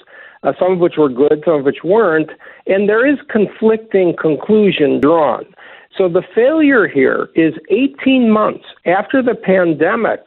uh, 0.44 0.54
some 0.58 0.72
of 0.74 0.80
which 0.80 0.94
were 0.98 1.10
good, 1.10 1.44
some 1.44 1.56
of 1.56 1.66
which 1.66 1.84
weren't, 1.84 2.30
and 2.68 2.88
there 2.88 3.06
is 3.06 3.18
conflicting 3.30 4.16
conclusion 4.16 5.02
drawn. 5.02 5.46
So 5.98 6.08
the 6.08 6.24
failure 6.34 6.88
here 6.88 7.30
is 7.36 7.54
18 7.70 8.32
months 8.32 8.66
after 8.86 9.22
the 9.22 9.36
pandemic, 9.36 10.22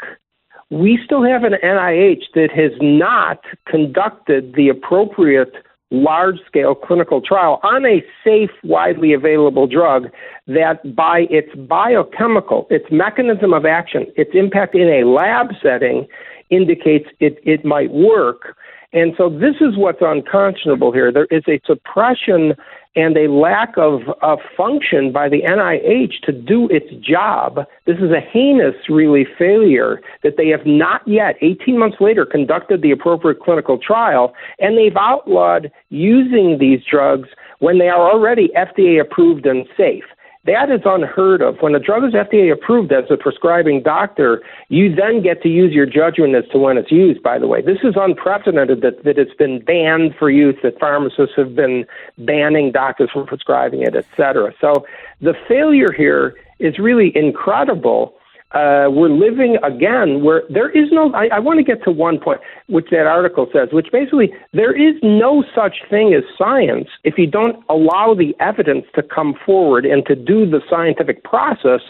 we 0.71 0.99
still 1.05 1.23
have 1.23 1.45
an 1.45 1.55
NIH 1.63 2.25
that 2.35 2.51
has 2.51 2.73
not 2.81 3.45
conducted 3.67 4.55
the 4.55 4.69
appropriate 4.69 5.55
large 5.93 6.39
scale 6.47 6.75
clinical 6.75 7.21
trial 7.21 7.61
on 7.63 7.87
a 7.87 8.05
safe, 8.25 8.51
widely 8.65 9.13
available 9.13 9.69
drug 9.69 10.09
that, 10.49 10.97
by 10.97 11.27
its 11.31 11.55
biochemical, 11.55 12.67
its 12.71 12.87
mechanism 12.91 13.53
of 13.55 13.65
action, 13.65 14.07
its 14.17 14.31
impact 14.35 14.75
in 14.75 14.89
a 14.89 15.07
lab 15.07 15.49
setting, 15.63 16.07
indicates 16.51 17.09
it, 17.21 17.39
it 17.45 17.65
might 17.65 17.93
work. 17.93 18.57
And 18.97 19.13
so 19.19 19.29
this 19.29 19.57
is 19.61 19.77
what's 19.77 20.01
unconscionable 20.01 20.91
here. 20.91 21.13
There 21.13 21.27
is 21.31 21.43
a 21.47 21.61
suppression 21.67 22.55
and 22.97 23.15
a 23.15 23.31
lack 23.31 23.75
of, 23.77 24.01
of 24.23 24.39
function 24.57 25.13
by 25.13 25.29
the 25.29 25.43
NIH 25.43 26.23
to 26.23 26.33
do 26.33 26.67
its 26.71 26.87
job. 27.07 27.67
This 27.85 27.99
is 27.99 28.11
a 28.11 28.21
heinous, 28.21 28.75
really, 28.89 29.27
failure 29.39 30.01
that 30.23 30.39
they 30.39 30.49
have 30.49 30.65
not 30.65 31.07
yet, 31.07 31.37
18 31.43 31.79
months 31.79 31.99
later, 32.01 32.25
conducted 32.25 32.81
the 32.81 32.91
appropriate 32.91 33.41
clinical 33.41 33.77
trial, 33.77 34.33
and 34.61 34.79
they've 34.79 34.97
outlawed 34.97 35.71
using 35.91 36.57
these 36.59 36.81
drugs 36.91 37.29
when 37.59 37.79
they 37.79 37.89
are 37.89 38.11
already 38.11 38.49
FDA 38.57 38.99
approved 38.99 39.45
and 39.45 39.67
safe. 39.77 40.05
That 40.47 40.71
is 40.71 40.83
unheard 40.85 41.43
of. 41.43 41.57
When 41.61 41.75
a 41.75 41.81
drug 41.81 42.05
is 42.05 42.13
FDA 42.13 42.53
approved 42.53 42.93
as 42.93 43.05
a 43.11 43.17
prescribing 43.17 43.83
doctor, 43.83 44.43
you 44.69 44.95
then 44.95 45.21
get 45.23 45.43
to 45.43 45.49
use 45.49 45.73
your 45.73 45.87
judgment 45.87 46.35
as 46.37 46.45
to 46.53 46.59
when 46.59 46.79
it's 46.79 46.93
used, 46.93 47.23
by 47.23 47.39
the 47.39 47.47
way. 47.49 47.63
This 47.63 47.79
is 47.83 47.95
unprecedented 47.97 48.81
that, 48.83 49.03
that 49.05 49.19
it's 49.19 49.35
been 49.35 49.61
banned 49.61 50.15
for 50.17 50.31
use, 50.31 50.57
that 50.63 50.79
pharmacists 50.79 51.35
have 51.37 51.57
been 51.57 51.85
banning 52.19 52.71
doctors 52.71 53.11
from 53.13 53.27
prescribing 53.27 53.83
it, 53.83 53.97
et 53.97 54.07
cetera. 54.17 54.55
So 54.61 54.87
the 55.21 55.35
failure 55.49 55.93
here 55.93 56.37
is 56.59 56.79
really 56.79 57.13
incredible 57.17 58.15
uh, 58.53 58.87
we're 58.89 59.11
living 59.11 59.59
again 59.65 60.23
where 60.23 60.43
there 60.49 60.71
is 60.71 60.89
no. 60.93 61.13
I, 61.15 61.29
I 61.33 61.39
want 61.41 61.59
to 61.59 61.65
get 61.65 61.83
to 61.85 61.91
one 61.91 62.19
point, 62.19 62.41
which 62.69 62.87
that 62.91 63.07
article 63.07 63.49
says, 63.53 63.71
which 63.73 63.89
basically 63.91 64.33
there 64.53 64.73
is 64.73 64.95
no 65.03 65.45
such 65.55 65.79
thing 65.91 66.15
as 66.15 66.23
science 66.39 66.89
if 67.03 67.19
you 67.19 67.27
don't 67.27 67.63
allow 67.69 68.15
the 68.15 68.37
evidence 68.39 68.87
to 68.95 69.03
come 69.03 69.35
forward 69.45 69.85
and 69.85 70.07
to 70.07 70.15
do 70.15 70.49
the 70.49 70.61
scientific 70.71 71.25
process 71.25 71.81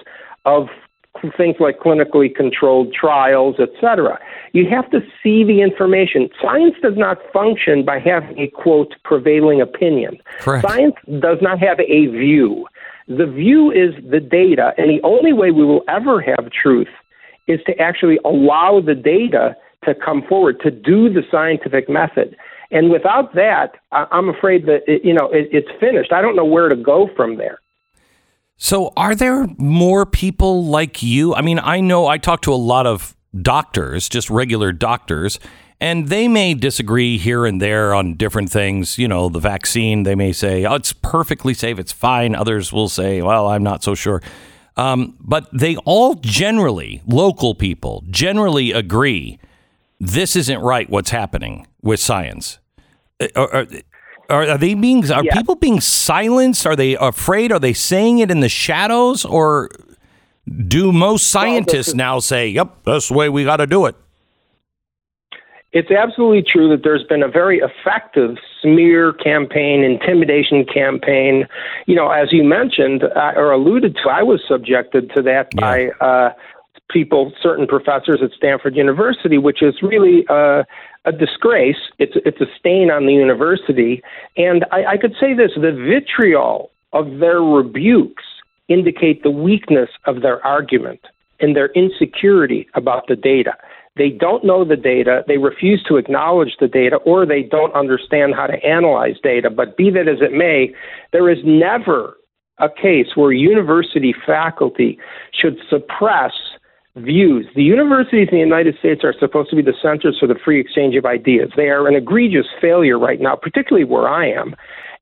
of 0.46 0.68
things 1.36 1.56
like 1.60 1.78
clinically 1.78 2.34
controlled 2.34 2.92
trials, 2.92 3.56
etc. 3.58 4.18
You 4.52 4.68
have 4.70 4.90
to 4.90 5.00
see 5.22 5.44
the 5.44 5.60
information. 5.62 6.28
Science 6.40 6.74
does 6.82 6.96
not 6.96 7.18
function 7.32 7.84
by 7.84 7.98
having 7.98 8.38
a 8.38 8.48
quote 8.48 8.94
prevailing 9.04 9.60
opinion. 9.60 10.18
Correct. 10.40 10.66
Science 10.66 10.94
does 11.20 11.38
not 11.40 11.58
have 11.58 11.80
a 11.80 12.06
view. 12.06 12.66
The 13.08 13.26
view 13.26 13.70
is 13.70 13.94
the 14.10 14.20
data, 14.20 14.72
and 14.76 14.90
the 14.90 15.00
only 15.04 15.32
way 15.32 15.50
we 15.50 15.64
will 15.64 15.82
ever 15.88 16.20
have 16.20 16.50
truth 16.50 16.88
is 17.46 17.60
to 17.66 17.78
actually 17.78 18.18
allow 18.24 18.80
the 18.84 18.94
data 18.94 19.56
to 19.84 19.94
come 19.94 20.22
forward, 20.28 20.60
to 20.60 20.70
do 20.70 21.12
the 21.12 21.22
scientific 21.30 21.88
method. 21.88 22.36
And 22.70 22.90
without 22.90 23.34
that, 23.34 23.76
I'm 23.92 24.28
afraid 24.28 24.66
that 24.66 24.80
you 25.04 25.14
know 25.14 25.30
it, 25.30 25.48
it's 25.52 25.68
finished. 25.78 26.12
I 26.12 26.20
don't 26.20 26.34
know 26.34 26.44
where 26.44 26.68
to 26.68 26.76
go 26.76 27.08
from 27.14 27.36
there. 27.36 27.60
So, 28.56 28.92
are 28.96 29.14
there 29.14 29.46
more 29.58 30.04
people 30.06 30.64
like 30.64 31.02
you? 31.02 31.34
I 31.34 31.42
mean, 31.42 31.60
I 31.60 31.80
know 31.80 32.06
I 32.06 32.18
talk 32.18 32.42
to 32.42 32.52
a 32.52 32.56
lot 32.56 32.86
of 32.86 33.14
doctors, 33.40 34.08
just 34.08 34.30
regular 34.30 34.72
doctors, 34.72 35.38
and 35.80 36.08
they 36.08 36.28
may 36.28 36.54
disagree 36.54 37.18
here 37.18 37.44
and 37.46 37.60
there 37.60 37.94
on 37.94 38.14
different 38.14 38.50
things. 38.50 38.98
You 38.98 39.08
know, 39.08 39.28
the 39.28 39.40
vaccine, 39.40 40.02
they 40.04 40.14
may 40.14 40.32
say, 40.32 40.64
oh, 40.64 40.74
it's 40.74 40.92
perfectly 40.92 41.54
safe, 41.54 41.78
it's 41.78 41.92
fine. 41.92 42.34
Others 42.34 42.72
will 42.72 42.88
say, 42.88 43.22
well, 43.22 43.48
I'm 43.48 43.62
not 43.62 43.82
so 43.82 43.94
sure. 43.94 44.22
Um, 44.76 45.16
but 45.20 45.48
they 45.52 45.76
all 45.84 46.14
generally, 46.14 47.02
local 47.06 47.54
people, 47.54 48.04
generally 48.10 48.72
agree 48.72 49.38
this 49.98 50.36
isn't 50.36 50.60
right 50.60 50.88
what's 50.90 51.10
happening 51.10 51.66
with 51.82 51.98
science. 52.00 52.58
Uh, 53.18 53.28
are, 53.34 53.66
are, 54.28 54.48
are 54.50 54.58
they 54.58 54.74
being, 54.74 55.10
are 55.10 55.24
Yeah. 55.24 55.32
people 55.34 55.54
being 55.54 55.80
silenced? 55.80 56.66
Are 56.66 56.76
they 56.76 56.94
afraid? 56.96 57.52
Are 57.52 57.58
they 57.58 57.72
saying 57.72 58.18
it 58.18 58.30
in 58.30 58.40
the 58.40 58.48
shadows? 58.50 59.24
Or 59.24 59.70
do 60.68 60.92
most 60.92 61.28
scientists 61.28 61.94
now 61.94 62.18
say, 62.18 62.48
yep, 62.48 62.76
that's 62.84 63.08
the 63.08 63.14
way 63.14 63.28
we 63.30 63.44
got 63.44 63.56
to 63.58 63.66
do 63.66 63.86
it? 63.86 63.96
It's 65.72 65.90
absolutely 65.90 66.42
true 66.42 66.68
that 66.70 66.82
there's 66.84 67.02
been 67.02 67.22
a 67.22 67.28
very 67.28 67.58
effective 67.58 68.36
smear 68.62 69.12
campaign, 69.12 69.82
intimidation 69.82 70.64
campaign. 70.64 71.46
You 71.86 71.96
know, 71.96 72.10
as 72.10 72.32
you 72.32 72.44
mentioned 72.44 73.02
uh, 73.04 73.32
or 73.36 73.50
alluded 73.50 73.96
to, 73.96 74.08
I 74.08 74.22
was 74.22 74.40
subjected 74.48 75.10
to 75.14 75.22
that 75.22 75.54
by 75.56 75.88
uh, 76.00 76.30
people, 76.88 77.32
certain 77.42 77.66
professors 77.66 78.20
at 78.22 78.30
Stanford 78.32 78.76
University, 78.76 79.38
which 79.38 79.62
is 79.62 79.74
really 79.82 80.24
uh, 80.30 80.62
a 81.04 81.12
disgrace. 81.12 81.76
It's 81.98 82.14
it's 82.24 82.40
a 82.40 82.46
stain 82.58 82.90
on 82.90 83.06
the 83.06 83.12
university. 83.12 84.02
And 84.36 84.64
I, 84.72 84.92
I 84.92 84.96
could 84.96 85.14
say 85.18 85.34
this: 85.34 85.52
the 85.56 85.72
vitriol 85.72 86.70
of 86.92 87.18
their 87.18 87.40
rebukes 87.40 88.24
indicate 88.68 89.22
the 89.22 89.30
weakness 89.30 89.90
of 90.06 90.22
their 90.22 90.44
argument 90.46 91.00
and 91.40 91.54
their 91.54 91.68
insecurity 91.72 92.66
about 92.74 93.06
the 93.08 93.16
data. 93.16 93.54
They 93.96 94.10
don't 94.10 94.44
know 94.44 94.64
the 94.64 94.76
data, 94.76 95.24
they 95.26 95.38
refuse 95.38 95.82
to 95.88 95.96
acknowledge 95.96 96.56
the 96.60 96.68
data, 96.68 96.96
or 96.96 97.24
they 97.24 97.42
don't 97.42 97.74
understand 97.74 98.34
how 98.34 98.46
to 98.46 98.62
analyze 98.64 99.16
data. 99.22 99.48
But 99.48 99.76
be 99.76 99.90
that 99.90 100.06
as 100.06 100.18
it 100.20 100.32
may, 100.32 100.74
there 101.12 101.30
is 101.30 101.38
never 101.44 102.16
a 102.58 102.68
case 102.68 103.08
where 103.14 103.32
university 103.32 104.14
faculty 104.26 104.98
should 105.32 105.58
suppress 105.68 106.32
views. 106.96 107.46
The 107.54 107.62
universities 107.62 108.28
in 108.30 108.38
the 108.38 108.44
United 108.44 108.78
States 108.78 109.02
are 109.04 109.14
supposed 109.18 109.50
to 109.50 109.56
be 109.56 109.62
the 109.62 109.74
centers 109.82 110.16
for 110.18 110.26
the 110.26 110.38
free 110.42 110.60
exchange 110.60 110.96
of 110.96 111.04
ideas. 111.04 111.50
They 111.56 111.68
are 111.68 111.86
an 111.86 111.94
egregious 111.94 112.46
failure 112.60 112.98
right 112.98 113.20
now, 113.20 113.36
particularly 113.36 113.84
where 113.84 114.08
I 114.08 114.28
am. 114.30 114.54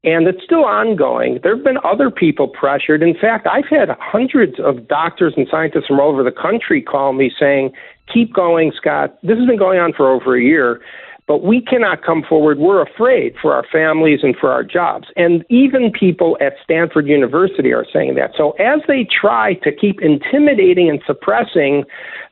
And 0.04 0.28
it's 0.28 0.44
still 0.44 0.66
ongoing. 0.66 1.40
There 1.42 1.56
have 1.56 1.64
been 1.64 1.78
other 1.82 2.10
people 2.10 2.46
pressured. 2.46 3.02
In 3.02 3.14
fact, 3.18 3.46
I've 3.46 3.68
had 3.68 3.88
hundreds 3.98 4.60
of 4.60 4.86
doctors 4.86 5.32
and 5.36 5.46
scientists 5.50 5.86
from 5.86 5.98
all 5.98 6.10
over 6.10 6.22
the 6.22 6.30
country 6.30 6.82
call 6.82 7.14
me 7.14 7.32
saying, 7.38 7.72
keep 8.12 8.32
going, 8.34 8.72
Scott. 8.76 9.18
This 9.22 9.38
has 9.38 9.46
been 9.46 9.58
going 9.58 9.78
on 9.78 9.94
for 9.94 10.10
over 10.10 10.36
a 10.36 10.42
year. 10.42 10.82
But 11.26 11.42
we 11.42 11.60
cannot 11.60 12.04
come 12.04 12.22
forward. 12.28 12.58
We're 12.58 12.82
afraid 12.82 13.34
for 13.40 13.54
our 13.54 13.64
families 13.72 14.20
and 14.22 14.36
for 14.36 14.50
our 14.50 14.62
jobs. 14.62 15.08
And 15.16 15.44
even 15.48 15.90
people 15.90 16.36
at 16.40 16.54
Stanford 16.62 17.06
University 17.06 17.72
are 17.72 17.86
saying 17.90 18.16
that. 18.16 18.32
So 18.36 18.50
as 18.52 18.80
they 18.86 19.04
try 19.04 19.54
to 19.62 19.72
keep 19.72 20.02
intimidating 20.02 20.90
and 20.90 21.00
suppressing 21.06 21.84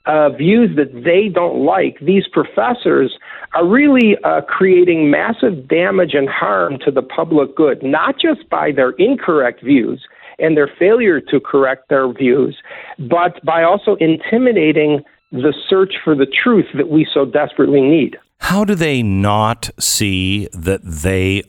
uh, 0.04 0.30
views 0.30 0.76
that 0.76 1.04
they 1.04 1.28
don't 1.32 1.64
like, 1.64 1.98
these 2.00 2.24
professors 2.30 3.16
are 3.54 3.66
really 3.66 4.16
uh, 4.24 4.42
creating 4.42 5.10
massive 5.10 5.68
damage 5.68 6.12
and 6.14 6.28
harm 6.28 6.78
to 6.84 6.90
the 6.90 7.02
public 7.02 7.56
good, 7.56 7.82
not 7.82 8.16
just 8.20 8.48
by 8.50 8.72
their 8.72 8.90
incorrect 8.92 9.62
views 9.62 10.02
and 10.38 10.56
their 10.56 10.70
failure 10.78 11.20
to 11.20 11.40
correct 11.40 11.88
their 11.88 12.12
views, 12.12 12.58
but 12.98 13.42
by 13.44 13.62
also 13.62 13.96
intimidating 13.96 15.02
the 15.30 15.54
search 15.68 15.94
for 16.04 16.14
the 16.14 16.26
truth 16.26 16.66
that 16.74 16.88
we 16.90 17.06
so 17.12 17.24
desperately 17.24 17.80
need. 17.80 18.16
How 18.42 18.64
do 18.64 18.74
they 18.74 19.04
not 19.04 19.70
see 19.78 20.48
that 20.52 20.80
they 20.84 21.44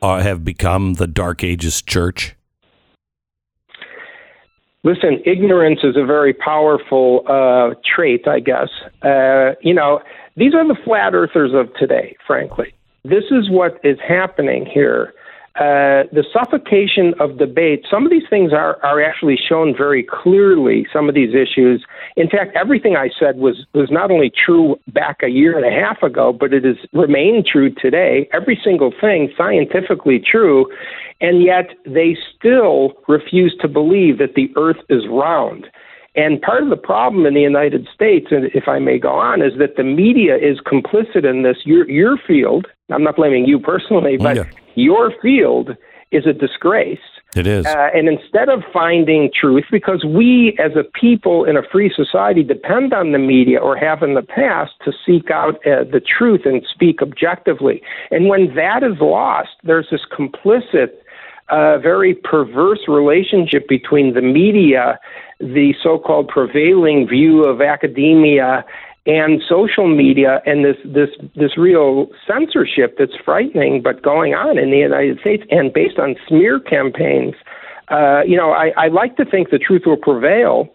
are, 0.00 0.20
have 0.22 0.44
become 0.44 0.94
the 0.94 1.06
Dark 1.06 1.44
Ages 1.44 1.82
church? 1.82 2.34
Listen, 4.82 5.22
ignorance 5.26 5.80
is 5.82 5.94
a 5.96 6.06
very 6.06 6.32
powerful 6.32 7.22
uh, 7.28 7.74
trait, 7.84 8.26
I 8.26 8.40
guess. 8.40 8.70
Uh, 9.02 9.56
you 9.60 9.74
know, 9.74 10.00
these 10.36 10.54
are 10.54 10.66
the 10.66 10.76
flat 10.84 11.14
earthers 11.14 11.52
of 11.52 11.72
today, 11.74 12.16
frankly. 12.26 12.72
This 13.04 13.24
is 13.30 13.50
what 13.50 13.78
is 13.84 13.98
happening 14.00 14.64
here 14.64 15.12
uh, 15.58 16.06
the 16.12 16.24
suffocation 16.32 17.14
of 17.18 17.36
debate, 17.36 17.84
some 17.90 18.04
of 18.04 18.12
these 18.12 18.28
things 18.30 18.52
are, 18.52 18.78
are 18.84 19.02
actually 19.02 19.36
shown 19.36 19.74
very 19.76 20.04
clearly, 20.04 20.86
some 20.92 21.08
of 21.08 21.16
these 21.16 21.34
issues. 21.34 21.84
In 22.16 22.28
fact, 22.28 22.54
everything 22.54 22.94
I 22.94 23.10
said 23.18 23.38
was, 23.38 23.66
was 23.74 23.90
not 23.90 24.12
only 24.12 24.30
true 24.30 24.78
back 24.86 25.18
a 25.20 25.28
year 25.28 25.58
and 25.58 25.66
a 25.66 25.76
half 25.76 26.00
ago, 26.00 26.32
but 26.32 26.52
it 26.52 26.64
has 26.64 26.76
remained 26.92 27.46
true 27.46 27.74
today. 27.74 28.28
Every 28.32 28.60
single 28.62 28.92
thing 29.00 29.32
scientifically 29.36 30.20
true, 30.20 30.66
and 31.20 31.42
yet 31.42 31.70
they 31.84 32.16
still 32.36 32.92
refuse 33.08 33.56
to 33.60 33.66
believe 33.66 34.18
that 34.18 34.34
the 34.36 34.52
earth 34.56 34.78
is 34.88 35.02
round. 35.10 35.66
And 36.18 36.42
part 36.42 36.64
of 36.64 36.68
the 36.68 36.76
problem 36.76 37.26
in 37.26 37.34
the 37.34 37.40
United 37.40 37.86
States, 37.94 38.26
and 38.32 38.46
if 38.52 38.66
I 38.66 38.80
may 38.80 38.98
go 38.98 39.12
on, 39.12 39.40
is 39.40 39.52
that 39.60 39.76
the 39.76 39.84
media 39.84 40.34
is 40.36 40.58
complicit 40.58 41.24
in 41.24 41.44
this. 41.44 41.58
Your, 41.64 41.88
your 41.88 42.18
field, 42.26 42.66
I'm 42.90 43.04
not 43.04 43.14
blaming 43.14 43.46
you 43.46 43.60
personally, 43.60 44.16
but 44.16 44.36
yeah. 44.36 44.50
your 44.74 45.12
field 45.22 45.76
is 46.10 46.26
a 46.26 46.32
disgrace. 46.32 46.98
It 47.36 47.46
is. 47.46 47.66
Uh, 47.66 47.90
and 47.94 48.08
instead 48.08 48.48
of 48.48 48.64
finding 48.72 49.30
truth, 49.32 49.66
because 49.70 50.04
we 50.04 50.56
as 50.58 50.72
a 50.74 50.82
people 50.98 51.44
in 51.44 51.56
a 51.56 51.62
free 51.70 51.92
society 51.94 52.42
depend 52.42 52.92
on 52.92 53.12
the 53.12 53.18
media 53.18 53.60
or 53.60 53.76
have 53.76 54.02
in 54.02 54.14
the 54.14 54.22
past 54.22 54.72
to 54.86 54.92
seek 55.06 55.30
out 55.30 55.54
uh, 55.66 55.84
the 55.84 56.00
truth 56.00 56.40
and 56.46 56.66
speak 56.68 57.00
objectively. 57.00 57.80
And 58.10 58.26
when 58.26 58.56
that 58.56 58.82
is 58.82 58.98
lost, 59.00 59.50
there's 59.62 59.86
this 59.92 60.00
complicit, 60.10 60.88
uh, 61.50 61.78
very 61.78 62.14
perverse 62.14 62.80
relationship 62.88 63.68
between 63.68 64.14
the 64.14 64.22
media 64.22 64.98
the 65.40 65.74
so-called 65.82 66.28
prevailing 66.28 67.06
view 67.06 67.44
of 67.44 67.60
academia 67.60 68.64
and 69.06 69.40
social 69.48 69.88
media 69.88 70.42
and 70.44 70.64
this 70.64 70.76
this 70.84 71.08
this 71.34 71.56
real 71.56 72.08
censorship 72.26 72.96
that's 72.98 73.16
frightening 73.24 73.80
but 73.82 74.02
going 74.02 74.34
on 74.34 74.58
in 74.58 74.70
the 74.70 74.78
United 74.78 75.18
States 75.20 75.44
and 75.50 75.72
based 75.72 75.98
on 75.98 76.14
smear 76.26 76.60
campaigns. 76.60 77.34
Uh, 77.90 78.20
you 78.26 78.36
know, 78.36 78.50
I, 78.50 78.72
I 78.76 78.88
like 78.88 79.16
to 79.16 79.24
think 79.24 79.48
the 79.48 79.58
truth 79.58 79.82
will 79.86 79.96
prevail, 79.96 80.68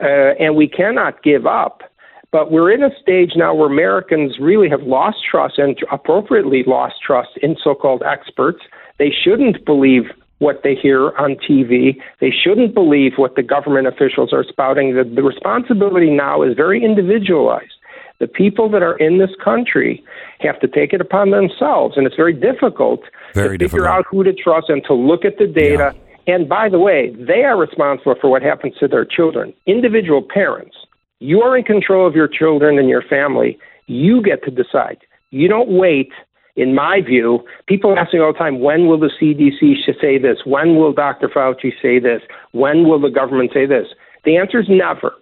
uh, 0.00 0.34
and 0.38 0.54
we 0.54 0.68
cannot 0.68 1.22
give 1.24 1.44
up. 1.44 1.82
But 2.30 2.52
we're 2.52 2.70
in 2.70 2.84
a 2.84 2.90
stage 3.02 3.32
now 3.34 3.52
where 3.54 3.66
Americans 3.66 4.38
really 4.38 4.68
have 4.68 4.82
lost 4.82 5.18
trust 5.28 5.58
and 5.58 5.76
appropriately 5.90 6.62
lost 6.64 7.02
trust 7.04 7.30
in 7.42 7.56
so-called 7.60 8.04
experts. 8.04 8.60
They 8.98 9.10
shouldn't 9.10 9.64
believe 9.64 10.04
what 10.40 10.62
they 10.64 10.74
hear 10.74 11.10
on 11.16 11.36
TV. 11.36 12.00
They 12.18 12.30
shouldn't 12.30 12.74
believe 12.74 13.12
what 13.16 13.36
the 13.36 13.42
government 13.42 13.86
officials 13.86 14.32
are 14.32 14.42
spouting. 14.42 14.96
The, 14.96 15.04
the 15.04 15.22
responsibility 15.22 16.10
now 16.10 16.42
is 16.42 16.56
very 16.56 16.82
individualized. 16.82 17.74
The 18.18 18.26
people 18.26 18.68
that 18.70 18.82
are 18.82 18.96
in 18.96 19.18
this 19.18 19.30
country 19.42 20.02
have 20.40 20.58
to 20.60 20.68
take 20.68 20.92
it 20.92 21.00
upon 21.00 21.30
themselves, 21.30 21.96
and 21.96 22.06
it's 22.06 22.16
very 22.16 22.32
difficult 22.34 23.00
very 23.34 23.56
to 23.58 23.68
figure 23.68 23.86
out 23.86 24.04
who 24.10 24.24
to 24.24 24.32
trust 24.32 24.68
and 24.68 24.82
to 24.84 24.94
look 24.94 25.24
at 25.24 25.38
the 25.38 25.46
data. 25.46 25.94
Yeah. 25.94 26.34
And 26.34 26.48
by 26.48 26.68
the 26.68 26.78
way, 26.78 27.14
they 27.18 27.44
are 27.44 27.58
responsible 27.58 28.14
for 28.20 28.30
what 28.30 28.42
happens 28.42 28.74
to 28.80 28.88
their 28.88 29.04
children. 29.04 29.52
Individual 29.66 30.22
parents, 30.22 30.76
you 31.18 31.42
are 31.42 31.56
in 31.56 31.64
control 31.64 32.06
of 32.06 32.14
your 32.14 32.28
children 32.28 32.78
and 32.78 32.88
your 32.88 33.02
family. 33.02 33.58
You 33.86 34.22
get 34.22 34.42
to 34.44 34.50
decide. 34.50 34.98
You 35.30 35.48
don't 35.48 35.70
wait 35.70 36.12
in 36.56 36.74
my 36.74 37.00
view, 37.00 37.44
people 37.66 37.96
ask 37.98 38.12
me 38.12 38.20
all 38.20 38.32
the 38.32 38.38
time, 38.38 38.60
when 38.60 38.86
will 38.86 38.98
the 38.98 39.10
CDC 39.20 39.76
say 40.00 40.18
this? 40.18 40.38
When 40.44 40.76
will 40.76 40.92
Dr. 40.92 41.28
Fauci 41.28 41.72
say 41.80 41.98
this? 41.98 42.22
When 42.52 42.88
will 42.88 43.00
the 43.00 43.10
government 43.10 43.50
say 43.54 43.66
this? 43.66 43.86
The 44.24 44.36
answer 44.36 44.60
is 44.60 44.66
never. 44.68 45.14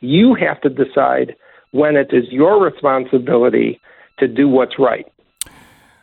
You 0.00 0.34
have 0.34 0.60
to 0.60 0.68
decide 0.68 1.34
when 1.72 1.96
it 1.96 2.10
is 2.12 2.24
your 2.30 2.62
responsibility 2.62 3.80
to 4.18 4.28
do 4.28 4.48
what's 4.48 4.78
right. 4.78 5.06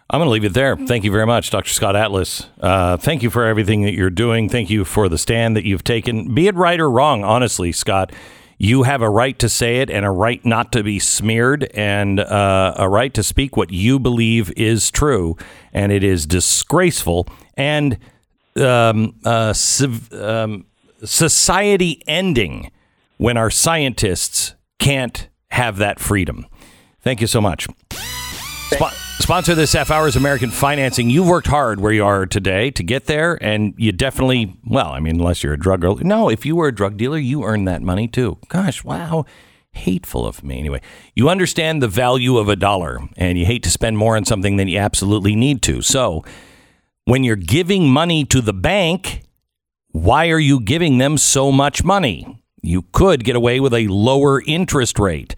I'm 0.09 0.19
going 0.19 0.27
to 0.27 0.31
leave 0.31 0.43
it 0.43 0.53
there. 0.53 0.75
Thank 0.75 1.05
you 1.05 1.11
very 1.11 1.25
much, 1.25 1.51
Dr. 1.51 1.69
Scott 1.69 1.95
Atlas. 1.95 2.49
Uh, 2.59 2.97
thank 2.97 3.23
you 3.23 3.29
for 3.29 3.45
everything 3.45 3.83
that 3.83 3.93
you're 3.93 4.09
doing. 4.09 4.49
Thank 4.49 4.69
you 4.69 4.83
for 4.83 5.07
the 5.07 5.17
stand 5.17 5.55
that 5.55 5.63
you've 5.63 5.85
taken. 5.85 6.35
Be 6.35 6.47
it 6.47 6.55
right 6.55 6.77
or 6.77 6.91
wrong, 6.91 7.23
honestly, 7.23 7.71
Scott, 7.71 8.11
you 8.63 8.83
have 8.83 9.01
a 9.01 9.09
right 9.09 9.39
to 9.39 9.49
say 9.49 9.77
it 9.77 9.89
and 9.89 10.05
a 10.05 10.11
right 10.11 10.45
not 10.45 10.71
to 10.71 10.83
be 10.83 10.99
smeared 10.99 11.63
and 11.73 12.19
uh, 12.19 12.75
a 12.77 12.88
right 12.88 13.11
to 13.11 13.23
speak 13.23 13.57
what 13.57 13.71
you 13.71 13.97
believe 13.97 14.53
is 14.55 14.91
true. 14.91 15.35
And 15.73 15.91
it 15.91 16.03
is 16.03 16.27
disgraceful 16.27 17.27
and 17.57 17.97
um, 18.55 19.15
uh, 19.25 19.53
civ- 19.53 20.13
um, 20.13 20.67
society 21.03 22.03
ending 22.05 22.69
when 23.17 23.35
our 23.35 23.49
scientists 23.49 24.53
can't 24.77 25.27
have 25.49 25.77
that 25.77 25.99
freedom. 25.99 26.45
Thank 27.01 27.19
you 27.19 27.25
so 27.25 27.41
much. 27.41 27.67
Spot- 28.69 28.93
Sponsor 29.22 29.53
this 29.53 29.73
half 29.73 29.91
hour 29.91 30.07
is 30.07 30.15
American 30.15 30.49
Financing. 30.49 31.11
You've 31.11 31.27
worked 31.27 31.45
hard 31.45 31.80
where 31.80 31.91
you 31.91 32.03
are 32.03 32.26
today 32.26 32.72
to 32.72 32.81
get 32.81 33.06
there, 33.06 33.38
and 33.39 33.76
you 33.77 33.91
definitely, 33.91 34.57
well, 34.65 34.88
I 34.88 34.99
mean, 34.99 35.19
unless 35.19 35.43
you're 35.43 35.53
a 35.53 35.60
drug 35.60 35.81
dealer. 35.81 36.03
No, 36.03 36.27
if 36.27 36.43
you 36.43 36.56
were 36.56 36.69
a 36.69 36.76
drug 36.76 36.98
dealer, 36.98 37.19
you 37.19 37.43
earned 37.43 37.68
that 37.68 37.84
money 37.84 38.07
too. 38.07 38.39
Gosh, 38.49 38.84
wow. 38.84 39.26
Hateful 39.73 40.26
of 40.26 40.43
me. 40.43 40.57
Anyway, 40.57 40.81
you 41.15 41.30
understand 41.30 41.84
the 41.84 41.88
value 41.88 42.39
of 42.39 42.49
a 42.49 42.56
dollar, 42.56 42.99
and 43.15 43.38
you 43.38 43.45
hate 43.45 43.61
to 43.61 43.69
spend 43.69 43.99
more 43.99 44.18
on 44.18 44.26
something 44.26 44.57
than 44.57 44.68
you 44.68 44.80
absolutely 44.80 45.35
need 45.35 45.61
to. 45.61 45.84
So, 45.84 46.26
when 47.06 47.23
you're 47.23 47.35
giving 47.35 47.89
money 47.89 48.26
to 48.26 48.41
the 48.41 48.53
bank, 48.53 49.22
why 49.91 50.30
are 50.30 50.39
you 50.39 50.60
giving 50.60 50.98
them 50.98 51.18
so 51.18 51.52
much 51.52 51.84
money? 51.84 52.43
You 52.64 52.81
could 52.91 53.23
get 53.23 53.35
away 53.35 53.60
with 53.60 53.76
a 53.76 53.88
lower 53.88 54.41
interest 54.41 54.98
rate. 54.98 55.35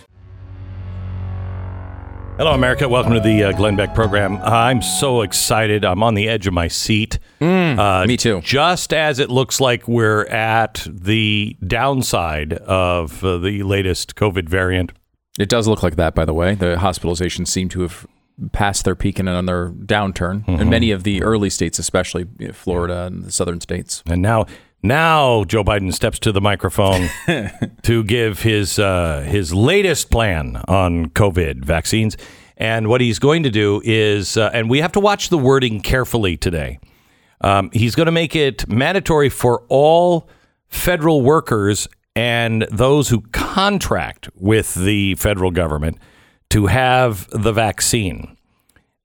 Hello, 2.42 2.56
America. 2.56 2.90
Welcome 2.90 3.14
to 3.14 3.20
the 3.20 3.44
uh, 3.44 3.52
Glenn 3.52 3.76
Beck 3.76 3.94
program. 3.94 4.38
I'm 4.38 4.82
so 4.82 5.22
excited. 5.22 5.86
I'm 5.86 6.02
on 6.02 6.16
the 6.16 6.28
edge 6.28 6.48
of 6.48 6.54
my 6.56 6.68
seat. 6.68 7.20
Mm, 7.40 7.78
Uh, 7.78 8.08
me 8.08 8.18
too. 8.18 8.42
Just 8.42 8.96
as 8.96 9.20
it 9.20 9.30
looks 9.30 9.62
like 9.62 9.88
we're 9.88 10.26
at 10.26 10.88
the 10.90 11.56
downside 11.68 12.54
of 12.54 13.24
uh, 13.24 13.38
the 13.38 13.62
latest 13.62 14.16
COVID 14.16 14.50
variant. 14.50 14.92
It 15.38 15.50
does 15.50 15.68
look 15.68 15.84
like 15.84 15.98
that, 15.98 16.16
by 16.16 16.26
the 16.26 16.34
way. 16.34 16.56
The 16.56 16.78
hospitalizations 16.78 17.48
seem 17.50 17.70
to 17.70 17.82
have 17.82 18.08
passed 18.54 18.86
their 18.86 18.96
peak 18.96 19.20
and 19.20 19.30
on 19.30 19.46
their 19.46 19.70
downturn 19.70 20.48
in 20.48 20.68
many 20.68 20.90
of 20.90 21.04
the 21.04 21.22
early 21.22 21.52
states, 21.52 21.78
especially 21.78 22.26
Florida 22.54 23.04
and 23.04 23.24
the 23.24 23.32
southern 23.32 23.62
states. 23.62 24.02
And 24.10 24.24
now, 24.24 24.48
now 24.84 25.44
Joe 25.44 25.64
Biden 25.64 25.94
steps 25.94 26.20
to 26.20 26.32
the 26.32 26.42
microphone 26.42 27.10
to 27.84 28.04
give 28.04 28.42
his 28.42 28.80
uh, 28.80 29.22
his 29.28 29.54
latest 29.54 30.10
plan 30.10 30.62
on 30.68 31.08
COVID 31.08 31.64
vaccines. 31.64 32.18
And 32.58 32.88
what 32.88 33.02
he's 33.02 33.18
going 33.18 33.44
to 33.44 33.50
do 33.50 33.82
is, 33.84 34.38
uh, 34.38 34.52
and 34.54 34.70
we 34.70 34.82
have 34.82 34.92
to 34.92 35.00
watch 35.00 35.30
the 35.30 35.38
wording 35.38 35.82
carefully 35.82 36.38
today. 36.38 36.80
Um, 37.42 37.72
he's 37.74 37.96
going 37.96 38.06
to 38.06 38.12
make 38.12 38.36
it 38.36 38.68
mandatory 38.68 39.30
for 39.30 39.64
all 39.68 40.30
federal 40.68 41.22
workers 41.22 41.88
and 42.16 42.68
those 42.72 43.10
who 43.10 43.22
contract 43.32 44.30
with 44.36 44.76
the 44.76 45.16
federal 45.16 45.50
government 45.50 45.98
to 46.52 46.68
have 46.68 47.28
the 47.32 47.52
vaccine. 47.52 48.38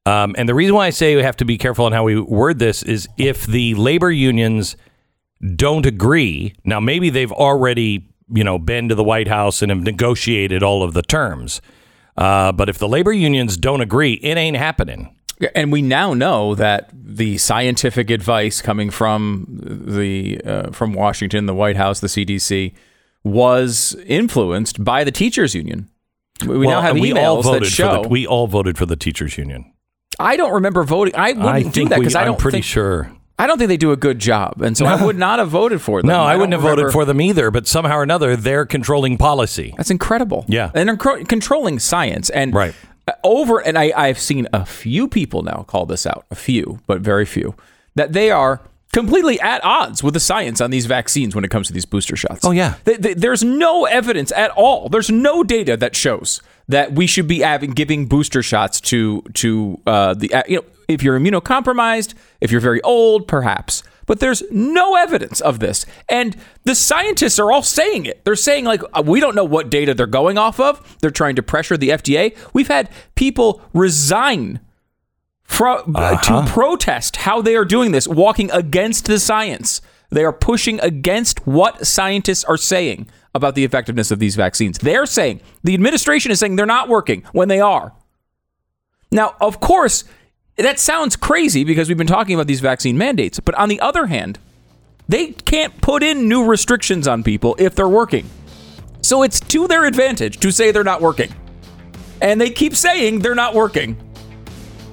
Um, 0.05 0.35
and 0.39 0.48
the 0.48 0.55
reason 0.55 0.74
why 0.74 0.86
I 0.86 0.90
say 0.90 1.16
we 1.16 1.23
have 1.23 1.36
to 1.36 1.44
be 1.44 1.59
careful 1.59 1.86
on 1.86 1.93
how 1.93 2.05
we 2.05 2.20
word 2.20 2.59
this 2.59 2.82
is 2.82 3.09
if 3.16 3.47
the 3.47 3.74
labor 3.74 4.11
unions 4.11 4.77
don't 5.54 5.86
agree, 5.86 6.54
now 6.64 6.80
maybe 6.80 7.10
they've 7.10 7.32
already, 7.32 8.08
you 8.32 8.42
know, 8.44 8.58
been 8.58 8.88
to 8.88 8.94
the 8.94 9.04
White 9.04 9.28
House 9.28 9.62
and 9.62 9.70
have 9.70 9.82
negotiated 9.82 10.62
all 10.62 10.82
of 10.82 10.94
the 10.94 11.02
terms. 11.02 11.60
Uh, 12.16 12.52
but 12.52 12.68
if 12.68 12.78
the 12.78 12.88
labor 12.88 13.12
unions 13.12 13.56
don't 13.56 13.80
agree, 13.82 14.14
it 14.14 14.36
ain't 14.38 14.56
happening. 14.56 15.14
And 15.54 15.70
we 15.70 15.82
now 15.82 16.14
know 16.14 16.54
that 16.54 16.88
the 16.94 17.36
scientific 17.36 18.08
advice 18.08 18.62
coming 18.62 18.88
from 18.90 19.46
the 19.60 20.40
uh, 20.42 20.70
from 20.70 20.94
Washington, 20.94 21.44
the 21.44 21.54
White 21.54 21.76
House, 21.76 22.00
the 22.00 22.06
CDC, 22.06 22.72
was 23.22 23.94
influenced 24.06 24.82
by 24.82 25.04
the 25.04 25.10
teachers 25.10 25.54
union. 25.54 25.90
We 26.46 26.58
Well, 26.58 26.70
now 26.70 26.80
have 26.80 26.98
we 26.98 27.12
emails 27.12 27.44
that 27.52 27.66
show. 27.66 28.02
the, 28.04 28.08
we 28.08 28.26
all 28.26 28.46
voted 28.46 28.78
for 28.78 28.86
the 28.86 28.96
teachers 28.96 29.36
union. 29.36 29.70
I 30.18 30.36
don't 30.38 30.54
remember 30.54 30.84
voting. 30.84 31.14
I 31.14 31.32
wouldn't 31.32 31.46
I 31.46 31.62
do 31.64 31.88
that 31.90 31.98
because 31.98 32.14
I 32.14 32.22
I'm 32.22 32.28
don't 32.28 32.38
pretty 32.40 32.56
think, 32.56 32.64
sure. 32.64 33.12
I 33.38 33.46
don't 33.46 33.58
think 33.58 33.68
they 33.68 33.76
do 33.76 33.92
a 33.92 33.96
good 33.96 34.18
job, 34.18 34.62
and 34.62 34.76
so 34.76 34.86
I 34.86 35.02
would 35.04 35.18
not 35.18 35.38
have 35.38 35.50
voted 35.50 35.82
for 35.82 36.00
them. 36.00 36.08
No, 36.08 36.22
I, 36.22 36.36
wouldn't 36.36 36.52
don't 36.52 36.62
have 36.62 36.76
voted 36.76 36.92
for 36.92 37.04
them 37.04 37.20
either. 37.20 37.50
But 37.50 37.66
somehow 37.66 37.96
or 37.98 38.02
another, 38.02 38.34
they're 38.34 38.64
controlling 38.64 39.18
policy. 39.18 39.74
That's 39.76 39.90
incredible. 39.90 40.46
Yeah. 40.48 40.70
and 40.74 40.88
they're 40.88 40.96
controlling 41.24 41.78
science 41.78 42.30
and 42.30 42.54
Right. 42.54 42.74
over. 43.22 43.58
And 43.58 43.76
I, 43.76 43.92
I've 43.94 44.18
seen 44.18 44.48
a 44.54 44.64
few 44.64 45.06
people 45.06 45.42
now 45.42 45.64
call 45.68 45.84
this 45.84 46.06
out. 46.06 46.24
A 46.30 46.34
few, 46.34 46.80
but 46.86 47.02
very 47.02 47.26
few. 47.26 47.54
That 47.94 48.14
they 48.14 48.30
are 48.30 48.62
completely 48.92 49.38
at 49.40 49.62
odds 49.62 50.02
with 50.02 50.14
the 50.14 50.20
science 50.20 50.62
on 50.62 50.70
these 50.70 50.86
vaccines 50.86 51.34
when 51.34 51.44
it 51.44 51.50
comes 51.50 51.66
to 51.66 51.74
these 51.74 51.84
booster 51.84 52.16
shots. 52.16 52.42
Oh, 52.44 52.52
yeah. 52.52 52.76
Th- 52.86 52.98
th- 53.00 53.16
there's 53.18 53.44
no 53.44 53.84
evidence 53.84 54.32
at 54.32 54.50
all. 54.52 54.88
There's 54.88 55.10
no 55.10 55.42
data 55.44 55.76
that 55.76 55.94
shows 55.94 56.40
that 56.68 56.92
we 56.92 57.06
should 57.06 57.28
be 57.28 57.40
having 57.40 57.72
giving 57.72 58.06
booster 58.06 58.42
shots 58.42 58.80
to 58.80 59.20
to 59.34 59.78
uh, 59.86 60.14
the 60.14 60.32
uh, 60.32 60.42
you 60.48 60.56
know 60.56 60.64
if 60.88 61.02
you're 61.02 61.18
immunocompromised, 61.18 62.14
if 62.40 62.50
you're 62.50 62.60
very 62.60 62.82
old, 62.82 63.28
perhaps. 63.28 63.82
But 64.06 64.20
there's 64.20 64.42
no 64.52 64.94
evidence 64.94 65.40
of 65.40 65.58
this, 65.58 65.84
and 66.08 66.36
the 66.62 66.76
scientists 66.76 67.40
are 67.40 67.50
all 67.50 67.62
saying 67.62 68.06
it. 68.06 68.24
They're 68.24 68.36
saying 68.36 68.64
like 68.64 68.80
uh, 68.92 69.02
we 69.04 69.18
don't 69.18 69.34
know 69.34 69.44
what 69.44 69.68
data 69.68 69.94
they're 69.94 70.06
going 70.06 70.38
off 70.38 70.60
of. 70.60 70.96
They're 71.00 71.10
trying 71.10 71.34
to 71.36 71.42
pressure 71.42 71.76
the 71.76 71.88
FDA. 71.88 72.36
We've 72.54 72.68
had 72.68 72.88
people 73.16 73.60
resign 73.74 74.60
fro- 75.42 75.82
uh, 75.92 76.20
to 76.20 76.50
protest 76.52 77.16
how 77.16 77.42
they 77.42 77.56
are 77.56 77.64
doing 77.64 77.90
this, 77.90 78.06
walking 78.06 78.50
against 78.52 79.06
the 79.06 79.18
science. 79.18 79.80
They 80.10 80.24
are 80.24 80.32
pushing 80.32 80.78
against 80.80 81.44
what 81.46 81.84
scientists 81.84 82.44
are 82.44 82.56
saying 82.56 83.08
about 83.34 83.56
the 83.56 83.64
effectiveness 83.64 84.10
of 84.10 84.18
these 84.18 84.36
vaccines. 84.36 84.78
They're 84.78 85.06
saying 85.06 85.40
the 85.64 85.74
administration 85.74 86.30
is 86.30 86.38
saying 86.38 86.56
they're 86.56 86.64
not 86.64 86.88
working 86.88 87.24
when 87.32 87.48
they 87.48 87.60
are. 87.60 87.92
Now, 89.10 89.34
of 89.40 89.60
course, 89.60 90.04
that 90.57 90.78
sounds 90.78 91.16
crazy 91.16 91.65
because 91.65 91.89
we've 91.89 91.99
been 91.99 92.07
talking 92.07 92.35
about 92.35 92.47
these 92.47 92.61
vaccine 92.61 92.97
mandates. 92.97 93.41
But 93.41 93.55
on 93.57 93.69
the 93.69 93.81
other 93.81 94.07
hand, 94.07 94.39
they 95.09 95.28
can't 95.28 95.81
put 95.81 96.03
in 96.03 96.28
new 96.28 96.45
restrictions 96.45 97.07
on 97.07 97.23
people 97.23 97.55
if 97.59 97.74
they're 97.74 97.89
working. 97.89 98.28
So 99.03 99.23
it's 99.23 99.39
to 99.41 99.69
their 99.69 99.85
advantage 99.85 100.41
to 100.41 100.51
say 100.51 100.73
they're 100.73 100.83
not 100.83 101.01
working. 101.01 101.33
And 102.20 102.41
they 102.41 102.51
keep 102.51 102.74
saying 102.74 103.20
they're 103.20 103.35
not 103.35 103.55
working. 103.55 103.97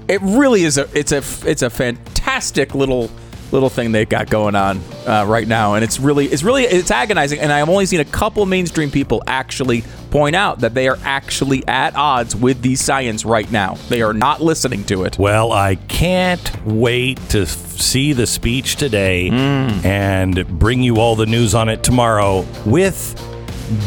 It 0.08 0.22
really 0.22 0.64
is 0.64 0.78
a 0.78 0.90
it's 0.94 1.14
a 1.14 1.24
it's 1.50 1.62
a 1.62 1.70
fantastic 1.70 2.76
little 2.76 3.10
little 3.54 3.70
thing 3.70 3.92
they've 3.94 4.10
got 4.10 4.30
going 4.30 4.56
on 4.56 4.82
uh, 5.08 5.24
right 5.28 5.48
now, 5.48 5.76
and 5.76 5.84
it's 5.84 6.00
really 6.00 6.26
it's 6.26 6.44
really 6.44 6.64
it's 6.64 6.92
agonizing. 6.92 7.40
And 7.40 7.52
I've 7.54 7.70
only 7.70 7.86
seen 7.86 8.00
a 8.02 8.06
couple 8.06 8.46
mainstream 8.46 8.92
people 8.92 9.24
actually 9.28 9.84
point 10.12 10.36
out 10.36 10.60
that 10.60 10.74
they 10.74 10.88
are 10.88 10.98
actually 11.04 11.66
at 11.68 11.96
odds 11.96 12.36
with 12.36 12.62
the 12.62 12.76
science 12.76 13.24
right 13.26 13.50
now. 13.52 13.76
They 13.90 14.02
are 14.02 14.14
not 14.14 14.42
listening 14.42 14.84
to 14.86 15.04
it. 15.06 15.18
Well, 15.18 15.52
I 15.52 15.76
can't 15.76 16.52
wait 16.66 17.18
to 17.30 17.46
see 17.46 18.14
the 18.14 18.28
speech 18.28 18.76
today 18.76 19.30
Hmm. 19.30 19.86
and 19.86 20.60
bring 20.60 20.82
you 20.84 20.98
all 20.98 21.16
the 21.16 21.26
news 21.26 21.56
on 21.56 21.70
it 21.70 21.84
tomorrow 21.84 22.46
with 22.66 23.16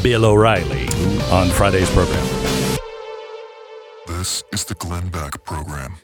Bill 0.02 0.24
O'Reilly 0.24 0.86
on 1.30 1.48
Friday's 1.50 1.90
program. 1.90 2.24
This 4.06 4.42
is 4.52 4.64
the 4.64 4.74
Glenn 4.74 5.08
Beck 5.08 5.42
Program. 5.44 5.96